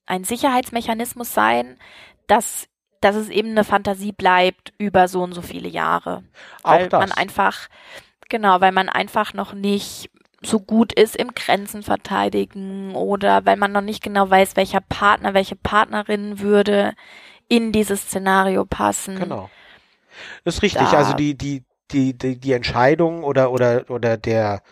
ein 0.07 0.24
Sicherheitsmechanismus 0.24 1.32
sein, 1.32 1.78
dass 2.26 2.68
dass 3.03 3.16
es 3.16 3.28
eben 3.28 3.50
eine 3.50 3.64
Fantasie 3.64 4.12
bleibt 4.12 4.72
über 4.78 5.09
so 5.09 5.22
und 5.22 5.32
so 5.32 5.42
viele 5.42 5.68
Jahre. 5.68 6.22
Auch 6.62 6.72
weil 6.72 6.88
das. 6.88 7.00
man 7.00 7.12
einfach, 7.12 7.68
genau, 8.28 8.61
weil 8.61 8.72
man 8.72 8.88
einfach 8.88 9.34
noch 9.34 9.53
nicht 9.55 10.09
so 10.45 10.61
gut 10.61 10.93
ist 10.93 11.16
im 11.16 11.34
Grenzen 11.34 11.82
verteidigen 11.82 12.95
oder 12.95 13.45
weil 13.47 13.57
man 13.57 13.72
noch 13.72 13.80
nicht 13.80 14.03
genau 14.03 14.28
weiß, 14.28 14.57
welcher 14.57 14.80
Partner, 14.80 15.34
welche 15.34 15.57
Partnerin 15.57 16.40
würde 16.40 16.95
in 17.49 17.72
dieses 17.72 18.03
Szenario 18.03 18.64
passen. 18.64 19.18
Genau. 19.18 19.51
Das 20.45 20.57
ist 20.57 20.62
richtig. 20.62 20.88
Da- 20.88 20.99
Also 20.99 21.14
die, 21.14 21.36
die, 21.36 21.62
die, 21.90 22.16
die, 22.16 22.38
die 22.38 22.53
Entscheidung 22.53 23.22
oder, 23.24 23.53
oder, 23.53 23.84
oder 23.88 24.16
der 24.16 24.62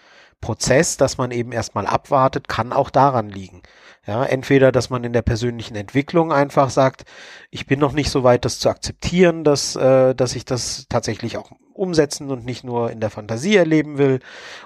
Prozess, 0.41 0.97
dass 0.97 1.19
man 1.19 1.31
eben 1.31 1.53
erstmal 1.53 1.87
abwartet, 1.87 2.49
kann 2.49 2.73
auch 2.73 2.91
daran 2.91 3.29
liegen. 3.29 3.63
Ja, 4.07 4.25
entweder, 4.25 4.73
dass 4.73 4.91
man 4.91 5.05
in 5.05 5.13
der 5.13 5.23
persönlichen 5.23 5.77
Entwicklung 5.77 6.33
einfach 6.33 6.71
sagt, 6.71 7.05
ich 7.51 7.67
bin 7.67 7.79
noch 7.79 7.93
nicht 7.93 8.11
so 8.11 8.25
weit, 8.25 8.45
das 8.45 8.59
zu 8.59 8.71
akzeptieren, 8.71 9.45
dass, 9.45 9.77
äh, 9.77 10.15
dass 10.15 10.35
ich 10.35 10.45
das 10.45 10.87
tatsächlich 10.89 11.37
auch 11.37 11.51
umsetzen 11.75 12.31
und 12.31 12.45
nicht 12.45 12.65
nur 12.65 12.91
in 12.91 13.01
der 13.01 13.11
Fantasie 13.11 13.57
erleben 13.57 13.99
will. 13.99 14.21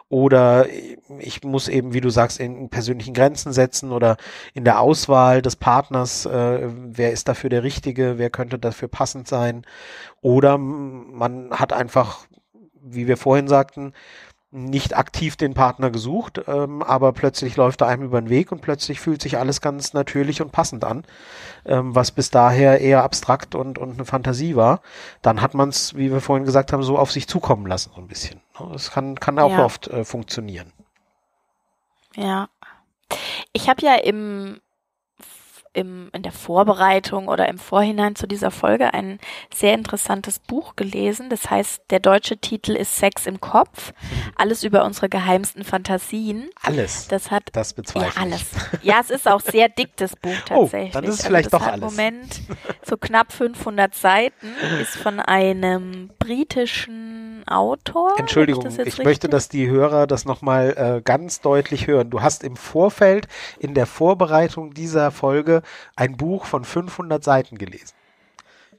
Oder 0.09 0.67
ich 1.19 1.43
muss 1.45 1.69
eben, 1.69 1.95
wie 1.95 2.01
du 2.01 2.11
sagst, 2.11 2.41
in 2.41 2.69
persönlichen 2.71 3.15
Grenzen 3.15 3.53
setzen 3.53 3.93
oder 3.93 4.17
in 4.53 4.65
der 4.65 4.81
Auswahl 4.81 5.43
des 5.43 5.57
Partners, 5.57 6.27
äh, 6.27 6.69
wer 6.69 7.13
ist 7.13 7.29
dafür 7.29 7.51
der 7.51 7.63
Richtige, 7.63 8.19
wer 8.19 8.31
könnte 8.31 8.59
dafür 8.59 8.89
passend 8.89 9.29
sein. 9.29 9.65
Oder 10.23 10.59
man 10.59 11.51
hat 11.53 11.73
einfach, 11.73 12.27
wie 12.83 13.07
wir 13.07 13.17
vorhin 13.17 13.49
sagten, 13.49 13.93
nicht 14.55 14.97
aktiv 14.97 15.35
den 15.37 15.53
Partner 15.53 15.91
gesucht, 15.91 16.41
ähm, 16.47 16.81
aber 16.83 17.13
plötzlich 17.13 17.57
läuft 17.57 17.81
er 17.81 17.89
einem 17.89 18.05
über 18.05 18.21
den 18.21 18.31
Weg 18.31 18.53
und 18.53 18.61
plötzlich 18.63 19.01
fühlt 19.01 19.21
sich 19.21 19.37
alles 19.37 19.61
ganz 19.61 19.95
natürlich 19.95 20.41
und 20.41 20.53
passend 20.53 20.85
an, 20.85 21.05
ähm, 21.67 21.93
was 21.95 22.13
bis 22.13 22.31
daher 22.31 22.81
eher 22.81 23.03
abstrakt 23.03 23.57
und, 23.57 23.79
und 23.79 23.95
eine 23.95 24.05
Fantasie 24.05 24.55
war. 24.55 24.81
Dann 25.23 25.41
hat 25.43 25.55
man 25.55 25.71
es, 25.71 25.97
wie 25.97 26.13
wir 26.13 26.21
vorhin 26.21 26.45
gesagt 26.45 26.73
haben, 26.73 26.85
so 26.85 26.97
auf 26.97 27.11
sich 27.11 27.27
zukommen 27.27 27.67
lassen, 27.67 27.91
so 27.97 28.01
ein 28.01 28.07
bisschen. 28.07 28.41
Ne? 28.61 28.69
Das 28.73 28.93
kann, 28.93 29.19
kann 29.19 29.41
auch 29.41 29.51
Ja. 29.51 29.65
oft 29.65 29.89
äh, 29.89 30.05
funktionieren. 30.05 30.73
Ja. 32.15 32.49
Ich 33.53 33.69
habe 33.69 33.83
ja 33.83 33.97
im, 33.97 34.61
im, 35.75 36.09
in 36.13 36.23
der 36.23 36.33
Vorbereitung 36.33 37.29
oder 37.29 37.49
im 37.49 37.59
Vorhinein 37.59 38.17
zu 38.17 38.27
dieser 38.27 38.51
Folge 38.51 38.95
ein 38.95 39.19
sehr 39.53 39.75
interessantes 39.75 40.39
Buch 40.39 40.77
gelesen. 40.77 41.29
Das 41.29 41.51
heißt, 41.51 41.83
der 41.91 42.01
deutsche 42.01 42.39
Titel 42.39 42.73
ist 42.73 42.97
Sex 42.97 43.27
im 43.27 43.41
Kopf. 43.41 43.93
Alles 44.37 44.65
über 44.65 44.85
unsere 44.85 45.09
geheimsten 45.09 45.65
Fantasien. 45.65 46.49
Alles. 46.63 47.09
Das 47.09 47.31
hat 47.31 47.45
Das 47.53 47.75
bezweifle 47.75 48.13
ja, 48.15 48.23
alles. 48.23 48.45
Ja, 48.83 48.99
es 49.01 49.11
ist 49.11 49.29
auch 49.29 49.41
sehr 49.41 49.69
dick, 49.69 49.97
das 49.97 50.17
Buch 50.17 50.31
Oh, 50.51 50.63
tatsächlich. 50.63 50.93
dann 50.93 51.05
ist 51.05 51.11
es 51.11 51.19
Also 51.21 51.27
vielleicht 51.29 51.53
das 51.53 51.61
doch 51.61 51.67
alles. 51.67 51.91
Moment 51.91 52.41
so 52.83 52.97
knapp 52.97 53.33
500 53.33 53.95
Seiten, 53.95 54.47
ist 54.81 54.97
von 54.97 55.21
einem 55.21 56.11
britischen 56.19 57.24
Autor. 57.47 58.13
Entschuldigung, 58.19 58.67
ich, 58.67 58.77
jetzt 58.77 59.05
möchte, 59.05 59.29
dass 59.29 59.49
die 59.49 59.69
Hörer 59.69 60.07
das 60.07 60.25
nochmal 60.25 60.75
äh, 60.77 61.03
ganz 61.03 61.41
deutlich 61.41 61.87
hören. 61.87 62.11
Du 62.11 62.23
hast 62.23 62.45
im 62.45 62.57
Vorfeld, 62.57 63.29
in 63.59 63.75
der 63.75 63.87
Vorbereitung 63.87 64.75
dieser 64.75 65.11
Folge, 65.11 65.63
ein 65.97 66.17
Buch 66.17 66.47
von 66.47 66.65
500 66.65 67.23
Seiten 67.23 67.59
gelesen. 67.59 67.95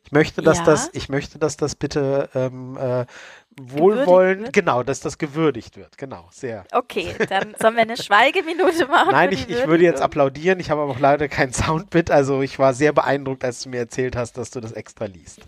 Ich 0.03 0.11
möchte, 0.11 0.41
dass 0.43 0.59
Ja. 0.59 0.65
das, 0.65 0.89
ich 0.93 1.09
möchte, 1.09 1.39
dass 1.39 1.57
das 1.57 1.75
bitte 1.75 2.29
ähm, 2.35 2.77
äh, 2.77 3.05
wohlwollend, 3.59 4.53
genau, 4.53 4.83
dass 4.83 4.99
das 4.99 5.17
gewürdigt 5.17 5.77
wird. 5.77 5.97
Genau, 5.97 6.27
sehr. 6.31 6.65
Okay, 6.71 7.15
dann 7.29 7.55
sollen 7.59 7.75
wir 7.75 7.83
eine 7.83 7.97
Schweigeminute 7.97 8.85
machen. 8.87 9.11
Nein, 9.11 9.31
ich, 9.31 9.49
ich 9.49 9.65
würde 9.65 9.83
jetzt 9.83 10.01
applaudieren. 10.01 10.59
Ich 10.59 10.69
habe 10.69 10.81
aber 10.81 10.91
auch 10.91 10.99
leider 10.99 11.27
kein 11.27 11.53
Soundbit. 11.53 12.11
Also 12.11 12.41
ich 12.41 12.59
war 12.59 12.73
sehr 12.73 12.93
beeindruckt, 12.93 13.43
als 13.43 13.61
du 13.63 13.69
mir 13.69 13.77
erzählt 13.79 14.15
hast, 14.15 14.37
dass 14.37 14.51
du 14.51 14.59
das 14.59 14.73
extra 14.73 15.05
liest. 15.05 15.41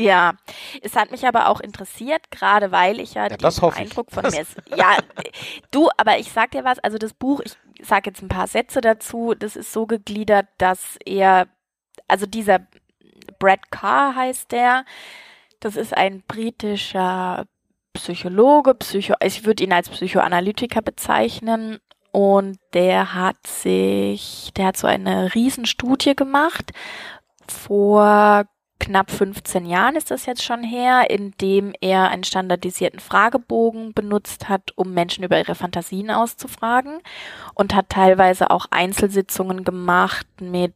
Ja, 0.00 0.34
es 0.80 0.94
hat 0.94 1.10
mich 1.10 1.26
aber 1.26 1.48
auch 1.48 1.60
interessiert, 1.60 2.30
gerade 2.30 2.70
weil 2.70 3.00
ich 3.00 3.14
ja, 3.14 3.28
Ja, 3.28 3.36
das 3.36 3.58
ich. 3.58 3.76
Eindruck 3.76 4.12
von 4.12 4.22
mir 4.22 4.40
ist. 4.42 4.56
Ja, 4.76 4.96
du, 5.72 5.88
aber 5.96 6.18
ich 6.18 6.30
sag 6.30 6.52
dir 6.52 6.64
was, 6.64 6.78
also 6.78 6.98
das 6.98 7.14
Buch, 7.14 7.40
ich 7.40 7.56
sage 7.86 8.10
jetzt 8.10 8.22
ein 8.22 8.28
paar 8.28 8.46
Sätze 8.46 8.80
dazu, 8.80 9.34
das 9.34 9.56
ist 9.56 9.72
so 9.72 9.86
gegliedert, 9.86 10.46
dass 10.58 10.98
er, 11.04 11.48
also 12.06 12.26
dieser 12.26 12.60
Brad 13.40 13.70
Carr 13.70 14.14
heißt 14.14 14.52
der, 14.52 14.84
das 15.60 15.76
ist 15.76 15.92
ein 15.96 16.22
britischer 16.28 17.46
Psychologe, 17.92 18.74
Psycho, 18.74 19.14
ich 19.20 19.44
würde 19.44 19.64
ihn 19.64 19.72
als 19.72 19.88
Psychoanalytiker 19.88 20.82
bezeichnen. 20.82 21.78
Und 22.10 22.58
der 22.72 23.14
hat 23.14 23.46
sich, 23.46 24.50
der 24.56 24.66
hat 24.66 24.76
so 24.76 24.86
eine 24.86 25.34
Riesenstudie 25.34 26.16
gemacht 26.16 26.70
vor 27.48 28.44
knapp 28.80 29.10
15 29.10 29.66
Jahren 29.66 29.96
ist 29.96 30.10
das 30.10 30.26
jetzt 30.26 30.42
schon 30.42 30.62
her, 30.62 31.10
in 31.10 31.32
dem 31.40 31.72
er 31.80 32.08
einen 32.08 32.24
standardisierten 32.24 33.00
Fragebogen 33.00 33.92
benutzt 33.92 34.48
hat, 34.48 34.72
um 34.76 34.94
Menschen 34.94 35.24
über 35.24 35.38
ihre 35.38 35.54
Fantasien 35.54 36.10
auszufragen 36.10 37.00
und 37.54 37.74
hat 37.74 37.88
teilweise 37.88 38.50
auch 38.50 38.66
Einzelsitzungen 38.70 39.64
gemacht 39.64 40.26
mit 40.40 40.74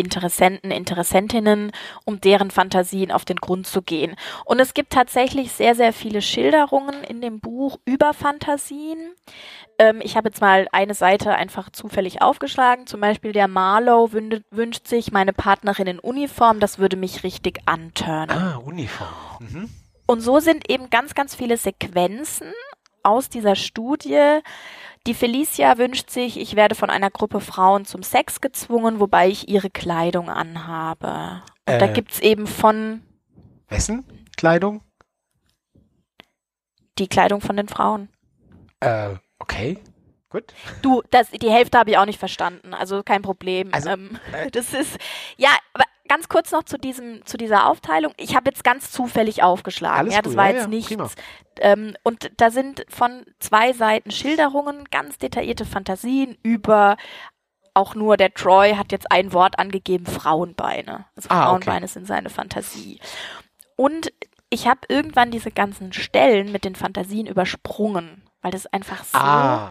Interessenten, 0.00 0.70
Interessentinnen, 0.70 1.72
um 2.04 2.20
deren 2.20 2.50
Fantasien 2.50 3.12
auf 3.12 3.24
den 3.24 3.36
Grund 3.36 3.66
zu 3.66 3.82
gehen. 3.82 4.16
Und 4.44 4.60
es 4.60 4.74
gibt 4.74 4.92
tatsächlich 4.92 5.52
sehr, 5.52 5.74
sehr 5.74 5.92
viele 5.92 6.22
Schilderungen 6.22 7.04
in 7.04 7.20
dem 7.20 7.40
Buch 7.40 7.78
über 7.84 8.14
Fantasien. 8.14 9.12
Ähm, 9.78 10.00
ich 10.02 10.16
habe 10.16 10.28
jetzt 10.28 10.40
mal 10.40 10.68
eine 10.72 10.94
Seite 10.94 11.34
einfach 11.34 11.70
zufällig 11.70 12.22
aufgeschlagen. 12.22 12.86
Zum 12.86 13.00
Beispiel 13.00 13.32
der 13.32 13.48
Marlow 13.48 14.12
wünscht, 14.12 14.86
sich 14.86 15.12
meine 15.12 15.32
Partnerin 15.32 15.86
in 15.86 15.98
Uniform. 15.98 16.60
Das 16.60 16.78
würde 16.78 16.96
mich 16.96 17.24
richtig 17.24 17.60
antörnen. 17.66 18.36
Ah, 18.36 18.56
Uniform. 18.56 19.08
Mhm. 19.38 19.70
Und 20.06 20.20
so 20.20 20.40
sind 20.40 20.68
eben 20.68 20.90
ganz, 20.90 21.14
ganz 21.14 21.34
viele 21.34 21.56
Sequenzen 21.56 22.52
aus 23.02 23.28
dieser 23.28 23.56
Studie. 23.56 24.40
Die 25.06 25.14
Felicia 25.14 25.78
wünscht 25.78 26.10
sich, 26.10 26.38
ich 26.38 26.56
werde 26.56 26.74
von 26.74 26.90
einer 26.90 27.10
Gruppe 27.10 27.40
Frauen 27.40 27.84
zum 27.86 28.02
Sex 28.02 28.40
gezwungen, 28.40 29.00
wobei 29.00 29.28
ich 29.28 29.48
ihre 29.48 29.70
Kleidung 29.70 30.28
anhabe. 30.28 31.42
Und 31.66 31.80
da 31.80 31.86
Äh. 31.86 31.92
gibt's 31.92 32.20
eben 32.20 32.46
von 32.46 33.02
Wessen 33.68 34.04
Kleidung? 34.36 34.82
die 36.98 37.08
Kleidung 37.08 37.40
von 37.40 37.56
den 37.56 37.66
Frauen. 37.68 38.10
Äh, 38.80 39.14
okay. 39.38 39.78
Gut. 40.28 40.52
Du, 40.82 41.02
das, 41.10 41.30
die 41.30 41.50
Hälfte 41.50 41.78
habe 41.78 41.90
ich 41.90 41.96
auch 41.96 42.04
nicht 42.04 42.18
verstanden, 42.18 42.74
also 42.74 43.02
kein 43.02 43.22
Problem. 43.22 43.70
Also, 43.72 43.88
ähm, 43.88 44.18
äh, 44.32 44.50
das 44.50 44.74
ist, 44.74 44.98
ja, 45.38 45.48
aber 45.72 45.84
ganz 46.10 46.28
kurz 46.28 46.50
noch 46.50 46.64
zu 46.64 46.76
diesem, 46.76 47.24
zu 47.24 47.36
dieser 47.36 47.68
Aufteilung. 47.68 48.12
Ich 48.16 48.34
habe 48.34 48.50
jetzt 48.50 48.64
ganz 48.64 48.90
zufällig 48.90 49.44
aufgeschlagen. 49.44 50.00
Alles 50.00 50.14
ja, 50.14 50.22
das 50.22 50.32
gut, 50.32 50.36
war 50.36 50.46
ja, 50.46 50.52
jetzt 50.54 50.62
ja, 50.62 50.68
nichts. 50.68 51.14
Ähm, 51.60 51.94
und 52.02 52.32
da 52.36 52.50
sind 52.50 52.84
von 52.88 53.24
zwei 53.38 53.72
Seiten 53.72 54.10
Schilderungen, 54.10 54.84
ganz 54.90 55.18
detaillierte 55.18 55.64
Fantasien 55.64 56.36
über 56.42 56.96
auch 57.74 57.94
nur 57.94 58.16
der 58.16 58.34
Troy 58.34 58.74
hat 58.74 58.90
jetzt 58.90 59.12
ein 59.12 59.32
Wort 59.32 59.60
angegeben, 59.60 60.04
Frauenbeine. 60.04 61.06
Also 61.14 61.28
Ah, 61.30 61.52
okay. 61.52 61.64
Frauenbeine 61.64 61.86
sind 61.86 62.08
seine 62.08 62.28
Fantasie. 62.28 62.98
Und 63.76 64.12
ich 64.50 64.66
habe 64.66 64.80
irgendwann 64.88 65.30
diese 65.30 65.52
ganzen 65.52 65.92
Stellen 65.92 66.50
mit 66.50 66.64
den 66.64 66.74
Fantasien 66.74 67.28
übersprungen, 67.28 68.24
weil 68.42 68.50
das 68.50 68.66
einfach 68.66 69.04
so 69.04 69.16
Ah. 69.16 69.70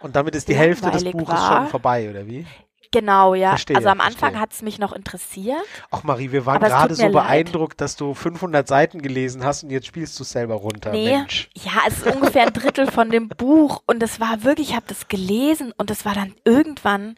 Und 0.00 0.16
damit 0.16 0.34
ist 0.34 0.48
die 0.48 0.56
Hälfte 0.56 0.90
des 0.90 1.04
Buches 1.04 1.28
war. 1.28 1.58
schon 1.58 1.68
vorbei, 1.68 2.10
oder 2.10 2.26
wie? 2.26 2.44
Genau, 2.92 3.34
ja. 3.34 3.50
Verstehe, 3.50 3.76
also 3.76 3.88
am 3.88 4.00
Anfang 4.00 4.38
hat 4.40 4.52
es 4.52 4.62
mich 4.62 4.78
noch 4.78 4.92
interessiert. 4.92 5.58
Ach 5.90 6.02
Marie, 6.02 6.32
wir 6.32 6.46
waren 6.46 6.60
gerade 6.60 6.94
so 6.94 7.02
leid. 7.04 7.12
beeindruckt, 7.12 7.80
dass 7.80 7.96
du 7.96 8.14
500 8.14 8.66
Seiten 8.66 9.02
gelesen 9.02 9.44
hast 9.44 9.64
und 9.64 9.70
jetzt 9.70 9.86
spielst 9.86 10.18
du 10.18 10.22
es 10.22 10.30
selber 10.30 10.54
runter. 10.54 10.92
Nee, 10.92 11.16
Mensch. 11.16 11.50
ja, 11.54 11.72
es 11.86 11.98
ist 11.98 12.14
ungefähr 12.14 12.42
ein 12.46 12.52
Drittel 12.52 12.90
von 12.90 13.10
dem 13.10 13.28
Buch 13.28 13.82
und 13.86 14.02
es 14.02 14.20
war 14.20 14.44
wirklich, 14.44 14.70
ich 14.70 14.76
habe 14.76 14.86
das 14.88 15.08
gelesen 15.08 15.72
und 15.76 15.90
es 15.90 16.04
war 16.04 16.14
dann 16.14 16.34
irgendwann 16.44 17.16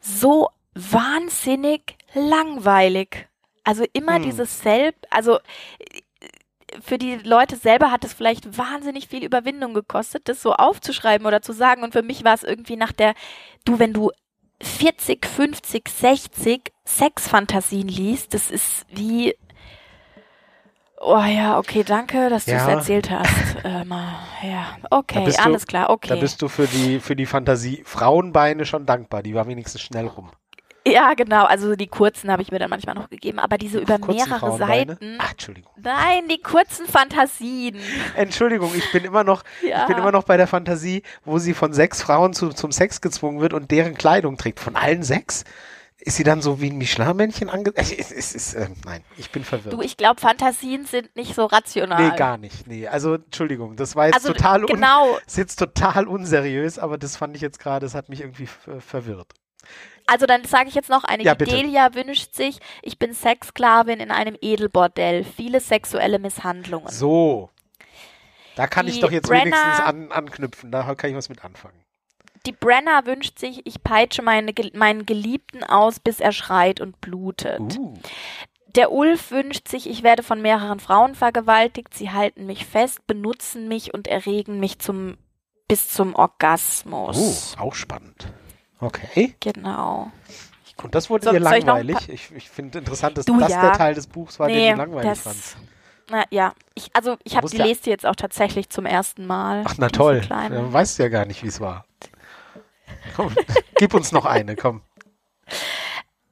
so 0.00 0.48
wahnsinnig 0.74 1.96
langweilig. 2.14 3.28
Also 3.64 3.84
immer 3.92 4.16
Hm. 4.16 4.22
dieses 4.22 4.60
Selb, 4.60 4.94
also 5.10 5.38
äh, 5.38 6.00
für 6.80 6.98
die 6.98 7.16
Leute 7.16 7.56
selber 7.56 7.90
hat 7.90 8.04
es 8.04 8.12
vielleicht 8.12 8.58
wahnsinnig 8.58 9.08
viel 9.08 9.24
Überwindung 9.24 9.72
gekostet, 9.74 10.28
das 10.28 10.42
so 10.42 10.52
aufzuschreiben 10.54 11.26
oder 11.26 11.40
zu 11.42 11.52
sagen. 11.52 11.82
Und 11.82 11.92
für 11.92 12.02
mich 12.02 12.24
war 12.24 12.34
es 12.34 12.42
irgendwie 12.42 12.76
nach 12.76 12.92
der, 12.92 13.14
du, 13.64 13.78
wenn 13.78 13.92
du 13.92 14.10
40, 14.60 15.26
50, 15.26 15.88
60 15.88 16.72
Sexfantasien 16.84 17.88
liest, 17.88 18.32
das 18.34 18.50
ist 18.50 18.86
wie, 18.90 19.34
oh 21.00 21.18
ja, 21.22 21.58
okay, 21.58 21.84
danke, 21.84 22.30
dass 22.30 22.44
du 22.46 22.52
es 22.52 22.62
Ja. 22.62 22.70
erzählt 22.70 23.10
hast. 23.10 23.56
ähm, 23.64 23.92
ja, 24.42 24.76
okay, 24.90 25.24
bist 25.24 25.38
du- 25.38 25.42
alles 25.44 25.66
klar, 25.66 25.90
okay. 25.90 26.08
Da 26.08 26.16
bist 26.16 26.40
du 26.42 26.48
für 26.48 26.66
die, 26.66 27.00
für 27.00 27.16
die 27.16 27.26
Fantasie 27.26 27.82
Frauenbeine 27.84 28.64
schon 28.64 28.86
dankbar. 28.86 29.22
Die 29.22 29.34
war 29.34 29.46
wenigstens 29.46 29.82
schnell 29.82 30.06
rum. 30.06 30.30
Ja, 30.86 31.14
genau, 31.14 31.44
also 31.44 31.76
die 31.76 31.86
kurzen 31.86 32.30
habe 32.30 32.42
ich 32.42 32.50
mir 32.52 32.58
dann 32.58 32.70
manchmal 32.70 32.94
noch 32.94 33.10
gegeben, 33.10 33.38
aber 33.38 33.58
diese 33.58 33.78
über 33.78 33.98
mehrere? 33.98 34.56
Seiten. 34.56 35.18
Ach, 35.18 35.32
Entschuldigung. 35.32 35.72
Nein, 35.82 36.28
die 36.28 36.40
kurzen 36.40 36.86
Fantasien. 36.86 37.76
Entschuldigung, 38.14 38.72
ich 38.74 38.90
bin 38.92 39.04
immer 39.04 39.24
noch, 39.24 39.42
Ja. 39.62 39.82
ich 39.82 39.86
bin 39.88 39.98
immer 39.98 40.12
noch 40.12 40.24
bei 40.24 40.36
der 40.36 40.46
Fantasie, 40.46 41.02
wo 41.24 41.38
sie 41.38 41.54
von 41.54 41.72
sechs 41.72 42.02
Frauen 42.02 42.32
zu, 42.32 42.50
zum 42.50 42.72
Sex 42.72 43.00
gezwungen 43.00 43.40
wird 43.40 43.52
und 43.52 43.70
deren 43.70 43.94
Kleidung 43.94 44.36
trägt. 44.36 44.60
Von 44.60 44.76
allen 44.76 45.02
sechs? 45.02 45.44
ist 45.98 46.16
sie 46.16 46.24
dann 46.24 46.42
so 46.42 46.60
wie 46.60 46.70
ein 46.70 46.76
Michelin-Männchen 46.78 47.48
ange... 47.48 47.72
Es 47.74 47.90
ist, 47.90 48.54
äh, 48.54 48.68
nein, 48.84 49.02
ich 49.16 49.30
bin 49.30 49.42
verwirrt. 49.42 49.74
Du, 49.74 49.80
ich 49.80 49.96
glaube, 49.96 50.20
Fantasien 50.20 50.84
sind 50.84 51.16
nicht 51.16 51.34
so 51.34 51.46
rational. 51.46 52.10
Nee, 52.10 52.16
gar 52.16 52.36
nicht. 52.38 52.66
Nee, 52.66 52.86
also 52.86 53.14
Entschuldigung, 53.14 53.74
das 53.76 53.96
war 53.96 54.06
jetzt 54.06 54.14
Also, 54.16 54.32
total 54.32 54.60
un 54.64 54.66
genau. 54.66 55.16
ist 55.26 55.38
jetzt 55.38 55.56
total 55.56 56.06
unseriös, 56.06 56.78
aber 56.78 56.98
das 56.98 57.16
fand 57.16 57.34
ich 57.34 57.42
jetzt 57.42 57.58
gerade, 57.58 57.86
das 57.86 57.94
hat 57.94 58.08
mich 58.08 58.20
irgendwie 58.20 58.46
verwirrt. 58.78 59.32
Also 60.06 60.26
dann 60.26 60.44
sage 60.44 60.68
ich 60.68 60.74
jetzt 60.74 60.88
noch 60.88 61.04
eine. 61.04 61.22
Ja. 61.24 61.34
Delia 61.34 61.94
wünscht 61.94 62.34
sich, 62.34 62.58
ich 62.82 62.98
bin 62.98 63.12
Sexsklavin 63.12 63.98
in 64.00 64.10
einem 64.10 64.36
Edelbordell, 64.40 65.24
viele 65.24 65.60
sexuelle 65.60 66.18
Misshandlungen. 66.18 66.88
So. 66.88 67.50
Da 68.54 68.66
kann 68.66 68.86
ich 68.88 68.94
Die 68.94 69.00
doch 69.00 69.10
jetzt 69.10 69.28
Brenner- 69.28 69.44
wenigstens 69.44 69.80
an, 69.80 70.12
anknüpfen, 70.12 70.70
da 70.70 70.94
kann 70.94 71.10
ich 71.10 71.16
was 71.16 71.28
mit 71.28 71.44
anfangen. 71.44 71.78
Die 72.46 72.52
Brenner 72.52 73.04
wünscht 73.04 73.38
sich, 73.38 73.66
ich 73.66 73.82
peitsche 73.82 74.22
meine, 74.22 74.52
meinen 74.74 75.04
Geliebten 75.04 75.64
aus, 75.64 75.98
bis 75.98 76.20
er 76.20 76.32
schreit 76.32 76.80
und 76.80 77.00
blutet. 77.00 77.76
Uh. 77.76 77.94
Der 78.68 78.92
Ulf 78.92 79.30
wünscht 79.32 79.68
sich, 79.68 79.88
ich 79.90 80.02
werde 80.02 80.22
von 80.22 80.40
mehreren 80.40 80.78
Frauen 80.80 81.14
vergewaltigt, 81.14 81.94
sie 81.94 82.12
halten 82.12 82.46
mich 82.46 82.64
fest, 82.64 83.06
benutzen 83.06 83.68
mich 83.68 83.92
und 83.92 84.06
erregen 84.06 84.60
mich 84.60 84.78
zum 84.78 85.18
bis 85.68 85.88
zum 85.88 86.14
Orgasmus. 86.14 87.56
Uh, 87.58 87.60
auch 87.60 87.74
spannend. 87.74 88.28
Okay. 88.80 89.34
Genau. 89.40 90.10
Und 90.82 90.94
das 90.94 91.08
wurde 91.08 91.24
So- 91.24 91.32
dir 91.32 91.42
soll 91.42 91.54
ich 91.58 91.64
langweilig? 91.64 92.08
Ich, 92.08 92.30
ich 92.32 92.50
finde 92.50 92.78
interessant, 92.78 93.16
dass 93.16 93.24
Du, 93.24 93.38
das 93.40 93.50
ja. 93.52 93.62
der 93.62 93.72
Teil 93.72 93.94
des 93.94 94.06
Buchs 94.06 94.38
war, 94.38 94.48
den 94.48 94.56
nee, 94.56 94.70
du 94.72 94.76
langweilig 94.76 95.08
das, 95.10 95.20
fandst. 95.22 95.56
na 96.10 96.24
ja, 96.30 96.52
ich, 96.74 96.90
also 96.94 97.16
ich 97.24 97.36
habe 97.36 97.48
die 97.48 97.56
ja- 97.56 97.64
lese 97.64 97.82
die 97.84 97.90
jetzt 97.90 98.04
auch 98.04 98.16
tatsächlich 98.16 98.68
zum 98.68 98.84
ersten 98.84 99.26
Mal. 99.26 99.64
Ach, 99.66 99.74
na 99.78 99.88
toll. 99.88 100.20
Dann 100.28 100.72
weißt 100.72 100.98
du 100.98 101.04
ja 101.04 101.08
gar 101.08 101.24
nicht, 101.24 101.42
wie 101.42 101.48
es 101.48 101.60
war. 101.60 101.86
Komm, 103.16 103.34
gib 103.78 103.94
uns 103.94 104.12
noch 104.12 104.26
eine, 104.26 104.54
komm. 104.56 104.82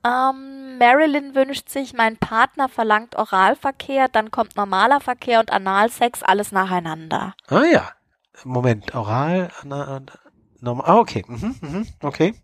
Ähm, 0.04 0.76
Marilyn 0.78 1.34
wünscht 1.34 1.70
sich, 1.70 1.94
mein 1.94 2.18
Partner 2.18 2.68
verlangt 2.68 3.16
Oralverkehr, 3.16 4.08
dann 4.08 4.30
kommt 4.30 4.54
normaler 4.56 5.00
Verkehr 5.00 5.40
und 5.40 5.50
Analsex, 5.50 6.22
alles 6.22 6.52
nacheinander. 6.52 7.34
Ah 7.48 7.62
ja. 7.64 7.88
Moment, 8.44 8.94
oral, 8.94 9.50
na, 9.62 10.00
na, 10.00 10.12
normal. 10.60 10.86
Ah, 10.88 10.98
okay. 10.98 11.24
Mhm, 11.26 11.56
mhm, 11.60 11.88
okay. 12.02 12.34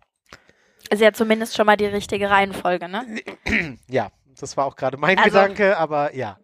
Ist 0.90 1.00
ja 1.02 1.12
zumindest 1.12 1.56
schon 1.56 1.66
mal 1.66 1.76
die 1.76 1.86
richtige 1.86 2.30
Reihenfolge, 2.30 2.88
ne? 2.88 3.20
Ja, 3.88 4.10
das 4.40 4.56
war 4.56 4.66
auch 4.66 4.76
gerade 4.76 4.96
mein 4.96 5.18
Also- 5.18 5.30
Gedanke, 5.30 5.76
aber 5.78 6.14
ja. 6.14 6.38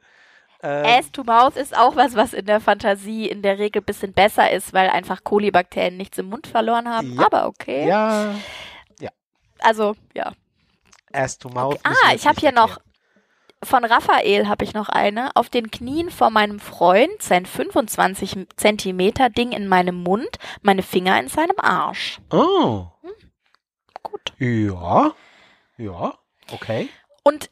Ähm, 0.62 0.86
Ass 0.86 1.12
to 1.12 1.22
Mouth 1.22 1.56
ist 1.56 1.76
auch 1.76 1.96
was, 1.96 2.14
was 2.16 2.32
in 2.32 2.46
der 2.46 2.60
Fantasie 2.60 3.28
in 3.28 3.42
der 3.42 3.58
Regel 3.58 3.82
ein 3.82 3.84
bisschen 3.84 4.12
besser 4.14 4.50
ist, 4.50 4.72
weil 4.72 4.88
einfach 4.88 5.22
Kolibakterien 5.22 5.96
nichts 5.98 6.16
im 6.18 6.26
Mund 6.30 6.46
verloren 6.46 6.88
haben. 6.88 7.12
Ja. 7.14 7.26
Aber 7.26 7.46
okay. 7.46 7.86
ja, 7.86 8.34
Also, 9.58 9.94
ja. 10.14 10.32
Ass 11.12 11.38
to 11.38 11.48
Mouth. 11.50 11.78
Okay. 11.84 11.94
Ah, 12.04 12.14
ich 12.14 12.26
habe 12.26 12.38
hier 12.40 12.52
noch. 12.52 12.78
Von 13.62 13.84
Raphael 13.84 14.48
habe 14.48 14.64
ich 14.64 14.74
noch 14.74 14.88
eine. 14.88 15.34
Auf 15.34 15.48
den 15.48 15.70
Knien 15.70 16.10
vor 16.10 16.30
meinem 16.30 16.60
Freund, 16.60 17.20
sein 17.20 17.46
25 17.46 18.46
Zentimeter 18.56 19.30
Ding 19.30 19.52
in 19.52 19.66
meinem 19.68 20.02
Mund, 20.02 20.38
meine 20.62 20.82
Finger 20.82 21.18
in 21.18 21.28
seinem 21.28 21.58
Arsch. 21.58 22.20
Oh. 22.30 22.86
Gut. 24.02 24.32
Ja. 24.38 25.14
Ja. 25.78 26.14
Okay. 26.52 26.88
Und 27.22 27.50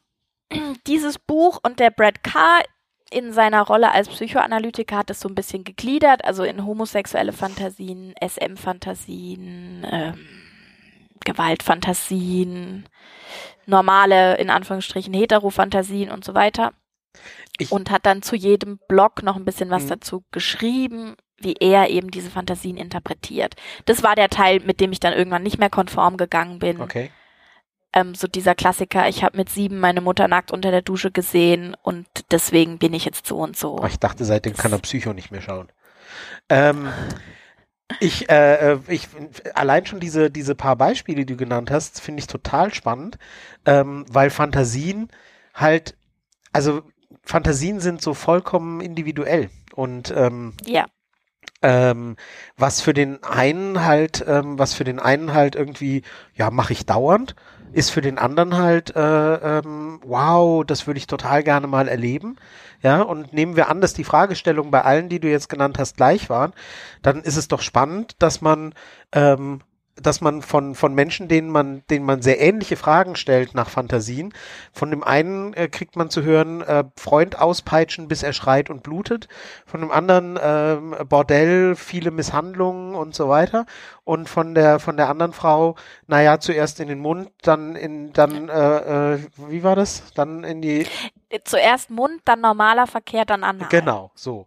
dieses 0.87 1.19
Buch 1.19 1.59
und 1.63 1.81
der 1.81 1.91
Brad 1.91 2.23
Carr 2.23 2.63
in 3.11 3.33
seiner 3.33 3.63
Rolle 3.63 3.93
als 3.93 4.09
Psychoanalytiker 4.09 4.97
hat 4.97 5.11
es 5.11 5.21
so 5.21 5.29
ein 5.29 5.35
bisschen 5.35 5.65
gegliedert, 5.65 6.25
also 6.25 6.43
in 6.43 6.67
homosexuelle 6.67 7.33
Fantasien, 7.33 8.15
SM-Fantasien, 8.21 9.87
ähm, 9.89 10.27
Gewaltfantasien, 11.25 12.89
normale, 13.67 14.37
in 14.37 14.51
Anführungsstrichen, 14.51 15.15
Hetero-Fantasien 15.15 16.11
und 16.11 16.25
so 16.25 16.35
weiter. 16.35 16.73
Ich- 17.59 17.71
und 17.73 17.91
hat 17.91 18.07
dann 18.07 18.23
zu 18.23 18.37
jedem 18.37 18.79
Blog 18.89 19.23
noch 19.23 19.37
ein 19.37 19.45
bisschen 19.45 19.71
was 19.71 19.85
Mhm. 19.85 19.89
dazu 19.89 20.25
geschrieben, 20.33 21.15
wie 21.39 21.55
er 21.61 21.91
eben 21.91 22.11
diese 22.11 22.31
Fantasien 22.31 22.77
interpretiert. 22.77 23.55
Das 23.87 24.03
war 24.03 24.15
der 24.17 24.29
Teil, 24.29 24.61
mit 24.61 24.81
dem 24.81 24.93
ich 24.93 25.01
dann 25.01 25.13
irgendwann 25.13 25.43
nicht 25.43 25.59
mehr 25.59 25.71
konform 25.71 26.17
gegangen 26.17 26.59
bin 26.59 26.81
Okay. 26.81 27.11
ähm, 27.93 28.15
so 28.15 28.27
dieser 28.27 28.55
Klassiker, 28.57 29.09
ich 29.09 29.23
habe 29.23 29.37
mit 29.37 29.49
sieben 29.49 29.79
meine 29.79 30.01
Mutter 30.01 30.27
nackt 30.27 30.51
unter 30.53 30.71
der 30.73 30.83
Dusche 30.83 31.11
gesehen 31.13 31.77
und 31.83 32.07
deswegen 32.33 32.79
bin 32.79 32.93
ich 32.95 33.05
jetzt 33.05 33.27
so 33.27 33.39
und 33.39 33.57
so. 33.57 33.77
Aber 33.79 33.87
ich 33.89 33.99
dachte, 34.01 34.25
seitdem 34.25 34.57
kann 34.57 34.73
er 34.73 34.79
Psycho 34.79 35.13
nicht 35.13 35.31
mehr 35.31 35.41
schauen. 35.43 35.69
Ähm, 36.49 36.89
ich, 38.01 38.31
äh, 38.31 38.73
äh, 38.73 38.79
ich, 38.89 39.09
allein 39.55 39.87
schon 39.87 40.01
diese, 40.01 40.31
diese 40.31 40.55
paar 40.55 40.77
Beispiele, 40.77 41.25
die 41.25 41.35
du 41.35 41.37
genannt 41.37 41.71
hast, 41.71 42.01
finde 42.01 42.21
ich 42.21 42.27
total 42.27 42.73
spannend, 42.73 43.19
ähm, 43.67 44.05
weil 44.09 44.31
Fantasien 44.31 45.09
halt, 45.53 45.97
also 46.53 46.83
Fantasien 47.23 47.81
sind 47.81 48.03
so 48.03 48.15
vollkommen 48.15 48.81
individuell 48.81 49.51
und 49.75 50.13
ähm, 50.17 50.55
Ja, 50.67 50.87
ähm, 51.63 52.17
was 52.57 52.81
für 52.81 52.93
den 52.93 53.23
einen 53.23 53.85
halt, 53.85 54.25
ähm, 54.27 54.59
was 54.59 54.75
für 54.75 54.85
den 54.85 54.99
einen 54.99 55.33
halt 55.33 55.57
irgendwie, 55.57 56.03
ja, 56.35 56.51
mache 56.51 56.73
ich 56.75 56.85
dauernd, 56.87 57.35
ist 57.75 57.91
für 57.91 58.01
den 58.01 58.19
anderen 58.19 58.57
halt, 58.57 58.95
äh, 58.97 59.59
ähm, 59.59 60.01
wow, 60.05 60.65
das 60.65 60.87
würde 60.87 60.99
ich 60.99 61.07
total 61.07 61.43
gerne 61.43 61.67
mal 61.67 61.89
erleben. 61.89 62.37
Ja, 62.83 63.03
und 63.03 63.33
nehmen 63.33 63.57
wir 63.57 63.69
an, 63.69 63.81
dass 63.81 63.95
die 63.95 64.05
Fragestellungen 64.05 64.71
bei 64.71 64.83
allen, 64.83 65.09
die 65.09 65.21
du 65.21 65.29
jetzt 65.29 65.49
genannt 65.49 65.79
hast, 65.79 65.97
gleich 65.97 66.29
waren, 66.31 66.53
dann 67.03 67.23
ist 67.23 67.37
es 67.37 67.49
doch 67.49 67.63
spannend, 67.63 68.17
dass 68.19 68.41
man 68.41 68.75
ähm, 69.13 69.63
dass 69.97 70.21
man 70.21 70.43
von, 70.43 70.75
von 70.75 70.95
Menschen, 70.95 71.29
denen 71.29 71.51
man, 71.51 71.83
denen 71.89 72.05
man 72.05 72.21
sehr 72.21 72.41
ähnliche 72.41 72.77
Fragen 72.77 73.17
stellt 73.17 73.55
nach 73.55 73.69
Fantasien, 73.69 74.33
von 74.73 74.91
dem 74.91 75.05
einen 75.05 75.55
äh, 75.55 75.69
kriegt 75.69 75.97
man 75.97 76.11
zu 76.11 76.23
hören, 76.23 76.63
äh, 76.63 76.85
Freund 76.97 77.39
auspeitschen, 77.39 78.09
bis 78.09 78.23
er 78.23 78.33
schreit 78.33 78.71
und 78.71 78.83
blutet, 78.83 79.29
von 79.67 79.81
dem 79.81 79.91
anderen 79.91 80.39
ähm, 80.43 80.97
Bordell, 81.09 81.77
viele 81.77 82.11
Misshandlungen 82.11 82.95
und 82.95 83.15
so 83.15 83.29
weiter. 83.29 83.67
Und 84.03 84.29
von 84.29 84.55
der, 84.55 84.81
von 84.81 84.97
der 84.97 85.09
anderen 85.09 85.33
Frau, 85.33 85.77
naja, 86.07 86.41
zuerst 86.41 86.81
in 86.81 86.89
den 86.89 86.99
Mund, 86.99 87.31
dann 87.43 87.77
in, 87.77 88.13
dann, 88.13 88.49
äh, 88.49 89.15
äh, 89.15 89.19
wie 89.49 89.63
war 89.63 89.77
das? 89.77 90.13
Dann 90.15 90.45
in 90.45 90.61
die, 90.61 90.87
zuerst 91.45 91.91
Mund, 91.91 92.21
dann 92.25 92.41
normaler 92.41 92.87
Verkehr, 92.87 93.25
dann 93.25 93.45
Anal. 93.45 93.69
Genau, 93.69 94.11
so. 94.15 94.47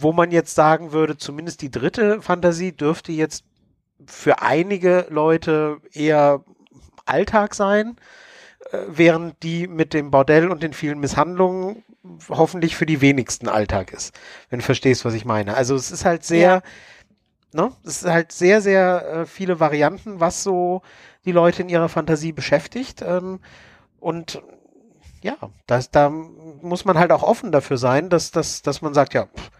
Wo 0.00 0.12
man 0.12 0.30
jetzt 0.30 0.54
sagen 0.54 0.92
würde, 0.92 1.16
zumindest 1.16 1.62
die 1.62 1.70
dritte 1.70 2.20
Fantasie 2.20 2.72
dürfte 2.72 3.10
jetzt 3.12 3.44
für 4.06 4.42
einige 4.42 5.06
Leute 5.10 5.78
eher 5.92 6.44
Alltag 7.04 7.54
sein, 7.54 7.96
äh, 8.70 8.78
während 8.88 9.42
die 9.42 9.66
mit 9.66 9.94
dem 9.94 10.10
Bordell 10.10 10.50
und 10.50 10.62
den 10.62 10.72
vielen 10.72 11.00
Misshandlungen 11.00 11.84
hoffentlich 12.28 12.76
für 12.76 12.86
die 12.86 13.00
wenigsten 13.00 13.48
Alltag 13.48 13.92
ist, 13.92 14.18
wenn 14.50 14.58
du 14.58 14.64
verstehst, 14.64 15.04
was 15.04 15.14
ich 15.14 15.24
meine. 15.24 15.54
Also 15.54 15.74
es 15.74 15.90
ist 15.90 16.04
halt 16.04 16.24
sehr, 16.24 16.62
ne, 17.52 17.72
es 17.84 18.02
ist 18.02 18.10
halt 18.10 18.32
sehr, 18.32 18.60
sehr 18.60 19.06
äh, 19.06 19.26
viele 19.26 19.60
Varianten, 19.60 20.20
was 20.20 20.42
so 20.42 20.82
die 21.24 21.32
Leute 21.32 21.62
in 21.62 21.68
ihrer 21.68 21.88
Fantasie 21.88 22.32
beschäftigt. 22.32 23.02
Ähm, 23.02 23.40
und 24.00 24.42
ja, 25.22 25.36
das, 25.66 25.90
da 25.90 26.10
muss 26.10 26.84
man 26.84 26.98
halt 26.98 27.12
auch 27.12 27.22
offen 27.22 27.52
dafür 27.52 27.78
sein, 27.78 28.10
dass, 28.10 28.32
dass, 28.32 28.62
dass 28.62 28.82
man 28.82 28.94
sagt, 28.94 29.14
ja, 29.14 29.26
pff, 29.26 29.50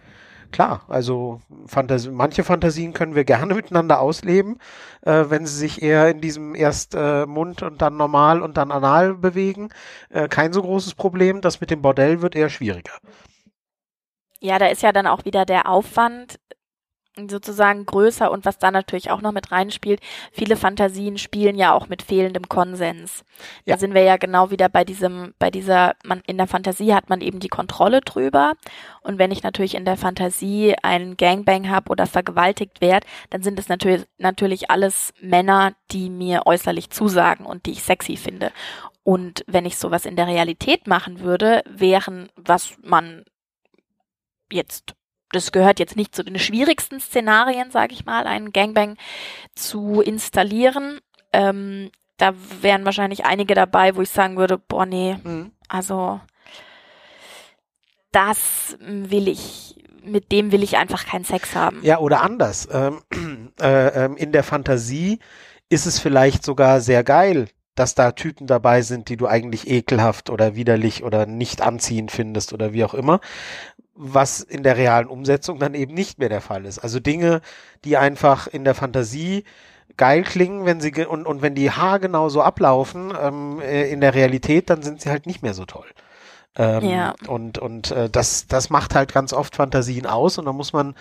klar, 0.53 0.85
also 0.87 1.41
Fantasie, 1.65 2.09
manche 2.09 2.45
Fantasien 2.45 2.93
können 2.93 3.15
wir 3.15 3.25
gerne 3.25 3.53
miteinander 3.55 3.99
ausleben, 3.99 4.59
äh, 5.01 5.25
wenn 5.27 5.45
sie 5.45 5.57
sich 5.57 5.81
eher 5.81 6.09
in 6.09 6.21
diesem 6.21 6.55
erst 6.55 6.95
äh, 6.95 7.25
Mund 7.25 7.61
und 7.61 7.81
dann 7.81 7.97
normal 7.97 8.41
und 8.41 8.55
dann 8.55 8.71
anal 8.71 9.15
bewegen. 9.15 9.69
Äh, 10.09 10.29
kein 10.29 10.53
so 10.53 10.61
großes 10.61 10.95
Problem. 10.95 11.41
Das 11.41 11.59
mit 11.59 11.71
dem 11.71 11.81
Bordell 11.81 12.21
wird 12.21 12.35
eher 12.35 12.49
schwieriger. 12.49 12.93
Ja, 14.39 14.59
da 14.59 14.67
ist 14.67 14.83
ja 14.83 14.91
dann 14.91 15.07
auch 15.07 15.25
wieder 15.25 15.45
der 15.45 15.67
Aufwand 15.67 16.39
sozusagen 17.29 17.85
größer 17.85 18.31
und 18.31 18.45
was 18.45 18.57
da 18.57 18.71
natürlich 18.71 19.11
auch 19.11 19.21
noch 19.21 19.31
mit 19.31 19.51
reinspielt, 19.51 19.99
viele 20.31 20.55
Fantasien 20.55 21.17
spielen 21.17 21.55
ja 21.55 21.73
auch 21.73 21.87
mit 21.87 22.01
fehlendem 22.01 22.49
Konsens. 22.49 23.23
Ja. 23.65 23.75
Da 23.75 23.79
sind 23.79 23.93
wir 23.93 24.01
ja 24.01 24.17
genau 24.17 24.49
wieder 24.49 24.69
bei 24.69 24.83
diesem, 24.83 25.33
bei 25.37 25.51
dieser, 25.51 25.95
man, 26.03 26.21
in 26.25 26.37
der 26.37 26.47
Fantasie 26.47 26.93
hat 26.93 27.09
man 27.09 27.21
eben 27.21 27.39
die 27.39 27.49
Kontrolle 27.49 28.01
drüber 28.01 28.53
und 29.01 29.19
wenn 29.19 29.31
ich 29.31 29.43
natürlich 29.43 29.75
in 29.75 29.85
der 29.85 29.97
Fantasie 29.97 30.75
einen 30.81 31.17
Gangbang 31.17 31.69
habe 31.69 31.89
oder 31.89 32.07
vergewaltigt 32.07 32.81
werde, 32.81 33.05
dann 33.29 33.43
sind 33.43 33.59
es 33.59 33.69
natürlich, 33.69 34.05
natürlich 34.17 34.71
alles 34.71 35.13
Männer, 35.21 35.73
die 35.91 36.09
mir 36.09 36.43
äußerlich 36.45 36.89
zusagen 36.89 37.45
und 37.45 37.65
die 37.65 37.71
ich 37.71 37.83
sexy 37.83 38.17
finde. 38.17 38.51
Und 39.03 39.43
wenn 39.47 39.65
ich 39.65 39.77
sowas 39.77 40.05
in 40.05 40.15
der 40.15 40.27
Realität 40.27 40.87
machen 40.87 41.19
würde, 41.19 41.61
wären, 41.67 42.29
was 42.35 42.77
man 42.81 43.25
jetzt, 44.51 44.95
das 45.35 45.51
gehört 45.51 45.79
jetzt 45.79 45.95
nicht 45.95 46.15
zu 46.15 46.23
den 46.23 46.39
schwierigsten 46.39 46.99
Szenarien, 46.99 47.71
sage 47.71 47.93
ich 47.93 48.05
mal, 48.05 48.25
einen 48.25 48.53
Gangbang 48.53 48.97
zu 49.55 50.01
installieren. 50.01 50.99
Ähm, 51.31 51.91
da 52.17 52.33
wären 52.61 52.85
wahrscheinlich 52.85 53.25
einige 53.25 53.55
dabei, 53.55 53.95
wo 53.95 54.01
ich 54.01 54.09
sagen 54.09 54.37
würde, 54.37 54.57
boah, 54.57 54.85
nee, 54.85 55.17
also 55.67 56.21
das 58.11 58.77
will 58.79 59.27
ich, 59.27 59.83
mit 60.03 60.31
dem 60.31 60.51
will 60.51 60.63
ich 60.63 60.77
einfach 60.77 61.05
keinen 61.05 61.25
Sex 61.25 61.55
haben. 61.55 61.79
Ja, 61.81 61.99
oder 61.99 62.21
anders. 62.21 62.67
Ähm, 62.71 63.01
äh, 63.59 64.05
ähm, 64.05 64.15
in 64.15 64.31
der 64.31 64.43
Fantasie 64.43 65.19
ist 65.69 65.85
es 65.85 65.99
vielleicht 65.99 66.45
sogar 66.45 66.79
sehr 66.79 67.03
geil, 67.03 67.47
dass 67.75 67.95
da 67.95 68.11
Typen 68.11 68.45
dabei 68.45 68.83
sind, 68.83 69.09
die 69.09 69.17
du 69.17 69.27
eigentlich 69.27 69.67
ekelhaft 69.67 70.29
oder 70.29 70.55
widerlich 70.55 71.03
oder 71.03 71.25
nicht 71.25 71.61
anziehend 71.61 72.11
findest 72.11 72.53
oder 72.53 72.73
wie 72.73 72.83
auch 72.83 72.93
immer, 72.93 73.19
was 73.95 74.41
in 74.41 74.63
der 74.63 74.77
realen 74.77 75.07
Umsetzung 75.07 75.59
dann 75.59 75.73
eben 75.75 75.93
nicht 75.93 76.19
mehr 76.19 76.29
der 76.29 76.41
Fall 76.41 76.65
ist. 76.65 76.79
Also 76.79 76.99
Dinge, 76.99 77.41
die 77.85 77.97
einfach 77.97 78.47
in 78.47 78.63
der 78.63 78.75
Fantasie 78.75 79.43
geil 79.97 80.23
klingen, 80.23 80.65
wenn 80.65 80.81
sie 80.81 81.05
und, 81.05 81.25
und 81.25 81.41
wenn 81.41 81.55
die 81.55 81.71
haargenau 81.71 82.29
so 82.29 82.41
ablaufen 82.41 83.13
ähm, 83.19 83.61
äh, 83.61 83.91
in 83.91 84.01
der 84.01 84.15
Realität, 84.15 84.69
dann 84.69 84.81
sind 84.81 85.01
sie 85.01 85.09
halt 85.09 85.27
nicht 85.27 85.43
mehr 85.43 85.53
so 85.53 85.65
toll. 85.65 85.85
Ähm, 86.55 86.85
ja. 86.87 87.15
Und, 87.27 87.57
und 87.57 87.89
äh, 87.91 88.09
das, 88.09 88.45
das 88.47 88.69
macht 88.69 88.93
halt 88.93 89.11
ganz 89.11 89.33
oft 89.33 89.55
Fantasien 89.55 90.05
aus 90.05 90.37
und 90.37 90.45
da 90.45 90.53
muss 90.53 90.71
man 90.71 90.93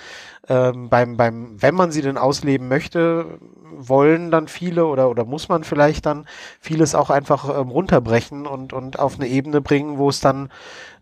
ähm, 0.48 0.88
beim, 0.88 1.18
beim, 1.18 1.60
wenn 1.60 1.74
man 1.74 1.92
sie 1.92 2.00
denn 2.00 2.16
ausleben 2.16 2.68
möchte, 2.68 3.38
wollen 3.76 4.30
dann 4.30 4.48
viele 4.48 4.86
oder, 4.86 5.10
oder 5.10 5.24
muss 5.24 5.48
man 5.48 5.62
vielleicht 5.64 6.06
dann 6.06 6.26
vieles 6.60 6.94
auch 6.94 7.10
einfach 7.10 7.48
ähm, 7.48 7.68
runterbrechen 7.68 8.46
und, 8.46 8.72
und 8.72 8.98
auf 8.98 9.16
eine 9.16 9.28
Ebene 9.28 9.60
bringen, 9.60 9.98
wo 9.98 10.08
es 10.08 10.20
dann 10.20 10.50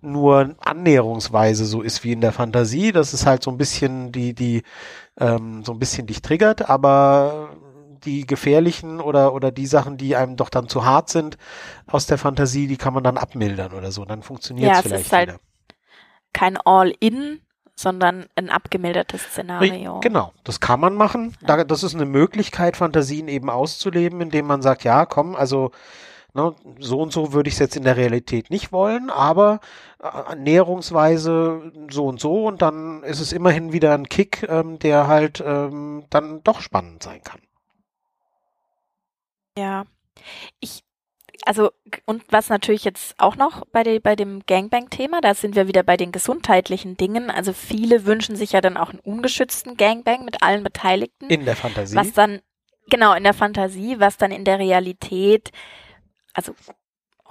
nur 0.01 0.55
annäherungsweise 0.61 1.65
so 1.65 1.83
ist 1.83 2.03
wie 2.03 2.13
in 2.13 2.21
der 2.21 2.33
Fantasie. 2.33 2.91
Das 2.91 3.15
ist 3.15 3.27
halt 3.27 3.45
so 3.45 3.51
ein 3.51 3.59
bisschen 3.59 4.11
die, 4.11 4.35
die, 4.35 4.63
ähm, 5.19 5.63
so 5.65 5.73
ein 5.73 5.79
bisschen 5.79 6.07
dich 6.07 6.23
triggert, 6.23 6.69
aber 6.69 7.51
die 8.05 8.27
gefährlichen 8.27 9.01
oder, 9.01 9.35
oder 9.35 9.51
die 9.51 9.67
Sachen, 9.67 9.97
die 9.97 10.17
einem 10.17 10.37
doch 10.37 10.51
dann 10.51 10.69
zu 10.69 10.85
hart 10.85 11.09
sind 11.09 11.37
aus 11.87 12.07
der 12.07 12.19
Fantasie, 12.19 12.67
die 12.67 12.77
kann 12.77 12.95
man 12.95 13.05
dann 13.05 13.19
abmildern 13.19 13.73
oder 13.73 13.93
so. 13.93 14.05
Dann 14.05 14.23
funktioniert 14.23 14.71
ja, 14.71 14.79
es 14.79 14.83
vielleicht 14.83 15.07
ist 15.07 15.13
halt 15.13 15.29
wieder. 15.29 15.41
Kein 16.33 16.57
All-In, 16.59 17.41
sondern 17.81 18.27
ein 18.37 18.51
abgemildertes 18.51 19.23
Szenario. 19.23 20.01
Genau, 20.01 20.33
das 20.45 20.61
kann 20.61 20.81
man 20.81 20.95
machen. 20.95 21.37
Ja. 21.47 21.65
das 21.65 21.83
ist 21.83 21.95
eine 21.95 22.05
Möglichkeit, 22.05 22.77
Fantasien 22.77 23.27
eben 23.27 23.49
auszuleben, 23.49 24.21
indem 24.21 24.47
man 24.47 24.63
sagt, 24.63 24.85
ja, 24.85 25.07
komm, 25.07 25.35
also 25.35 25.71
ne, 26.35 26.55
so 26.79 27.01
und 27.01 27.13
so 27.13 27.33
würde 27.33 27.49
ich 27.49 27.55
es 27.55 27.61
jetzt 27.61 27.77
in 27.77 27.85
der 27.85 27.97
Realität 27.97 28.51
nicht 28.51 28.73
wollen, 28.73 29.11
aber 29.11 29.61
äh, 30.03 30.37
näherungsweise 30.37 31.73
so 31.91 32.07
und 32.07 32.21
so 32.21 32.47
und 32.47 32.63
dann 32.63 33.03
ist 33.03 33.21
es 33.21 33.33
immerhin 33.33 33.73
wieder 33.73 33.95
ein 33.95 34.09
Kick, 34.09 34.47
ähm, 34.49 34.79
der 34.79 35.07
halt 35.07 35.43
ähm, 35.45 36.05
dann 36.11 36.43
doch 36.45 36.61
spannend 36.61 37.03
sein 37.03 37.23
kann. 37.23 37.41
Ja. 39.61 39.85
Ich, 40.59 40.83
also, 41.45 41.71
und 42.07 42.25
was 42.31 42.49
natürlich 42.49 42.85
jetzt 42.85 43.15
auch 43.19 43.37
noch 43.37 43.67
bei, 43.67 43.83
de, 43.83 43.99
bei 43.99 44.17
dem 44.17 44.41
Gangbang-Thema, 44.47 45.21
da 45.21 45.35
sind 45.35 45.55
wir 45.55 45.69
wieder 45.69 45.83
bei 45.83 45.97
den 45.99 46.13
gesundheitlichen 46.13 46.97
Dingen. 46.97 47.31
Also 47.31 47.53
viele 47.53 48.07
wünschen 48.07 48.37
sich 48.37 48.53
ja 48.53 48.63
dann 48.63 48.79
auch 48.79 48.91
einen 48.91 49.01
ungeschützten 49.01 49.77
Gangbang 49.77 50.25
mit 50.25 50.43
allen 50.43 50.65
Beteiligten. 50.65 51.29
In 51.29 51.45
der 51.45 51.57
Fantasie. 51.57 51.95
Was 51.95 52.13
dann, 52.13 52.41
genau, 52.89 53.13
in 53.15 53.25
der 53.25 53.35
Fantasie, 53.35 54.01
was 54.01 54.17
dann 54.17 54.33
in 54.33 54.45
der 54.45 54.59
Realität, 54.59 55.51
also 56.33 56.55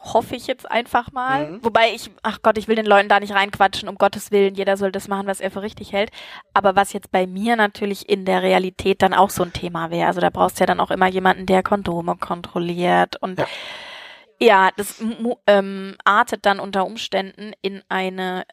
hoffe 0.02 0.36
ich 0.36 0.47
jetzt 0.47 0.70
einfach 0.70 1.12
mal. 1.12 1.52
Mhm. 1.52 1.64
Wobei 1.64 1.93
ich, 1.93 2.10
ach 2.24 2.39
Gott, 2.41 2.58
ich 2.58 2.68
will 2.68 2.76
den 2.76 2.86
Leuten 2.86 3.10
da 3.10 3.20
nicht 3.20 3.34
reinquatschen, 3.34 3.89
um 3.89 3.95
Gottes 3.95 4.32
Willen, 4.32 4.56
jeder 4.56 4.78
soll 4.78 4.91
das 4.91 5.08
machen, 5.08 5.28
was 5.28 5.39
er 5.39 5.52
für 5.52 5.62
richtig 5.62 5.93
hält. 5.93 6.12
Aber 6.54 6.76
was 6.76 6.93
jetzt 6.93 7.12
bei 7.12 7.28
mir 7.28 7.56
natürlich 7.56 8.10
in 8.10 8.26
der 8.26 8.41
Realität 8.41 9.02
dann 9.02 9.14
auch 9.14 9.30
so 9.30 9.43
ein 9.43 9.54
Thema 9.54 9.91
wäre. 9.91 10.08
Also 10.08 10.22
da 10.22 10.30
brauchst 10.30 10.60
du 10.60 10.64
ja 10.64 10.68
dann 10.68 10.80
auch 10.80 10.91
immer 10.91 11.08
jemanden, 11.08 11.45
der 11.45 11.64
Kondome 11.64 12.16
kontrolliert 12.16 13.16
und 13.22 13.39
ja. 13.39 13.47
Ja, 14.41 14.70
das 14.78 15.04
ähm, 15.47 15.97
artet 16.06 16.45
dann 16.45 16.62
unter 16.62 16.86
Umständen 16.86 17.52
in 17.62 17.82
eine 17.89 18.45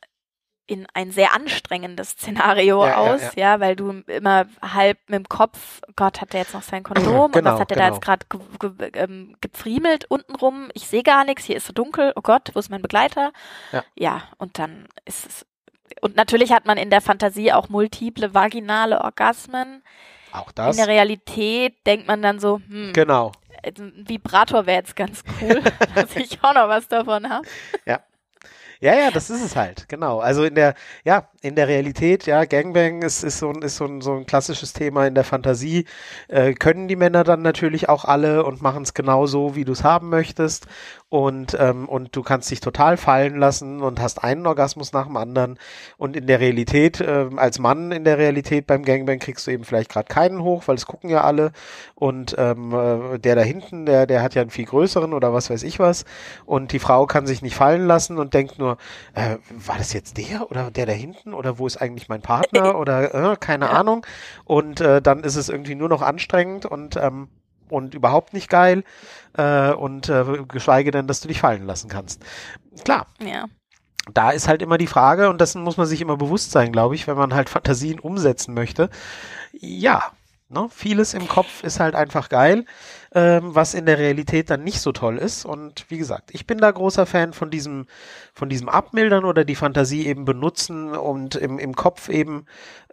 in 0.66 0.86
ein 0.94 1.12
sehr 1.12 1.32
anstrengendes 1.34 2.10
Szenario 2.10 2.84
ja, 2.84 2.96
aus, 2.96 3.20
ja, 3.20 3.30
ja. 3.36 3.52
ja, 3.52 3.60
weil 3.60 3.76
du 3.76 4.02
immer 4.06 4.46
halb 4.60 4.98
mit 5.06 5.18
dem 5.18 5.28
Kopf, 5.28 5.80
Gott, 5.94 6.20
hat 6.20 6.32
der 6.32 6.40
jetzt 6.40 6.54
noch 6.54 6.62
sein 6.62 6.82
Kondom 6.82 7.30
genau, 7.30 7.50
und 7.50 7.54
was 7.54 7.60
hat 7.60 7.70
der 7.70 7.76
genau. 7.76 7.88
da 7.88 7.94
jetzt 7.94 8.04
gerade 8.04 8.26
ge 8.28 8.40
ge 8.58 8.90
ähm, 8.94 9.36
gepfriemelt 9.40 10.06
untenrum? 10.10 10.68
Ich 10.74 10.86
sehe 10.88 11.02
gar 11.02 11.24
nichts, 11.24 11.44
hier 11.44 11.56
ist 11.56 11.66
so 11.66 11.72
dunkel, 11.72 12.12
oh 12.16 12.22
Gott, 12.22 12.50
wo 12.52 12.58
ist 12.58 12.70
mein 12.70 12.82
Begleiter? 12.82 13.32
Ja. 13.72 13.84
ja, 13.94 14.22
und 14.38 14.58
dann 14.58 14.88
ist 15.04 15.26
es 15.26 15.46
und 16.00 16.16
natürlich 16.16 16.52
hat 16.52 16.66
man 16.66 16.78
in 16.78 16.90
der 16.90 17.00
Fantasie 17.00 17.52
auch 17.52 17.68
multiple 17.68 18.34
vaginale 18.34 19.00
Orgasmen. 19.00 19.82
Auch 20.32 20.52
das. 20.52 20.76
In 20.76 20.84
der 20.84 20.92
Realität 20.92 21.74
denkt 21.86 22.06
man 22.06 22.22
dann 22.22 22.40
so, 22.40 22.60
hm, 22.68 22.92
genau. 22.92 23.32
Ein 23.62 24.04
Vibrator 24.06 24.66
wäre 24.66 24.78
jetzt 24.78 24.96
ganz 24.96 25.22
cool, 25.40 25.62
dass 25.94 26.14
ich 26.16 26.42
auch 26.42 26.54
noch 26.54 26.68
was 26.68 26.88
davon 26.88 27.28
habe. 27.28 27.46
Ja. 27.84 28.00
Ja, 28.80 28.94
ja, 28.94 29.10
das 29.10 29.30
ist 29.30 29.42
es 29.42 29.56
halt, 29.56 29.88
genau. 29.88 30.20
Also 30.20 30.44
in 30.44 30.54
der, 30.54 30.74
ja, 31.04 31.28
in 31.40 31.54
der 31.56 31.66
Realität, 31.68 32.26
ja, 32.26 32.44
Gangbang 32.44 33.02
ist, 33.02 33.22
ist, 33.24 33.38
so, 33.38 33.50
ein, 33.50 33.62
ist 33.62 33.76
so, 33.76 33.86
ein, 33.86 34.00
so 34.02 34.14
ein 34.14 34.26
klassisches 34.26 34.72
Thema 34.74 35.06
in 35.06 35.14
der 35.14 35.24
Fantasie. 35.24 35.86
Äh, 36.28 36.52
können 36.54 36.86
die 36.88 36.96
Männer 36.96 37.24
dann 37.24 37.42
natürlich 37.42 37.88
auch 37.88 38.04
alle 38.04 38.44
und 38.44 38.60
machen 38.62 38.82
es 38.82 38.92
genau 38.94 39.26
so, 39.26 39.54
wie 39.56 39.64
du 39.64 39.72
es 39.72 39.82
haben 39.84 40.10
möchtest 40.10 40.66
und, 41.08 41.56
ähm, 41.60 41.88
und 41.88 42.16
du 42.16 42.22
kannst 42.22 42.50
dich 42.50 42.60
total 42.60 42.96
fallen 42.96 43.36
lassen 43.36 43.80
und 43.82 44.00
hast 44.00 44.24
einen 44.24 44.46
Orgasmus 44.46 44.92
nach 44.92 45.06
dem 45.06 45.16
anderen. 45.16 45.58
Und 45.98 46.16
in 46.16 46.26
der 46.26 46.40
Realität, 46.40 47.00
äh, 47.00 47.28
als 47.36 47.58
Mann 47.58 47.92
in 47.92 48.04
der 48.04 48.18
Realität 48.18 48.66
beim 48.66 48.82
Gangbang 48.82 49.18
kriegst 49.18 49.46
du 49.46 49.52
eben 49.52 49.64
vielleicht 49.64 49.90
gerade 49.90 50.08
keinen 50.08 50.42
hoch, 50.42 50.64
weil 50.66 50.74
es 50.74 50.86
gucken 50.86 51.08
ja 51.08 51.22
alle. 51.22 51.52
Und 51.94 52.34
ähm, 52.38 52.72
äh, 52.72 53.18
der 53.18 53.36
da 53.36 53.42
hinten, 53.42 53.86
der, 53.86 54.06
der 54.06 54.22
hat 54.22 54.34
ja 54.34 54.42
einen 54.42 54.50
viel 54.50 54.66
größeren 54.66 55.14
oder 55.14 55.32
was 55.32 55.48
weiß 55.48 55.62
ich 55.62 55.78
was. 55.78 56.04
Und 56.44 56.72
die 56.72 56.80
Frau 56.80 57.06
kann 57.06 57.26
sich 57.26 57.40
nicht 57.40 57.54
fallen 57.54 57.86
lassen 57.86 58.18
und 58.18 58.34
denkt 58.34 58.58
nur, 58.58 58.76
äh, 59.14 59.36
war 59.50 59.78
das 59.78 59.92
jetzt 59.92 60.18
der 60.18 60.50
oder 60.50 60.70
der 60.70 60.86
da 60.86 60.92
hinten 60.92 61.34
oder 61.34 61.58
wo 61.58 61.66
ist 61.66 61.76
eigentlich 61.76 62.08
mein 62.08 62.22
Partner 62.22 62.78
oder 62.78 63.32
äh, 63.32 63.36
keine. 63.36 63.66
Ahnung. 63.66 64.06
Und 64.44 64.80
äh, 64.80 65.02
dann 65.02 65.24
ist 65.24 65.36
es 65.36 65.48
irgendwie 65.48 65.74
nur 65.74 65.88
noch 65.88 66.02
anstrengend 66.02 66.66
und 66.66 66.96
ähm, 66.96 67.28
und 67.68 67.94
überhaupt 67.94 68.32
nicht 68.32 68.48
geil 68.48 68.84
äh, 69.36 69.72
und 69.72 70.08
äh, 70.08 70.24
geschweige 70.48 70.90
denn, 70.90 71.06
dass 71.06 71.20
du 71.20 71.28
dich 71.28 71.40
fallen 71.40 71.66
lassen 71.66 71.88
kannst. 71.88 72.24
Klar. 72.84 73.06
Ja. 73.20 73.46
Da 74.12 74.30
ist 74.30 74.46
halt 74.46 74.62
immer 74.62 74.78
die 74.78 74.86
Frage, 74.86 75.28
und 75.30 75.40
dessen 75.40 75.62
muss 75.62 75.76
man 75.76 75.86
sich 75.86 76.00
immer 76.00 76.16
bewusst 76.16 76.52
sein, 76.52 76.70
glaube 76.70 76.94
ich, 76.94 77.08
wenn 77.08 77.16
man 77.16 77.34
halt 77.34 77.48
Fantasien 77.48 77.98
umsetzen 77.98 78.54
möchte. 78.54 78.88
Ja, 79.52 80.12
ne, 80.48 80.68
vieles 80.70 81.14
im 81.14 81.26
Kopf 81.28 81.64
ist 81.64 81.80
halt 81.80 81.94
einfach 81.94 82.28
geil, 82.28 82.64
ähm, 83.12 83.54
was 83.54 83.74
in 83.74 83.86
der 83.86 83.98
Realität 83.98 84.50
dann 84.50 84.64
nicht 84.64 84.80
so 84.80 84.92
toll 84.92 85.18
ist. 85.18 85.44
Und 85.44 85.86
wie 85.88 85.98
gesagt, 85.98 86.30
ich 86.32 86.46
bin 86.46 86.58
da 86.58 86.70
großer 86.70 87.06
Fan 87.06 87.32
von 87.32 87.50
diesem, 87.50 87.86
von 88.32 88.48
diesem 88.48 88.68
Abmildern 88.68 89.24
oder 89.24 89.44
die 89.44 89.56
Fantasie 89.56 90.06
eben 90.06 90.24
benutzen 90.24 90.94
und 90.94 91.34
im, 91.34 91.58
im 91.58 91.74
Kopf 91.74 92.08
eben 92.08 92.46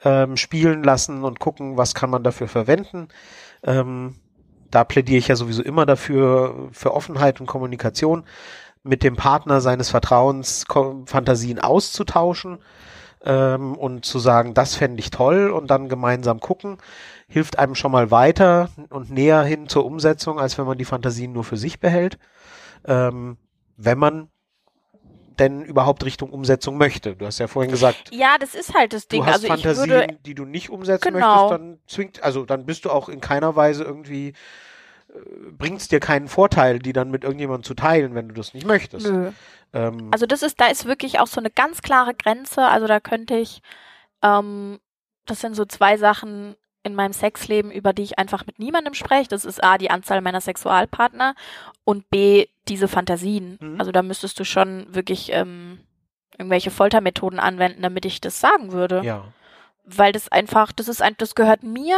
ähm, 0.03 0.37
spielen 0.37 0.83
lassen 0.83 1.23
und 1.23 1.39
gucken, 1.39 1.77
was 1.77 1.93
kann 1.93 2.09
man 2.09 2.23
dafür 2.23 2.47
verwenden. 2.47 3.09
Ähm, 3.63 4.15
da 4.73 4.83
plädiere 4.83 5.19
ich 5.19 5.27
ja 5.27 5.35
sowieso 5.35 5.61
immer 5.61 5.85
dafür, 5.85 6.69
für 6.71 6.93
Offenheit 6.93 7.39
und 7.39 7.47
Kommunikation, 7.47 8.23
mit 8.81 9.03
dem 9.03 9.15
Partner 9.15 9.61
seines 9.61 9.89
Vertrauens 9.89 10.65
Fantasien 11.05 11.59
auszutauschen 11.59 12.59
ähm, 13.23 13.75
und 13.75 14.03
zu 14.03 14.19
sagen, 14.19 14.53
das 14.53 14.75
fände 14.75 14.99
ich 14.99 15.09
toll 15.09 15.51
und 15.51 15.69
dann 15.71 15.89
gemeinsam 15.89 16.39
gucken, 16.39 16.77
hilft 17.27 17.59
einem 17.59 17.75
schon 17.75 17.91
mal 17.91 18.11
weiter 18.11 18.69
und 18.89 19.09
näher 19.11 19.43
hin 19.43 19.69
zur 19.69 19.85
Umsetzung, 19.85 20.39
als 20.39 20.57
wenn 20.57 20.65
man 20.65 20.77
die 20.77 20.85
Fantasien 20.85 21.31
nur 21.31 21.43
für 21.43 21.57
sich 21.57 21.79
behält. 21.79 22.17
Ähm, 22.85 23.37
wenn 23.77 23.97
man 23.97 24.29
denn 25.39 25.63
überhaupt 25.63 26.03
Richtung 26.05 26.31
Umsetzung 26.31 26.77
möchte. 26.77 27.15
Du 27.15 27.25
hast 27.25 27.39
ja 27.39 27.47
vorhin 27.47 27.71
gesagt. 27.71 28.11
Ja, 28.11 28.37
das 28.39 28.55
ist 28.55 28.73
halt 28.73 28.93
das 28.93 29.07
Ding. 29.07 29.21
Du 29.21 29.25
hast 29.25 29.35
also 29.35 29.47
Fantasien, 29.47 29.89
würde, 29.89 30.17
die 30.25 30.35
du 30.35 30.45
nicht 30.45 30.69
umsetzen 30.69 31.13
genau. 31.13 31.49
möchtest, 31.49 31.51
dann 31.51 31.79
zwingt, 31.87 32.23
also 32.23 32.45
dann 32.45 32.65
bist 32.65 32.85
du 32.85 32.91
auch 32.91 33.09
in 33.09 33.21
keiner 33.21 33.55
Weise 33.55 33.83
irgendwie 33.83 34.29
äh, 35.09 35.19
bringt 35.51 35.81
es 35.81 35.87
dir 35.87 35.99
keinen 35.99 36.27
Vorteil, 36.27 36.79
die 36.79 36.93
dann 36.93 37.11
mit 37.11 37.23
irgendjemandem 37.23 37.63
zu 37.63 37.73
teilen, 37.73 38.15
wenn 38.15 38.29
du 38.29 38.33
das 38.33 38.53
nicht 38.53 38.65
möchtest. 38.65 39.11
Ähm, 39.73 40.09
also 40.11 40.25
das 40.25 40.43
ist, 40.43 40.61
da 40.61 40.67
ist 40.67 40.85
wirklich 40.85 41.19
auch 41.19 41.27
so 41.27 41.39
eine 41.39 41.49
ganz 41.49 41.81
klare 41.81 42.13
Grenze. 42.13 42.63
Also 42.65 42.87
da 42.87 42.99
könnte 42.99 43.35
ich, 43.35 43.61
ähm, 44.21 44.79
das 45.25 45.41
sind 45.41 45.55
so 45.55 45.65
zwei 45.65 45.97
Sachen, 45.97 46.55
in 46.83 46.95
meinem 46.95 47.13
Sexleben, 47.13 47.71
über 47.71 47.93
die 47.93 48.03
ich 48.03 48.19
einfach 48.19 48.45
mit 48.45 48.59
niemandem 48.59 48.93
spreche. 48.93 49.29
Das 49.29 49.45
ist 49.45 49.63
A, 49.63 49.77
die 49.77 49.89
Anzahl 49.89 50.21
meiner 50.21 50.41
Sexualpartner 50.41 51.35
und 51.85 52.09
B, 52.09 52.47
diese 52.67 52.87
Fantasien. 52.87 53.57
Mhm. 53.59 53.79
Also 53.79 53.91
da 53.91 54.03
müsstest 54.03 54.39
du 54.39 54.43
schon 54.43 54.93
wirklich 54.93 55.31
ähm, 55.31 55.79
irgendwelche 56.37 56.71
Foltermethoden 56.71 57.39
anwenden, 57.39 57.81
damit 57.81 58.05
ich 58.05 58.21
das 58.21 58.39
sagen 58.39 58.71
würde. 58.71 59.01
Ja. 59.03 59.25
Weil 59.85 60.11
das 60.11 60.29
einfach, 60.29 60.71
das 60.71 60.87
ist 60.87 61.01
ein, 61.01 61.15
das 61.17 61.35
gehört 61.35 61.63
mir. 61.63 61.97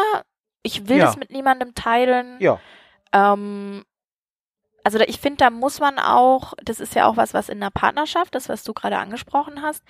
Ich 0.61 0.88
will 0.88 0.97
ja. 0.97 1.05
das 1.05 1.17
mit 1.17 1.31
niemandem 1.31 1.75
teilen. 1.75 2.38
Ja. 2.39 2.59
Ähm, 3.11 3.86
also 4.86 4.99
ich 4.99 5.19
finde, 5.19 5.38
da 5.38 5.49
muss 5.49 5.79
man 5.79 5.97
auch, 5.97 6.53
das 6.63 6.79
ist 6.79 6.93
ja 6.93 7.07
auch 7.07 7.17
was, 7.17 7.33
was 7.33 7.49
in 7.49 7.59
der 7.59 7.71
Partnerschaft, 7.71 8.36
das, 8.36 8.49
was 8.49 8.63
du 8.63 8.71
gerade 8.71 8.99
angesprochen 8.99 9.63
hast, 9.63 9.83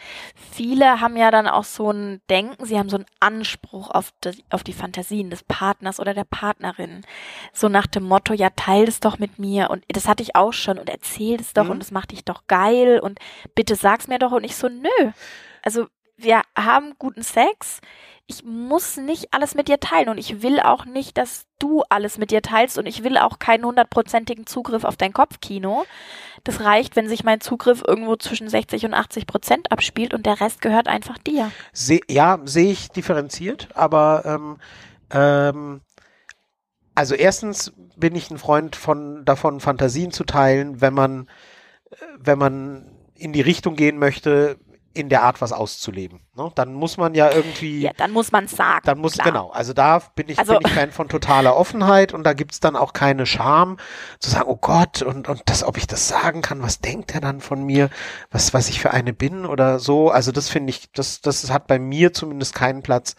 viele 0.53 1.01
haben 1.01 1.17
ja 1.17 1.31
dann 1.31 1.49
auch 1.49 1.65
so 1.65 1.91
ein 1.91 2.21
Denken, 2.29 2.65
sie 2.65 2.79
haben 2.79 2.87
so 2.87 2.95
einen 2.95 3.05
Anspruch 3.19 3.91
auf 3.91 4.13
die, 4.23 4.41
auf 4.49 4.63
die 4.63 4.71
Fantasien 4.71 5.29
des 5.29 5.43
Partners 5.43 5.99
oder 5.99 6.13
der 6.13 6.23
Partnerin. 6.23 7.05
So 7.51 7.67
nach 7.67 7.87
dem 7.87 8.03
Motto, 8.03 8.33
ja, 8.33 8.51
teil 8.51 8.85
das 8.85 9.01
doch 9.01 9.19
mit 9.19 9.37
mir 9.37 9.69
und 9.69 9.83
das 9.89 10.07
hatte 10.07 10.23
ich 10.23 10.37
auch 10.37 10.53
schon 10.53 10.79
und 10.79 10.89
erzähl 10.89 11.41
es 11.41 11.51
doch 11.51 11.65
mhm. 11.65 11.71
und 11.71 11.79
das 11.79 11.91
macht 11.91 12.11
dich 12.11 12.23
doch 12.23 12.47
geil 12.47 13.01
und 13.01 13.19
bitte 13.53 13.75
sag's 13.75 14.07
mir 14.07 14.17
doch 14.17 14.31
und 14.31 14.45
ich 14.45 14.55
so, 14.55 14.69
nö. 14.69 15.11
Also 15.61 15.87
wir 16.17 16.41
haben 16.57 16.93
guten 16.97 17.23
Sex, 17.23 17.81
ich 18.27 18.43
muss 18.43 18.97
nicht 18.97 19.33
alles 19.33 19.53
mit 19.53 19.67
dir 19.67 19.79
teilen 19.79 20.09
und 20.09 20.17
ich 20.17 20.41
will 20.41 20.59
auch 20.59 20.85
nicht, 20.85 21.17
dass 21.17 21.45
du 21.59 21.83
alles 21.89 22.17
mit 22.17 22.31
dir 22.31 22.41
teilst 22.41 22.77
und 22.77 22.87
ich 22.87 23.03
will 23.03 23.17
auch 23.17 23.37
keinen 23.37 23.65
hundertprozentigen 23.65 24.47
Zugriff 24.47 24.83
auf 24.83 24.97
dein 24.97 25.13
Kopfkino. 25.13 25.85
Das 26.43 26.61
reicht, 26.61 26.95
wenn 26.95 27.07
sich 27.07 27.23
mein 27.23 27.39
Zugriff 27.39 27.83
irgendwo 27.85 28.15
zwischen 28.15 28.49
60 28.49 28.85
und 28.85 28.95
80 28.95 29.27
Prozent 29.27 29.71
abspielt 29.71 30.13
und 30.13 30.25
der 30.25 30.41
Rest 30.41 30.61
gehört 30.61 30.87
einfach 30.87 31.19
dir. 31.19 31.51
Se 31.71 31.99
ja, 32.09 32.39
sehe 32.45 32.71
ich 32.71 32.89
differenziert, 32.89 33.69
aber 33.75 34.23
ähm, 34.25 34.57
ähm, 35.11 35.81
also 36.95 37.13
erstens 37.13 37.73
bin 37.95 38.15
ich 38.15 38.31
ein 38.31 38.39
Freund 38.39 38.75
von 38.75 39.23
davon, 39.23 39.59
Fantasien 39.59 40.11
zu 40.11 40.23
teilen, 40.23 40.81
wenn 40.81 40.95
man, 40.95 41.27
äh, 41.91 41.95
wenn 42.17 42.39
man 42.39 42.91
in 43.13 43.33
die 43.33 43.41
Richtung 43.41 43.75
gehen 43.75 43.99
möchte, 43.99 44.57
in 44.95 45.09
der 45.09 45.23
Art 45.23 45.41
was 45.41 45.51
auszuleben. 45.51 46.21
Ne? 46.35 46.51
Dann 46.55 46.73
muss 46.73 46.97
man 46.97 47.13
ja 47.13 47.29
irgendwie. 47.31 47.81
Ja, 47.81 47.91
dann 47.97 48.11
muss 48.11 48.31
man 48.31 48.47
sagen. 48.47 48.81
Dann 48.85 48.97
muss, 48.97 49.13
klar. 49.13 49.27
genau. 49.27 49.49
Also 49.49 49.73
da 49.73 49.99
bin 50.15 50.29
ich, 50.29 50.39
also, 50.39 50.53
bin 50.53 50.61
ich 50.65 50.73
Fan 50.73 50.91
von 50.91 51.09
totaler 51.09 51.55
Offenheit 51.55 52.13
und 52.13 52.23
da 52.23 52.33
gibt's 52.33 52.61
dann 52.61 52.75
auch 52.75 52.93
keine 52.93 53.25
Scham 53.25 53.77
zu 54.19 54.29
sagen, 54.29 54.45
oh 54.47 54.55
Gott, 54.55 55.01
und, 55.01 55.27
und 55.27 55.41
das, 55.45 55.63
ob 55.63 55.77
ich 55.77 55.85
das 55.85 56.07
sagen 56.07 56.41
kann, 56.41 56.63
was 56.63 56.79
denkt 56.79 57.13
er 57.13 57.21
dann 57.21 57.41
von 57.41 57.63
mir, 57.63 57.89
was, 58.31 58.53
was 58.53 58.69
ich 58.69 58.79
für 58.79 58.91
eine 58.91 59.13
bin 59.13 59.45
oder 59.45 59.79
so. 59.79 60.09
Also 60.09 60.31
das 60.31 60.49
finde 60.49 60.69
ich, 60.69 60.91
das, 60.93 61.21
das 61.21 61.51
hat 61.51 61.67
bei 61.67 61.77
mir 61.77 62.13
zumindest 62.13 62.55
keinen 62.55 62.81
Platz, 62.81 63.15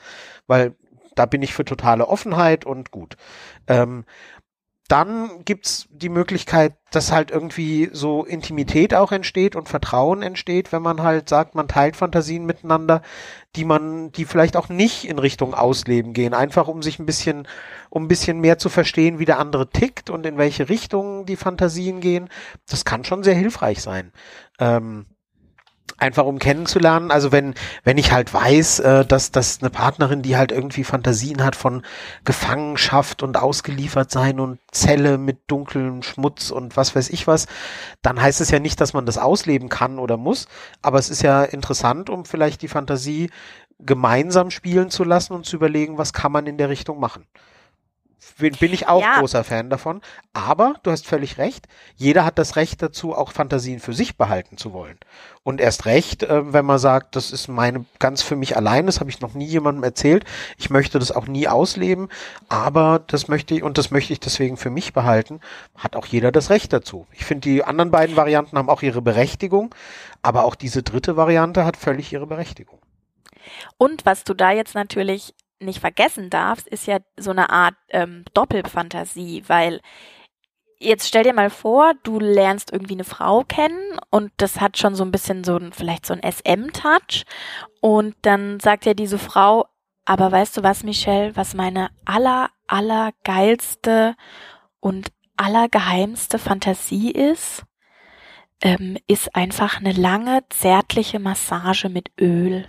weil 0.47 0.75
da 1.15 1.27
bin 1.27 1.43
ich 1.43 1.55
für 1.55 1.65
totale 1.65 2.07
Offenheit 2.09 2.65
und 2.65 2.91
gut. 2.91 3.17
Ähm, 3.67 4.05
dann 4.89 5.45
gibt's 5.45 5.89
die 5.91 6.09
Möglichkeit, 6.09 6.75
dass 6.91 7.13
halt 7.13 7.31
irgendwie 7.31 7.91
so 7.93 8.25
Intimität 8.25 8.95
auch 8.95 9.13
entsteht 9.13 9.57
und 9.57 9.69
Vertrauen 9.69 10.23
entsteht, 10.23 10.73
wenn 10.73 10.83
man 10.83 11.03
halt 11.03 11.29
sagt, 11.29 11.55
man 11.55 11.69
teilt 11.69 11.97
Fantasien 11.97 12.47
miteinander, 12.47 13.03
die 13.57 13.65
man, 13.65 14.13
die 14.13 14.25
vielleicht 14.25 14.57
auch 14.57 14.69
nicht 14.69 15.09
in 15.09 15.19
Richtung 15.19 15.55
Ausleben 15.55 16.13
gehen, 16.13 16.35
einfach 16.35 16.69
um 16.69 16.83
sich 16.83 16.99
ein 16.99 17.07
bisschen, 17.07 17.49
um 17.91 18.05
ein 18.05 18.09
bisschen 18.09 18.41
mehr 18.41 18.59
zu 18.59 18.69
verstehen, 18.69 19.19
wie 19.19 19.25
der 19.25 19.39
andere 19.39 19.69
tickt 19.71 20.11
und 20.11 20.25
in 20.25 20.39
welche 20.39 20.69
Richtung 20.69 21.27
die 21.27 21.37
Fantasien 21.37 22.01
gehen. 22.01 22.29
Das 22.69 22.85
kann 22.85 23.05
schon 23.05 23.25
sehr 23.25 23.35
hilfreich 23.35 23.83
sein. 23.83 24.13
Ähm, 24.61 25.07
einfach 25.99 26.25
um 26.25 26.39
kennenzulernen. 26.39 27.11
Also 27.11 27.33
wenn, 27.33 27.55
wenn 27.85 27.99
ich 27.99 28.13
halt 28.13 28.33
weiß, 28.33 28.81
äh, 28.81 29.05
dass, 29.05 29.31
dass 29.31 29.61
eine 29.61 29.71
Partnerin, 29.71 30.23
die 30.23 30.37
halt 30.37 30.53
irgendwie 30.53 30.85
Fantasien 30.85 31.43
hat 31.43 31.57
von 31.57 31.83
Gefangenschaft 32.25 33.23
und 33.23 33.37
ausgeliefert 33.37 34.11
sein 34.11 34.41
und 34.41 34.59
Zelle 34.71 35.19
mit 35.19 35.39
dunklem 35.47 36.03
Schmutz 36.03 36.51
und 36.51 36.77
was 36.77 36.95
weiß 36.95 37.11
ich 37.11 37.27
was, 37.27 37.47
dann 38.03 38.21
heißt 38.21 38.41
es 38.41 38.51
ja 38.51 38.59
nicht, 38.59 38.81
dass 38.81 38.93
man 38.93 39.07
das 39.07 39.19
ausleben 39.19 39.69
kann 39.69 39.99
oder 39.99 40.17
muss, 40.17 40.49
aber 40.83 40.99
es 40.99 41.11
ist 41.11 41.23
ja 41.23 41.43
interessant, 41.45 42.11
um 42.11 42.25
vielleicht 42.25 42.63
die 42.63 42.69
Fantasie 42.69 43.31
gemeinsam 43.79 44.51
spielen 44.51 44.91
zu 44.91 45.05
lassen 45.05 45.33
und 45.35 45.45
zu 45.45 45.57
überlegen, 45.57 45.99
was 45.99 46.13
kann 46.13 46.33
man 46.33 46.47
in 46.47 46.59
der 46.59 46.69
Richtung 46.69 46.99
machen 46.99 47.27
bin 48.39 48.73
ich 48.73 48.89
auch 48.89 49.01
ja. 49.01 49.19
großer 49.19 49.45
Fan 49.45 49.71
davon. 49.71 50.01
Aber 50.33 50.75
du 50.83 50.91
hast 50.91 51.07
völlig 51.07 51.39
recht. 51.39 51.67
Jeder 51.97 52.25
hat 52.25 52.39
das 52.39 52.57
Recht 52.57 52.83
dazu, 52.83 53.15
auch 53.15 53.33
Fantasien 53.33 53.81
für 53.81 53.93
sich 53.93 54.17
behalten 54.17 54.57
zu 54.57 54.73
wollen. 54.73 54.99
Und 55.43 55.61
erst 55.61 55.87
recht, 55.87 56.25
äh, 56.25 56.53
wenn 56.53 56.65
man 56.65 56.79
sagt, 56.79 57.17
das 57.17 57.31
ist 57.31 57.49
meine 57.49 57.85
ganz 57.99 58.23
für 58.23 58.37
mich 58.37 58.57
allein, 58.57 58.87
das 58.87 59.01
habe 59.01 59.11
ich 59.11 59.21
noch 59.21 59.35
nie 59.35 59.47
jemandem 59.47 59.85
erzählt. 59.85 60.25
Ich 60.59 60.71
möchte 60.71 60.99
das 60.99 61.13
auch 61.13 61.27
nie 61.27 61.47
ausleben, 61.49 62.09
aber 62.49 63.01
das 63.07 63.29
möchte 63.29 63.55
ich 63.55 63.63
und 63.63 63.79
das 63.79 63.91
möchte 63.91 64.13
ich 64.13 64.21
deswegen 64.21 64.57
für 64.57 64.71
mich 64.71 64.93
behalten, 64.93 65.41
hat 65.77 65.95
auch 65.95 66.07
jeder 66.07 66.33
das 66.33 66.51
Recht 66.51 66.73
dazu. 66.73 67.07
Ich 67.13 67.25
finde, 67.25 67.49
die 67.49 67.65
anderen 67.65 67.91
beiden 67.91 68.17
Varianten 68.17 68.59
haben 68.59 68.69
auch 68.69 68.83
ihre 68.83 69.03
Berechtigung, 69.03 69.75
aber 70.23 70.45
auch 70.45 70.57
diese 70.57 70.83
dritte 70.83 71.17
Variante 71.17 71.65
hat 71.65 71.77
völlig 71.77 72.13
ihre 72.13 72.27
Berechtigung. 72.27 72.81
Und 73.79 74.05
was 74.05 74.25
du 74.25 74.35
da 74.35 74.51
jetzt 74.51 74.75
natürlich 74.75 75.35
nicht 75.61 75.81
vergessen 75.81 76.31
darfst, 76.31 76.67
ist 76.69 76.87
ja 76.87 76.99
so 77.17 77.31
eine 77.31 77.51
Art 77.51 77.75
ähm, 77.91 78.25
Doppelfantasie, 78.35 79.45
weil 79.47 79.81
jetzt 80.79 81.09
stell 81.09 81.25
dir 81.25 81.33
mal 81.33 81.51
vor, 81.51 81.95
du 82.03 82.19
lernst 82.19 82.73
irgendwie 82.73 82.95
eine 82.95 83.05
Frau 83.05 83.43
kennen 83.45 83.99
und 84.11 84.33
das 84.37 84.61
hat 84.61 84.79
schon 84.79 84.95
so 84.95 85.05
ein 85.05 85.11
bisschen 85.11 85.45
so 85.45 85.57
ein, 85.57 85.73
vielleicht 85.73 86.07
so 86.07 86.15
ein 86.15 86.21
SM-Touch 86.23 87.25
und 87.81 88.15
dann 88.23 88.61
sagt 88.61 88.85
ja 88.85 88.95
diese 88.95 89.19
Frau, 89.19 89.67
aber 90.05 90.31
weißt 90.31 90.57
du 90.57 90.63
was, 90.63 90.85
Michelle, 90.85 91.35
was 91.35 91.55
meine 91.55 91.91
aller, 92.05 92.51
aller 92.67 93.13
geilste 93.25 94.15
und 94.81 95.09
allergeheimste 95.37 96.39
Fantasie 96.39 97.11
ist? 97.11 97.65
Ähm, 98.63 98.97
ist 99.07 99.35
einfach 99.35 99.81
eine 99.81 99.93
lange, 99.93 100.45
zärtliche 100.49 101.19
Massage 101.19 101.91
mit 101.91 102.11
Öl. 102.19 102.67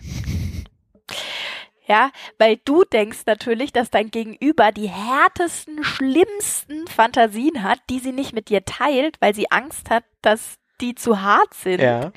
Ja, 1.87 2.11
weil 2.37 2.57
du 2.65 2.83
denkst 2.83 3.19
natürlich, 3.25 3.71
dass 3.71 3.89
dein 3.89 4.11
Gegenüber 4.11 4.73
die 4.73 4.89
härtesten, 4.89 5.83
schlimmsten 5.83 6.85
Fantasien 6.87 7.63
hat, 7.63 7.79
die 7.89 7.99
sie 7.99 8.11
nicht 8.11 8.33
mit 8.33 8.49
dir 8.49 8.65
teilt, 8.65 9.15
weil 9.21 9.33
sie 9.33 9.49
Angst 9.51 9.89
hat, 9.89 10.03
dass 10.21 10.57
die 10.81 10.95
zu 10.95 11.21
hart 11.21 11.53
sind. 11.53 11.81
Ja. 11.81 12.11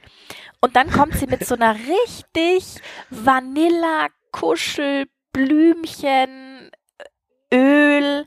Und 0.60 0.76
dann 0.76 0.90
kommt 0.90 1.14
sie 1.14 1.26
mit 1.26 1.46
so 1.46 1.54
einer 1.54 1.74
richtig 2.18 2.82
Vanilla, 3.10 4.08
Kuschel, 4.32 5.06
Blümchen, 5.32 6.70
Öl, 7.52 8.26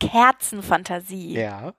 Kerzenfantasie. 0.00 1.34
Ja. 1.34 1.74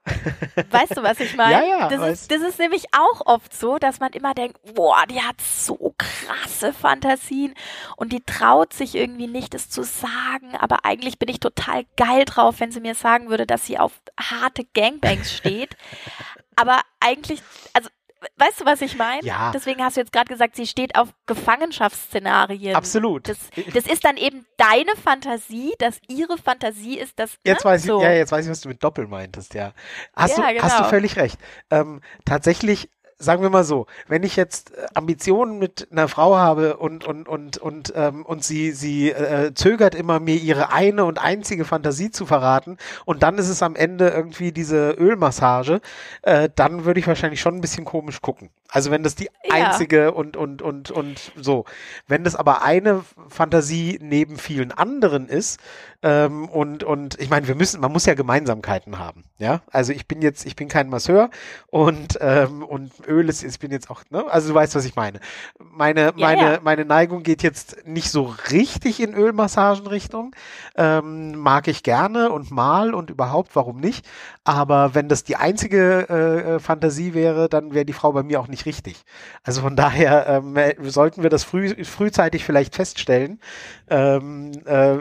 Weißt 0.70 0.96
du, 0.96 1.02
was 1.02 1.20
ich 1.20 1.36
meine? 1.36 1.66
Ja, 1.66 1.78
ja. 1.78 1.88
Das 1.88 2.08
ist, 2.08 2.30
das 2.30 2.42
ist 2.42 2.58
nämlich 2.58 2.84
auch 2.92 3.26
oft 3.26 3.54
so, 3.54 3.78
dass 3.78 4.00
man 4.00 4.12
immer 4.12 4.34
denkt, 4.34 4.58
boah, 4.74 5.04
die 5.08 5.20
hat 5.20 5.40
so 5.40 5.94
krasse 5.96 6.72
Fantasien 6.72 7.54
und 7.96 8.12
die 8.12 8.22
traut 8.22 8.72
sich 8.72 8.94
irgendwie 8.94 9.26
nicht, 9.26 9.54
es 9.54 9.70
zu 9.70 9.82
sagen, 9.82 10.56
aber 10.58 10.84
eigentlich 10.84 11.18
bin 11.18 11.28
ich 11.28 11.40
total 11.40 11.84
geil 11.96 12.24
drauf, 12.24 12.60
wenn 12.60 12.72
sie 12.72 12.80
mir 12.80 12.94
sagen 12.94 13.30
würde, 13.30 13.46
dass 13.46 13.66
sie 13.66 13.78
auf 13.78 13.92
harte 14.18 14.64
Gangbangs 14.74 15.32
steht. 15.32 15.76
aber 16.56 16.80
eigentlich, 17.00 17.42
also 17.72 17.88
Weißt 18.36 18.60
du, 18.60 18.64
was 18.66 18.82
ich 18.82 18.96
meine? 18.96 19.24
Ja. 19.24 19.50
Deswegen 19.52 19.82
hast 19.82 19.96
du 19.96 20.00
jetzt 20.00 20.12
gerade 20.12 20.28
gesagt, 20.28 20.56
sie 20.56 20.66
steht 20.66 20.96
auf 20.96 21.08
Gefangenschaftsszenarien. 21.26 22.76
Absolut. 22.76 23.28
Das, 23.28 23.38
das, 23.72 23.86
ist 23.86 24.04
dann 24.04 24.16
eben 24.16 24.44
deine 24.58 24.94
Fantasie, 25.02 25.72
dass 25.78 26.00
ihre 26.08 26.36
Fantasie 26.36 26.98
ist, 26.98 27.18
dass. 27.18 27.38
Jetzt 27.44 27.64
ne? 27.64 27.70
weiß 27.70 27.82
ich, 27.82 27.86
so. 27.86 28.02
ja, 28.02 28.12
jetzt 28.12 28.32
weiß 28.32 28.44
ich, 28.44 28.50
was 28.50 28.60
du 28.60 28.68
mit 28.68 28.84
Doppel 28.84 29.06
meintest, 29.06 29.54
ja. 29.54 29.72
Hast, 30.14 30.36
ja, 30.36 30.48
du, 30.48 30.52
genau. 30.52 30.64
hast 30.64 30.80
du 30.80 30.84
völlig 30.84 31.16
recht. 31.16 31.38
Ähm, 31.70 32.02
tatsächlich 32.26 32.90
sagen 33.20 33.42
wir 33.42 33.50
mal 33.50 33.64
so, 33.64 33.86
wenn 34.08 34.24
ich 34.24 34.34
jetzt 34.34 34.76
äh, 34.76 34.86
Ambitionen 34.94 35.58
mit 35.58 35.88
einer 35.92 36.08
Frau 36.08 36.36
habe 36.36 36.78
und 36.78 37.04
und 37.04 37.28
und 37.28 37.58
und 37.58 37.92
ähm, 37.94 38.24
und 38.24 38.42
sie 38.42 38.72
sie 38.72 39.10
äh, 39.10 39.52
zögert 39.54 39.94
immer 39.94 40.18
mir 40.18 40.36
ihre 40.36 40.72
eine 40.72 41.04
und 41.04 41.22
einzige 41.22 41.64
Fantasie 41.64 42.10
zu 42.10 42.26
verraten 42.26 42.78
und 43.04 43.22
dann 43.22 43.38
ist 43.38 43.48
es 43.48 43.62
am 43.62 43.76
Ende 43.76 44.08
irgendwie 44.08 44.52
diese 44.52 44.92
Ölmassage, 44.92 45.80
äh, 46.22 46.48
dann 46.54 46.84
würde 46.84 46.98
ich 46.98 47.06
wahrscheinlich 47.06 47.40
schon 47.40 47.56
ein 47.56 47.60
bisschen 47.60 47.84
komisch 47.84 48.22
gucken. 48.22 48.50
Also 48.70 48.90
wenn 48.90 49.02
das 49.02 49.14
die 49.14 49.28
ja. 49.44 49.54
einzige 49.54 50.12
und 50.12 50.36
und 50.36 50.62
und 50.62 50.90
und 50.90 51.32
so, 51.36 51.64
wenn 52.06 52.24
das 52.24 52.36
aber 52.36 52.62
eine 52.62 53.04
Fantasie 53.28 53.98
neben 54.00 54.36
vielen 54.36 54.72
anderen 54.72 55.28
ist, 55.28 55.60
ähm, 56.02 56.48
und, 56.48 56.82
und 56.82 57.20
ich 57.20 57.28
meine, 57.28 57.46
wir 57.46 57.54
müssen, 57.54 57.78
man 57.80 57.92
muss 57.92 58.06
ja 58.06 58.14
Gemeinsamkeiten 58.14 58.98
haben. 58.98 59.24
Ja, 59.38 59.60
also 59.70 59.92
ich 59.92 60.08
bin 60.08 60.22
jetzt, 60.22 60.46
ich 60.46 60.56
bin 60.56 60.68
kein 60.68 60.88
Masseur 60.88 61.28
und, 61.66 62.18
ähm, 62.22 62.62
und 62.62 62.92
Öl 63.06 63.28
ist, 63.28 63.42
ich 63.42 63.58
bin 63.58 63.70
jetzt 63.70 63.90
auch, 63.90 64.02
ne? 64.08 64.24
Also 64.30 64.48
du 64.48 64.54
weißt, 64.54 64.74
was 64.74 64.86
ich 64.86 64.96
meine. 64.96 65.20
Meine, 65.58 66.12
meine, 66.16 66.54
ja. 66.54 66.58
meine 66.62 66.86
Neigung 66.86 67.22
geht 67.22 67.42
jetzt 67.42 67.86
nicht 67.86 68.10
so 68.10 68.34
richtig 68.50 69.00
in 69.00 69.14
Ölmassagenrichtung. 69.14 70.34
Ähm, 70.74 71.36
mag 71.36 71.68
ich 71.68 71.82
gerne 71.82 72.30
und 72.30 72.50
mal 72.50 72.94
und 72.94 73.10
überhaupt, 73.10 73.54
warum 73.54 73.78
nicht? 73.78 74.08
Aber 74.42 74.94
wenn 74.94 75.08
das 75.08 75.22
die 75.24 75.36
einzige 75.36 76.06
äh, 76.08 76.54
äh 76.54 76.58
Fantasie 76.60 77.12
wäre, 77.12 77.50
dann 77.50 77.74
wäre 77.74 77.84
die 77.84 77.92
Frau 77.92 78.12
bei 78.12 78.22
mir 78.22 78.40
auch 78.40 78.48
nicht 78.48 78.59
richtig. 78.66 79.02
Also 79.42 79.62
von 79.62 79.76
daher 79.76 80.26
ähm, 80.26 80.56
sollten 80.90 81.22
wir 81.22 81.30
das 81.30 81.44
früh, 81.44 81.84
frühzeitig 81.84 82.44
vielleicht 82.44 82.74
feststellen. 82.74 83.40
Ähm, 83.88 84.52
äh, 84.64 84.98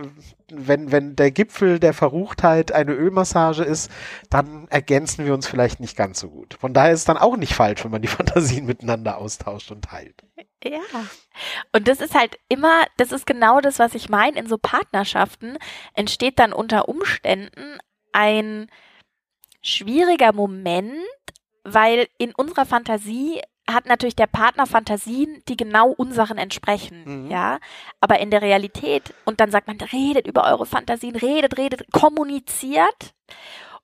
wenn, 0.51 0.91
wenn 0.91 1.15
der 1.15 1.31
Gipfel 1.31 1.79
der 1.79 1.93
Verruchtheit 1.93 2.71
eine 2.71 2.93
Ölmassage 2.93 3.63
ist, 3.63 3.91
dann 4.29 4.67
ergänzen 4.69 5.25
wir 5.25 5.33
uns 5.33 5.47
vielleicht 5.47 5.79
nicht 5.79 5.95
ganz 5.95 6.19
so 6.19 6.29
gut. 6.29 6.55
Von 6.59 6.73
daher 6.73 6.91
ist 6.91 7.01
es 7.01 7.05
dann 7.05 7.17
auch 7.17 7.37
nicht 7.37 7.53
falsch, 7.53 7.83
wenn 7.83 7.91
man 7.91 8.01
die 8.01 8.07
Fantasien 8.19 8.65
miteinander 8.65 9.17
austauscht 9.17 9.71
und 9.71 9.85
teilt. 9.85 10.23
Ja. 10.63 10.79
Und 11.71 11.87
das 11.87 12.01
ist 12.01 12.15
halt 12.15 12.37
immer, 12.49 12.83
das 12.97 13.11
ist 13.11 13.25
genau 13.25 13.61
das, 13.61 13.79
was 13.79 13.95
ich 13.95 14.09
meine. 14.09 14.39
In 14.39 14.47
so 14.47 14.57
Partnerschaften 14.57 15.57
entsteht 15.93 16.39
dann 16.39 16.53
unter 16.53 16.89
Umständen 16.89 17.77
ein 18.11 18.67
schwieriger 19.61 20.33
Moment, 20.33 20.93
weil 21.73 22.07
in 22.17 22.33
unserer 22.35 22.65
Fantasie 22.65 23.41
hat 23.73 23.85
natürlich 23.85 24.15
der 24.15 24.27
Partner 24.27 24.65
Fantasien, 24.65 25.43
die 25.47 25.57
genau 25.57 25.89
unseren 25.89 26.37
entsprechen, 26.37 27.25
mhm. 27.25 27.31
ja. 27.31 27.59
Aber 27.99 28.19
in 28.19 28.31
der 28.31 28.41
Realität, 28.41 29.13
und 29.25 29.39
dann 29.39 29.51
sagt 29.51 29.67
man, 29.67 29.79
redet 29.79 30.27
über 30.27 30.45
eure 30.45 30.65
Fantasien, 30.65 31.15
redet, 31.15 31.57
redet, 31.57 31.91
kommuniziert. 31.91 33.13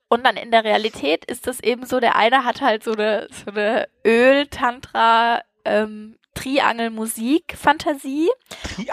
Und 0.07 0.25
dann 0.25 0.37
in 0.37 0.51
der 0.51 0.63
Realität 0.63 1.25
ist 1.25 1.47
es 1.47 1.59
eben 1.61 1.85
so, 1.85 1.99
der 1.99 2.15
eine 2.15 2.43
hat 2.45 2.61
halt 2.61 2.83
so 2.83 2.93
eine, 2.93 3.27
so 3.31 3.51
eine 3.51 3.87
Öl-Tantra, 4.05 5.41
ähm, 5.65 6.17
Triangelmusik-Fantasie. 6.35 8.29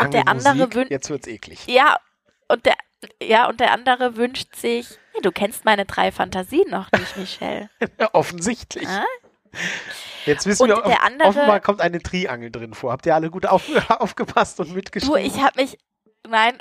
Und 0.01 0.15
der 0.15 0.29
andere 0.29 0.75
wünscht. 0.75 0.91
Jetzt 0.91 1.11
wird's 1.11 1.27
eklig. 1.27 1.67
Ja, 1.67 1.99
und 2.49 2.65
der, 2.67 2.77
ja, 3.23 3.49
und 3.49 3.61
der 3.61 3.73
andere 3.73 4.17
wünscht 4.17 4.55
sich. 4.57 4.99
Du 5.21 5.31
kennst 5.31 5.65
meine 5.65 5.85
drei 5.85 6.11
Fantasien 6.11 6.71
noch 6.71 6.91
nicht, 6.93 7.17
Michelle. 7.17 7.69
Offensichtlich. 8.13 8.89
Ah? 8.89 9.05
Jetzt 10.25 10.47
wissen 10.47 10.63
und 10.63 10.69
wir, 10.71 10.83
der 10.83 11.03
andere, 11.03 11.29
offenbar 11.29 11.61
kommt 11.61 11.81
eine 11.81 12.01
Triangel 12.01 12.51
drin 12.51 12.75
vor. 12.75 12.93
Habt 12.93 13.07
ihr 13.07 13.15
alle 13.15 13.31
gut 13.31 13.47
auf, 13.47 13.69
aufgepasst 13.91 14.61
und 14.61 14.75
mitgeschrieben? 14.75 15.15
Du, 15.15 15.21
ich 15.21 15.43
habe 15.43 15.61
mich, 15.61 15.79
nein, 16.27 16.59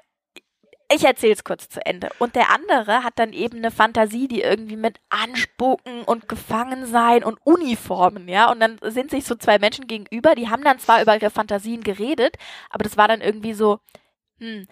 ich 0.93 1.06
erzähle 1.06 1.34
es 1.34 1.43
kurz 1.43 1.70
zu 1.70 1.86
Ende. 1.86 2.10
Und 2.20 2.36
der 2.36 2.49
andere 2.49 3.04
hat 3.04 3.18
dann 3.18 3.34
eben 3.34 3.58
eine 3.58 3.72
Fantasie, 3.72 4.28
die 4.28 4.41
irgendwie 4.41 4.76
mit 4.76 4.99
Anspucken 5.10 6.04
und 6.04 6.28
Gefangensein 6.28 7.24
und 7.24 7.39
Uniformen, 7.45 8.28
ja. 8.28 8.52
Und 8.52 8.60
dann 8.60 8.78
sind 8.84 9.10
sich 9.12 9.26
so 9.26 9.36
zwei 9.36 9.58
Menschen 9.60 9.88
gegenüber, 9.88 10.36
die 10.36 10.49
haben 10.49 10.64
dann 10.64 10.80
zwar 10.80 11.02
über 11.02 11.16
ihre 11.16 11.30
Fantasien 11.30 11.82
geredet, 11.84 12.36
aber 12.70 12.84
das 12.84 12.97
war 12.97 13.08
dann 13.08 13.22
irgendwie 13.22 13.54
so, 13.54 13.80
hm, 14.39 14.68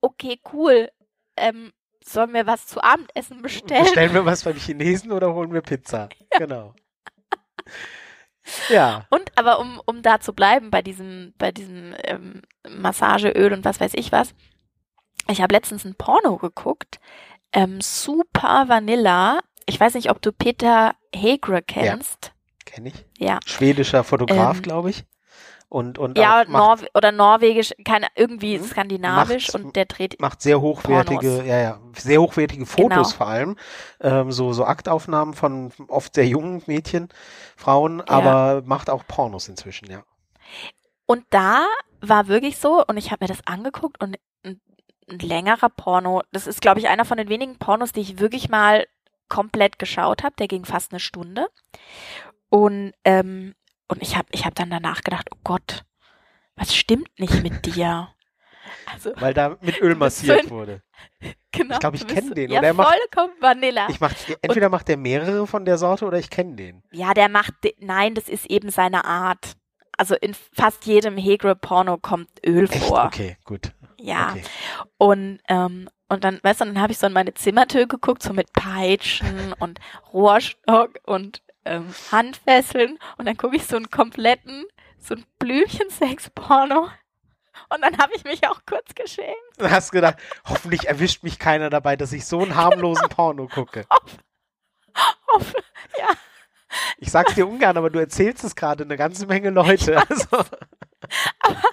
okay, 0.00 0.40
cool. 0.52 0.90
Ähm, 1.36 1.72
sollen 2.12 2.32
wir 2.32 2.46
was 2.46 2.66
zu 2.66 2.82
Abendessen 2.82 3.42
bestellen? 3.42 3.84
Bestellen 3.84 4.14
wir 4.14 4.24
was 4.24 4.44
beim 4.44 4.56
Chinesen 4.56 5.12
oder 5.12 5.34
holen 5.34 5.52
wir 5.52 5.62
Pizza? 5.62 6.08
Ja. 6.32 6.38
Genau. 6.38 6.74
Ja. 8.68 9.06
Und 9.10 9.36
aber 9.36 9.60
um, 9.60 9.80
um 9.84 10.02
da 10.02 10.20
zu 10.20 10.32
bleiben 10.32 10.70
bei 10.70 10.82
diesem, 10.82 11.34
bei 11.38 11.52
diesem 11.52 11.94
ähm, 12.04 12.42
Massageöl 12.68 13.52
und 13.52 13.64
was 13.64 13.80
weiß 13.80 13.92
ich 13.94 14.12
was, 14.12 14.34
ich 15.28 15.40
habe 15.40 15.54
letztens 15.54 15.84
ein 15.84 15.94
Porno 15.94 16.36
geguckt, 16.36 16.98
ähm, 17.52 17.80
Super 17.80 18.64
Vanilla. 18.68 19.40
Ich 19.66 19.78
weiß 19.78 19.94
nicht, 19.94 20.10
ob 20.10 20.20
du 20.22 20.32
Peter 20.32 20.94
Hegre 21.14 21.62
kennst. 21.62 22.26
Ja, 22.26 22.32
kenn 22.64 22.86
ich. 22.86 23.06
Ja. 23.18 23.38
Schwedischer 23.46 24.02
Fotograf, 24.02 24.56
ähm, 24.56 24.62
glaube 24.62 24.90
ich. 24.90 25.04
Und, 25.70 25.98
und 25.98 26.18
ja, 26.18 26.44
Norwe 26.48 26.88
oder 26.94 27.12
norwegisch, 27.12 27.72
keine, 27.84 28.08
irgendwie 28.16 28.58
mhm. 28.58 28.64
skandinavisch 28.64 29.52
macht, 29.52 29.64
und 29.64 29.76
der 29.76 29.84
dreht 29.84 30.20
macht 30.20 30.42
sehr 30.42 30.60
hochwertige, 30.60 31.28
Pornos. 31.28 31.46
ja, 31.46 31.60
ja, 31.60 31.80
sehr 31.96 32.20
hochwertige 32.20 32.66
Fotos 32.66 32.88
genau. 32.88 33.04
vor 33.04 33.26
allem, 33.28 33.56
ähm, 34.00 34.32
so 34.32 34.52
so 34.52 34.64
Aktaufnahmen 34.64 35.32
von 35.32 35.70
oft 35.86 36.16
sehr 36.16 36.26
jungen 36.26 36.60
Mädchen, 36.66 37.08
Frauen, 37.56 37.98
ja. 37.98 38.04
aber 38.08 38.62
macht 38.66 38.90
auch 38.90 39.06
Pornos 39.06 39.46
inzwischen, 39.46 39.88
ja. 39.88 40.02
Und 41.06 41.24
da 41.30 41.64
war 42.00 42.26
wirklich 42.26 42.56
so, 42.56 42.84
und 42.84 42.96
ich 42.96 43.12
habe 43.12 43.24
mir 43.24 43.28
das 43.28 43.46
angeguckt 43.46 44.02
und 44.02 44.16
ein, 44.42 44.60
ein 45.08 45.18
längerer 45.20 45.68
Porno, 45.68 46.22
das 46.32 46.48
ist 46.48 46.60
glaube 46.60 46.80
ich 46.80 46.88
einer 46.88 47.04
von 47.04 47.16
den 47.16 47.28
wenigen 47.28 47.58
Pornos, 47.58 47.92
die 47.92 48.00
ich 48.00 48.18
wirklich 48.18 48.48
mal 48.48 48.88
komplett 49.28 49.78
geschaut 49.78 50.24
habe, 50.24 50.34
der 50.36 50.48
ging 50.48 50.64
fast 50.64 50.90
eine 50.90 50.98
Stunde. 50.98 51.46
Und 52.48 52.92
ähm, 53.04 53.54
und 53.90 54.02
ich 54.02 54.16
habe 54.16 54.28
ich 54.30 54.44
hab 54.44 54.54
dann 54.54 54.70
danach 54.70 55.02
gedacht, 55.02 55.28
oh 55.34 55.38
Gott, 55.44 55.84
was 56.56 56.74
stimmt 56.74 57.18
nicht 57.18 57.42
mit 57.42 57.66
dir? 57.76 58.08
Also, 58.86 59.12
Weil 59.16 59.34
da 59.34 59.56
mit 59.60 59.80
Öl 59.80 59.94
massiert 59.94 60.44
so 60.44 60.50
wurde. 60.50 60.82
Genau. 61.52 61.74
Ich 61.74 61.80
glaube, 61.80 61.96
ich 61.96 62.06
kenne 62.06 62.32
den. 62.32 62.48
Ja, 62.48 62.62
er 62.62 62.72
macht, 62.72 62.96
vollkommen 62.96 63.34
Vanilla. 63.40 63.88
Ich 63.90 63.98
mach, 63.98 64.14
entweder 64.40 64.66
und, 64.66 64.72
macht 64.72 64.86
der 64.86 64.96
mehrere 64.96 65.48
von 65.48 65.64
der 65.64 65.78
Sorte 65.78 66.04
oder 66.04 66.16
ich 66.16 66.30
kenne 66.30 66.54
den. 66.54 66.84
Ja, 66.92 67.12
der 67.12 67.28
macht, 67.28 67.54
nein, 67.80 68.14
das 68.14 68.28
ist 68.28 68.46
eben 68.46 68.70
seine 68.70 69.04
Art. 69.04 69.56
Also 69.98 70.14
in 70.14 70.32
fast 70.52 70.86
jedem 70.86 71.16
Hegre-Porno 71.16 71.98
kommt 71.98 72.28
Öl 72.46 72.70
Echt? 72.70 72.84
vor. 72.84 73.04
Okay, 73.06 73.36
gut. 73.44 73.72
Ja. 73.98 74.30
Okay. 74.30 74.42
Und, 74.96 75.40
ähm, 75.48 75.88
und 76.08 76.22
dann, 76.22 76.38
weißt 76.40 76.60
du, 76.60 76.66
dann 76.66 76.80
habe 76.80 76.92
ich 76.92 76.98
so 76.98 77.08
in 77.08 77.12
meine 77.12 77.34
Zimmertür 77.34 77.86
geguckt, 77.86 78.22
so 78.22 78.32
mit 78.32 78.52
Peitschen 78.52 79.52
und 79.58 79.80
Rohrstock 80.12 81.00
und 81.04 81.42
ähm, 81.64 81.94
Handfesseln 82.10 82.98
und 83.18 83.26
dann 83.26 83.36
gucke 83.36 83.56
ich 83.56 83.66
so 83.66 83.76
einen 83.76 83.90
kompletten, 83.90 84.64
so 84.98 85.14
ein 85.14 85.24
Blümchensex-Porno. 85.38 86.88
Und 87.68 87.82
dann 87.82 87.98
habe 87.98 88.12
ich 88.14 88.24
mich 88.24 88.46
auch 88.48 88.60
kurz 88.66 88.94
geschämt. 88.94 89.36
Du 89.58 89.70
hast 89.70 89.90
gedacht, 89.90 90.16
hoffentlich 90.48 90.88
erwischt 90.88 91.22
mich 91.22 91.38
keiner 91.38 91.68
dabei, 91.68 91.96
dass 91.96 92.12
ich 92.12 92.24
so 92.24 92.40
einen 92.40 92.54
harmlosen 92.54 93.08
Porno 93.08 93.46
gucke. 93.48 93.84
Hoff, 93.90 94.18
hoff, 95.28 95.54
ja. 95.98 96.08
Ich 96.98 97.10
sag's 97.10 97.34
dir 97.34 97.48
ungern, 97.48 97.76
aber 97.76 97.90
du 97.90 97.98
erzählst 97.98 98.44
es 98.44 98.54
gerade 98.54 98.84
eine 98.84 98.96
ganze 98.96 99.26
Menge 99.26 99.50
Leute. 99.50 100.02
Also. 100.08 100.44
Aber 101.40 101.69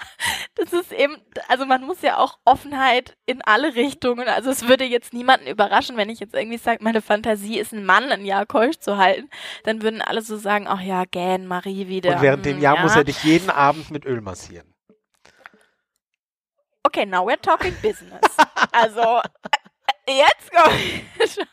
das 0.57 0.73
ist 0.73 0.91
eben, 0.91 1.17
also 1.47 1.65
man 1.65 1.83
muss 1.83 2.01
ja 2.01 2.17
auch 2.17 2.39
Offenheit 2.43 3.15
in 3.25 3.41
alle 3.43 3.75
Richtungen. 3.75 4.27
Also 4.27 4.49
es 4.49 4.67
würde 4.67 4.85
jetzt 4.85 5.13
niemanden 5.13 5.47
überraschen, 5.47 5.97
wenn 5.97 6.09
ich 6.09 6.19
jetzt 6.19 6.33
irgendwie 6.33 6.57
sage, 6.57 6.83
meine 6.83 7.01
Fantasie 7.01 7.59
ist 7.59 7.73
ein 7.73 7.85
Mann 7.85 8.11
ein 8.11 8.25
Jahr 8.25 8.45
keusch 8.45 8.77
zu 8.79 8.97
halten, 8.97 9.29
dann 9.63 9.81
würden 9.83 10.01
alle 10.01 10.21
so 10.21 10.37
sagen, 10.37 10.67
ach 10.67 10.81
ja, 10.81 11.05
gähn, 11.05 11.45
Marie 11.45 11.87
wieder. 11.87 12.15
Und 12.15 12.21
während 12.21 12.45
dem 12.45 12.55
hm, 12.55 12.63
Jahr 12.63 12.75
ja. 12.75 12.81
muss 12.81 12.95
er 12.95 13.03
dich 13.03 13.23
jeden 13.23 13.49
Abend 13.49 13.91
mit 13.91 14.05
Öl 14.05 14.21
massieren. 14.21 14.73
Okay, 16.83 17.05
now 17.05 17.27
we're 17.27 17.41
talking 17.41 17.73
business. 17.81 18.21
also 18.71 19.21
jetzt 20.07 20.51
komme 20.51 20.75
ich 21.19 21.33
schon. 21.33 21.45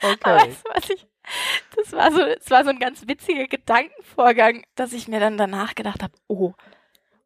Okay. 0.00 0.16
Aber 0.22 0.36
weißt 0.36 0.64
du, 0.64 0.70
was 0.74 0.90
ich, 0.90 1.06
das 1.76 1.92
war 1.92 2.12
so, 2.12 2.24
das 2.24 2.50
war 2.50 2.64
so 2.64 2.70
ein 2.70 2.78
ganz 2.78 3.08
witziger 3.08 3.46
Gedankenvorgang, 3.48 4.62
dass 4.76 4.92
ich 4.92 5.08
mir 5.08 5.20
dann 5.20 5.36
danach 5.36 5.74
gedacht 5.74 6.02
habe, 6.02 6.12
oh, 6.28 6.52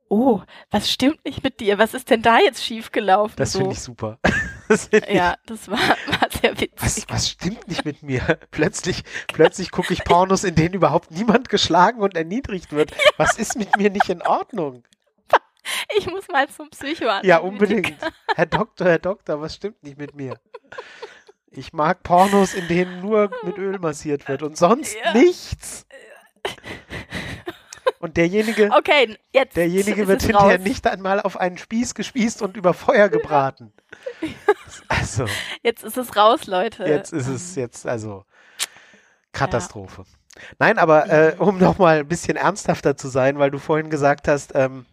oh, 0.09 0.43
was 0.71 0.91
stimmt 0.91 1.25
nicht 1.25 1.43
mit 1.43 1.61
dir? 1.61 1.79
Was 1.79 1.95
ist 1.95 2.11
denn 2.11 2.23
da 2.23 2.39
jetzt 2.39 2.65
schiefgelaufen? 2.65 3.37
Das 3.37 3.53
so. 3.53 3.61
finde 3.61 3.75
ich 3.75 3.81
super. 3.81 4.19
Das 4.67 4.87
find 4.87 5.07
ja, 5.11 5.33
ich, 5.33 5.47
das 5.47 5.71
war, 5.71 5.77
war 5.79 6.31
sehr 6.41 6.59
witzig. 6.59 6.73
Was, 6.81 7.07
was 7.11 7.29
stimmt 7.29 7.69
nicht 7.69 7.85
mit 7.85 8.03
mir? 8.03 8.23
Plötzlich, 8.51 9.05
plötzlich 9.29 9.71
gucke 9.71 9.93
ich 9.93 10.05
Pornos, 10.05 10.43
in 10.43 10.55
denen 10.55 10.73
überhaupt 10.73 11.11
niemand 11.11 11.51
geschlagen 11.51 12.01
und 12.01 12.17
erniedrigt 12.17 12.73
wird. 12.73 12.93
Ja. 13.05 13.11
Was 13.19 13.37
ist 13.37 13.59
mit 13.59 13.77
mir 13.77 13.91
nicht 13.91 14.09
in 14.09 14.23
Ordnung? 14.23 14.83
Ich 15.99 16.07
muss 16.11 16.27
mal 16.29 16.49
zum 16.49 16.71
Psychoanalytiker. 16.71 17.27
Ja, 17.27 17.39
unbedingt. 17.39 17.95
Herr 18.35 18.47
Doktor, 18.47 18.87
Herr 18.87 18.99
Doktor, 18.99 19.41
was 19.41 19.55
stimmt 19.55 19.83
nicht 19.83 19.99
mit 19.99 20.15
mir? 20.15 20.39
Ich 21.51 21.75
mag 21.75 22.03
Pornos, 22.03 22.55
in 22.55 22.67
denen 22.69 23.03
nur 23.03 23.31
mit 23.43 23.59
Öl 23.59 23.79
massiert 23.79 24.27
wird 24.29 24.43
und 24.43 24.57
sonst 24.57 24.97
ja. 25.05 25.13
nichts. 25.13 25.87
Und 28.05 28.19
derjenige, 28.19 28.69
okay, 28.71 29.17
jetzt 29.33 29.57
derjenige 29.57 30.07
wird 30.07 30.21
hinterher 30.21 30.59
raus. 30.59 30.67
nicht 30.67 30.87
einmal 30.87 31.23
auf 31.23 31.41
einen 31.41 31.57
Spieß 31.57 31.95
gespießt 31.95 32.43
und 32.43 32.55
über 32.55 32.75
Feuer 32.75 33.09
gebraten. 33.09 33.73
Also. 34.89 35.25
Jetzt 35.63 35.85
ist 35.85 35.97
es 35.97 36.15
raus, 36.15 36.47
Leute. 36.47 36.85
Jetzt 36.85 37.15
ist 37.15 37.29
es 37.29 37.55
jetzt, 37.55 37.87
also 37.87 38.25
Katastrophe. 39.33 40.03
Ja. 40.03 40.43
Nein, 40.59 40.79
aber 40.79 41.09
äh, 41.09 41.37
um 41.39 41.57
nochmal 41.59 42.01
ein 42.01 42.09
bisschen 42.09 42.37
ernsthafter 42.37 42.95
zu 42.95 43.09
sein, 43.09 43.39
weil 43.39 43.51
du 43.51 43.59
vorhin 43.59 43.89
gesagt 43.89 44.29
hast, 44.29 44.55
ähm, 44.55 44.85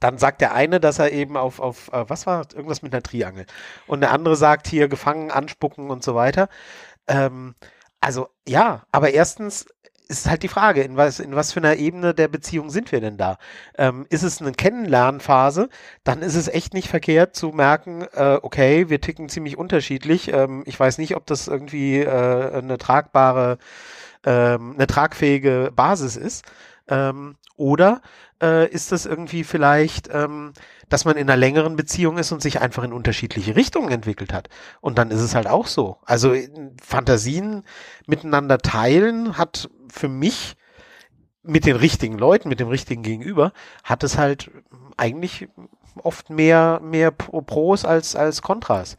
dann 0.00 0.18
sagt 0.18 0.40
der 0.40 0.54
eine, 0.54 0.80
dass 0.80 0.98
er 0.98 1.12
eben 1.12 1.36
auf, 1.36 1.60
auf 1.60 1.92
äh, 1.92 2.08
was 2.08 2.26
war, 2.26 2.46
irgendwas 2.52 2.82
mit 2.82 2.92
einer 2.92 3.02
Triangel. 3.02 3.46
Und 3.86 4.00
der 4.00 4.10
andere 4.10 4.34
sagt 4.34 4.66
hier 4.66 4.88
gefangen, 4.88 5.30
anspucken 5.30 5.90
und 5.90 6.02
so 6.02 6.16
weiter. 6.16 6.48
Ähm, 7.06 7.54
also 8.00 8.28
ja, 8.46 8.82
aber 8.90 9.10
erstens 9.10 9.66
ist 10.08 10.28
halt 10.28 10.42
die 10.42 10.48
Frage, 10.48 10.82
in 10.82 10.96
was, 10.96 11.20
in 11.20 11.36
was 11.36 11.52
für 11.52 11.60
einer 11.60 11.76
Ebene 11.76 12.14
der 12.14 12.28
Beziehung 12.28 12.70
sind 12.70 12.90
wir 12.92 13.00
denn 13.00 13.18
da? 13.18 13.38
Ähm, 13.76 14.06
ist 14.08 14.22
es 14.22 14.40
eine 14.40 14.52
Kennenlernphase, 14.52 15.68
dann 16.02 16.22
ist 16.22 16.34
es 16.34 16.48
echt 16.48 16.72
nicht 16.72 16.88
verkehrt 16.88 17.36
zu 17.36 17.48
merken, 17.48 18.06
äh, 18.14 18.38
okay, 18.42 18.88
wir 18.88 19.00
ticken 19.00 19.28
ziemlich 19.28 19.58
unterschiedlich. 19.58 20.32
Ähm, 20.32 20.62
ich 20.66 20.80
weiß 20.80 20.98
nicht, 20.98 21.14
ob 21.14 21.26
das 21.26 21.46
irgendwie 21.46 21.98
äh, 21.98 22.58
eine 22.58 22.78
tragbare, 22.78 23.58
ähm, 24.24 24.74
eine 24.74 24.86
tragfähige 24.86 25.72
Basis 25.76 26.16
ist. 26.16 26.44
Ähm, 26.88 27.36
oder 27.56 28.00
äh, 28.40 28.70
ist 28.70 28.92
das 28.92 29.04
irgendwie 29.04 29.44
vielleicht, 29.44 30.08
ähm, 30.12 30.52
dass 30.88 31.04
man 31.04 31.16
in 31.16 31.28
einer 31.28 31.36
längeren 31.36 31.76
Beziehung 31.76 32.16
ist 32.18 32.32
und 32.32 32.40
sich 32.40 32.60
einfach 32.60 32.84
in 32.84 32.92
unterschiedliche 32.92 33.56
Richtungen 33.56 33.90
entwickelt 33.90 34.32
hat. 34.32 34.48
Und 34.80 34.96
dann 34.96 35.10
ist 35.10 35.20
es 35.20 35.34
halt 35.34 35.48
auch 35.48 35.66
so. 35.66 35.98
Also 36.04 36.34
Fantasien 36.80 37.64
miteinander 38.06 38.58
teilen 38.58 39.36
hat 39.36 39.68
für 39.90 40.08
mich 40.08 40.56
mit 41.42 41.64
den 41.64 41.76
richtigen 41.76 42.18
Leuten, 42.18 42.48
mit 42.48 42.60
dem 42.60 42.68
richtigen 42.68 43.02
Gegenüber, 43.02 43.52
hat 43.84 44.04
es 44.04 44.18
halt 44.18 44.50
eigentlich 44.96 45.48
oft 46.02 46.30
mehr, 46.30 46.80
mehr 46.82 47.10
Pros 47.10 47.84
als, 47.84 48.14
als 48.16 48.42
Kontras. 48.42 48.96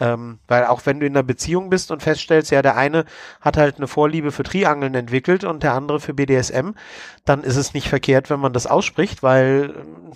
Ähm, 0.00 0.38
weil 0.46 0.64
auch 0.66 0.86
wenn 0.86 1.00
du 1.00 1.06
in 1.06 1.16
einer 1.16 1.24
Beziehung 1.24 1.70
bist 1.70 1.90
und 1.90 2.02
feststellst, 2.02 2.52
ja, 2.52 2.62
der 2.62 2.76
eine 2.76 3.04
hat 3.40 3.56
halt 3.56 3.78
eine 3.78 3.88
Vorliebe 3.88 4.30
für 4.30 4.44
Triangeln 4.44 4.94
entwickelt 4.94 5.42
und 5.42 5.64
der 5.64 5.74
andere 5.74 5.98
für 5.98 6.14
BDSM, 6.14 6.70
dann 7.24 7.42
ist 7.42 7.56
es 7.56 7.74
nicht 7.74 7.88
verkehrt, 7.88 8.30
wenn 8.30 8.38
man 8.38 8.52
das 8.52 8.68
ausspricht, 8.68 9.24
weil 9.24 9.74
äh, 9.76 10.12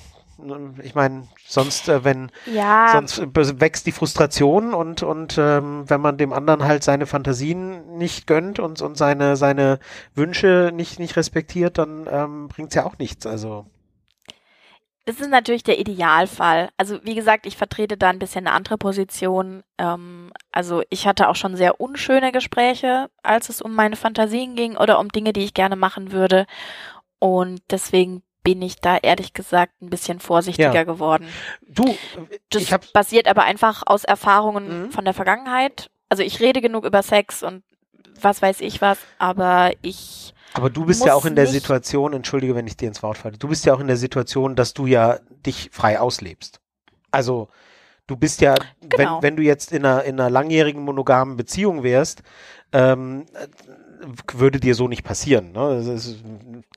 ich 0.83 0.95
meine, 0.95 1.29
sonst, 1.47 1.89
äh, 1.89 2.05
wenn 2.05 2.31
ja. 2.47 2.91
sonst 2.93 3.21
wächst 3.61 3.87
die 3.87 3.93
Frustration 3.93 4.75
und 4.75 5.03
und 5.03 5.39
ähm, 5.39 5.89
wenn 5.89 6.01
man 6.01 6.19
dem 6.19 6.33
anderen 6.33 6.65
halt 6.65 6.83
seine 6.83 7.07
Fantasien 7.07 7.97
nicht 7.97 8.27
gönnt 8.27 8.59
und 8.59 8.83
und 8.83 8.97
seine 8.97 9.37
seine 9.37 9.79
Wünsche 10.15 10.73
nicht 10.75 10.99
nicht 10.99 11.17
respektiert, 11.17 11.79
dann 11.79 12.07
ähm, 12.11 12.49
bringt's 12.49 12.75
ja 12.75 12.85
auch 12.85 12.99
nichts. 12.99 13.27
Also 13.27 13.67
das 15.05 15.19
ist 15.19 15.31
natürlich 15.31 15.65
der 15.65 15.81
Idealfall. 15.81 16.71
Also 16.77 17.01
wie 17.03 17.17
gesagt, 17.17 17.47
ich 17.47 17.57
vertrete 17.57 17.97
da 17.97 18.11
ein 18.11 18.21
bisschen 18.21 18.47
eine 18.47 18.55
andere 18.55 18.79
Position. 18.79 19.65
Ähm, 19.77 20.33
also 20.53 20.83
ich 20.91 21.09
hatte 21.09 21.29
auch 21.29 21.35
schon 21.35 21.57
sehr 21.57 21.81
unschöne 21.81 22.31
Gespräche, 22.31 23.11
als 23.23 23.49
es 23.49 23.61
um 23.61 23.75
meine 23.75 23.97
Fantasien 23.97 24.55
ging 24.55 24.77
oder 24.77 25.01
um 25.01 25.09
Dinge, 25.09 25.33
die 25.33 25.43
ich 25.43 25.55
gerne 25.55 25.75
machen 25.75 26.13
würde. 26.13 26.47
Und 27.19 27.63
deswegen 27.71 28.23
bin 28.43 28.61
ich 28.63 28.77
da 28.77 28.97
ehrlich 28.99 29.33
gesagt 29.35 29.81
ein 29.83 29.91
bisschen 29.91 30.21
vorsichtiger 30.21 30.73
Ja. 30.75 30.85
geworden. 30.85 31.27
Du, 31.67 31.97
Das 32.51 32.63
ich 32.63 32.75
basiert 32.93 33.29
aber 33.29 33.45
einfach 33.45 33.83
aus 33.87 34.05
Erfahrungen 34.05 34.85
Mhm. 34.87 34.91
von 34.91 35.05
der 35.05 35.15
Vergangenheit. 35.15 35.91
Also 36.09 36.23
ich 36.23 36.41
rede 36.41 36.61
genug 36.61 36.85
über 36.85 37.03
Sex 37.03 37.43
und 37.43 37.63
was 38.21 38.43
weiß 38.43 38.61
ich 38.61 38.81
was, 38.81 38.99
aber 39.19 39.73
ich 39.83 40.35
Aber 40.55 40.69
du 40.69 40.85
bist 40.85 41.05
ja 41.05 41.15
auch 41.15 41.25
in 41.25 41.35
der 41.35 41.47
Situation, 41.47 42.13
entschuldige, 42.13 42.55
wenn 42.55 42.67
ich 42.67 42.77
dir 42.77 42.89
ins 42.89 43.03
Wort 43.03 43.17
falle, 43.19 43.39
du 43.39 43.49
bist 43.49 43.65
ja 43.65 43.73
auch 43.75 43.81
in 43.81 43.87
der 43.87 43.97
Situation, 43.97 44.55
dass 44.55 44.75
du 44.75 44.87
ja 44.87 45.19
dich 45.47 45.71
frei 45.73 45.99
auslebst. 45.99 46.61
Also 47.11 47.49
du 48.07 48.17
bist 48.17 48.41
ja, 48.43 48.55
Genau. 48.81 48.97
wenn, 49.17 49.23
wenn 49.23 49.37
du 49.37 49.43
jetzt 49.43 49.73
in 49.73 49.87
einer, 49.87 50.05
in 50.05 50.21
einer 50.21 50.29
langjährigen 50.29 50.83
monogamen 50.83 51.37
Beziehung 51.39 51.83
wärst, 51.83 52.23
ähm, 52.73 53.25
äh, 53.35 53.47
würde 54.33 54.61
dir 54.61 54.75
so 54.75 54.89
nicht 54.89 55.05
passieren. 55.05 55.53
Ne? 55.53 55.79
Ist, 55.95 56.17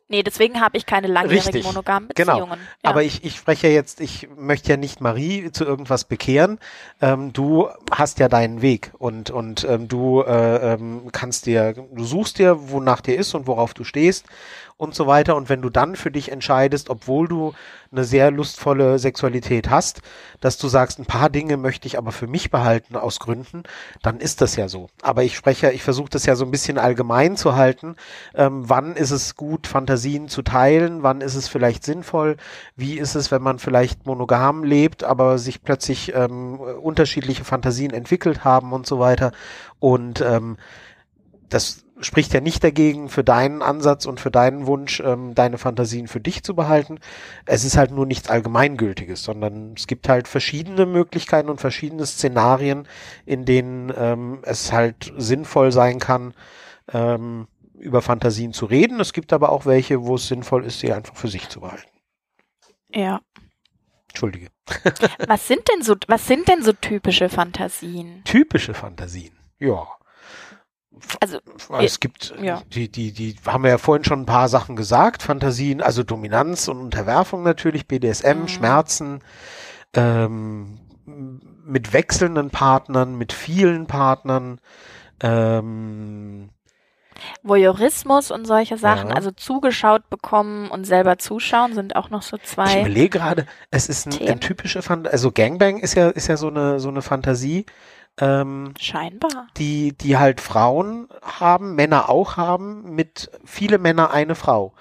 nee, 0.07 0.23
deswegen 0.23 0.61
habe 0.61 0.77
ich 0.77 0.85
keine 0.85 1.07
langjährigen 1.07 1.45
Richtig. 1.45 1.65
monogamen 1.65 2.09
Genau. 2.15 2.33
Beziehungen. 2.39 2.59
Ja. 2.83 2.89
Aber 2.89 3.03
ich, 3.03 3.23
ich 3.23 3.35
spreche 3.35 3.67
ja 3.67 3.73
jetzt, 3.73 4.01
ich 4.01 4.27
möchte 4.37 4.69
ja 4.69 4.77
nicht 4.77 5.01
Marie 5.01 5.51
zu 5.51 5.65
irgendwas 5.65 6.03
bekehren. 6.03 6.59
Ähm, 7.01 7.33
du 7.33 7.69
hast 7.91 8.19
ja 8.19 8.27
deinen 8.27 8.61
Weg 8.61 8.91
und, 8.97 9.29
und 9.31 9.63
ähm, 9.63 9.87
du 9.87 10.21
äh, 10.21 10.73
ähm, 10.73 11.09
kannst 11.11 11.45
dir, 11.45 11.73
du 11.73 12.03
suchst 12.03 12.39
dir, 12.39 12.69
wonach 12.69 13.01
dir 13.01 13.15
ist 13.17 13.33
und 13.33 13.47
worauf 13.47 13.73
du 13.73 13.83
stehst 13.83 14.25
und 14.77 14.93
so 14.93 15.07
weiter. 15.07 15.35
Und 15.35 15.47
wenn 15.47 15.61
du 15.61 15.69
dann 15.69 15.95
für 15.95 16.11
dich 16.11 16.31
entscheidest, 16.31 16.89
obwohl 16.89 17.27
du 17.27 17.53
eine 17.91 18.03
sehr 18.03 18.29
lustvolle 18.29 18.99
Sexualität 18.99 19.69
hast, 19.69 20.01
dass 20.41 20.57
du 20.57 20.67
sagst, 20.67 20.99
ein 20.99 21.05
paar 21.05 21.29
Dinge 21.29 21.55
möchte 21.55 21.87
ich 21.87 21.97
aber 21.97 22.11
für 22.11 22.27
mich 22.27 22.51
behalten 22.51 22.97
aus 22.97 23.19
Gründen, 23.19 23.63
dann 24.01 24.19
ist 24.19 24.41
das 24.41 24.57
ja 24.57 24.67
so. 24.67 24.87
Aber 25.01 25.23
ich 25.23 25.35
spreche, 25.37 25.71
ich 25.71 25.81
versuche 25.81 26.09
das 26.09 26.25
ja 26.25 26.35
so 26.35 26.43
ein 26.43 26.51
bisschen 26.51 26.77
allgemein 26.77 27.37
zu 27.37 27.55
halten. 27.55 27.95
Ähm, 28.33 28.67
wann 28.69 28.95
ist 28.97 29.11
es 29.11 29.35
gut, 29.37 29.65
Fantasien 29.65 30.27
zu 30.27 30.41
teilen? 30.41 31.03
Wann 31.03 31.21
ist 31.21 31.35
es 31.35 31.47
vielleicht 31.47 31.85
sinnvoll? 31.85 32.35
Wie 32.75 32.99
ist 32.99 33.15
es, 33.15 33.31
wenn 33.31 33.41
man 33.41 33.59
vielleicht 33.59 34.05
monogam 34.05 34.65
lebt, 34.65 35.05
aber 35.05 35.37
sich 35.37 35.63
plötzlich 35.63 36.13
ähm, 36.13 36.59
unterschiedliche 36.59 37.45
Fantasien 37.45 37.93
entwickelt 37.93 38.43
haben 38.43 38.73
und 38.73 38.85
so 38.85 38.99
weiter? 38.99 39.31
Und 39.79 40.19
ähm, 40.19 40.57
das 41.47 41.84
spricht 41.99 42.33
ja 42.33 42.41
nicht 42.41 42.63
dagegen, 42.63 43.09
für 43.09 43.23
deinen 43.23 43.61
Ansatz 43.61 44.05
und 44.05 44.19
für 44.19 44.31
deinen 44.31 44.67
Wunsch, 44.67 44.99
ähm, 44.99 45.33
deine 45.33 45.57
Fantasien 45.57 46.07
für 46.07 46.19
dich 46.19 46.43
zu 46.43 46.55
behalten. 46.55 46.99
Es 47.45 47.63
ist 47.63 47.77
halt 47.77 47.91
nur 47.91 48.05
nichts 48.05 48.29
Allgemeingültiges, 48.29 49.23
sondern 49.23 49.73
es 49.77 49.87
gibt 49.87 50.09
halt 50.09 50.27
verschiedene 50.27 50.85
Möglichkeiten 50.85 51.49
und 51.49 51.61
verschiedene 51.61 52.05
Szenarien, 52.05 52.87
in 53.25 53.45
denen 53.45 53.93
ähm, 53.95 54.39
es 54.43 54.71
halt 54.71 55.13
sinnvoll 55.17 55.71
sein 55.71 55.99
kann, 55.99 56.33
ähm, 56.91 57.47
über 57.77 58.01
Fantasien 58.01 58.53
zu 58.53 58.65
reden. 58.65 58.99
Es 58.99 59.13
gibt 59.13 59.31
aber 59.33 59.51
auch 59.51 59.65
welche, 59.65 60.03
wo 60.03 60.15
es 60.15 60.27
sinnvoll 60.27 60.65
ist, 60.65 60.79
sie 60.79 60.91
einfach 60.91 61.15
für 61.15 61.27
sich 61.27 61.49
zu 61.49 61.61
behalten. 61.61 61.89
ja. 62.93 63.21
Entschuldige. 64.09 64.47
Was 65.27 65.45
sind 65.45 65.67
denn 65.69 65.81
so, 65.81 65.95
was 66.07 66.25
sind 66.25 66.47
denn 66.47 66.63
so 66.63 66.71
typische 66.71 67.27
Fantasien? 67.27 68.23
Typische 68.23 68.73
Fantasien. 68.73 69.37
Ja. 69.59 69.85
Also 71.19 71.39
Es 71.79 71.99
gibt, 71.99 72.33
ja. 72.41 72.61
die, 72.73 72.89
die, 72.89 73.11
die 73.11 73.35
haben 73.45 73.63
wir 73.63 73.71
ja 73.71 73.77
vorhin 73.77 74.03
schon 74.05 74.21
ein 74.21 74.25
paar 74.25 74.49
Sachen 74.49 74.75
gesagt. 74.75 75.23
Fantasien, 75.23 75.81
also 75.81 76.03
Dominanz 76.03 76.67
und 76.67 76.77
Unterwerfung 76.79 77.43
natürlich, 77.43 77.87
BDSM, 77.87 78.41
Mhm. 78.43 78.47
Schmerzen, 78.47 79.19
ähm, 79.93 80.79
mit 81.65 81.93
wechselnden 81.93 82.49
Partnern, 82.49 83.15
mit 83.17 83.33
vielen 83.33 83.87
Partnern, 83.87 84.59
ähm, 85.21 86.49
Voyeurismus 87.43 88.29
und 88.31 88.45
solche 88.45 88.77
Sachen, 88.77 89.09
Ja. 89.09 89.15
also 89.15 89.31
zugeschaut 89.31 90.09
bekommen 90.09 90.69
und 90.69 90.85
selber 90.85 91.17
zuschauen, 91.17 91.73
sind 91.73 91.95
auch 91.95 92.09
noch 92.09 92.21
so 92.21 92.35
ich 92.37 92.43
zwei. 92.43 92.81
überlege 92.81 93.19
gerade, 93.19 93.45
es 93.71 93.87
ist 93.87 94.05
ein, 94.07 94.13
ein 94.13 94.17
Themen. 94.19 94.39
typische 94.41 94.81
Fantasie, 94.81 95.13
also 95.13 95.31
Gangbang 95.31 95.77
ist 95.79 95.95
ja, 95.95 96.09
ist 96.09 96.27
ja 96.27 96.35
so 96.37 96.47
eine, 96.49 96.79
so 96.79 96.89
eine 96.89 97.01
Fantasie, 97.01 97.65
ähm, 98.19 98.73
Scheinbar. 98.79 99.47
die, 99.57 99.93
die 99.97 100.17
halt 100.17 100.41
Frauen 100.41 101.07
haben, 101.21 101.75
Männer 101.75 102.09
auch 102.09 102.37
haben, 102.37 102.95
mit 102.95 103.29
viele 103.45 103.77
Männer, 103.77 104.11
eine 104.11 104.35
Frau. 104.35 104.73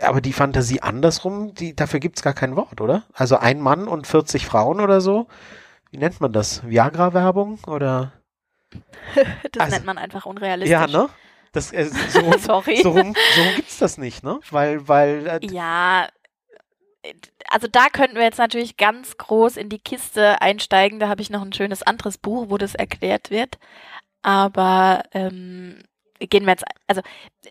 Aber 0.00 0.20
die 0.20 0.32
Fantasie 0.32 0.80
andersrum, 0.80 1.54
die, 1.54 1.76
dafür 1.76 2.00
gibt's 2.00 2.22
gar 2.22 2.32
kein 2.32 2.56
Wort, 2.56 2.80
oder? 2.80 3.04
Also 3.12 3.36
ein 3.36 3.60
Mann 3.60 3.86
und 3.86 4.06
40 4.06 4.46
Frauen 4.46 4.80
oder 4.80 5.00
so. 5.00 5.26
Wie 5.90 5.98
nennt 5.98 6.20
man 6.20 6.32
das? 6.32 6.66
Viagra-Werbung 6.66 7.58
oder? 7.66 8.12
Das 9.52 9.62
Also- 9.64 9.76
nennt 9.76 9.86
man 9.86 9.98
einfach 9.98 10.26
unrealistisch. 10.26 10.72
Ja, 10.72 10.86
ne? 10.86 11.08
Das, 11.52 11.72
äh, 11.72 11.84
so, 11.84 12.18
rum- 12.24 12.38
Sorry. 12.38 12.80
so, 12.82 12.90
rum, 12.90 13.14
so 13.36 13.42
rum 13.42 13.54
gibt's 13.56 13.78
das 13.78 13.98
nicht, 13.98 14.24
ne? 14.24 14.40
Weil, 14.50 14.88
weil, 14.88 15.26
äh, 15.28 15.46
Ja, 15.46 16.08
also 17.50 17.68
da 17.68 17.88
könnten 17.88 18.16
wir 18.16 18.24
jetzt 18.24 18.38
natürlich 18.38 18.76
ganz 18.76 19.16
groß 19.16 19.56
in 19.56 19.68
die 19.68 19.78
Kiste 19.78 20.40
einsteigen. 20.40 20.98
Da 20.98 21.08
habe 21.08 21.22
ich 21.22 21.30
noch 21.30 21.42
ein 21.42 21.52
schönes 21.52 21.82
anderes 21.82 22.18
Buch, 22.18 22.46
wo 22.48 22.58
das 22.58 22.74
erklärt 22.74 23.30
wird. 23.30 23.58
Aber 24.22 25.02
ähm, 25.12 25.82
gehen 26.18 26.44
wir 26.44 26.52
jetzt, 26.52 26.64
also 26.86 27.02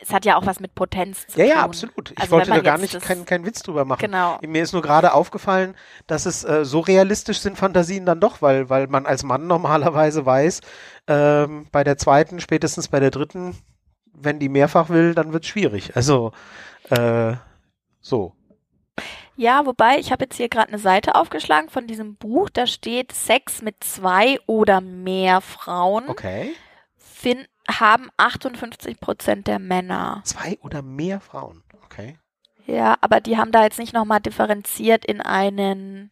es 0.01 0.11
hat 0.11 0.25
ja 0.25 0.35
auch 0.37 0.45
was 0.45 0.59
mit 0.59 0.73
Potenz 0.73 1.27
zu 1.27 1.39
ja, 1.39 1.45
tun. 1.45 1.55
ja, 1.55 1.63
absolut. 1.63 2.11
Ich 2.11 2.19
Also 2.19 2.31
wollte 2.31 2.49
da 2.49 2.59
gar 2.59 2.77
nicht 2.77 2.99
keinen 3.01 3.25
keinen 3.25 3.45
Witz 3.45 3.61
drüber 3.61 3.85
machen. 3.85 4.01
Genau. 4.01 4.39
Mir 4.41 4.63
ist 4.63 4.73
nur 4.73 4.81
gerade 4.81 5.13
aufgefallen, 5.13 5.75
dass 6.07 6.25
es 6.25 6.43
äh, 6.43 6.65
so 6.65 6.79
realistisch 6.79 7.39
sind 7.39 7.57
Fantasien 7.57 8.05
dann 8.05 8.19
doch, 8.19 8.41
weil, 8.41 8.69
weil 8.69 8.87
man 8.87 9.05
als 9.05 9.23
Mann 9.23 9.47
normalerweise 9.47 10.25
weiß, 10.25 10.61
ähm, 11.07 11.67
bei 11.71 11.83
der 11.83 11.97
zweiten, 11.97 12.39
spätestens 12.39 12.87
bei 12.87 12.99
der 12.99 13.11
dritten, 13.11 13.55
wenn 14.13 14.39
die 14.39 14.49
mehrfach 14.49 14.89
will, 14.89 15.13
dann 15.13 15.33
wird's 15.33 15.47
schwierig. 15.47 15.95
Also, 15.95 16.31
äh, 16.89 17.33
so. 18.01 18.33
Ja, 19.35 19.65
wobei, 19.65 19.97
ich 19.97 20.11
habe 20.11 20.25
jetzt 20.25 20.37
hier 20.37 20.49
gerade 20.49 20.67
eine 20.69 20.77
Seite 20.79 21.15
aufgeschlagen 21.15 21.69
von 21.69 21.87
diesem 21.87 22.15
Buch. 22.15 22.49
Da 22.49 22.67
steht, 22.67 23.11
Sex 23.11 23.61
mit 23.61 23.83
zwei 23.83 24.39
oder 24.45 24.79
mehr 24.81 25.41
Frauen 25.41 26.07
Okay. 26.07 26.53
fin 26.97 27.45
haben 27.69 28.09
58 28.17 28.99
Prozent 28.99 29.47
der 29.47 29.57
Männer. 29.59 30.21
Zwei 30.25 30.57
oder 30.61 30.81
mehr 30.81 31.19
Frauen. 31.21 31.63
Okay. 31.85 32.17
Ja, 32.65 32.97
aber 33.01 33.21
die 33.21 33.37
haben 33.37 33.51
da 33.51 33.63
jetzt 33.63 33.79
nicht 33.79 33.93
nochmal 33.93 34.19
differenziert 34.19 35.05
in 35.05 35.21
einen. 35.21 36.11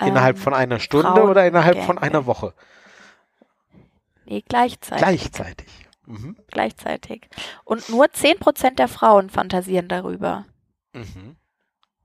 innerhalb 0.00 0.36
ähm, 0.36 0.42
von 0.42 0.54
einer 0.54 0.80
Stunde 0.80 1.08
Frauen- 1.08 1.28
oder 1.30 1.46
innerhalb 1.46 1.76
von 1.76 1.96
Gangbang. 1.96 2.04
einer 2.10 2.26
Woche? 2.26 2.54
Nee, 4.24 4.42
gleichzeitig. 4.48 4.98
Gleichzeitig. 5.06 5.86
Mhm. 6.06 6.36
Gleichzeitig. 6.48 7.28
Und 7.64 7.88
nur 7.88 8.10
10 8.10 8.38
Prozent 8.38 8.78
der 8.78 8.88
Frauen 8.88 9.30
fantasieren 9.30 9.88
darüber. 9.88 10.44
Mhm. 10.92 11.36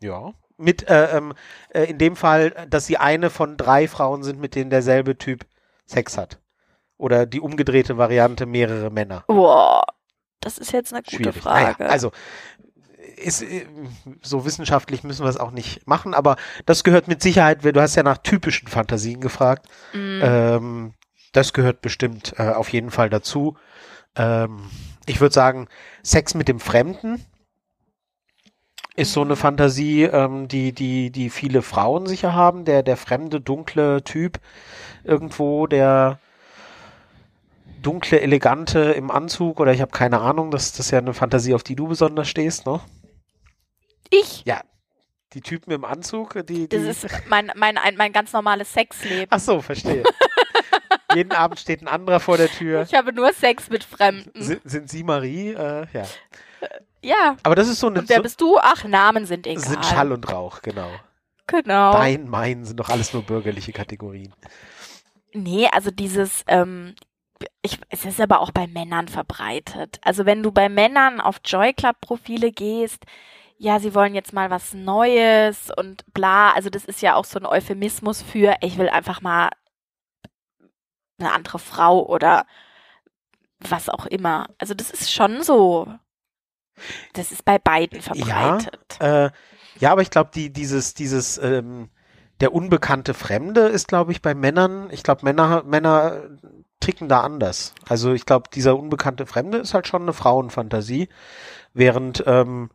Ja. 0.01 0.33
Mit, 0.57 0.87
äh, 0.89 1.17
ähm, 1.17 1.33
äh, 1.73 1.85
in 1.85 1.97
dem 1.97 2.15
Fall, 2.15 2.51
dass 2.69 2.85
sie 2.85 2.97
eine 2.97 3.29
von 3.29 3.57
drei 3.57 3.87
Frauen 3.87 4.23
sind, 4.23 4.39
mit 4.39 4.55
denen 4.55 4.69
derselbe 4.69 5.17
Typ 5.17 5.45
Sex 5.85 6.17
hat. 6.17 6.39
Oder 6.97 7.25
die 7.25 7.39
umgedrehte 7.39 7.97
Variante 7.97 8.45
mehrere 8.45 8.91
Männer. 8.91 9.23
Boah, 9.27 9.83
das 10.39 10.57
ist 10.57 10.71
jetzt 10.71 10.93
eine 10.93 11.01
gute 11.01 11.15
Schwierig. 11.15 11.41
Frage. 11.41 11.75
Naja, 11.79 11.91
also 11.91 12.11
ist, 13.17 13.41
äh, 13.41 13.65
so 14.21 14.45
wissenschaftlich 14.45 15.03
müssen 15.03 15.23
wir 15.23 15.29
es 15.29 15.37
auch 15.37 15.51
nicht 15.51 15.87
machen, 15.87 16.13
aber 16.13 16.35
das 16.65 16.83
gehört 16.83 17.07
mit 17.07 17.21
Sicherheit, 17.21 17.63
du 17.63 17.81
hast 17.81 17.95
ja 17.95 18.03
nach 18.03 18.17
typischen 18.17 18.67
Fantasien 18.67 19.21
gefragt, 19.21 19.67
Mm, 19.93 20.19
ähm, 20.21 20.93
das 21.33 21.53
gehört 21.53 21.81
bestimmt 21.81 22.33
äh, 22.37 22.49
auf 22.49 22.69
jeden 22.69 22.91
Fall 22.91 23.09
dazu. 23.09 23.57
Ähm, 24.15 24.69
ich 25.05 25.21
würde 25.21 25.33
sagen, 25.33 25.67
Sex 26.03 26.33
mit 26.33 26.47
dem 26.47 26.59
Fremden 26.59 27.25
ist 28.95 29.13
so 29.13 29.21
eine 29.21 29.35
Fantasie, 29.35 30.03
ähm, 30.03 30.47
die, 30.47 30.73
die, 30.73 31.11
die 31.11 31.29
viele 31.29 31.61
Frauen 31.61 32.07
sicher 32.07 32.33
haben. 32.33 32.65
Der, 32.65 32.83
der 32.83 32.97
fremde, 32.97 33.39
dunkle 33.39 34.03
Typ 34.03 34.39
irgendwo, 35.03 35.67
der 35.67 36.19
dunkle, 37.81 38.21
elegante 38.21 38.79
im 38.91 39.09
Anzug 39.09 39.59
oder 39.59 39.73
ich 39.73 39.81
habe 39.81 39.91
keine 39.91 40.19
Ahnung, 40.19 40.51
das, 40.51 40.71
das 40.71 40.87
ist 40.87 40.91
ja 40.91 40.99
eine 40.99 41.13
Fantasie, 41.13 41.53
auf 41.53 41.63
die 41.63 41.75
du 41.75 41.87
besonders 41.87 42.27
stehst, 42.27 42.65
ne? 42.65 42.79
ich. 44.11 44.43
Ja. 44.45 44.61
Die 45.33 45.41
Typen 45.41 45.71
im 45.71 45.85
Anzug, 45.85 46.33
die, 46.45 46.67
die 46.67 46.67
Das 46.67 46.83
ist 46.83 47.07
mein, 47.29 47.51
mein, 47.55 47.77
ein, 47.77 47.95
mein 47.95 48.11
ganz 48.11 48.33
normales 48.33 48.73
Sexleben. 48.73 49.27
Ach 49.29 49.39
so, 49.39 49.61
verstehe. 49.61 50.03
Jeden 51.15 51.31
Abend 51.31 51.59
steht 51.59 51.81
ein 51.81 51.87
anderer 51.87 52.19
vor 52.19 52.37
der 52.37 52.49
Tür. 52.49 52.83
Ich 52.83 52.93
habe 52.93 53.13
nur 53.13 53.33
Sex 53.33 53.69
mit 53.69 53.83
Fremden. 53.83 54.41
Sind, 54.41 54.61
sind 54.63 54.89
Sie 54.89 55.03
Marie? 55.03 55.49
Äh, 55.49 55.87
ja. 55.93 56.03
Ja. 57.03 57.37
Aber 57.43 57.55
das 57.55 57.67
ist 57.67 57.79
so 57.79 57.87
eine 57.87 57.99
Und 57.99 58.09
wer 58.09 58.17
so, 58.17 58.23
bist 58.23 58.41
du? 58.41 58.57
Ach, 58.59 58.83
Namen 58.83 59.25
sind 59.25 59.47
egal. 59.47 59.63
sind 59.63 59.85
Schall 59.85 60.11
und 60.11 60.31
Rauch, 60.31 60.61
genau. 60.61 60.89
genau. 61.47 61.93
Dein, 61.93 62.29
mein 62.29 62.65
sind 62.65 62.79
doch 62.79 62.89
alles 62.89 63.13
nur 63.13 63.23
bürgerliche 63.23 63.73
Kategorien. 63.73 64.33
Nee, 65.33 65.67
also 65.71 65.91
dieses, 65.91 66.43
ähm, 66.47 66.93
ich, 67.61 67.79
es 67.89 68.05
ist 68.05 68.21
aber 68.21 68.41
auch 68.41 68.51
bei 68.51 68.67
Männern 68.67 69.07
verbreitet. 69.07 69.99
Also 70.03 70.25
wenn 70.25 70.43
du 70.43 70.51
bei 70.51 70.69
Männern 70.69 71.21
auf 71.21 71.37
Joy 71.43 71.73
Club 71.73 72.01
Profile 72.01 72.51
gehst, 72.51 73.05
ja, 73.57 73.79
sie 73.79 73.93
wollen 73.93 74.15
jetzt 74.15 74.33
mal 74.33 74.49
was 74.49 74.73
Neues 74.73 75.69
und 75.75 76.03
bla. 76.13 76.51
Also 76.51 76.69
das 76.69 76.85
ist 76.85 77.01
ja 77.01 77.15
auch 77.15 77.25
so 77.25 77.39
ein 77.39 77.45
Euphemismus 77.45 78.21
für, 78.21 78.55
ich 78.61 78.77
will 78.77 78.89
einfach 78.89 79.21
mal 79.21 79.49
eine 81.21 81.33
andere 81.33 81.59
Frau 81.59 82.05
oder 82.05 82.45
was 83.59 83.89
auch 83.89 84.05
immer. 84.05 84.47
Also 84.57 84.73
das 84.73 84.91
ist 84.91 85.11
schon 85.11 85.43
so. 85.43 85.87
Das 87.13 87.31
ist 87.31 87.45
bei 87.45 87.59
beiden 87.59 88.01
verbreitet. 88.01 88.97
Ja, 88.99 89.25
äh, 89.25 89.31
ja 89.79 89.91
aber 89.91 90.01
ich 90.01 90.09
glaube, 90.09 90.31
die, 90.33 90.51
dieses, 90.51 90.93
dieses, 90.93 91.37
ähm, 91.37 91.89
der 92.39 92.53
unbekannte 92.53 93.13
Fremde 93.13 93.61
ist, 93.61 93.87
glaube 93.87 94.11
ich, 94.11 94.21
bei 94.21 94.33
Männern, 94.33 94.89
ich 94.91 95.03
glaube, 95.03 95.23
Männer, 95.23 95.63
Männer 95.63 96.23
ticken 96.79 97.07
da 97.07 97.21
anders. 97.21 97.75
Also 97.87 98.13
ich 98.13 98.25
glaube, 98.25 98.49
dieser 98.53 98.77
unbekannte 98.77 99.27
Fremde 99.27 99.59
ist 99.59 99.75
halt 99.75 99.87
schon 99.87 100.01
eine 100.01 100.13
Frauenfantasie, 100.13 101.07
während 101.73 102.23
ähm, 102.25 102.71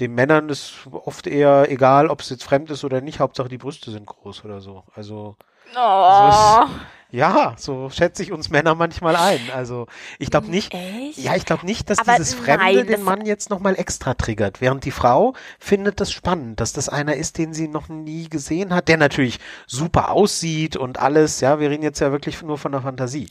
den 0.00 0.14
Männern 0.14 0.48
ist 0.48 0.88
oft 0.90 1.26
eher 1.26 1.70
egal, 1.70 2.08
ob 2.08 2.20
es 2.20 2.28
jetzt 2.28 2.44
fremd 2.44 2.70
ist 2.70 2.84
oder 2.84 3.00
nicht, 3.00 3.20
Hauptsache 3.20 3.48
die 3.48 3.58
Brüste 3.58 3.90
sind 3.92 4.04
groß 4.04 4.44
oder 4.44 4.60
so. 4.60 4.84
Also 4.94 5.36
Oh. 5.74 6.30
so 6.30 6.64
ist, 6.64 6.80
ja, 7.10 7.54
so 7.56 7.88
schätze 7.88 8.22
ich 8.22 8.32
uns 8.32 8.50
Männer 8.50 8.74
manchmal 8.74 9.16
ein. 9.16 9.40
Also 9.54 9.86
ich 10.18 10.30
glaube 10.30 10.48
nicht, 10.48 10.74
Echt? 10.74 11.18
ja, 11.18 11.36
ich 11.36 11.44
glaube 11.44 11.64
nicht, 11.64 11.88
dass 11.88 11.98
Aber 12.00 12.12
dieses 12.16 12.34
Fremde 12.34 12.64
nein, 12.64 12.86
den 12.86 13.02
Mann 13.02 13.24
jetzt 13.24 13.48
nochmal 13.48 13.78
extra 13.78 14.14
triggert, 14.14 14.60
während 14.60 14.84
die 14.84 14.90
Frau 14.90 15.34
findet 15.58 16.00
das 16.00 16.10
spannend, 16.12 16.60
dass 16.60 16.72
das 16.72 16.88
einer 16.88 17.14
ist, 17.14 17.38
den 17.38 17.54
sie 17.54 17.68
noch 17.68 17.88
nie 17.88 18.28
gesehen 18.28 18.74
hat, 18.74 18.88
der 18.88 18.96
natürlich 18.96 19.38
super 19.66 20.10
aussieht 20.10 20.76
und 20.76 20.98
alles. 20.98 21.40
Ja, 21.40 21.60
wir 21.60 21.70
reden 21.70 21.84
jetzt 21.84 22.00
ja 22.00 22.10
wirklich 22.10 22.42
nur 22.42 22.58
von 22.58 22.72
der 22.72 22.82
Fantasie. 22.82 23.28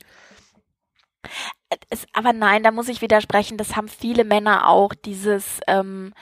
Es, 1.90 2.06
aber 2.12 2.32
nein, 2.32 2.62
da 2.62 2.70
muss 2.70 2.88
ich 2.88 3.02
widersprechen. 3.02 3.58
Das 3.58 3.76
haben 3.76 3.88
viele 3.88 4.24
Männer 4.24 4.68
auch, 4.68 4.94
dieses, 4.94 5.60
ähm, 5.66 6.14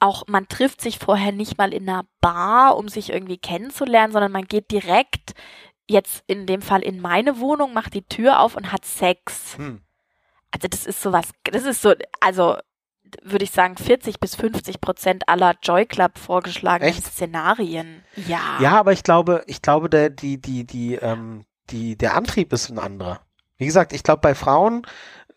auch 0.00 0.24
man 0.26 0.48
trifft 0.48 0.80
sich 0.80 0.98
vorher 0.98 1.30
nicht 1.30 1.58
mal 1.58 1.72
in 1.72 1.88
einer 1.88 2.06
Bar, 2.20 2.76
um 2.76 2.88
sich 2.88 3.12
irgendwie 3.12 3.38
kennenzulernen, 3.38 4.12
sondern 4.12 4.32
man 4.32 4.46
geht 4.46 4.70
direkt 4.70 5.34
jetzt 5.86 6.24
in 6.26 6.46
dem 6.46 6.62
Fall 6.62 6.82
in 6.82 7.00
meine 7.00 7.38
Wohnung, 7.38 7.72
macht 7.72 7.94
die 7.94 8.02
Tür 8.02 8.40
auf 8.40 8.56
und 8.56 8.72
hat 8.72 8.84
Sex. 8.84 9.56
Hm. 9.56 9.80
Also 10.50 10.68
das 10.68 10.86
ist 10.86 11.02
sowas, 11.02 11.28
das 11.44 11.64
ist 11.64 11.82
so, 11.82 11.94
also 12.20 12.56
würde 13.22 13.44
ich 13.44 13.50
sagen 13.50 13.76
40 13.76 14.20
bis 14.20 14.36
50 14.36 14.80
Prozent 14.80 15.28
aller 15.28 15.54
Joy 15.62 15.86
Club 15.86 16.18
vorgeschlagenen 16.18 16.92
Echt? 16.92 17.04
Szenarien. 17.04 18.04
Ja. 18.14 18.58
Ja, 18.60 18.78
aber 18.78 18.92
ich 18.92 19.02
glaube, 19.02 19.42
ich 19.46 19.62
glaube, 19.62 19.90
der, 19.90 20.10
die, 20.10 20.40
die, 20.40 20.64
die, 20.64 20.94
ähm, 20.94 21.44
die, 21.70 21.96
der 21.96 22.14
Antrieb 22.14 22.52
ist 22.52 22.70
ein 22.70 22.78
anderer. 22.78 23.20
Wie 23.58 23.66
gesagt, 23.66 23.92
ich 23.92 24.02
glaube, 24.02 24.20
bei 24.20 24.34
Frauen, 24.34 24.86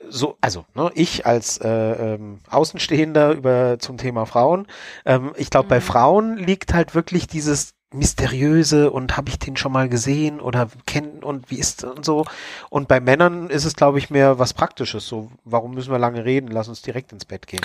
so, 0.09 0.37
also, 0.41 0.65
ne, 0.75 0.91
ich 0.95 1.25
als 1.25 1.57
äh, 1.59 1.67
ähm, 1.69 2.39
Außenstehender 2.49 3.31
über 3.33 3.77
zum 3.79 3.97
Thema 3.97 4.25
Frauen, 4.25 4.67
ähm, 5.05 5.33
ich 5.37 5.49
glaube, 5.49 5.67
bei 5.69 5.77
Mhm. 5.77 5.81
Frauen 5.83 6.37
liegt 6.37 6.73
halt 6.73 6.95
wirklich 6.95 7.27
dieses 7.27 7.73
mysteriöse 7.93 8.89
und 8.91 9.17
habe 9.17 9.29
ich 9.29 9.37
den 9.37 9.55
schon 9.55 9.71
mal 9.71 9.87
gesehen 9.87 10.39
oder 10.41 10.67
kennen 10.87 11.21
und 11.23 11.51
wie 11.51 11.59
ist 11.59 11.83
und 11.83 12.03
so. 12.03 12.25
Und 12.71 12.87
bei 12.87 12.99
Männern 12.99 13.49
ist 13.49 13.65
es, 13.65 13.75
glaube 13.75 13.99
ich, 13.99 14.09
mehr 14.09 14.39
was 14.39 14.53
Praktisches. 14.53 15.07
So, 15.07 15.29
warum 15.43 15.75
müssen 15.75 15.91
wir 15.91 15.99
lange 15.99 16.25
reden? 16.25 16.47
Lass 16.47 16.67
uns 16.67 16.81
direkt 16.81 17.11
ins 17.11 17.25
Bett 17.25 17.45
gehen. 17.45 17.61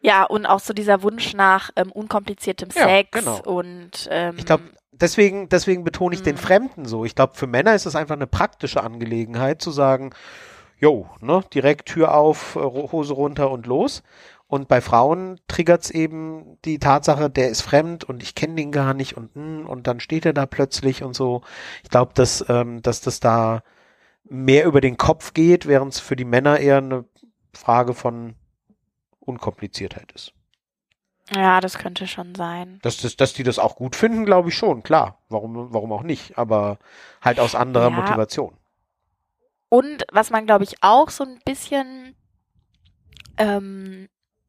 Ja, 0.00 0.22
und 0.24 0.46
auch 0.46 0.60
so 0.60 0.72
dieser 0.72 1.02
Wunsch 1.02 1.34
nach 1.34 1.70
ähm, 1.74 1.90
unkompliziertem 1.90 2.68
Ja, 2.76 2.82
Sex 2.86 3.10
genau. 3.10 3.40
und 3.42 4.06
ähm, 4.08 4.36
Ich 4.38 4.46
glaube, 4.46 4.62
deswegen, 4.92 5.48
deswegen 5.48 5.82
betone 5.82 6.14
ich 6.14 6.22
den 6.22 6.36
Mhm. 6.36 6.40
Fremden 6.40 6.84
so. 6.84 7.04
Ich 7.04 7.16
glaube, 7.16 7.34
für 7.34 7.48
Männer 7.48 7.74
ist 7.74 7.86
es 7.86 7.96
einfach 7.96 8.14
eine 8.14 8.28
praktische 8.28 8.84
Angelegenheit 8.84 9.60
zu 9.60 9.72
sagen, 9.72 10.12
jo, 10.78 11.08
ne, 11.20 11.42
direkt 11.54 11.86
Tür 11.88 12.14
auf, 12.14 12.56
äh, 12.56 12.60
Hose 12.60 13.14
runter 13.14 13.50
und 13.50 13.66
los. 13.66 14.02
Und 14.48 14.68
bei 14.68 14.80
Frauen 14.80 15.40
triggert's 15.48 15.90
eben 15.90 16.58
die 16.64 16.78
Tatsache, 16.78 17.28
der 17.30 17.48
ist 17.48 17.62
fremd 17.62 18.04
und 18.04 18.22
ich 18.22 18.34
kenne 18.36 18.54
den 18.56 18.70
gar 18.72 18.94
nicht 18.94 19.16
und 19.16 19.34
hm, 19.34 19.66
und 19.66 19.86
dann 19.88 19.98
steht 20.00 20.24
er 20.26 20.32
da 20.32 20.46
plötzlich 20.46 21.02
und 21.02 21.14
so. 21.14 21.42
Ich 21.82 21.90
glaube, 21.90 22.12
dass, 22.14 22.44
ähm, 22.48 22.80
dass 22.82 23.00
das 23.00 23.18
da 23.20 23.62
mehr 24.24 24.66
über 24.66 24.80
den 24.80 24.96
Kopf 24.98 25.34
geht, 25.34 25.66
während 25.66 25.94
es 25.94 26.00
für 26.00 26.16
die 26.16 26.24
Männer 26.26 26.58
eher 26.60 26.78
eine 26.78 27.04
Frage 27.54 27.94
von 27.94 28.36
Unkompliziertheit 29.20 30.12
ist. 30.12 30.34
ja, 31.30 31.60
das 31.60 31.78
könnte 31.78 32.06
schon 32.08 32.34
sein. 32.34 32.82
Dass, 32.82 32.98
das, 32.98 33.16
dass 33.16 33.32
die 33.32 33.42
das 33.42 33.58
auch 33.58 33.76
gut 33.76 33.96
finden, 33.96 34.24
glaube 34.24 34.48
ich 34.50 34.56
schon, 34.56 34.82
klar. 34.82 35.18
Warum, 35.28 35.72
warum 35.72 35.92
auch 35.92 36.02
nicht? 36.02 36.38
Aber 36.38 36.78
halt 37.22 37.40
aus 37.40 37.54
anderer 37.54 37.90
Ja. 37.90 37.90
Motivation. 37.90 38.56
Und 39.68 40.04
was 40.12 40.30
man, 40.30 40.46
glaube 40.46 40.64
ich, 40.64 40.82
auch 40.82 41.10
so 41.10 41.24
ein 41.24 41.40
bisschen 41.44 42.14
ähm, 43.38 44.08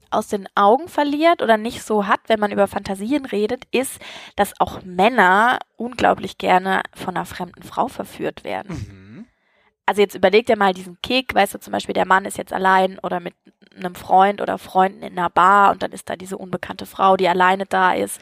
aus 0.09 0.27
den 0.27 0.47
Augen 0.55 0.87
verliert 0.87 1.41
oder 1.41 1.57
nicht 1.57 1.83
so 1.83 2.07
hat, 2.07 2.21
wenn 2.27 2.39
man 2.39 2.51
über 2.51 2.67
Fantasien 2.67 3.25
redet, 3.25 3.65
ist, 3.71 3.99
dass 4.35 4.59
auch 4.59 4.83
Männer 4.83 5.59
unglaublich 5.75 6.37
gerne 6.37 6.81
von 6.95 7.15
einer 7.15 7.25
fremden 7.25 7.63
Frau 7.63 7.87
verführt 7.87 8.43
werden. 8.43 8.73
Mhm. 8.73 9.25
Also 9.85 10.01
jetzt 10.01 10.15
überleg 10.15 10.45
dir 10.45 10.57
mal 10.57 10.73
diesen 10.73 10.97
Kick, 11.01 11.33
weißt 11.33 11.55
du, 11.55 11.59
zum 11.59 11.71
Beispiel 11.71 11.93
der 11.93 12.05
Mann 12.05 12.25
ist 12.25 12.37
jetzt 12.37 12.53
allein 12.53 12.99
oder 12.99 13.19
mit 13.19 13.33
einem 13.75 13.95
Freund 13.95 14.41
oder 14.41 14.57
Freunden 14.57 15.01
in 15.01 15.17
einer 15.17 15.29
Bar 15.29 15.71
und 15.71 15.81
dann 15.81 15.91
ist 15.91 16.09
da 16.09 16.15
diese 16.15 16.37
unbekannte 16.37 16.85
Frau, 16.85 17.15
die 17.15 17.27
alleine 17.27 17.65
da 17.65 17.93
ist 17.93 18.19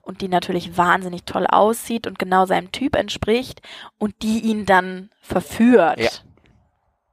und 0.00 0.20
die 0.20 0.28
natürlich 0.28 0.76
wahnsinnig 0.76 1.24
toll 1.24 1.46
aussieht 1.46 2.06
und 2.06 2.18
genau 2.18 2.46
seinem 2.46 2.72
Typ 2.72 2.96
entspricht 2.96 3.60
und 3.98 4.14
die 4.22 4.40
ihn 4.40 4.64
dann 4.64 5.10
verführt 5.20 6.00
Ja. 6.00 6.10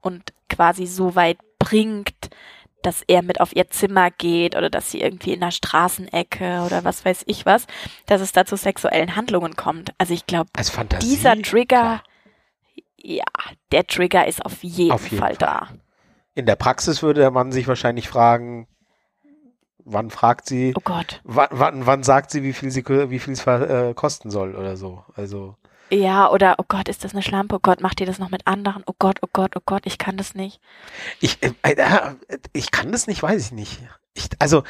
Und 0.02 0.34
quasi 0.50 0.86
so 0.86 1.16
weit 1.16 1.38
bringt, 1.60 2.30
dass 2.82 3.04
er 3.08 3.22
mit 3.24 3.42
auf 3.42 3.56
ihr 3.56 3.70
Zimmer 3.70 4.10
geht 4.10 4.56
oder 4.56 4.70
dass 4.70 4.90
sie 4.92 5.02
irgendwie 5.02 5.34
in 5.34 5.42
der 5.42 5.52
Straßenecke 5.52 6.64
oder 6.66 6.84
was 6.86 7.04
weiß 7.04 7.24
ich 7.28 7.46
was, 7.46 7.68
dass 8.06 8.22
es 8.22 8.32
da 8.32 8.46
zu 8.46 8.56
sexuellen 8.56 9.16
Handlungen 9.18 9.56
kommt. 9.56 9.92
Also 9.98 10.14
ich 10.14 10.26
glaube, 10.26 10.50
dieser 11.02 11.42
Trigger, 11.42 12.02
klar. 12.02 12.04
ja, 12.98 13.24
der 13.74 13.86
Trigger 13.86 14.28
ist 14.28 14.46
auf 14.46 14.64
jeden, 14.64 14.92
Auf 14.94 15.04
jeden 15.12 15.18
Fall, 15.18 15.36
Fall. 15.36 15.38
da. 15.38 15.68
In 16.36 16.46
der 16.46 16.56
Praxis 16.56 17.04
würde 17.04 17.20
der 17.20 17.32
Mann 17.32 17.52
sich 17.52 17.68
wahrscheinlich 17.68 18.08
fragen, 18.08 18.68
wann 19.84 20.10
fragt 20.10 20.46
sie, 20.48 20.74
Oh 20.78 20.82
Gott. 20.82 21.20
wann, 21.26 21.50
wann, 21.52 21.86
wann 21.86 22.04
sagt 22.04 22.32
sie, 22.32 22.44
wie 22.44 22.54
viel 22.54 22.72
sie, 22.72 22.86
wie 22.88 23.20
viel 23.20 23.34
es 23.34 23.46
äh, 23.46 23.94
kosten 23.94 24.30
soll 24.30 24.56
oder 24.56 24.78
so. 24.78 25.04
Also, 25.16 25.56
Ja, 25.92 26.30
oder 26.30 26.56
oh 26.60 26.66
Gott, 26.68 26.88
ist 26.88 27.04
das 27.04 27.14
eine 27.14 27.24
Schlampe? 27.24 27.56
Oh 27.56 27.60
Gott, 27.62 27.82
macht 27.82 28.00
ihr 28.00 28.06
das 28.06 28.20
noch 28.20 28.30
mit 28.30 28.46
anderen? 28.46 28.84
Oh 28.86 28.94
Gott, 29.00 29.20
oh 29.22 29.30
Gott, 29.32 29.54
oh 29.56 29.62
Gott, 29.66 29.84
ich 29.86 29.98
kann 29.98 30.18
das 30.18 30.36
nicht. 30.36 30.60
ich, 31.20 31.42
äh, 31.42 31.52
äh, 31.64 32.16
ich 32.54 32.72
kann 32.72 32.92
das 32.92 33.08
nicht, 33.08 33.24
weiß 33.24 33.46
ich 33.46 33.52
nicht. 33.52 33.82
Ich, 34.14 34.30
also, 34.38 34.64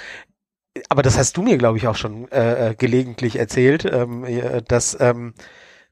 aber 0.88 1.02
das 1.02 1.18
hast 1.18 1.36
du 1.36 1.42
mir, 1.42 1.58
glaube 1.58 1.78
ich, 1.78 1.88
auch 1.88 1.96
schon 1.96 2.32
äh, 2.32 2.70
äh, 2.70 2.76
gelegentlich 2.76 3.38
erzählt, 3.38 3.86
ähm, 3.86 4.24
äh, 4.24 4.62
dass, 4.62 4.98
ähm, 5.02 5.34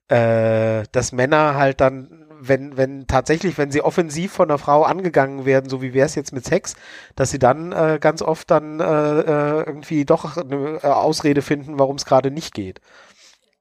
äh, 0.07 0.83
dass 0.91 1.11
Männer 1.11 1.55
halt 1.55 1.81
dann, 1.81 2.25
wenn, 2.39 2.77
wenn 2.77 3.07
tatsächlich, 3.07 3.57
wenn 3.57 3.71
sie 3.71 3.81
offensiv 3.81 4.31
von 4.31 4.49
einer 4.49 4.59
Frau 4.59 4.83
angegangen 4.83 5.45
werden, 5.45 5.69
so 5.69 5.81
wie 5.81 5.93
wäre 5.93 6.05
es 6.05 6.15
jetzt 6.15 6.31
mit 6.31 6.45
Sex, 6.45 6.75
dass 7.15 7.31
sie 7.31 7.39
dann 7.39 7.73
äh, 7.73 7.97
ganz 7.99 8.21
oft 8.21 8.49
dann 8.49 8.79
äh, 8.79 9.63
irgendwie 9.63 10.05
doch 10.05 10.37
eine 10.37 10.79
Ausrede 10.83 11.41
finden, 11.41 11.79
warum 11.79 11.97
es 11.97 12.05
gerade 12.05 12.31
nicht 12.31 12.53
geht. 12.53 12.79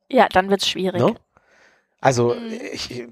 Ja, 0.08 0.28
dann 0.28 0.50
wird's 0.50 0.68
schwierig. 0.68 1.02
Ne? 1.02 1.16
Also 2.06 2.36
Mhm. 2.36 2.52
ich, 2.72 3.04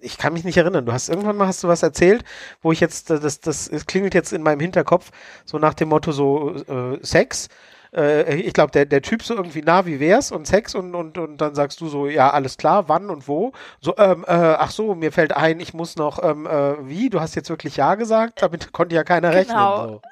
ich 0.00 0.16
kann 0.18 0.32
mich 0.34 0.44
nicht 0.44 0.56
erinnern. 0.56 0.86
Du 0.86 0.92
hast 0.92 1.08
irgendwann 1.08 1.36
mal 1.36 1.48
hast 1.48 1.64
du 1.64 1.68
was 1.68 1.82
erzählt, 1.82 2.22
wo 2.62 2.70
ich 2.70 2.78
jetzt 2.80 3.10
äh, 3.10 3.18
das 3.18 3.40
das 3.40 3.66
es 3.66 3.86
klingelt 3.86 4.14
jetzt 4.14 4.32
in 4.32 4.42
meinem 4.42 4.60
Hinterkopf 4.60 5.10
so 5.44 5.58
nach 5.58 5.74
dem 5.74 5.88
Motto 5.88 6.12
so 6.12 6.54
äh, 6.54 6.98
Sex. 7.04 7.48
Äh, 7.92 8.36
ich 8.36 8.52
glaube 8.52 8.70
der 8.70 8.86
der 8.86 9.02
Typ 9.02 9.24
so 9.24 9.34
irgendwie 9.34 9.62
na 9.64 9.84
wie 9.84 9.98
wär's 9.98 10.30
und 10.30 10.46
Sex 10.46 10.76
und 10.76 10.94
und 10.94 11.18
und 11.18 11.38
dann 11.40 11.56
sagst 11.56 11.80
du 11.80 11.88
so 11.88 12.06
ja 12.06 12.30
alles 12.30 12.56
klar 12.56 12.88
wann 12.88 13.10
und 13.10 13.26
wo 13.26 13.52
so 13.80 13.96
ähm, 13.98 14.24
äh, 14.28 14.32
ach 14.32 14.70
so 14.70 14.94
mir 14.94 15.10
fällt 15.10 15.32
ein 15.36 15.58
ich 15.58 15.74
muss 15.74 15.96
noch 15.96 16.22
ähm, 16.22 16.46
äh, 16.46 16.86
wie 16.88 17.10
du 17.10 17.20
hast 17.20 17.34
jetzt 17.34 17.50
wirklich 17.50 17.76
ja 17.78 17.96
gesagt 17.96 18.42
damit 18.42 18.72
konnte 18.72 18.94
ja 18.94 19.02
keiner 19.02 19.30
Genau. 19.30 19.32
rechnen. 19.32 19.74
So. 19.74 20.02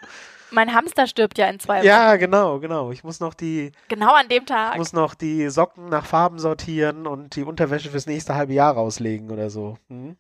Mein 0.51 0.75
Hamster 0.75 1.07
stirbt 1.07 1.37
ja 1.39 1.49
in 1.49 1.61
zwei 1.61 1.79
Wochen. 1.79 1.87
Ja 1.87 2.17
genau 2.17 2.59
genau 2.59 2.91
ich 2.91 3.05
muss 3.05 3.21
noch 3.21 3.35
die 3.35 3.73
Genau 3.89 4.15
an 4.15 4.29
dem 4.29 4.43
ich 4.43 4.49
Tag. 4.49 4.77
muss 4.77 4.93
noch 4.93 5.15
die 5.15 5.49
Socken 5.51 5.89
nach 5.89 6.07
Farben 6.07 6.39
sortieren 6.39 7.07
und 7.07 7.37
die 7.37 7.45
Unterwäsche 7.45 7.91
fürs 7.91 8.07
nächste 8.07 8.35
halbe 8.35 8.55
Jahr 8.55 8.75
rauslegen 8.75 9.31
oder 9.31 9.51
so. 9.51 9.77
Hm? 9.89 10.17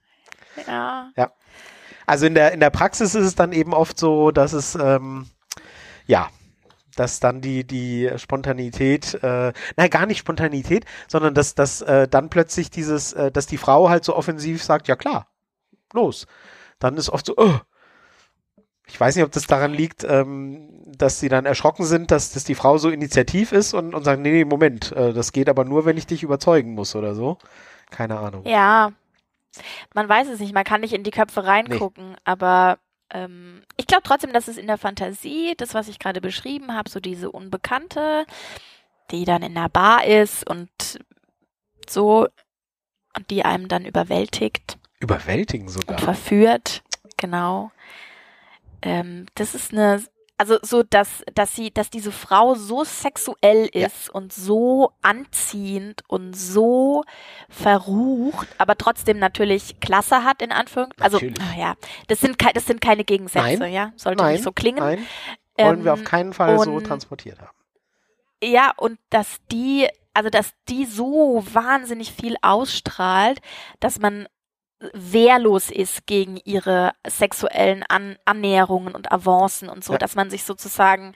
Ja. 0.66 1.10
Also 2.06 2.26
in 2.26 2.34
der, 2.34 2.52
in 2.52 2.60
der 2.60 2.70
Praxis 2.70 3.14
ist 3.14 3.24
es 3.24 3.34
dann 3.34 3.52
eben 3.52 3.74
oft 3.74 3.98
so, 3.98 4.30
dass 4.30 4.52
es, 4.54 4.74
ähm, 4.74 5.26
ja, 6.06 6.28
dass 6.96 7.20
dann 7.20 7.40
die, 7.40 7.64
die 7.64 8.10
Spontanität, 8.16 9.14
äh, 9.22 9.52
nein, 9.76 9.90
gar 9.90 10.06
nicht 10.06 10.18
Spontanität, 10.18 10.84
sondern 11.06 11.34
dass, 11.34 11.54
dass 11.54 11.82
äh, 11.82 12.08
dann 12.08 12.28
plötzlich 12.30 12.70
dieses, 12.70 13.12
äh, 13.12 13.30
dass 13.30 13.46
die 13.46 13.58
Frau 13.58 13.88
halt 13.88 14.04
so 14.04 14.16
offensiv 14.16 14.62
sagt, 14.64 14.88
ja 14.88 14.96
klar, 14.96 15.28
los. 15.92 16.26
Dann 16.80 16.96
ist 16.96 17.10
oft 17.10 17.26
so, 17.26 17.34
oh. 17.36 17.60
Ich 18.88 18.98
weiß 18.98 19.16
nicht, 19.16 19.24
ob 19.24 19.32
das 19.32 19.46
daran 19.46 19.72
liegt, 19.72 20.04
ähm, 20.04 20.68
dass 20.86 21.20
sie 21.20 21.28
dann 21.28 21.46
erschrocken 21.46 21.84
sind, 21.84 22.10
dass, 22.10 22.32
dass 22.32 22.44
die 22.44 22.54
Frau 22.54 22.78
so 22.78 22.88
initiativ 22.88 23.52
ist 23.52 23.74
und, 23.74 23.94
und 23.94 24.04
sagen, 24.04 24.22
nee, 24.22 24.32
nee, 24.32 24.44
Moment, 24.44 24.92
äh, 24.92 25.12
das 25.12 25.32
geht 25.32 25.48
aber 25.48 25.64
nur, 25.64 25.84
wenn 25.84 25.96
ich 25.96 26.06
dich 26.06 26.22
überzeugen 26.22 26.74
muss 26.74 26.96
oder 26.96 27.14
so. 27.14 27.38
Keine 27.90 28.18
Ahnung. 28.18 28.44
Ja. 28.46 28.92
Man 29.94 30.08
weiß 30.08 30.28
es 30.28 30.40
nicht, 30.40 30.54
man 30.54 30.64
kann 30.64 30.80
nicht 30.80 30.92
in 30.92 31.04
die 31.04 31.10
Köpfe 31.10 31.44
reingucken, 31.44 32.16
aber 32.24 32.78
ähm, 33.10 33.62
ich 33.76 33.86
glaube 33.86 34.02
trotzdem, 34.04 34.32
dass 34.32 34.48
es 34.48 34.56
in 34.56 34.66
der 34.66 34.78
Fantasie, 34.78 35.54
das, 35.56 35.74
was 35.74 35.88
ich 35.88 35.98
gerade 35.98 36.20
beschrieben 36.20 36.74
habe, 36.74 36.90
so 36.90 37.00
diese 37.00 37.30
Unbekannte, 37.30 38.26
die 39.10 39.24
dann 39.24 39.42
in 39.42 39.54
der 39.54 39.68
Bar 39.68 40.04
ist 40.04 40.48
und 40.48 40.70
so 41.88 42.28
und 43.16 43.30
die 43.30 43.44
einem 43.44 43.68
dann 43.68 43.84
überwältigt 43.84 44.78
Überwältigen 45.00 45.66
und 45.66 45.72
sogar. 45.72 45.98
verführt, 45.98 46.82
genau. 47.16 47.70
Ähm, 48.82 49.26
das 49.34 49.54
ist 49.54 49.72
eine 49.72 50.02
also 50.38 50.56
so, 50.62 50.84
dass, 50.84 51.24
dass 51.34 51.56
sie, 51.56 51.72
dass 51.72 51.90
diese 51.90 52.12
Frau 52.12 52.54
so 52.54 52.84
sexuell 52.84 53.66
ist 53.66 54.06
ja. 54.06 54.12
und 54.12 54.32
so 54.32 54.92
anziehend 55.02 56.02
und 56.06 56.34
so 56.34 57.02
verrucht, 57.48 58.46
aber 58.56 58.78
trotzdem 58.78 59.18
natürlich 59.18 59.80
Klasse 59.80 60.22
hat, 60.22 60.40
in 60.40 60.52
Anführungszeichen. 60.52 61.02
Also, 61.02 61.18
oh 61.18 61.60
ja, 61.60 61.74
das 62.06 62.20
sind, 62.20 62.36
das 62.54 62.66
sind 62.66 62.80
keine 62.80 63.04
Gegensätze, 63.04 63.58
nein. 63.58 63.72
ja, 63.72 63.92
sollte 63.96 64.22
nein. 64.22 64.34
nicht 64.34 64.44
so 64.44 64.52
klingen. 64.52 64.78
Nein, 64.78 65.04
wollen 65.56 65.78
ähm, 65.80 65.84
wir 65.84 65.92
auf 65.92 66.04
keinen 66.04 66.32
Fall 66.32 66.56
so 66.60 66.80
transportiert 66.80 67.40
haben. 67.40 67.56
Ja, 68.40 68.72
und 68.76 69.00
dass 69.10 69.38
die, 69.50 69.88
also 70.14 70.30
dass 70.30 70.52
die 70.68 70.84
so 70.84 71.44
wahnsinnig 71.52 72.12
viel 72.12 72.36
ausstrahlt, 72.42 73.40
dass 73.80 73.98
man 73.98 74.28
wehrlos 74.92 75.70
ist 75.70 76.06
gegen 76.06 76.36
ihre 76.44 76.92
sexuellen 77.06 77.82
An 77.88 78.16
Annäherungen 78.24 78.94
und 78.94 79.10
Avancen 79.10 79.68
und 79.68 79.84
so, 79.84 79.94
ja. 79.94 79.98
dass 79.98 80.14
man 80.14 80.30
sich 80.30 80.44
sozusagen 80.44 81.14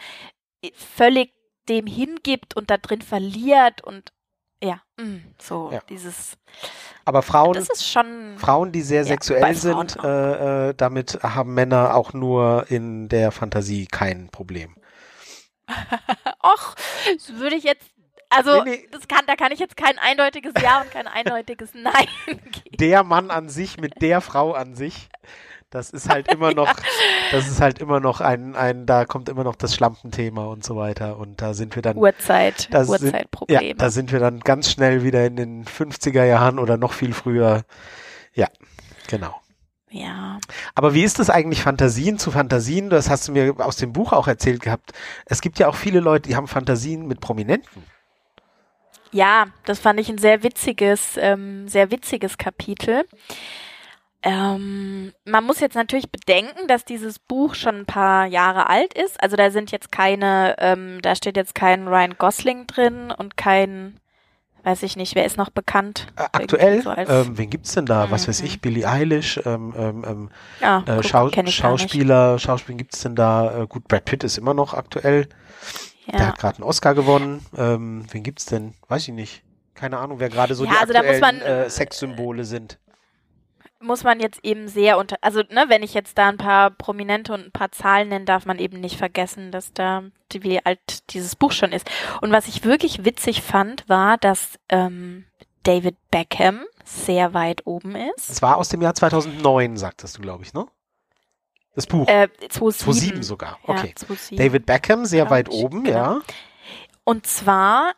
völlig 0.75 1.33
dem 1.69 1.87
hingibt 1.87 2.57
und 2.57 2.71
da 2.71 2.77
drin 2.77 3.03
verliert 3.03 3.83
und 3.83 4.13
ja, 4.63 4.81
mm, 4.97 5.35
so 5.39 5.71
ja. 5.73 5.81
dieses. 5.89 6.39
Aber 7.05 7.23
Frauen, 7.23 7.67
Frauen, 8.37 8.71
die 8.71 8.83
sehr 8.83 9.03
ja, 9.03 9.09
sexuell 9.09 9.55
sind, 9.55 9.97
äh, 10.03 10.69
äh, 10.69 10.75
damit 10.75 11.19
haben 11.23 11.55
Männer 11.55 11.97
auch 11.97 12.13
nur 12.13 12.67
in 12.69 13.09
der 13.09 13.33
Fantasie 13.33 13.87
kein 13.87 14.29
Problem. 14.29 14.77
Och, 16.43 16.75
das 17.13 17.35
würde 17.35 17.57
ich 17.57 17.65
jetzt 17.65 17.91
also, 18.37 18.65
nee, 18.65 18.71
nee. 18.71 18.89
Das 18.91 19.09
kann, 19.09 19.25
da 19.27 19.37
kann 19.37 19.53
ich 19.53 19.59
jetzt 19.59 19.77
kein 19.77 19.99
eindeutiges 19.99 20.53
Ja 20.61 20.81
und 20.81 20.91
kein 20.91 21.07
eindeutiges 21.07 21.71
Nein 21.75 22.07
geben. 22.27 22.77
Der 22.79 23.05
Mann 23.05 23.31
an 23.31 23.49
sich 23.49 23.79
mit 23.79 24.01
der 24.03 24.21
Frau 24.21 24.53
an 24.53 24.75
sich, 24.75 25.09
das 25.71 25.91
ist 25.91 26.09
halt 26.09 26.29
immer 26.29 26.53
noch, 26.53 26.67
ja. 26.69 26.75
das 27.31 27.49
ist 27.49 27.61
halt 27.61 27.79
immer 27.79 28.01
noch 28.01 28.21
ein, 28.21 28.55
ein, 28.57 28.87
da 28.87 29.05
kommt 29.05 29.29
immer 29.29 29.45
noch 29.45 29.57
das 29.57 29.75
Schlampenthema 29.75 30.45
und 30.47 30.65
so 30.65 30.77
weiter. 30.77 31.17
Und 31.19 31.41
da 31.41 31.55
sind 31.55 31.75
wir 31.75 31.83
dann. 31.83 31.97
Uhrzeit, 31.97 32.69
Uhrzeitprobleme. 32.73 33.63
Ja, 33.69 33.75
da 33.75 33.91
sind 33.91 34.13
wir 34.13 34.21
dann 34.21 34.41
ganz 34.41 34.71
schnell 34.71 35.03
wieder 35.03 35.25
in 35.25 35.37
den 35.37 35.65
50er 35.65 36.25
Jahren 36.25 36.59
oder 36.59 36.77
noch 36.77 36.93
viel 36.93 37.15
früher. 37.15 37.63
Ja, 38.35 38.49
genau. 39.09 39.43
Ja. 39.93 40.39
Aber 40.75 40.95
wie 40.95 41.05
ist 41.05 41.21
es 41.21 41.29
eigentlich, 41.29 41.63
Fantasien 41.63 42.19
zu 42.19 42.31
Fantasien? 42.31 42.89
Das 42.89 43.11
hast 43.11 43.29
du 43.29 43.33
mir 43.33 43.55
aus 43.59 43.77
dem 43.77 43.93
Buch 43.93 44.13
auch 44.13 44.27
erzählt 44.27 44.63
gehabt. 44.63 44.93
Es 45.27 45.43
gibt 45.43 45.59
ja 45.59 45.69
auch 45.69 45.75
viele 45.75 46.01
Leute, 46.01 46.31
die 46.31 46.37
haben 46.37 46.49
Fantasien 46.49 47.07
mit 47.07 47.21
Prominenten. 47.21 47.85
Ja, 49.13 49.47
das 49.65 49.79
fand 49.79 50.01
ich 50.01 50.09
ein 50.09 50.19
sehr 50.19 50.43
witziges, 50.43 51.19
ähm, 51.19 51.69
sehr 51.69 51.91
witziges 51.91 52.39
Kapitel. 52.39 53.05
Ähm, 54.23 55.13
man 55.25 55.45
muss 55.45 55.61
jetzt 55.61 55.75
natürlich 55.75 56.11
bedenken, 56.11 56.69
dass 56.69 56.85
dieses 56.85 57.19
Buch 57.19 57.55
schon 57.55 57.81
ein 57.81 57.87
paar 57.87 58.27
Jahre 58.27 58.69
alt 58.69 58.95
ist. 58.95 59.21
Also 59.23 59.37
da 59.37 59.51
sind 59.51 59.73
jetzt 59.73 59.91
keine, 59.91 60.55
ähm, 60.59 61.01
da 61.03 61.17
steht 61.17 61.37
jetzt 61.37 61.55
kein 61.55 61.89
Ryan 61.89 62.17
Gosling 62.17 62.67
drin 62.69 63.11
und 63.11 63.37
kein, 63.37 63.99
weiß 64.63 64.85
ich 64.85 64.97
nicht, 64.97 65.17
wer 65.17 65.27
ist 65.27 65.37
noch 65.37 65.51
bekannt? 65.51 66.07
Äh, 66.17 66.23
aktuell? 66.33 66.83
So 66.83 66.93
ähm, 66.93 67.37
wen 67.37 67.51
gibt's 67.51 67.75
denn 67.75 67.85
da? 67.85 68.07
Mhm. 68.07 68.11
Was 68.13 68.29
weiß 68.29 68.43
ich, 68.43 68.61
Billie 68.61 68.89
Eilish, 68.89 69.41
ähm, 69.45 69.75
ähm, 69.77 70.05
ähm 70.07 70.31
ja, 70.61 70.85
äh, 70.87 71.03
Schau 71.03 71.29
Schauspieler, 71.47 72.39
Schauspieler 72.39 72.79
gibt's 72.79 73.03
denn 73.03 73.17
da? 73.17 73.63
Äh, 73.63 73.67
gut, 73.67 73.89
Brad 73.89 74.05
Pitt 74.05 74.23
ist 74.23 74.39
immer 74.39 74.55
noch 74.55 74.73
aktuell. 74.73 75.29
Ja. 76.07 76.19
Der 76.19 76.29
hat 76.29 76.39
gerade 76.39 76.57
einen 76.59 76.65
Oscar 76.65 76.95
gewonnen. 76.95 77.45
Ähm, 77.57 78.07
wen 78.11 78.23
gibt's 78.23 78.47
denn? 78.47 78.75
Weiß 78.89 79.07
ich 79.09 79.15
nicht. 79.15 79.43
Keine 79.75 79.99
Ahnung, 79.99 80.21
wer 80.21 80.29
gerade 80.29 80.55
so 80.55 80.65
ja, 80.65 80.71
die 80.71 80.77
also 80.77 80.95
aktuellen 80.95 81.21
man, 81.21 81.41
äh, 81.41 81.71
Sexsymbole 81.71 82.45
sind. 82.45 82.79
Muss 83.81 84.05
man 84.05 84.21
jetzt 84.21 84.45
eben 84.45 84.69
sehr 84.69 84.97
unter, 84.99 85.17
also 85.23 85.41
ne, 85.51 85.65
wenn 85.69 85.83
ich 85.83 85.93
jetzt 85.93 86.17
da 86.17 86.29
ein 86.29 86.37
paar 86.37 86.71
Prominente 86.71 87.33
und 87.33 87.47
ein 87.47 87.53
paar 87.53 87.73
Zahlen 87.73 88.09
nenne, 88.09 88.25
darf 88.25 88.47
man 88.47 88.59
eben 88.59 88.81
nicht 88.81 88.97
vergessen, 88.97 89.51
dass 89.51 89.73
da 89.73 90.05
wie 90.33 90.65
alt 90.65 91.13
dieses 91.13 91.37
Buch 91.37 91.53
schon 91.53 91.73
ist. 91.73 91.91
Und 92.21 92.33
was 92.33 92.49
ich 92.49 92.65
wirklich 92.65 93.05
witzig 93.05 93.43
fand, 93.43 93.89
war, 93.89 94.17
dass 94.17 94.59
ähm, 94.71 95.27
David 95.63 95.97
Beckham 96.11 96.65
sehr 96.85 97.35
weit 97.35 97.67
oben 97.67 97.95
ist. 97.95 98.31
Es 98.31 98.43
war 98.43 98.57
aus 98.57 98.69
dem 98.69 98.83
Jahr 98.83 98.95
2009, 98.95 99.77
sagtest 99.77 100.17
du, 100.17 100.23
glaube 100.23 100.45
ich, 100.45 100.55
ne? 100.55 100.67
Das 101.75 101.87
Buch. 101.87 102.07
Äh, 102.09 102.29
2007. 102.49 102.53
2007 102.53 103.23
sogar. 103.23 103.59
Okay. 103.63 103.89
Ja, 103.89 103.97
2007. 103.97 104.37
David 104.37 104.67
Beckham, 104.67 105.05
sehr 105.05 105.31
weit 105.31 105.49
oben, 105.49 105.85
genau. 105.85 105.97
ja. 105.97 106.21
Und 107.05 107.27
zwar 107.27 107.93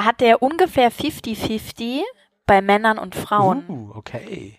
hat 0.00 0.22
er 0.22 0.42
ungefähr 0.42 0.92
50-50 0.92 2.02
bei 2.46 2.60
Männern 2.60 2.98
und 2.98 3.14
Frauen. 3.14 3.64
Uh, 3.68 3.90
okay. 3.94 4.58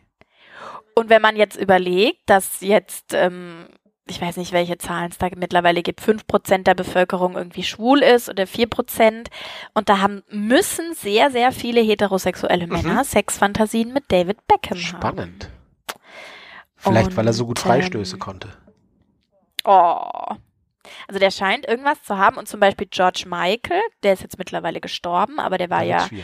Und 0.96 1.10
wenn 1.10 1.22
man 1.22 1.36
jetzt 1.36 1.58
überlegt, 1.58 2.22
dass 2.26 2.62
jetzt, 2.62 3.14
ähm, 3.14 3.68
ich 4.08 4.22
weiß 4.22 4.38
nicht, 4.38 4.54
welche 4.54 4.78
Zahlen 4.78 5.12
es 5.12 5.18
da 5.18 5.28
mittlerweile 5.36 5.84
gibt, 5.84 6.02
5% 6.02 6.64
der 6.64 6.74
Bevölkerung 6.74 7.36
irgendwie 7.36 7.64
schwul 7.64 8.02
ist 8.02 8.30
oder 8.30 8.44
4%. 8.44 9.28
Und 9.74 9.90
da 9.90 10.00
haben, 10.00 10.24
müssen 10.30 10.94
sehr, 10.94 11.32
sehr 11.32 11.52
viele 11.52 11.82
heterosexuelle 11.82 12.68
Männer 12.68 13.00
mhm. 13.00 13.04
Sexfantasien 13.04 13.94
mit 13.94 14.06
David 14.08 14.38
Beckham 14.48 14.78
Spannend. 14.78 15.04
haben. 15.04 15.18
Spannend. 15.18 15.55
Vielleicht, 16.86 17.10
und, 17.10 17.18
weil 17.18 17.28
er 17.28 17.34
so 17.34 17.46
gut 17.46 17.60
Freistöße 17.60 18.16
ähm, 18.16 18.20
konnte. 18.20 18.50
Oh. 19.64 20.36
Also 21.08 21.20
der 21.20 21.32
scheint 21.32 21.68
irgendwas 21.68 22.04
zu 22.04 22.18
haben 22.18 22.38
und 22.38 22.48
zum 22.48 22.60
Beispiel 22.60 22.88
George 22.90 23.26
Michael, 23.28 23.82
der 24.04 24.14
ist 24.14 24.22
jetzt 24.22 24.38
mittlerweile 24.38 24.80
gestorben, 24.80 25.40
aber 25.40 25.58
der 25.58 25.70
war 25.70 25.82
ja, 25.82 26.08
ja, 26.12 26.24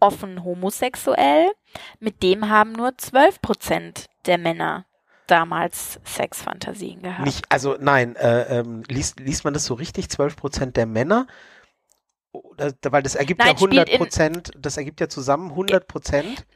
offen 0.00 0.42
homosexuell. 0.44 1.52
Mit 2.00 2.22
dem 2.22 2.48
haben 2.48 2.72
nur 2.72 2.96
12 2.98 3.40
Prozent 3.40 4.06
der 4.26 4.38
Männer 4.38 4.86
damals 5.26 6.00
Sexfantasien 6.04 7.02
gehabt. 7.02 7.24
Nicht, 7.24 7.44
also 7.48 7.76
nein, 7.78 8.16
äh, 8.16 8.58
ähm, 8.58 8.82
liest, 8.88 9.20
liest 9.20 9.44
man 9.44 9.54
das 9.54 9.64
so 9.64 9.74
richtig? 9.74 10.08
12 10.08 10.36
Prozent 10.36 10.76
der 10.76 10.86
Männer? 10.86 11.26
Oder, 12.32 12.72
weil 12.90 13.02
das 13.02 13.14
ergibt 13.14 13.40
nein, 13.40 13.48
ja 13.48 13.54
100 13.54 13.96
Prozent, 13.96 14.50
das 14.56 14.76
ergibt 14.76 15.00
ja 15.00 15.08
zusammen 15.08 15.50
100 15.50 15.86
Prozent. 15.88 16.46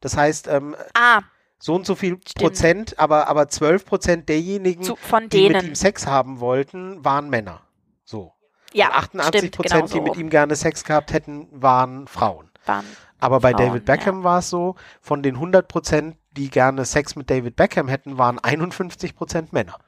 Das 0.00 0.16
heißt, 0.16 0.48
ähm, 0.48 0.76
ah, 0.94 1.22
so 1.62 1.76
und 1.76 1.86
so 1.86 1.94
viel 1.94 2.18
Stimmt. 2.26 2.34
Prozent, 2.38 2.98
aber, 2.98 3.28
aber 3.28 3.46
12 3.46 3.86
Prozent 3.86 4.28
derjenigen, 4.28 4.82
Zu, 4.82 4.96
die 5.30 5.48
mit 5.48 5.62
ihm 5.62 5.76
Sex 5.76 6.08
haben 6.08 6.40
wollten, 6.40 7.04
waren 7.04 7.30
Männer. 7.30 7.60
So. 8.04 8.32
Ja, 8.72 8.88
und 8.88 8.94
88 9.20 9.52
Prozent, 9.52 9.90
genau 9.90 9.94
die 9.94 10.00
mit 10.00 10.16
ihm 10.18 10.28
gerne 10.28 10.56
Sex 10.56 10.82
gehabt 10.82 11.12
hätten, 11.12 11.46
waren 11.52 12.08
Frauen. 12.08 12.50
Waren 12.66 12.84
aber 13.20 13.38
bei 13.38 13.52
Frauen, 13.52 13.68
David 13.68 13.84
Beckham 13.84 14.18
ja. 14.18 14.24
war 14.24 14.38
es 14.40 14.50
so, 14.50 14.74
von 15.00 15.22
den 15.22 15.36
100 15.36 15.68
Prozent, 15.68 16.16
die 16.32 16.50
gerne 16.50 16.84
Sex 16.84 17.14
mit 17.14 17.30
David 17.30 17.54
Beckham 17.54 17.86
hätten, 17.86 18.18
waren 18.18 18.40
51 18.40 19.14
Prozent 19.14 19.52
Männer. 19.52 19.78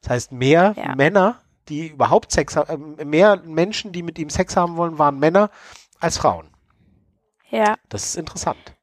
Das 0.00 0.10
heißt, 0.10 0.32
mehr 0.32 0.74
ja. 0.76 0.96
Männer, 0.96 1.40
die 1.68 1.90
überhaupt 1.90 2.32
Sex 2.32 2.56
haben, 2.56 2.98
äh, 2.98 3.04
mehr 3.04 3.40
Menschen, 3.44 3.92
die 3.92 4.02
mit 4.02 4.18
ihm 4.18 4.30
Sex 4.30 4.56
haben 4.56 4.74
wollen, 4.76 4.98
waren 4.98 5.20
Männer 5.20 5.50
als 6.00 6.18
Frauen. 6.18 6.48
Ja. 7.50 7.76
Das 7.88 8.02
ist 8.04 8.16
interessant. 8.16 8.74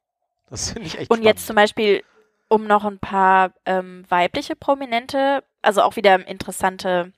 Das 0.48 0.70
finde 0.70 0.86
ich 0.86 0.94
echt 0.94 1.10
Und 1.10 1.18
spannend. 1.18 1.24
jetzt 1.26 1.46
zum 1.46 1.56
Beispiel 1.56 2.02
um 2.48 2.66
noch 2.66 2.84
ein 2.84 2.98
paar 2.98 3.52
ähm, 3.66 4.04
weibliche 4.08 4.56
Prominente, 4.56 5.44
also 5.62 5.82
auch 5.82 5.96
wieder 5.96 6.26
interessante, 6.26 7.12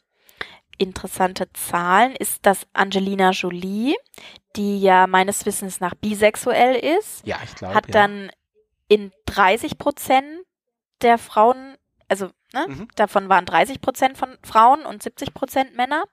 interessante 0.79 1.53
Zahlen, 1.53 2.15
ist, 2.17 2.45
dass 2.47 2.67
Angelina 2.73 3.31
Jolie, 3.31 3.97
die 4.57 4.81
ja 4.81 5.07
meines 5.07 5.47
Wissens 5.47 5.81
nach 5.81 5.95
bisexuell 5.95 6.77
ist, 6.77 7.27
ja, 7.27 7.39
ich 7.45 7.55
glaub, 7.55 7.75
hat 7.75 7.87
ja. 7.89 7.93
dann 7.93 8.31
in 8.89 9.13
30 9.27 9.79
Prozent 9.79 10.27
der 11.01 11.17
Frauen, 11.17 11.77
also 12.09 12.31
ne, 12.53 12.67
mhm. 12.69 12.89
davon 12.97 13.29
waren 13.29 13.47
30 13.47 13.81
Prozent 13.81 14.19
von 14.19 14.37
Frauen 14.43 14.85
und 14.85 15.03
70 15.03 15.33
Prozent 15.33 15.77
Männer. 15.77 16.05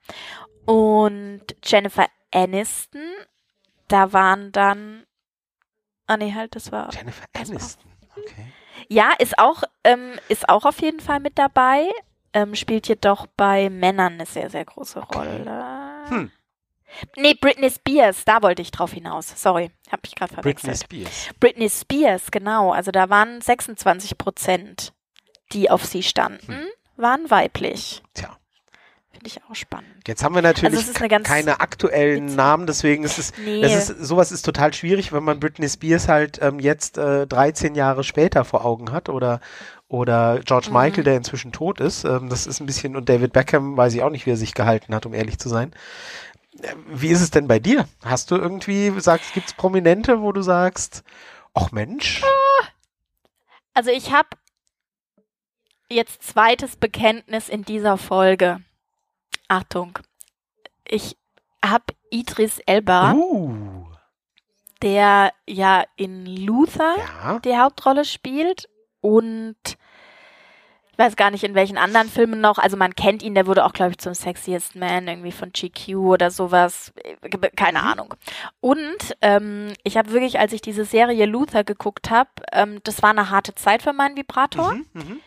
Und 0.65 1.43
Jennifer 1.63 2.07
Aniston, 2.31 3.01
da 3.87 4.13
waren 4.13 4.51
dann, 4.51 5.05
ah 6.05 6.17
nee, 6.17 6.33
halt, 6.33 6.55
das 6.55 6.71
war. 6.71 6.93
Jennifer 6.93 7.25
Aniston, 7.33 7.91
okay. 8.15 8.53
Ja, 8.89 9.11
ist 9.19 9.37
auch, 9.37 9.63
ähm, 9.83 10.13
ist 10.29 10.47
auch 10.49 10.65
auf 10.65 10.81
jeden 10.81 10.99
Fall 10.99 11.19
mit 11.19 11.37
dabei. 11.37 11.89
Ähm, 12.33 12.55
spielt 12.55 12.87
jedoch 12.87 13.27
bei 13.37 13.69
Männern 13.69 14.13
eine 14.13 14.25
sehr, 14.25 14.49
sehr 14.49 14.65
große 14.65 14.99
Rolle. 14.99 16.05
Hm. 16.09 16.31
Nee, 17.15 17.33
Britney 17.33 17.69
Spears, 17.69 18.23
da 18.25 18.41
wollte 18.41 18.61
ich 18.61 18.71
drauf 18.71 18.93
hinaus. 18.93 19.33
Sorry, 19.35 19.71
habe 19.91 20.01
ich 20.05 20.15
gerade 20.15 20.33
verwechselt. 20.33 20.87
Britney 20.89 21.05
Spears. 21.05 21.29
Britney 21.39 21.69
Spears, 21.69 22.31
genau. 22.31 22.71
Also 22.71 22.91
da 22.91 23.09
waren 23.09 23.41
26 23.41 24.17
Prozent, 24.17 24.93
die 25.51 25.69
auf 25.69 25.85
sie 25.85 26.03
standen, 26.03 26.47
hm. 26.47 26.67
waren 26.95 27.29
weiblich. 27.29 28.03
Tja. 28.13 28.37
Finde 29.17 29.27
ich 29.27 29.41
auch 29.49 29.55
spannend. 29.55 30.07
Jetzt 30.07 30.23
haben 30.23 30.35
wir 30.35 30.41
natürlich 30.41 30.77
also 30.77 31.07
keine 31.23 31.59
aktuellen 31.59 32.35
Namen, 32.35 32.67
deswegen 32.67 33.03
ist 33.03 33.17
es, 33.17 33.33
nee. 33.43 33.61
ist, 33.61 33.87
sowas 33.87 34.31
ist 34.31 34.43
total 34.43 34.73
schwierig, 34.73 35.11
wenn 35.11 35.23
man 35.23 35.39
Britney 35.39 35.67
Spears 35.67 36.07
halt 36.07 36.39
ähm, 36.41 36.59
jetzt 36.59 36.97
äh, 36.97 37.25
13 37.25 37.75
Jahre 37.75 38.03
später 38.03 38.45
vor 38.45 38.65
Augen 38.65 38.91
hat 38.91 39.09
oder 39.09 39.39
oder 39.89 40.41
George 40.43 40.67
mhm. 40.67 40.73
Michael, 40.73 41.03
der 41.03 41.15
inzwischen 41.15 41.51
tot 41.51 41.79
ist. 41.79 42.03
Ähm, 42.03 42.29
das 42.29 42.45
ist 42.45 42.59
ein 42.59 42.65
bisschen, 42.65 42.95
und 42.95 43.07
David 43.07 43.33
Beckham 43.33 43.77
weiß 43.77 43.93
ich 43.93 44.03
auch 44.03 44.09
nicht, 44.09 44.25
wie 44.25 44.31
er 44.31 44.37
sich 44.37 44.53
gehalten 44.53 44.93
hat, 44.93 45.05
um 45.05 45.13
ehrlich 45.13 45.39
zu 45.39 45.47
sein. 45.47 45.71
Äh, 46.61 46.73
wie 46.89 47.07
ist 47.07 47.21
es 47.21 47.31
denn 47.31 47.47
bei 47.47 47.59
dir? 47.59 47.87
Hast 48.03 48.29
du 48.31 48.35
irgendwie, 48.35 48.91
sagst, 48.99 49.33
gibt 49.33 49.47
es 49.47 49.53
Prominente, 49.53 50.21
wo 50.21 50.31
du 50.31 50.41
sagst, 50.41 51.03
ach 51.53 51.71
Mensch? 51.71 52.21
Also 53.73 53.91
ich 53.91 54.11
habe 54.11 54.29
Jetzt 55.89 56.23
zweites 56.23 56.75
Bekenntnis 56.75 57.47
in 57.47 57.63
dieser 57.63 57.97
Folge. 57.97 58.59
Achtung. 59.47 59.97
Ich 60.87 61.17
habe 61.63 61.85
Idris 62.09 62.59
Elba, 62.65 63.13
Uh, 63.13 63.85
der 64.81 65.31
ja 65.47 65.83
in 65.95 66.25
Luther 66.25 66.95
ja. 66.97 67.39
die 67.39 67.57
Hauptrolle 67.57 68.05
spielt 68.05 68.69
und 69.01 69.55
ich 69.65 70.97
weiß 70.99 71.15
gar 71.15 71.29
nicht 71.29 71.43
in 71.43 71.53
welchen 71.53 71.77
anderen 71.77 72.09
Filmen 72.09 72.41
noch. 72.41 72.57
Also 72.57 72.75
man 72.75 72.95
kennt 72.95 73.21
ihn, 73.21 73.35
der 73.35 73.45
wurde 73.45 73.65
auch, 73.65 73.73
glaube 73.73 73.91
ich, 73.91 73.97
zum 73.99 74.15
Sexiest 74.15 74.75
Man 74.75 75.07
irgendwie 75.07 75.31
von 75.31 75.51
GQ 75.51 75.95
oder 75.97 76.31
sowas. 76.31 76.91
Äh, 77.03 77.15
Keine 77.55 77.81
Mhm. 77.81 77.87
Ahnung. 77.87 78.13
Und 78.61 79.15
ähm, 79.21 79.73
ich 79.83 79.95
habe 79.97 80.11
wirklich, 80.11 80.39
als 80.39 80.53
ich 80.53 80.61
diese 80.61 80.85
Serie 80.85 81.25
Luther 81.27 81.63
geguckt 81.63 82.09
habe, 82.09 82.29
ähm, 82.51 82.79
das 82.83 83.03
war 83.03 83.11
eine 83.11 83.29
harte 83.29 83.53
Zeit 83.53 83.83
für 83.83 83.93
meinen 83.93 84.17
Vibrator. 84.17 84.73
Mhm, 84.73 84.85
mhm. 84.93 85.19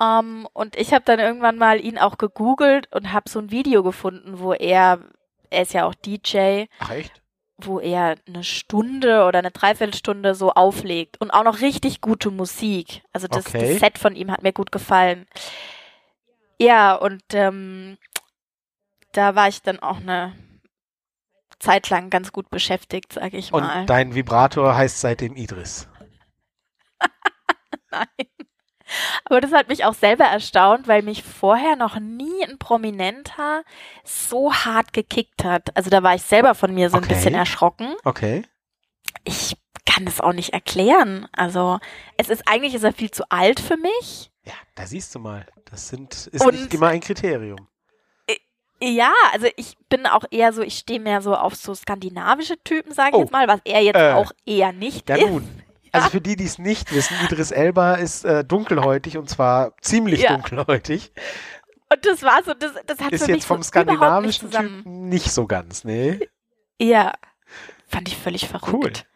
Ähm, 0.00 0.46
und 0.52 0.76
ich 0.76 0.92
habe 0.92 1.04
dann 1.04 1.18
irgendwann 1.18 1.56
mal 1.56 1.80
ihn 1.80 1.98
auch 1.98 2.18
gegoogelt 2.18 2.92
und 2.92 3.12
habe 3.12 3.28
so 3.30 3.38
ein 3.38 3.50
Video 3.50 3.82
gefunden, 3.82 4.38
wo 4.40 4.52
er, 4.52 5.00
er 5.50 5.62
ist 5.62 5.72
ja 5.72 5.86
auch 5.86 5.94
DJ, 5.94 6.64
Ach 6.80 6.90
echt? 6.90 7.22
wo 7.58 7.80
er 7.80 8.16
eine 8.28 8.44
Stunde 8.44 9.24
oder 9.24 9.38
eine 9.38 9.50
Dreiviertelstunde 9.50 10.34
so 10.34 10.52
auflegt 10.52 11.18
und 11.22 11.30
auch 11.30 11.44
noch 11.44 11.62
richtig 11.62 12.02
gute 12.02 12.30
Musik. 12.30 13.02
Also 13.14 13.28
das, 13.28 13.46
Okay. 13.46 13.70
das 13.72 13.80
Set 13.80 13.98
von 13.98 14.14
ihm 14.14 14.30
hat 14.30 14.42
mir 14.42 14.52
gut 14.52 14.70
gefallen. 14.70 15.26
Ja, 16.60 16.94
und 16.94 17.22
ähm, 17.32 17.96
da 19.12 19.34
war 19.34 19.48
ich 19.48 19.62
dann 19.62 19.78
auch 19.80 19.96
eine 19.96 20.34
Zeit 21.58 21.88
lang 21.88 22.10
ganz 22.10 22.32
gut 22.32 22.50
beschäftigt, 22.50 23.14
sage 23.14 23.38
ich 23.38 23.52
Und 23.54 23.62
mal. 23.62 23.86
dein 23.86 24.14
Vibrator 24.14 24.76
heißt 24.76 25.00
seitdem 25.00 25.36
Idris. 25.36 25.88
Nein. 27.90 28.06
Aber 29.24 29.40
das 29.40 29.52
hat 29.52 29.68
mich 29.68 29.84
auch 29.84 29.94
selber 29.94 30.24
erstaunt, 30.24 30.86
weil 30.88 31.02
mich 31.02 31.22
vorher 31.22 31.76
noch 31.76 31.98
nie 31.98 32.44
ein 32.44 32.58
Prominenter 32.58 33.62
so 34.04 34.52
hart 34.54 34.92
gekickt 34.92 35.44
hat. 35.44 35.76
Also 35.76 35.90
da 35.90 36.02
war 36.02 36.14
ich 36.14 36.22
selber 36.22 36.54
von 36.54 36.72
mir 36.74 36.90
so 36.90 36.96
ein 36.96 37.04
Okay. 37.04 37.14
bisschen 37.14 37.34
erschrocken. 37.34 37.94
Okay. 38.04 38.42
Ich 39.24 39.56
kann 39.84 40.04
das 40.04 40.20
auch 40.20 40.32
nicht 40.32 40.52
erklären. 40.52 41.26
Also 41.32 41.78
es 42.16 42.28
ist 42.28 42.46
eigentlich 42.48 42.74
ist 42.74 42.84
er 42.84 42.92
viel 42.92 43.10
zu 43.10 43.24
alt 43.30 43.60
für 43.60 43.76
mich. 43.76 44.30
Ja, 44.44 44.52
da 44.76 44.86
siehst 44.86 45.14
du 45.14 45.18
mal. 45.18 45.46
Das 45.70 45.88
sind, 45.88 46.14
ist 46.28 46.44
Und- 46.44 46.54
nicht 46.54 46.72
immer 46.74 46.88
ein 46.88 47.00
Kriterium. 47.00 47.68
Ja, 48.78 49.10
also 49.32 49.46
ich 49.56 49.74
bin 49.88 50.06
auch 50.06 50.24
eher 50.30 50.52
so, 50.52 50.60
ich 50.60 50.76
stehe 50.76 51.00
mehr 51.00 51.22
so 51.22 51.34
auf 51.34 51.54
so 51.54 51.74
skandinavische 51.74 52.62
Typen, 52.62 52.92
sage 52.92 53.08
ich 53.12 53.14
Oh. 53.16 53.20
jetzt 53.20 53.32
mal, 53.32 53.48
was 53.48 53.60
er 53.64 53.80
jetzt 53.80 53.96
Äh. 53.96 54.12
auch 54.12 54.32
eher 54.44 54.72
nicht 54.74 55.08
Ja 55.08 55.16
ist. 55.16 55.26
nun. 55.30 55.62
Also 55.92 56.10
für 56.10 56.20
die, 56.20 56.36
die 56.36 56.44
es 56.44 56.58
nicht 56.58 56.92
wissen, 56.94 57.16
Idris 57.24 57.50
Elba 57.50 57.94
ist 57.94 58.24
äh, 58.24 58.44
dunkelhäutig 58.44 59.16
und 59.18 59.28
zwar 59.30 59.72
ziemlich 59.80 60.22
Ja. 60.22 60.34
dunkelhäutig. 60.34 61.12
Und 61.92 62.04
das 62.04 62.22
war 62.22 62.42
so, 62.44 62.52
das, 62.54 62.72
das 62.86 62.98
hat 63.00 63.12
Ist 63.12 63.24
für 63.24 63.32
mich 63.32 63.36
jetzt 63.42 63.46
vom 63.46 63.56
so 63.56 63.58
nicht 63.60 63.68
skandinavischen 63.68 64.50
zusammen. 64.50 64.78
Typen 64.78 65.08
nicht 65.08 65.30
so 65.30 65.46
ganz, 65.46 65.84
nee. 65.84 66.18
Ja, 66.80 67.12
fand 67.88 68.08
ich 68.08 68.16
völlig 68.18 68.48
verrückt. 68.48 69.06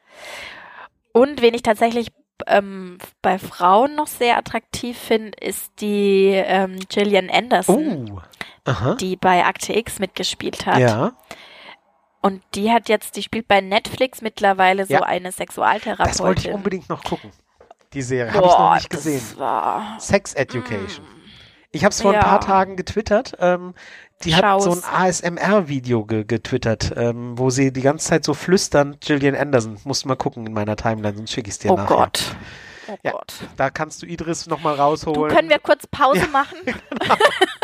Cool. 1.14 1.22
Und 1.22 1.42
wen 1.42 1.52
ich 1.54 1.62
tatsächlich 1.62 2.08
ähm, 2.46 2.96
bei 3.20 3.38
Frauen 3.38 3.96
noch 3.96 4.06
sehr 4.06 4.38
attraktiv 4.38 4.96
finde, 4.96 5.32
ist 5.40 5.70
die 5.80 6.28
ähm, 6.32 6.78
Gillian 6.88 7.28
Anderson, 7.28 8.22
Oh. 8.66 8.94
Die 8.94 9.16
bei 9.16 9.44
Akte 9.44 9.76
X 9.76 9.98
mitgespielt 9.98 10.64
hat. 10.66 10.78
Ja, 10.78 11.12
Und 12.22 12.42
die 12.54 12.70
hat 12.70 12.88
jetzt, 12.88 13.16
die 13.16 13.22
spielt 13.22 13.48
bei 13.48 13.60
Netflix 13.60 14.20
mittlerweile 14.20 14.84
so 14.86 14.92
Ja. 14.94 15.02
eine 15.02 15.32
Sexualtherapeutin. 15.32 16.10
das 16.12 16.20
wollte 16.20 16.48
ich 16.48 16.54
unbedingt 16.54 16.88
noch 16.88 17.02
gucken. 17.02 17.30
Die 17.94 18.02
Serie 18.02 18.32
habe 18.32 18.46
ich 18.46 18.52
noch 18.52 18.74
nicht 18.74 18.90
gesehen. 18.90 19.22
Sex 19.98 20.34
Education. 20.34 21.04
Ich 21.72 21.84
habe 21.84 21.92
es 21.92 22.02
vor 22.02 22.12
Ja. 22.12 22.20
ein 22.20 22.24
paar 22.26 22.40
Tagen 22.40 22.76
getwittert. 22.76 23.34
Ähm, 23.40 23.74
die 24.24 24.34
hat 24.34 24.42
Schau's. 24.42 24.64
so 24.64 24.72
ein 24.72 24.82
ASMR-Video 24.84 26.04
ge 26.04 26.24
getwittert, 26.24 26.92
ähm, 26.96 27.38
wo 27.38 27.48
sie 27.50 27.72
die 27.72 27.80
ganze 27.80 28.06
Zeit 28.08 28.24
so 28.24 28.34
flüstern, 28.34 28.96
Gillian 29.00 29.34
Anderson. 29.34 29.78
Musst 29.84 30.04
mal 30.04 30.14
gucken 30.16 30.46
in 30.46 30.52
meiner 30.52 30.76
Timeline, 30.76 31.16
sonst 31.16 31.32
schicke 31.32 31.48
ich 31.48 31.54
es 31.54 31.58
dir 31.58 31.70
oh 31.72 31.76
nachher. 31.76 31.96
Gott. 31.96 32.36
Oh 32.88 32.96
Ja. 33.02 33.12
Gott. 33.12 33.34
Da 33.56 33.70
kannst 33.70 34.02
du 34.02 34.06
Idris 34.06 34.46
nochmal 34.46 34.76
Du, 34.76 34.82
rausholen. 34.82 35.34
können 35.34 35.48
wir 35.48 35.58
kurz 35.58 35.86
Pause 35.86 36.26
machen? 36.28 36.58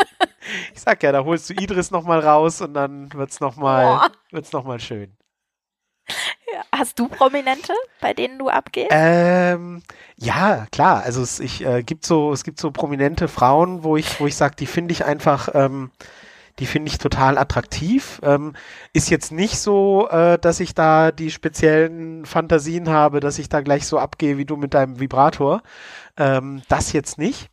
ich 0.73 0.81
sag 0.81 1.01
ja, 1.03 1.11
da 1.11 1.23
holst 1.23 1.49
du 1.49 1.53
Idris 1.53 1.91
nochmal 1.91 2.19
raus 2.19 2.61
und 2.61 2.73
dann 2.73 3.11
wird's 3.13 3.39
nochmal 3.39 4.09
wird's 4.31 4.51
noch 4.51 4.63
mal 4.63 4.79
schön. 4.79 5.17
Hast 6.71 6.99
du 6.99 7.07
Prominente, 7.07 7.73
bei 8.01 8.13
denen 8.13 8.39
du 8.39 8.49
abgehst? 8.49 8.89
Ähm, 8.91 9.83
ja, 10.15 10.65
klar. 10.71 11.03
Also 11.03 11.21
es, 11.21 11.39
ich, 11.39 11.65
äh, 11.65 11.83
gibt 11.83 12.05
so, 12.05 12.31
es 12.31 12.43
gibt 12.43 12.59
so 12.59 12.71
prominente 12.71 13.27
Frauen, 13.27 13.83
wo 13.83 13.97
ich, 13.97 14.19
wo 14.19 14.27
ich 14.27 14.35
sage, 14.35 14.55
die 14.55 14.65
finde 14.65 14.91
ich 14.93 15.05
einfach, 15.05 15.49
ähm, 15.53 15.91
die 16.59 16.65
finde 16.65 16.89
ich 16.89 16.97
total 16.97 17.37
attraktiv. 17.37 18.19
Ähm, 18.23 18.53
ist 18.93 19.09
jetzt 19.09 19.31
nicht 19.31 19.59
so, 19.59 20.07
äh, 20.09 20.39
dass 20.39 20.59
ich 20.59 20.73
da 20.73 21.11
die 21.11 21.31
speziellen 21.31 22.25
Fantasien 22.25 22.89
habe, 22.89 23.19
dass 23.19 23.39
ich 23.39 23.49
da 23.49 23.61
gleich 23.61 23.85
so 23.85 23.99
abgehe 23.99 24.37
wie 24.37 24.45
du 24.45 24.55
mit 24.55 24.73
deinem 24.73 24.99
Vibrator. 24.99 25.61
Ähm, 26.17 26.61
das 26.69 26.93
jetzt 26.93 27.17
nicht. 27.17 27.49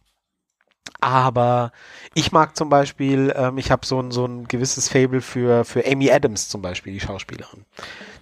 Aber 1.04 1.70
ich 2.14 2.32
mag 2.32 2.56
zum 2.56 2.70
Beispiel, 2.70 3.30
ähm, 3.36 3.58
ich 3.58 3.70
habe 3.70 3.84
so 3.84 4.00
ein, 4.00 4.10
so 4.10 4.24
ein 4.24 4.48
gewisses 4.48 4.88
Fable 4.88 5.20
für, 5.20 5.66
für 5.66 5.84
Amy 5.86 6.10
Adams 6.10 6.48
zum 6.48 6.62
Beispiel, 6.62 6.94
die 6.94 7.00
Schauspielerin. 7.00 7.66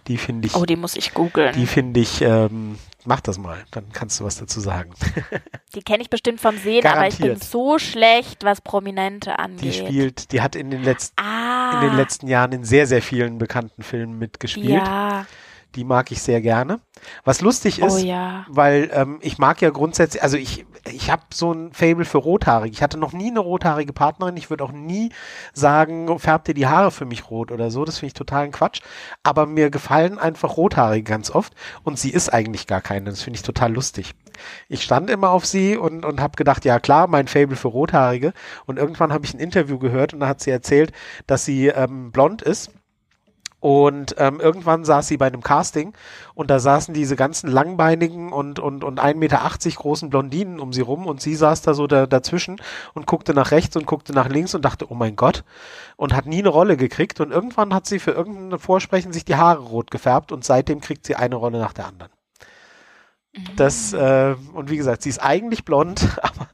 Die 0.09 0.17
finde 0.17 0.49
ich, 0.49 0.57
oh, 0.57 0.65
die 0.65 0.75
muss 0.75 0.97
ich 0.97 1.15
googeln. 1.15 1.55
die 1.55 1.67
finde 1.67 2.01
ich, 2.01 2.23
ähm, 2.23 2.77
mach 3.05 3.21
das 3.21 3.39
mal, 3.39 3.63
dann 3.71 3.85
kannst 3.93 4.19
du 4.19 4.25
was 4.25 4.37
dazu 4.37 4.59
sagen. 4.59 4.91
Die 5.75 5.81
kenne 5.81 6.03
ich 6.03 6.11
bestimmt 6.11 6.39
vom 6.39 6.59
Sehen, 6.59 6.85
aber 6.85 7.07
ich 7.07 7.17
bin 7.17 7.29
Garantiert. 7.29 7.51
so 7.51 7.79
schlecht, 7.79 8.45
was 8.45 8.61
Prominente 8.61 9.39
angeht. 9.39 9.63
Die 9.63 9.73
spielt, 9.73 10.33
die 10.33 10.43
hat 10.43 10.55
in 10.55 10.71
den 10.71 10.83
letzten, 10.83 11.19
ah, 11.19 11.81
in 11.81 11.89
den 11.89 11.97
letzten 11.97 12.27
Jahren 12.27 12.53
in 12.53 12.65
sehr, 12.65 12.87
sehr 12.87 13.01
vielen 13.01 13.39
bekannten 13.39 13.83
Filmen 13.83 14.19
mitgespielt. 14.19 14.85
Ja, 14.85 15.25
Die 15.75 15.85
mag 15.85 16.11
ich 16.13 16.23
sehr 16.23 16.41
gerne. 16.41 16.81
Was 17.25 17.41
lustig 17.41 17.83
oh 17.83 17.87
ist, 17.87 18.03
ja. 18.03 18.45
weil 18.49 18.91
ähm, 18.93 19.19
ich 19.23 19.39
mag 19.39 19.61
ja 19.63 19.71
grundsätzlich, 19.71 20.23
also 20.23 20.37
ich, 20.37 20.67
ich 20.91 21.11
habe 21.11 21.23
so 21.33 21.53
ein 21.53 21.73
Fable 21.73 22.05
für 22.05 22.19
Rothaarige. 22.19 22.75
Ich 22.75 22.83
hatte 22.83 22.99
noch 22.99 23.13
nie 23.13 23.31
eine 23.31 23.41
rothaarige 23.41 23.93
Partnerin. 23.93 24.37
Ich 24.37 24.51
würde 24.51 24.65
auch 24.65 24.73
nie 24.73 25.11
sagen, 25.53 26.19
färbt 26.19 26.49
dir 26.49 26.55
die 26.55 26.67
Haare 26.67 26.91
für 26.91 27.05
mich 27.05 27.31
rot 27.31 27.51
oder 27.51 27.71
so. 27.71 27.85
Das 27.85 27.99
finde 27.99 28.09
ich 28.09 28.15
totalen 28.15 28.53
Quatsch. 28.53 28.83
Aber 29.23 29.47
mir 29.47 29.71
gefallen 29.71 30.19
einfach 30.19 30.57
Rothaarige 30.57 31.05
ganz 31.05 31.31
oft 31.31 31.55
und 31.85 31.99
sie 31.99 32.11
ist 32.11 32.29
eigentlich 32.29 32.67
gar 32.67 32.81
keine. 32.81 33.11
Das 33.11 33.23
finde 33.23 33.39
ich 33.39 33.43
total 33.43 33.73
lustig. 33.73 34.15
Ich 34.69 34.83
stand 34.83 35.11
immer 35.11 35.31
auf 35.31 35.47
sie 35.47 35.77
und, 35.77 36.05
und 36.05 36.21
habe 36.21 36.37
gedacht, 36.37 36.65
ja 36.65 36.81
klar, 36.81 37.07
mein 37.07 37.29
Fable 37.29 37.57
für 37.57 37.69
Rothaarige. 37.69 38.33
Und 38.67 38.79
irgendwann 38.79 39.13
habe 39.13 39.25
ich 39.25 39.35
ein 39.35 39.41
Interview 39.41 39.79
gehört 39.79 40.15
und 40.15 40.21
da 40.21 40.29
hat 40.29 40.41
sie 40.41 40.51
erzählt, 40.51 40.93
dass 41.27 41.45
sie 41.45 41.69
ähm, 41.69 42.13
blond 42.13 42.43
ist. 42.43 42.71
Und 43.63 44.17
ähm, 44.19 44.41
irgendwann 44.41 44.85
saß 44.85 45.07
sie 45.07 45.17
bei 45.19 45.29
einem 45.29 45.41
Casting 45.41 45.93
und 46.35 46.51
da 46.51 46.59
saßen 46.59 46.95
diese 46.95 47.15
ganzen 47.15 47.49
langbeinigen 47.49 48.33
und, 48.33 48.59
und, 48.59 48.83
und 48.83 49.01
1,80 49.01 49.15
Meter 49.15 49.41
großen 49.77 50.11
Blondinen 50.11 50.59
um 50.59 50.73
sie 50.73 50.81
rum 50.81 51.07
und 51.07 51.21
sie 51.21 51.37
saß 51.37 51.63
da 51.63 51.73
so 51.73 51.87
da, 51.87 52.09
dazwischen 52.09 52.61
und 52.93 53.07
guckte 53.07 53.35
nach 53.35 53.53
rechts 53.53 53.77
und 53.77 53.87
guckte 53.87 54.13
nach 54.15 54.29
links 54.29 54.57
und 54.57 54.65
dachte, 54.65 54.91
oh 54.91 54.97
mein 54.97 55.15
Gott, 55.15 55.45
und 55.95 56.13
hat 56.13 56.27
nie 56.27 56.41
eine 56.41 56.49
Rolle 56.49 56.77
gekriegt 56.77 57.21
und 57.21 57.31
irgendwann 57.31 57.73
hat 57.73 57.87
sie 57.87 58.01
für 58.01 58.11
irgendein 58.11 58.59
Vorsprechen 58.59 59.13
sich 59.13 59.25
die 59.25 59.37
Haare 59.37 59.61
rot 59.61 59.93
gefärbt 59.93 60.33
und 60.33 60.45
seitdem 60.45 60.81
kriegt 60.81 61.07
sie 61.07 61.15
eine 61.15 61.37
Rolle 61.37 61.61
nach 61.61 61.73
der 61.73 61.87
anderen. 61.87 62.11
Das, 63.55 63.93
äh, 63.93 64.35
und 64.55 64.71
wie 64.71 64.77
gesagt, 64.77 65.03
sie 65.03 65.09
ist 65.09 65.23
eigentlich 65.23 65.65
blond, 65.65 66.19
aber, 66.23 66.49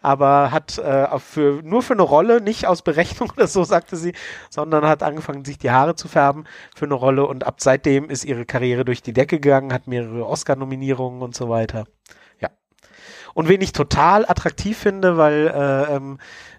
aber 0.00 0.50
hat 0.50 0.78
äh, 0.78 1.18
für, 1.18 1.62
nur 1.62 1.82
für 1.82 1.94
eine 1.94 2.02
Rolle, 2.02 2.40
nicht 2.40 2.66
aus 2.66 2.82
Berechnung 2.82 3.30
oder 3.36 3.46
so, 3.46 3.64
sagte 3.64 3.96
sie, 3.96 4.12
sondern 4.50 4.86
hat 4.86 5.02
angefangen, 5.02 5.44
sich 5.44 5.58
die 5.58 5.70
Haare 5.70 5.94
zu 5.94 6.08
färben 6.08 6.44
für 6.74 6.84
eine 6.84 6.94
Rolle 6.94 7.26
und 7.26 7.46
ab 7.46 7.56
seitdem 7.58 8.10
ist 8.10 8.24
ihre 8.24 8.44
Karriere 8.44 8.84
durch 8.84 9.02
die 9.02 9.12
Decke 9.12 9.40
gegangen, 9.40 9.72
hat 9.72 9.86
mehrere 9.86 10.26
Oscar-Nominierungen 10.26 11.22
und 11.22 11.34
so 11.34 11.48
weiter. 11.48 11.84
Ja. 12.40 12.50
Und 13.34 13.48
wen 13.48 13.60
ich 13.60 13.72
total 13.72 14.24
attraktiv 14.28 14.78
finde, 14.78 15.16
weil 15.16 15.48
äh, 15.48 15.96
ähm, 15.96 16.18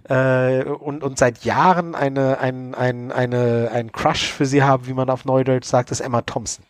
äh, 0.10 0.64
und, 0.66 1.04
und 1.04 1.18
seit 1.18 1.46
Jahren 1.46 1.96
eine, 1.96 2.40
ein, 2.40 2.76
ein, 2.76 3.12
eine, 3.12 3.70
ein 3.72 3.92
Crush 3.92 4.32
für 4.32 4.46
sie 4.46 4.64
habe, 4.64 4.88
wie 4.88 4.94
man 4.94 5.10
auf 5.10 5.26
Neudeutsch 5.26 5.66
sagt, 5.66 5.92
ist 5.92 6.02
Emma 6.02 6.22
Thompson. 6.22 6.66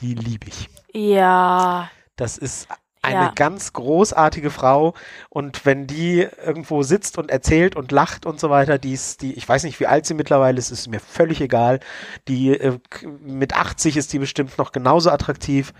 Die 0.00 0.14
liebe 0.14 0.48
ich. 0.48 0.68
Ja, 0.92 1.90
Das 2.16 2.38
ist 2.38 2.68
eine 3.02 3.26
Ja. 3.26 3.32
ganz 3.34 3.72
großartige 3.72 4.50
Frau 4.50 4.94
und 5.28 5.64
wenn 5.64 5.86
die 5.86 6.26
irgendwo 6.44 6.82
sitzt 6.82 7.18
und 7.18 7.30
erzählt 7.30 7.76
und 7.76 7.92
lacht 7.92 8.26
und 8.26 8.40
so 8.40 8.50
weiter, 8.50 8.78
die 8.78 8.92
ist, 8.92 9.22
die, 9.22 9.34
ich 9.34 9.48
weiß 9.48 9.62
nicht, 9.64 9.78
wie 9.78 9.86
alt 9.86 10.06
sie 10.06 10.14
mittlerweile 10.14 10.58
ist, 10.58 10.70
ist 10.72 10.88
mir 10.88 10.98
völlig 10.98 11.40
egal. 11.40 11.78
Die 12.26 12.50
äh, 12.58 12.78
mit 13.20 13.54
80 13.54 13.96
ist 13.96 14.12
die 14.12 14.18
bestimmt 14.18 14.58
noch 14.58 14.72
genauso 14.72 15.10
attraktiv 15.10 15.72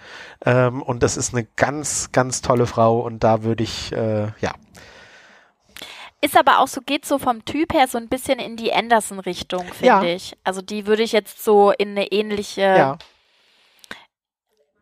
ähm, 0.44 0.82
und 0.82 1.02
das 1.02 1.16
ist 1.16 1.34
eine 1.34 1.44
ganz, 1.56 2.10
ganz 2.12 2.42
tolle 2.42 2.66
Frau 2.66 3.00
und 3.00 3.24
da 3.24 3.42
würde 3.42 3.64
ich, 3.64 3.92
äh, 3.92 4.28
ja, 4.40 4.52
ist 6.22 6.36
aber 6.36 6.60
auch 6.60 6.68
so, 6.68 6.80
geht 6.80 7.04
so 7.04 7.18
vom 7.18 7.44
Typ 7.44 7.74
her 7.74 7.86
so 7.88 7.98
ein 7.98 8.08
bisschen 8.08 8.38
in 8.38 8.56
die 8.56 8.72
Anderson-Richtung, 8.72 9.64
finde 9.66 9.86
Ja. 9.86 10.02
ich. 10.02 10.36
Also 10.44 10.62
die 10.62 10.86
würde 10.86 11.02
ich 11.02 11.12
jetzt 11.12 11.44
so 11.44 11.72
in 11.72 11.90
eine 11.90 12.10
ähnliche 12.10 12.62
ja, 12.62 12.98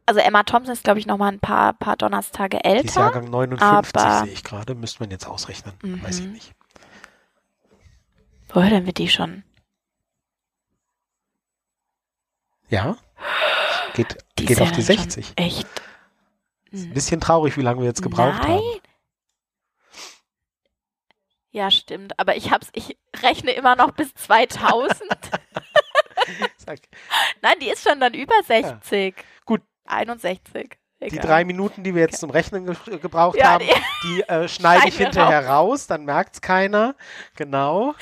also 0.07 0.21
Emma 0.21 0.43
Thompson 0.43 0.73
ist, 0.73 0.85
glaube 0.85 0.99
ich, 0.99 1.07
noch 1.07 1.19
mal 1.19 1.33
ein 1.33 1.41
paar, 1.41 1.73
paar 1.73 1.97
Donnerstage 1.97 2.63
älter. 2.63 2.83
Die 2.83 2.89
ist 2.89 2.97
Jahrgang 2.97 3.31
59, 3.31 4.01
sehe 4.01 4.33
ich 4.33 4.45
gerade. 4.45 4.75
Müsste 4.75 5.01
man 5.01 5.11
jetzt 5.11 5.27
ausrechnen. 5.27 5.75
Mhm. 5.83 6.03
Weiß 6.03 6.21
ich 6.21 6.27
nicht. 6.27 6.53
Woher 8.49 8.71
denn 8.71 8.87
wird 8.87 8.99
die 8.99 9.09
schon? 9.09 9.45
Ja. 12.69 12.97
Geht, 13.95 14.19
die 14.39 14.47
geht 14.47 14.61
auf 14.61 14.73
die 14.73 14.83
60. 14.83 15.33
Echt? 15.37 15.67
Ist 16.71 16.85
ein 16.87 16.95
bisschen 16.95 17.21
traurig, 17.21 17.57
wie 17.57 17.63
lange 17.63 17.81
wir 17.81 17.87
jetzt 17.87 18.03
gebraucht 18.03 18.43
Nein. 18.43 18.59
haben. 18.59 18.81
Ja, 21.51 21.71
stimmt. 21.71 22.19
Aber 22.19 22.37
ich 22.37 22.51
hab's, 22.51 22.69
ich 22.73 22.97
rechne 23.23 23.53
immer 23.53 23.77
noch 23.77 23.93
bis 23.93 24.13
2000. 24.15 25.01
Nein, 27.43 27.57
die 27.61 27.69
ist 27.69 27.89
schon 27.89 28.01
dann 28.01 28.15
über 28.15 28.35
60. 28.43 29.17
Ja. 29.17 29.23
Gut. 29.45 29.63
61. 29.85 30.78
Egal. 31.01 31.11
Die 31.11 31.27
drei 31.27 31.44
Minuten, 31.44 31.82
die 31.82 31.94
wir 31.94 32.02
jetzt 32.02 32.20
zum 32.20 32.31
Rechnen 32.31 32.66
ge 32.66 32.98
gebraucht 32.98 33.36
ja, 33.36 33.52
haben, 33.52 33.65
die, 33.65 33.74
die 34.09 34.23
äh, 34.23 34.48
schneide 34.48 34.89
ich 34.89 34.97
hinterher 34.97 35.47
raus. 35.47 35.86
dann 35.86 36.05
merkt's 36.05 36.40
keiner. 36.40 36.94
Genau. 37.36 37.94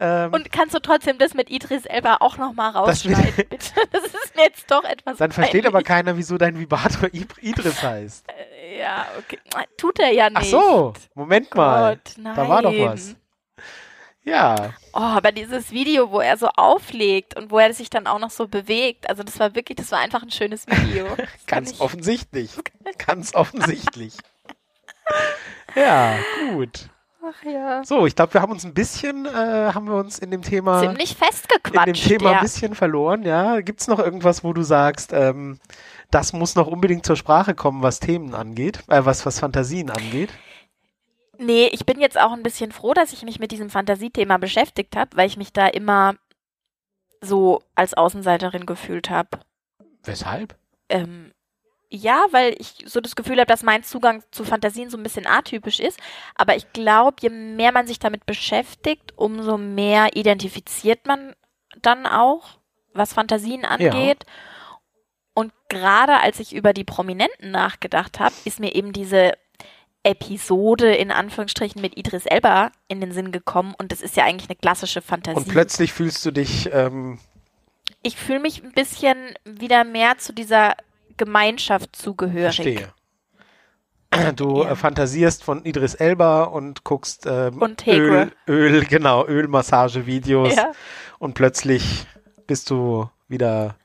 Ähm, 0.00 0.32
und 0.32 0.50
kannst 0.50 0.74
du 0.74 0.80
trotzdem 0.80 1.18
das 1.18 1.34
mit 1.34 1.50
Idris 1.50 1.84
Elba 1.84 2.16
auch 2.18 2.38
nochmal 2.38 2.72
rausschneiden, 2.72 3.24
das 3.36 3.36
bitte? 3.36 3.58
Das 3.92 4.02
ist 4.04 4.34
mir 4.34 4.44
jetzt 4.44 4.68
doch 4.68 4.82
etwas 4.82 5.18
Dann 5.18 5.30
versteht 5.30 5.66
aber 5.66 5.82
keiner, 5.82 6.16
wieso 6.16 6.38
dein 6.38 6.58
Vibrator 6.58 7.08
Idris 7.12 7.82
heißt. 7.82 8.26
Äh, 8.28 8.80
ja, 8.80 9.06
okay. 9.18 9.38
Tut 9.76 10.00
er 10.00 10.12
ja 10.12 10.28
nicht. 10.28 10.38
Ach 10.38 10.44
so, 10.44 10.94
Moment 11.14 11.50
Gott, 11.50 11.56
mal. 11.56 12.00
Nein. 12.16 12.34
Da 12.34 12.48
war 12.48 12.62
doch 12.62 12.72
was. 12.72 13.14
Ja. 14.24 14.74
Oh, 14.92 15.00
aber 15.00 15.32
dieses 15.32 15.72
Video, 15.72 16.10
wo 16.10 16.20
er 16.20 16.36
so 16.36 16.46
auflegt 16.48 17.36
und 17.36 17.50
wo 17.50 17.58
er 17.58 17.74
sich 17.74 17.90
dann 17.90 18.06
auch 18.06 18.20
noch 18.20 18.30
so 18.30 18.46
bewegt, 18.46 19.08
also 19.08 19.22
das 19.22 19.40
war 19.40 19.54
wirklich, 19.54 19.76
das 19.76 19.90
war 19.90 19.98
einfach 19.98 20.22
ein 20.22 20.30
schönes 20.30 20.66
Video. 20.66 21.06
Ganz 21.46 21.80
offensichtlich. 21.80 22.52
Ganz 23.04 23.34
offensichtlich. 23.34 24.16
ja, 25.74 26.16
gut. 26.50 26.88
Ach 27.24 27.44
ja. 27.44 27.84
So, 27.84 28.06
ich 28.06 28.16
glaube, 28.16 28.34
wir 28.34 28.42
haben 28.42 28.52
uns 28.52 28.64
ein 28.64 28.74
bisschen, 28.74 29.26
äh, 29.26 29.30
haben 29.72 29.86
wir 29.86 29.94
uns 29.94 30.18
in 30.18 30.30
dem 30.30 30.42
Thema 30.42 30.80
ziemlich 30.80 31.16
festgequatscht. 31.16 31.86
In 31.86 31.94
dem 31.94 32.18
Thema 32.18 32.30
ja. 32.32 32.36
ein 32.38 32.42
bisschen 32.42 32.74
verloren, 32.74 33.22
ja. 33.22 33.60
Gibt 33.60 33.80
es 33.80 33.86
noch 33.86 34.00
irgendwas, 34.00 34.42
wo 34.42 34.52
du 34.52 34.62
sagst, 34.62 35.12
ähm, 35.12 35.58
das 36.10 36.32
muss 36.32 36.56
noch 36.56 36.66
unbedingt 36.66 37.06
zur 37.06 37.16
Sprache 37.16 37.54
kommen, 37.54 37.82
was 37.82 38.00
Themen 38.00 38.34
angeht, 38.34 38.80
äh, 38.88 39.04
was, 39.04 39.24
was 39.24 39.38
Fantasien 39.38 39.90
angeht? 39.90 40.30
Nee, 41.42 41.68
ich 41.72 41.84
bin 41.84 42.00
jetzt 42.00 42.18
auch 42.20 42.32
ein 42.32 42.44
bisschen 42.44 42.70
froh, 42.70 42.94
dass 42.94 43.12
ich 43.12 43.24
mich 43.24 43.40
mit 43.40 43.50
diesem 43.50 43.68
Fantasiethema 43.68 44.38
beschäftigt 44.38 44.94
habe, 44.94 45.16
weil 45.16 45.26
ich 45.26 45.36
mich 45.36 45.52
da 45.52 45.66
immer 45.66 46.14
so 47.20 47.62
als 47.74 47.94
Außenseiterin 47.94 48.64
gefühlt 48.64 49.10
habe. 49.10 49.40
Weshalb? 50.04 50.56
Ähm, 50.88 51.32
ja, 51.88 52.24
weil 52.30 52.54
ich 52.58 52.84
so 52.86 53.00
das 53.00 53.16
Gefühl 53.16 53.38
habe, 53.38 53.46
dass 53.46 53.64
mein 53.64 53.82
Zugang 53.82 54.22
zu 54.30 54.44
Fantasien 54.44 54.88
so 54.88 54.96
ein 54.96 55.02
bisschen 55.02 55.26
atypisch 55.26 55.80
ist. 55.80 55.98
Aber 56.36 56.54
ich 56.54 56.72
glaube, 56.72 57.16
je 57.20 57.30
mehr 57.30 57.72
man 57.72 57.88
sich 57.88 57.98
damit 57.98 58.24
beschäftigt, 58.24 59.12
umso 59.16 59.58
mehr 59.58 60.16
identifiziert 60.16 61.06
man 61.06 61.34
dann 61.80 62.06
auch, 62.06 62.58
was 62.94 63.14
Fantasien 63.14 63.64
angeht. 63.64 64.24
Ja. 64.26 64.78
Und 65.34 65.52
gerade 65.68 66.20
als 66.20 66.38
ich 66.38 66.54
über 66.54 66.72
die 66.72 66.84
Prominenten 66.84 67.50
nachgedacht 67.50 68.20
habe, 68.20 68.34
ist 68.44 68.60
mir 68.60 68.74
eben 68.74 68.92
diese 68.92 69.32
Episode 70.04 70.94
in 70.94 71.10
Anführungsstrichen 71.10 71.80
mit 71.80 71.96
Idris 71.96 72.26
Elba 72.26 72.72
in 72.88 73.00
den 73.00 73.12
Sinn 73.12 73.32
gekommen. 73.32 73.74
Und 73.78 73.92
das 73.92 74.00
ist 74.00 74.16
ja 74.16 74.24
eigentlich 74.24 74.48
eine 74.48 74.56
klassische 74.56 75.00
Fantasie. 75.00 75.38
Und 75.38 75.48
plötzlich 75.48 75.92
fühlst 75.92 76.24
du 76.26 76.30
dich. 76.30 76.70
Ähm 76.72 77.18
ich 78.02 78.16
fühle 78.16 78.40
mich 78.40 78.62
ein 78.62 78.72
bisschen 78.72 79.16
wieder 79.44 79.84
mehr 79.84 80.18
zu 80.18 80.32
dieser 80.32 80.74
Gemeinschaft 81.16 81.94
zugehörig. 81.94 82.56
Verstehe. 82.56 82.88
Du 84.36 84.62
ja. 84.62 84.74
fantasierst 84.74 85.42
von 85.42 85.64
Idris 85.64 85.94
Elba 85.94 86.44
und 86.44 86.84
guckst 86.84 87.24
ähm, 87.26 87.62
und 87.62 87.86
Öl, 87.86 88.30
Öl, 88.46 88.84
genau, 88.84 89.26
Ölmassagevideos 89.26 90.54
ja. 90.54 90.70
und 91.18 91.32
plötzlich 91.32 92.06
bist 92.46 92.68
du 92.68 93.08
wieder 93.28 93.76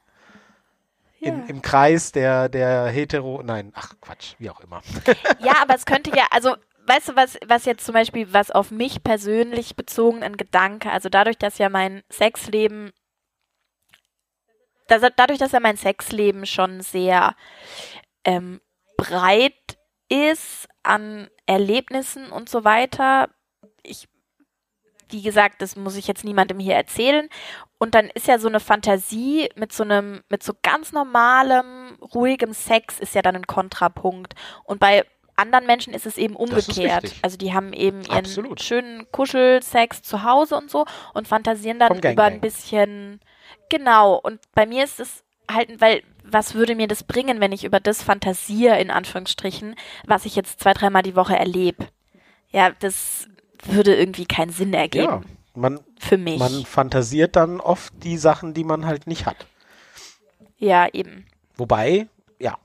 in, 1.19 1.39
ja. 1.39 1.45
im 1.47 1.61
Kreis 1.61 2.11
der, 2.11 2.49
der 2.49 2.87
hetero, 2.87 3.41
nein, 3.43 3.71
ach 3.75 3.93
Quatsch, 4.01 4.35
wie 4.39 4.49
auch 4.49 4.59
immer. 4.61 4.81
Ja, 5.39 5.61
aber 5.61 5.75
es 5.75 5.85
könnte 5.85 6.11
ja, 6.15 6.25
also 6.31 6.55
weißt 6.85 7.09
du, 7.09 7.15
was, 7.15 7.37
was 7.45 7.65
jetzt 7.65 7.85
zum 7.85 7.93
Beispiel, 7.93 8.33
was 8.33 8.51
auf 8.51 8.71
mich 8.71 9.03
persönlich 9.03 9.75
bezogen 9.75 10.23
ein 10.23 10.37
Gedanke, 10.37 10.91
also 10.91 11.09
dadurch, 11.09 11.37
dass 11.37 11.57
ja 11.57 11.69
mein 11.69 12.03
Sexleben 12.09 12.91
dass, 14.87 15.03
dadurch, 15.15 15.39
dass 15.39 15.51
ja 15.51 15.59
mein 15.59 15.77
Sexleben 15.77 16.45
schon 16.45 16.81
sehr 16.81 17.35
ähm, 18.23 18.61
breit 18.95 19.77
ist 20.09 20.67
an 20.83 21.29
Erlebnissen 21.45 22.31
und 22.31 22.49
so 22.49 22.63
weiter, 22.63 23.29
ich, 23.83 24.07
wie 25.09 25.21
gesagt, 25.21 25.61
das 25.61 25.75
muss 25.75 25.95
ich 25.95 26.07
jetzt 26.07 26.23
niemandem 26.23 26.59
hier 26.59 26.75
erzählen. 26.75 27.29
Und 27.77 27.93
dann 27.95 28.09
ist 28.09 28.27
ja 28.27 28.39
so 28.39 28.47
eine 28.47 28.59
Fantasie 28.59 29.49
mit 29.55 29.71
so 29.71 29.83
einem, 29.83 30.21
mit 30.29 30.41
so 30.41 30.53
ganz 30.63 30.91
normalem, 30.91 31.97
ruhigem 32.13 32.53
Sex 32.53 32.99
ist 32.99 33.13
ja 33.13 33.21
dann 33.21 33.35
ein 33.35 33.47
Kontrapunkt. 33.47 34.33
Und 34.63 34.79
bei 34.79 35.05
anderen 35.35 35.67
Menschen 35.67 35.93
ist 35.93 36.07
es 36.07 36.17
eben 36.17 36.35
umgekehrt. 36.35 37.13
Also 37.21 37.37
die 37.37 37.53
haben 37.53 37.73
eben 37.73 38.01
ihren 38.01 38.17
Absolut. 38.17 38.61
schönen 38.61 39.11
Kuschelsex 39.11 40.01
zu 40.01 40.23
Hause 40.23 40.55
und 40.55 40.71
so 40.71 40.85
und 41.13 41.27
fantasieren 41.27 41.77
dann 41.77 41.97
über 41.99 42.23
ein 42.23 42.41
bisschen 42.41 43.19
Genau, 43.69 44.15
und 44.15 44.39
bei 44.53 44.65
mir 44.65 44.83
ist 44.83 44.99
es 44.99 45.23
halt, 45.49 45.81
weil 45.81 46.03
was 46.23 46.55
würde 46.55 46.75
mir 46.75 46.87
das 46.87 47.03
bringen, 47.03 47.39
wenn 47.39 47.51
ich 47.51 47.63
über 47.63 47.79
das 47.79 48.03
fantasiere, 48.03 48.79
in 48.79 48.91
Anführungsstrichen, 48.91 49.75
was 50.05 50.25
ich 50.25 50.35
jetzt 50.35 50.59
zwei, 50.59 50.73
dreimal 50.73 51.03
die 51.03 51.15
Woche 51.15 51.37
erlebe? 51.37 51.87
Ja, 52.49 52.71
das 52.71 53.27
würde 53.63 53.95
irgendwie 53.95 54.25
keinen 54.25 54.51
Sinn 54.51 54.73
ergeben. 54.73 55.05
Ja, 55.05 55.21
man, 55.57 55.79
für 55.99 56.17
mich. 56.17 56.39
Man 56.39 56.65
fantasiert 56.65 57.35
dann 57.35 57.59
oft 57.59 57.93
die 58.03 58.17
Sachen, 58.17 58.53
die 58.53 58.63
man 58.63 58.85
halt 58.85 59.07
nicht 59.07 59.25
hat. 59.25 59.45
Ja, 60.57 60.87
eben. 60.91 61.25
Wobei, 61.55 62.07
ja. 62.39 62.57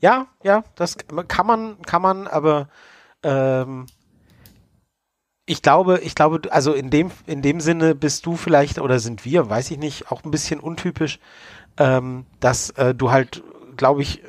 Ja, 0.00 0.26
ja, 0.42 0.64
das 0.74 0.96
kann 1.28 1.46
man, 1.46 1.82
kann 1.82 2.02
man, 2.02 2.26
aber 2.26 2.68
ähm, 3.22 3.86
ich 5.46 5.62
glaube, 5.62 6.00
ich 6.00 6.14
glaube, 6.14 6.52
also 6.52 6.72
in 6.72 6.90
dem, 6.90 7.10
in 7.26 7.42
dem 7.42 7.60
Sinne 7.60 7.94
bist 7.94 8.26
du 8.26 8.36
vielleicht 8.36 8.78
oder 8.78 8.98
sind 8.98 9.24
wir, 9.24 9.48
weiß 9.48 9.70
ich 9.70 9.78
nicht, 9.78 10.10
auch 10.10 10.24
ein 10.24 10.30
bisschen 10.30 10.60
untypisch, 10.60 11.18
ähm, 11.78 12.26
dass 12.40 12.70
äh, 12.70 12.94
du 12.94 13.10
halt, 13.10 13.42
glaube 13.76 14.02
ich, 14.02 14.22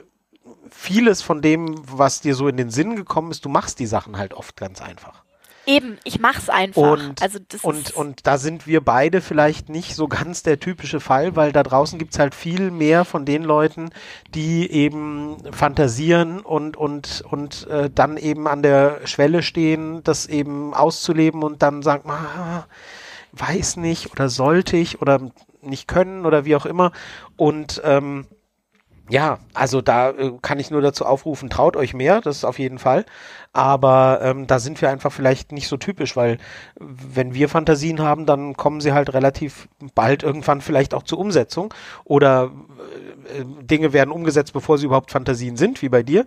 vieles 0.70 1.22
von 1.22 1.42
dem, 1.42 1.76
was 1.90 2.22
dir 2.22 2.36
so 2.36 2.48
in 2.48 2.58
den 2.58 2.70
Sinn 2.70 2.96
gekommen 2.96 3.32
ist, 3.32 3.46
du 3.46 3.50
machst 3.50 3.80
die 3.80 3.86
Sachen 3.86 4.18
halt 4.18 4.34
oft 4.34 4.58
ganz 4.58 4.82
einfach. 4.82 5.25
Eben, 5.68 5.98
ich 6.04 6.20
mach's 6.20 6.50
einfach. 6.50 6.82
Und, 6.82 7.22
also 7.22 7.40
das 7.48 7.64
und, 7.64 7.92
und 7.92 8.28
da 8.28 8.38
sind 8.38 8.68
wir 8.68 8.82
beide 8.82 9.22
vielleicht 9.22 9.70
nicht 9.70 9.96
so 9.96 10.08
ganz 10.08 10.44
der 10.44 10.60
typische 10.60 11.00
Fall, 11.00 11.36
weil 11.36 11.52
da 11.52 11.64
draußen 11.64 11.98
gibt's 11.98 12.20
halt 12.20 12.36
viel 12.36 12.72
mehr 12.72 13.06
von 13.06 13.26
den 13.26 13.44
Leuten, 13.44 13.90
die 14.34 14.70
eben 14.72 15.38
fantasieren 15.52 16.40
und, 16.40 16.78
und, 16.78 17.24
und 17.30 17.68
äh, 17.68 17.90
dann 17.90 18.18
eben 18.18 18.48
an 18.48 18.62
der 18.62 19.06
Schwelle 19.06 19.42
stehen, 19.42 20.04
das 20.04 20.28
eben 20.28 20.74
auszuleben 20.74 21.44
und 21.44 21.62
dann 21.62 21.82
sagen, 21.82 22.10
ah, 22.10 22.66
weiß 23.32 23.78
nicht 23.78 24.12
oder 24.12 24.30
sollte 24.30 24.78
ich 24.78 25.02
oder 25.02 25.20
nicht 25.62 25.88
können 25.88 26.26
oder 26.26 26.46
wie 26.46 26.56
auch 26.56 26.66
immer. 26.66 26.92
Und 27.38 27.82
ähm, 27.84 28.28
ja, 29.10 29.38
also 29.54 29.82
da 29.82 30.10
äh, 30.10 30.32
kann 30.42 30.60
ich 30.60 30.72
nur 30.72 30.82
dazu 30.82 31.06
aufrufen, 31.06 31.50
traut 31.50 31.76
euch 31.76 31.94
mehr, 31.94 32.22
das 32.22 32.38
ist 32.38 32.46
auf 32.46 32.58
jeden 32.58 32.80
Fall. 32.80 33.06
Aber 33.54 34.20
ähm, 34.22 34.48
da 34.48 34.60
sind 34.60 34.82
wir 34.82 34.90
einfach 34.90 35.12
vielleicht 35.12 35.52
nicht 35.52 35.68
so 35.68 35.78
typisch, 35.78 36.16
weil 36.16 36.40
wenn 36.80 37.34
wir 37.34 37.48
Fantasien 37.48 38.02
haben, 38.02 38.26
dann 38.26 38.58
kommen 38.58 38.82
sie 38.82 38.94
halt 38.94 39.14
relativ 39.14 39.70
bald 39.94 40.24
irgendwann 40.24 40.60
vielleicht 40.60 40.94
auch 40.94 41.04
zur 41.04 41.20
Umsetzung 41.20 41.74
oder 42.04 42.52
äh, 43.38 43.46
Dinge 43.64 43.94
werden 43.94 44.12
umgesetzt, 44.12 44.54
bevor 44.54 44.78
sie 44.78 44.88
überhaupt 44.88 45.12
Fantasien 45.12 45.56
sind, 45.56 45.82
wie 45.84 45.90
bei 45.90 46.02
dir. 46.02 46.26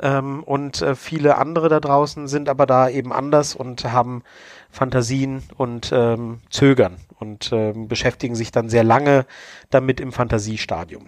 Ähm, 0.00 0.42
und 0.44 0.82
äh, 0.82 0.94
viele 0.94 1.38
andere 1.38 1.68
da 1.68 1.80
draußen 1.80 2.28
sind 2.28 2.48
aber 2.48 2.66
da 2.66 2.90
eben 2.90 3.12
anders 3.12 3.54
und 3.54 3.84
haben 3.84 4.22
Fantasien 4.70 5.42
und 5.56 5.90
ähm, 5.94 6.40
zögern 6.50 6.98
und 7.18 7.50
ähm, 7.52 7.88
beschäftigen 7.88 8.34
sich 8.34 8.52
dann 8.52 8.68
sehr 8.68 8.84
lange 8.84 9.24
damit 9.70 9.98
im 9.98 10.12
Fantasiestadium. 10.12 11.06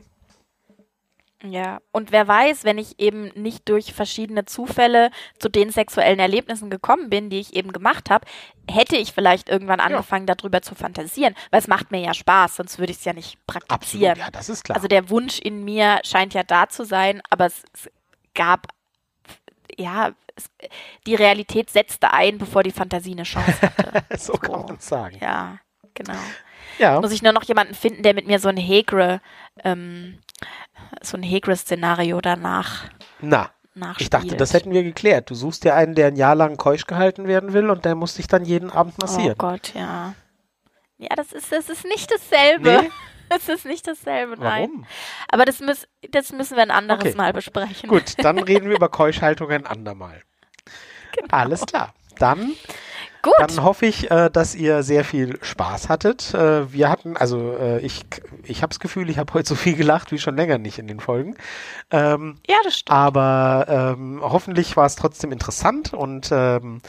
Ja, 1.43 1.81
und 1.91 2.13
wer 2.13 2.29
weiß, 2.29 2.65
wenn 2.65 2.77
ich 2.77 3.01
eben 3.01 3.29
nicht 3.35 3.67
durch 3.69 3.95
verschiedene 3.95 4.45
Zufälle 4.45 5.11
zu 5.39 5.49
den 5.49 5.71
sexuellen 5.71 6.19
Erlebnissen 6.19 6.69
gekommen 6.69 7.09
bin, 7.09 7.31
die 7.31 7.41
ich 7.41 7.57
eben 7.57 7.73
gemacht 7.73 8.11
habe, 8.11 8.27
hätte 8.69 8.97
ich 8.97 9.13
vielleicht 9.13 9.49
irgendwann 9.49 9.81
angefangen, 9.81 10.27
ja. 10.29 10.35
darüber 10.35 10.61
zu 10.61 10.75
fantasieren. 10.75 11.35
Weil 11.51 11.61
es 11.61 11.69
macht 11.69 11.93
mir 11.93 12.01
ja 12.01 12.13
Spaß, 12.13 12.57
sonst 12.57 12.79
würde 12.79 12.93
ich 12.93 12.99
es 12.99 13.05
ja 13.07 13.15
nicht 13.15 13.39
praktizieren. 13.47 14.13
Absolut, 14.13 14.27
ja, 14.27 14.31
das 14.31 14.49
ist 14.51 14.65
klar. 14.65 14.77
Also 14.77 14.89
der 14.89 15.09
Wunsch 15.09 15.39
in 15.39 15.65
mir 15.65 16.01
scheint 16.05 16.35
ja 16.35 16.43
da 16.43 16.69
zu 16.69 16.85
sein, 16.85 17.23
aber 17.31 17.47
es, 17.47 17.65
es 17.73 17.91
gab, 18.35 18.67
ja, 19.79 20.13
es, 20.37 20.51
die 21.07 21.15
Realität 21.15 21.71
setzte 21.71 22.13
ein, 22.13 22.37
bevor 22.37 22.63
die 22.63 22.71
Fantasie 22.71 23.13
eine 23.13 23.23
Chance 23.23 23.63
hatte. 23.63 24.05
so, 24.19 24.33
so 24.35 24.39
kann 24.39 24.67
man 24.67 24.79
sagen. 24.79 25.17
Ja, 25.21 25.59
genau. 25.95 26.19
Ja. 26.79 27.01
Muss 27.01 27.13
ich 27.13 27.23
nur 27.23 27.33
noch 27.33 27.45
jemanden 27.45 27.75
finden, 27.75 28.03
der 28.03 28.15
mit 28.15 28.27
mir 28.27 28.39
so 28.39 28.49
ein 28.49 28.57
Hegre 28.57 29.21
ähm, 29.65 30.19
so 31.03 31.17
ein 31.17 31.23
Hegris-Szenario 31.23 32.21
danach 32.21 32.85
Na, 33.21 33.51
ich 33.99 34.11
dachte, 34.11 34.37
das 34.37 34.53
hätten 34.53 34.73
wir 34.73 34.83
geklärt. 34.83 35.31
Du 35.31 35.35
suchst 35.35 35.65
dir 35.65 35.75
einen, 35.75 35.95
der 35.95 36.09
ein 36.09 36.17
Jahr 36.17 36.35
lang 36.35 36.57
keusch 36.57 36.87
gehalten 36.87 37.27
werden 37.27 37.53
will 37.53 37.71
und 37.71 37.85
der 37.85 37.95
muss 37.95 38.15
dich 38.15 38.27
dann 38.27 38.45
jeden 38.45 38.71
Abend 38.71 38.95
Oh 38.99 39.03
massieren. 39.03 39.37
Gott, 39.39 39.73
ja. 39.75 40.15
Ja, 40.99 41.09
das 41.17 41.33
ist, 41.33 41.51
das 41.51 41.69
ist 41.71 41.85
nicht 41.85 42.11
dasselbe. 42.11 42.83
Nee? 42.83 42.91
Das 43.33 43.49
ist 43.49 43.65
nicht 43.65 43.87
dasselbe, 43.87 44.37
nein. 44.37 44.69
Warum? 44.73 44.87
Aber 45.29 45.45
das, 45.45 45.61
müß, 45.61 45.87
das 46.11 46.33
müssen 46.33 46.57
wir 46.57 46.65
ein 46.65 46.73
anderes 46.73 47.05
Okay. 47.05 47.17
Mal 47.17 47.33
besprechen. 47.33 47.89
Gut, 47.89 48.15
dann 48.19 48.41
reden 48.41 48.69
wir 48.69 48.75
über 48.77 48.89
Keuschhaltung 48.89 49.49
ein 49.53 49.67
andermal. 49.67 50.21
Alles 51.31 51.65
klar. 51.65 51.95
Dann 52.19 52.57
Gut. 53.23 53.35
Dann 53.39 53.63
hoffe 53.63 53.87
ich, 53.87 54.11
äh, 54.11 54.31
dass 54.31 54.55
ihr 54.55 54.83
sehr 54.83 55.05
viel 55.05 55.39
Spaß 55.43 55.89
hattet. 55.89 56.33
Äh, 56.33 56.73
wir 56.73 56.89
hatten, 56.89 57.17
also 57.17 57.55
äh, 57.59 57.81
ich, 57.81 58.03
ich 58.45 58.63
habe 58.63 58.71
das 58.71 58.81
Gefühl, 58.81 59.11
ich 59.11 59.19
habe 59.19 59.35
heute 59.35 59.49
so 59.49 59.55
viel 59.55 59.77
gelacht 59.77 60.11
wie 60.13 60.19
schon 60.19 60.37
länger 60.37 60.59
nicht 60.59 60.79
in 60.79 60.87
den 60.87 61.01
Folgen. 61.01 61.37
Ähm, 61.91 62.37
ja, 62.49 62.57
das 62.65 62.79
stimmt. 62.79 62.97
aber 62.97 63.67
ähm, 63.69 64.21
hoffentlich 64.23 64.77
war 64.77 64.87
es 64.87 64.97
trotzdem 64.97 65.33
interessant 65.33 65.93
und 65.93 66.31
ähm, 66.33 66.81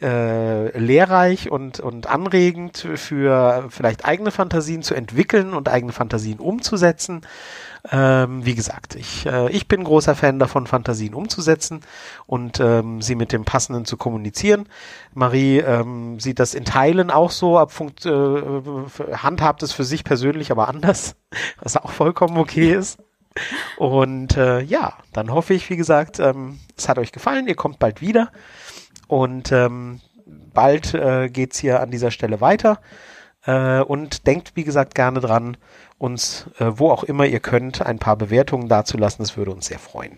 äh, 0.00 0.78
lehrreich 0.78 1.50
und, 1.50 1.80
und 1.80 2.06
anregend 2.06 2.86
für 2.94 3.66
vielleicht 3.70 4.04
eigene 4.04 4.30
Fantasien 4.30 4.82
zu 4.82 4.94
entwickeln 4.94 5.52
und 5.52 5.68
eigene 5.68 5.92
Fantasien 5.92 6.38
umzusetzen. 6.38 7.22
Ähm, 7.90 8.44
wie 8.44 8.54
gesagt, 8.54 8.94
ich, 8.94 9.26
äh, 9.26 9.50
ich 9.50 9.66
bin 9.66 9.84
großer 9.84 10.14
Fan 10.14 10.38
davon, 10.38 10.66
Fantasien 10.66 11.14
umzusetzen 11.14 11.80
und 12.26 12.60
ähm, 12.60 13.00
sie 13.00 13.14
mit 13.14 13.32
dem 13.32 13.44
Passenden 13.44 13.84
zu 13.86 13.96
kommunizieren. 13.96 14.68
Marie 15.14 15.58
ähm, 15.58 16.20
sieht 16.20 16.38
das 16.40 16.54
in 16.54 16.64
Teilen 16.64 17.10
auch 17.10 17.30
so, 17.30 17.58
ab 17.58 17.72
funkt, 17.72 18.04
äh, 18.04 18.42
handhabt 19.12 19.62
es 19.62 19.72
für 19.72 19.84
sich 19.84 20.04
persönlich 20.04 20.50
aber 20.50 20.68
anders, 20.68 21.16
was 21.62 21.76
auch 21.76 21.90
vollkommen 21.90 22.36
okay 22.36 22.74
ist. 22.74 22.98
Und 23.76 24.36
äh, 24.36 24.60
ja, 24.60 24.94
dann 25.12 25.32
hoffe 25.32 25.54
ich, 25.54 25.70
wie 25.70 25.76
gesagt, 25.76 26.18
ähm, 26.18 26.58
es 26.76 26.88
hat 26.88 26.98
euch 26.98 27.12
gefallen, 27.12 27.48
ihr 27.48 27.54
kommt 27.54 27.78
bald 27.78 28.00
wieder 28.00 28.30
und 29.06 29.52
ähm, 29.52 30.00
bald 30.26 30.94
äh, 30.94 31.28
geht's 31.28 31.58
hier 31.58 31.80
an 31.80 31.90
dieser 31.90 32.10
Stelle 32.10 32.40
weiter. 32.40 32.80
Äh, 33.44 33.80
und 33.80 34.26
denkt, 34.26 34.52
wie 34.54 34.64
gesagt, 34.64 34.94
gerne 34.94 35.20
dran, 35.20 35.56
uns, 36.00 36.46
äh, 36.58 36.66
wo 36.78 36.90
auch 36.90 37.04
immer 37.04 37.26
ihr 37.26 37.40
könnt, 37.40 37.82
ein 37.84 37.98
paar 37.98 38.16
Bewertungen 38.16 38.68
dazulassen. 38.68 39.22
Das 39.22 39.36
würde 39.36 39.50
uns 39.52 39.66
sehr 39.66 39.78
freuen. 39.78 40.16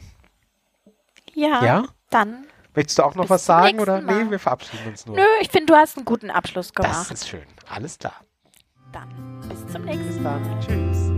ja, 1.34 1.64
Ja? 1.64 1.84
dann. 2.10 2.46
Möchtest 2.74 2.98
du 2.98 3.02
auch 3.02 3.14
noch 3.16 3.28
was 3.28 3.44
sagen 3.44 3.80
oder? 3.80 4.00
Mal. 4.00 4.24
Nee, 4.24 4.30
wir 4.30 4.38
verabschieden 4.38 4.86
uns 4.88 5.04
nur. 5.04 5.16
Nö, 5.16 5.22
ich 5.42 5.50
finde, 5.50 5.66
du 5.66 5.74
hast 5.74 5.96
einen 5.98 6.06
guten 6.06 6.30
Abschluss 6.30 6.72
das 6.72 6.86
gemacht. 6.86 7.10
ist 7.10 7.28
schön. 7.28 7.42
Alles 7.68 7.98
klar. 7.98 8.14
Dann 8.92 9.40
bis 9.48 9.66
zum 9.72 9.82
nächsten 9.82 10.22
dann. 10.24 10.60
Tschüss. 10.60 11.11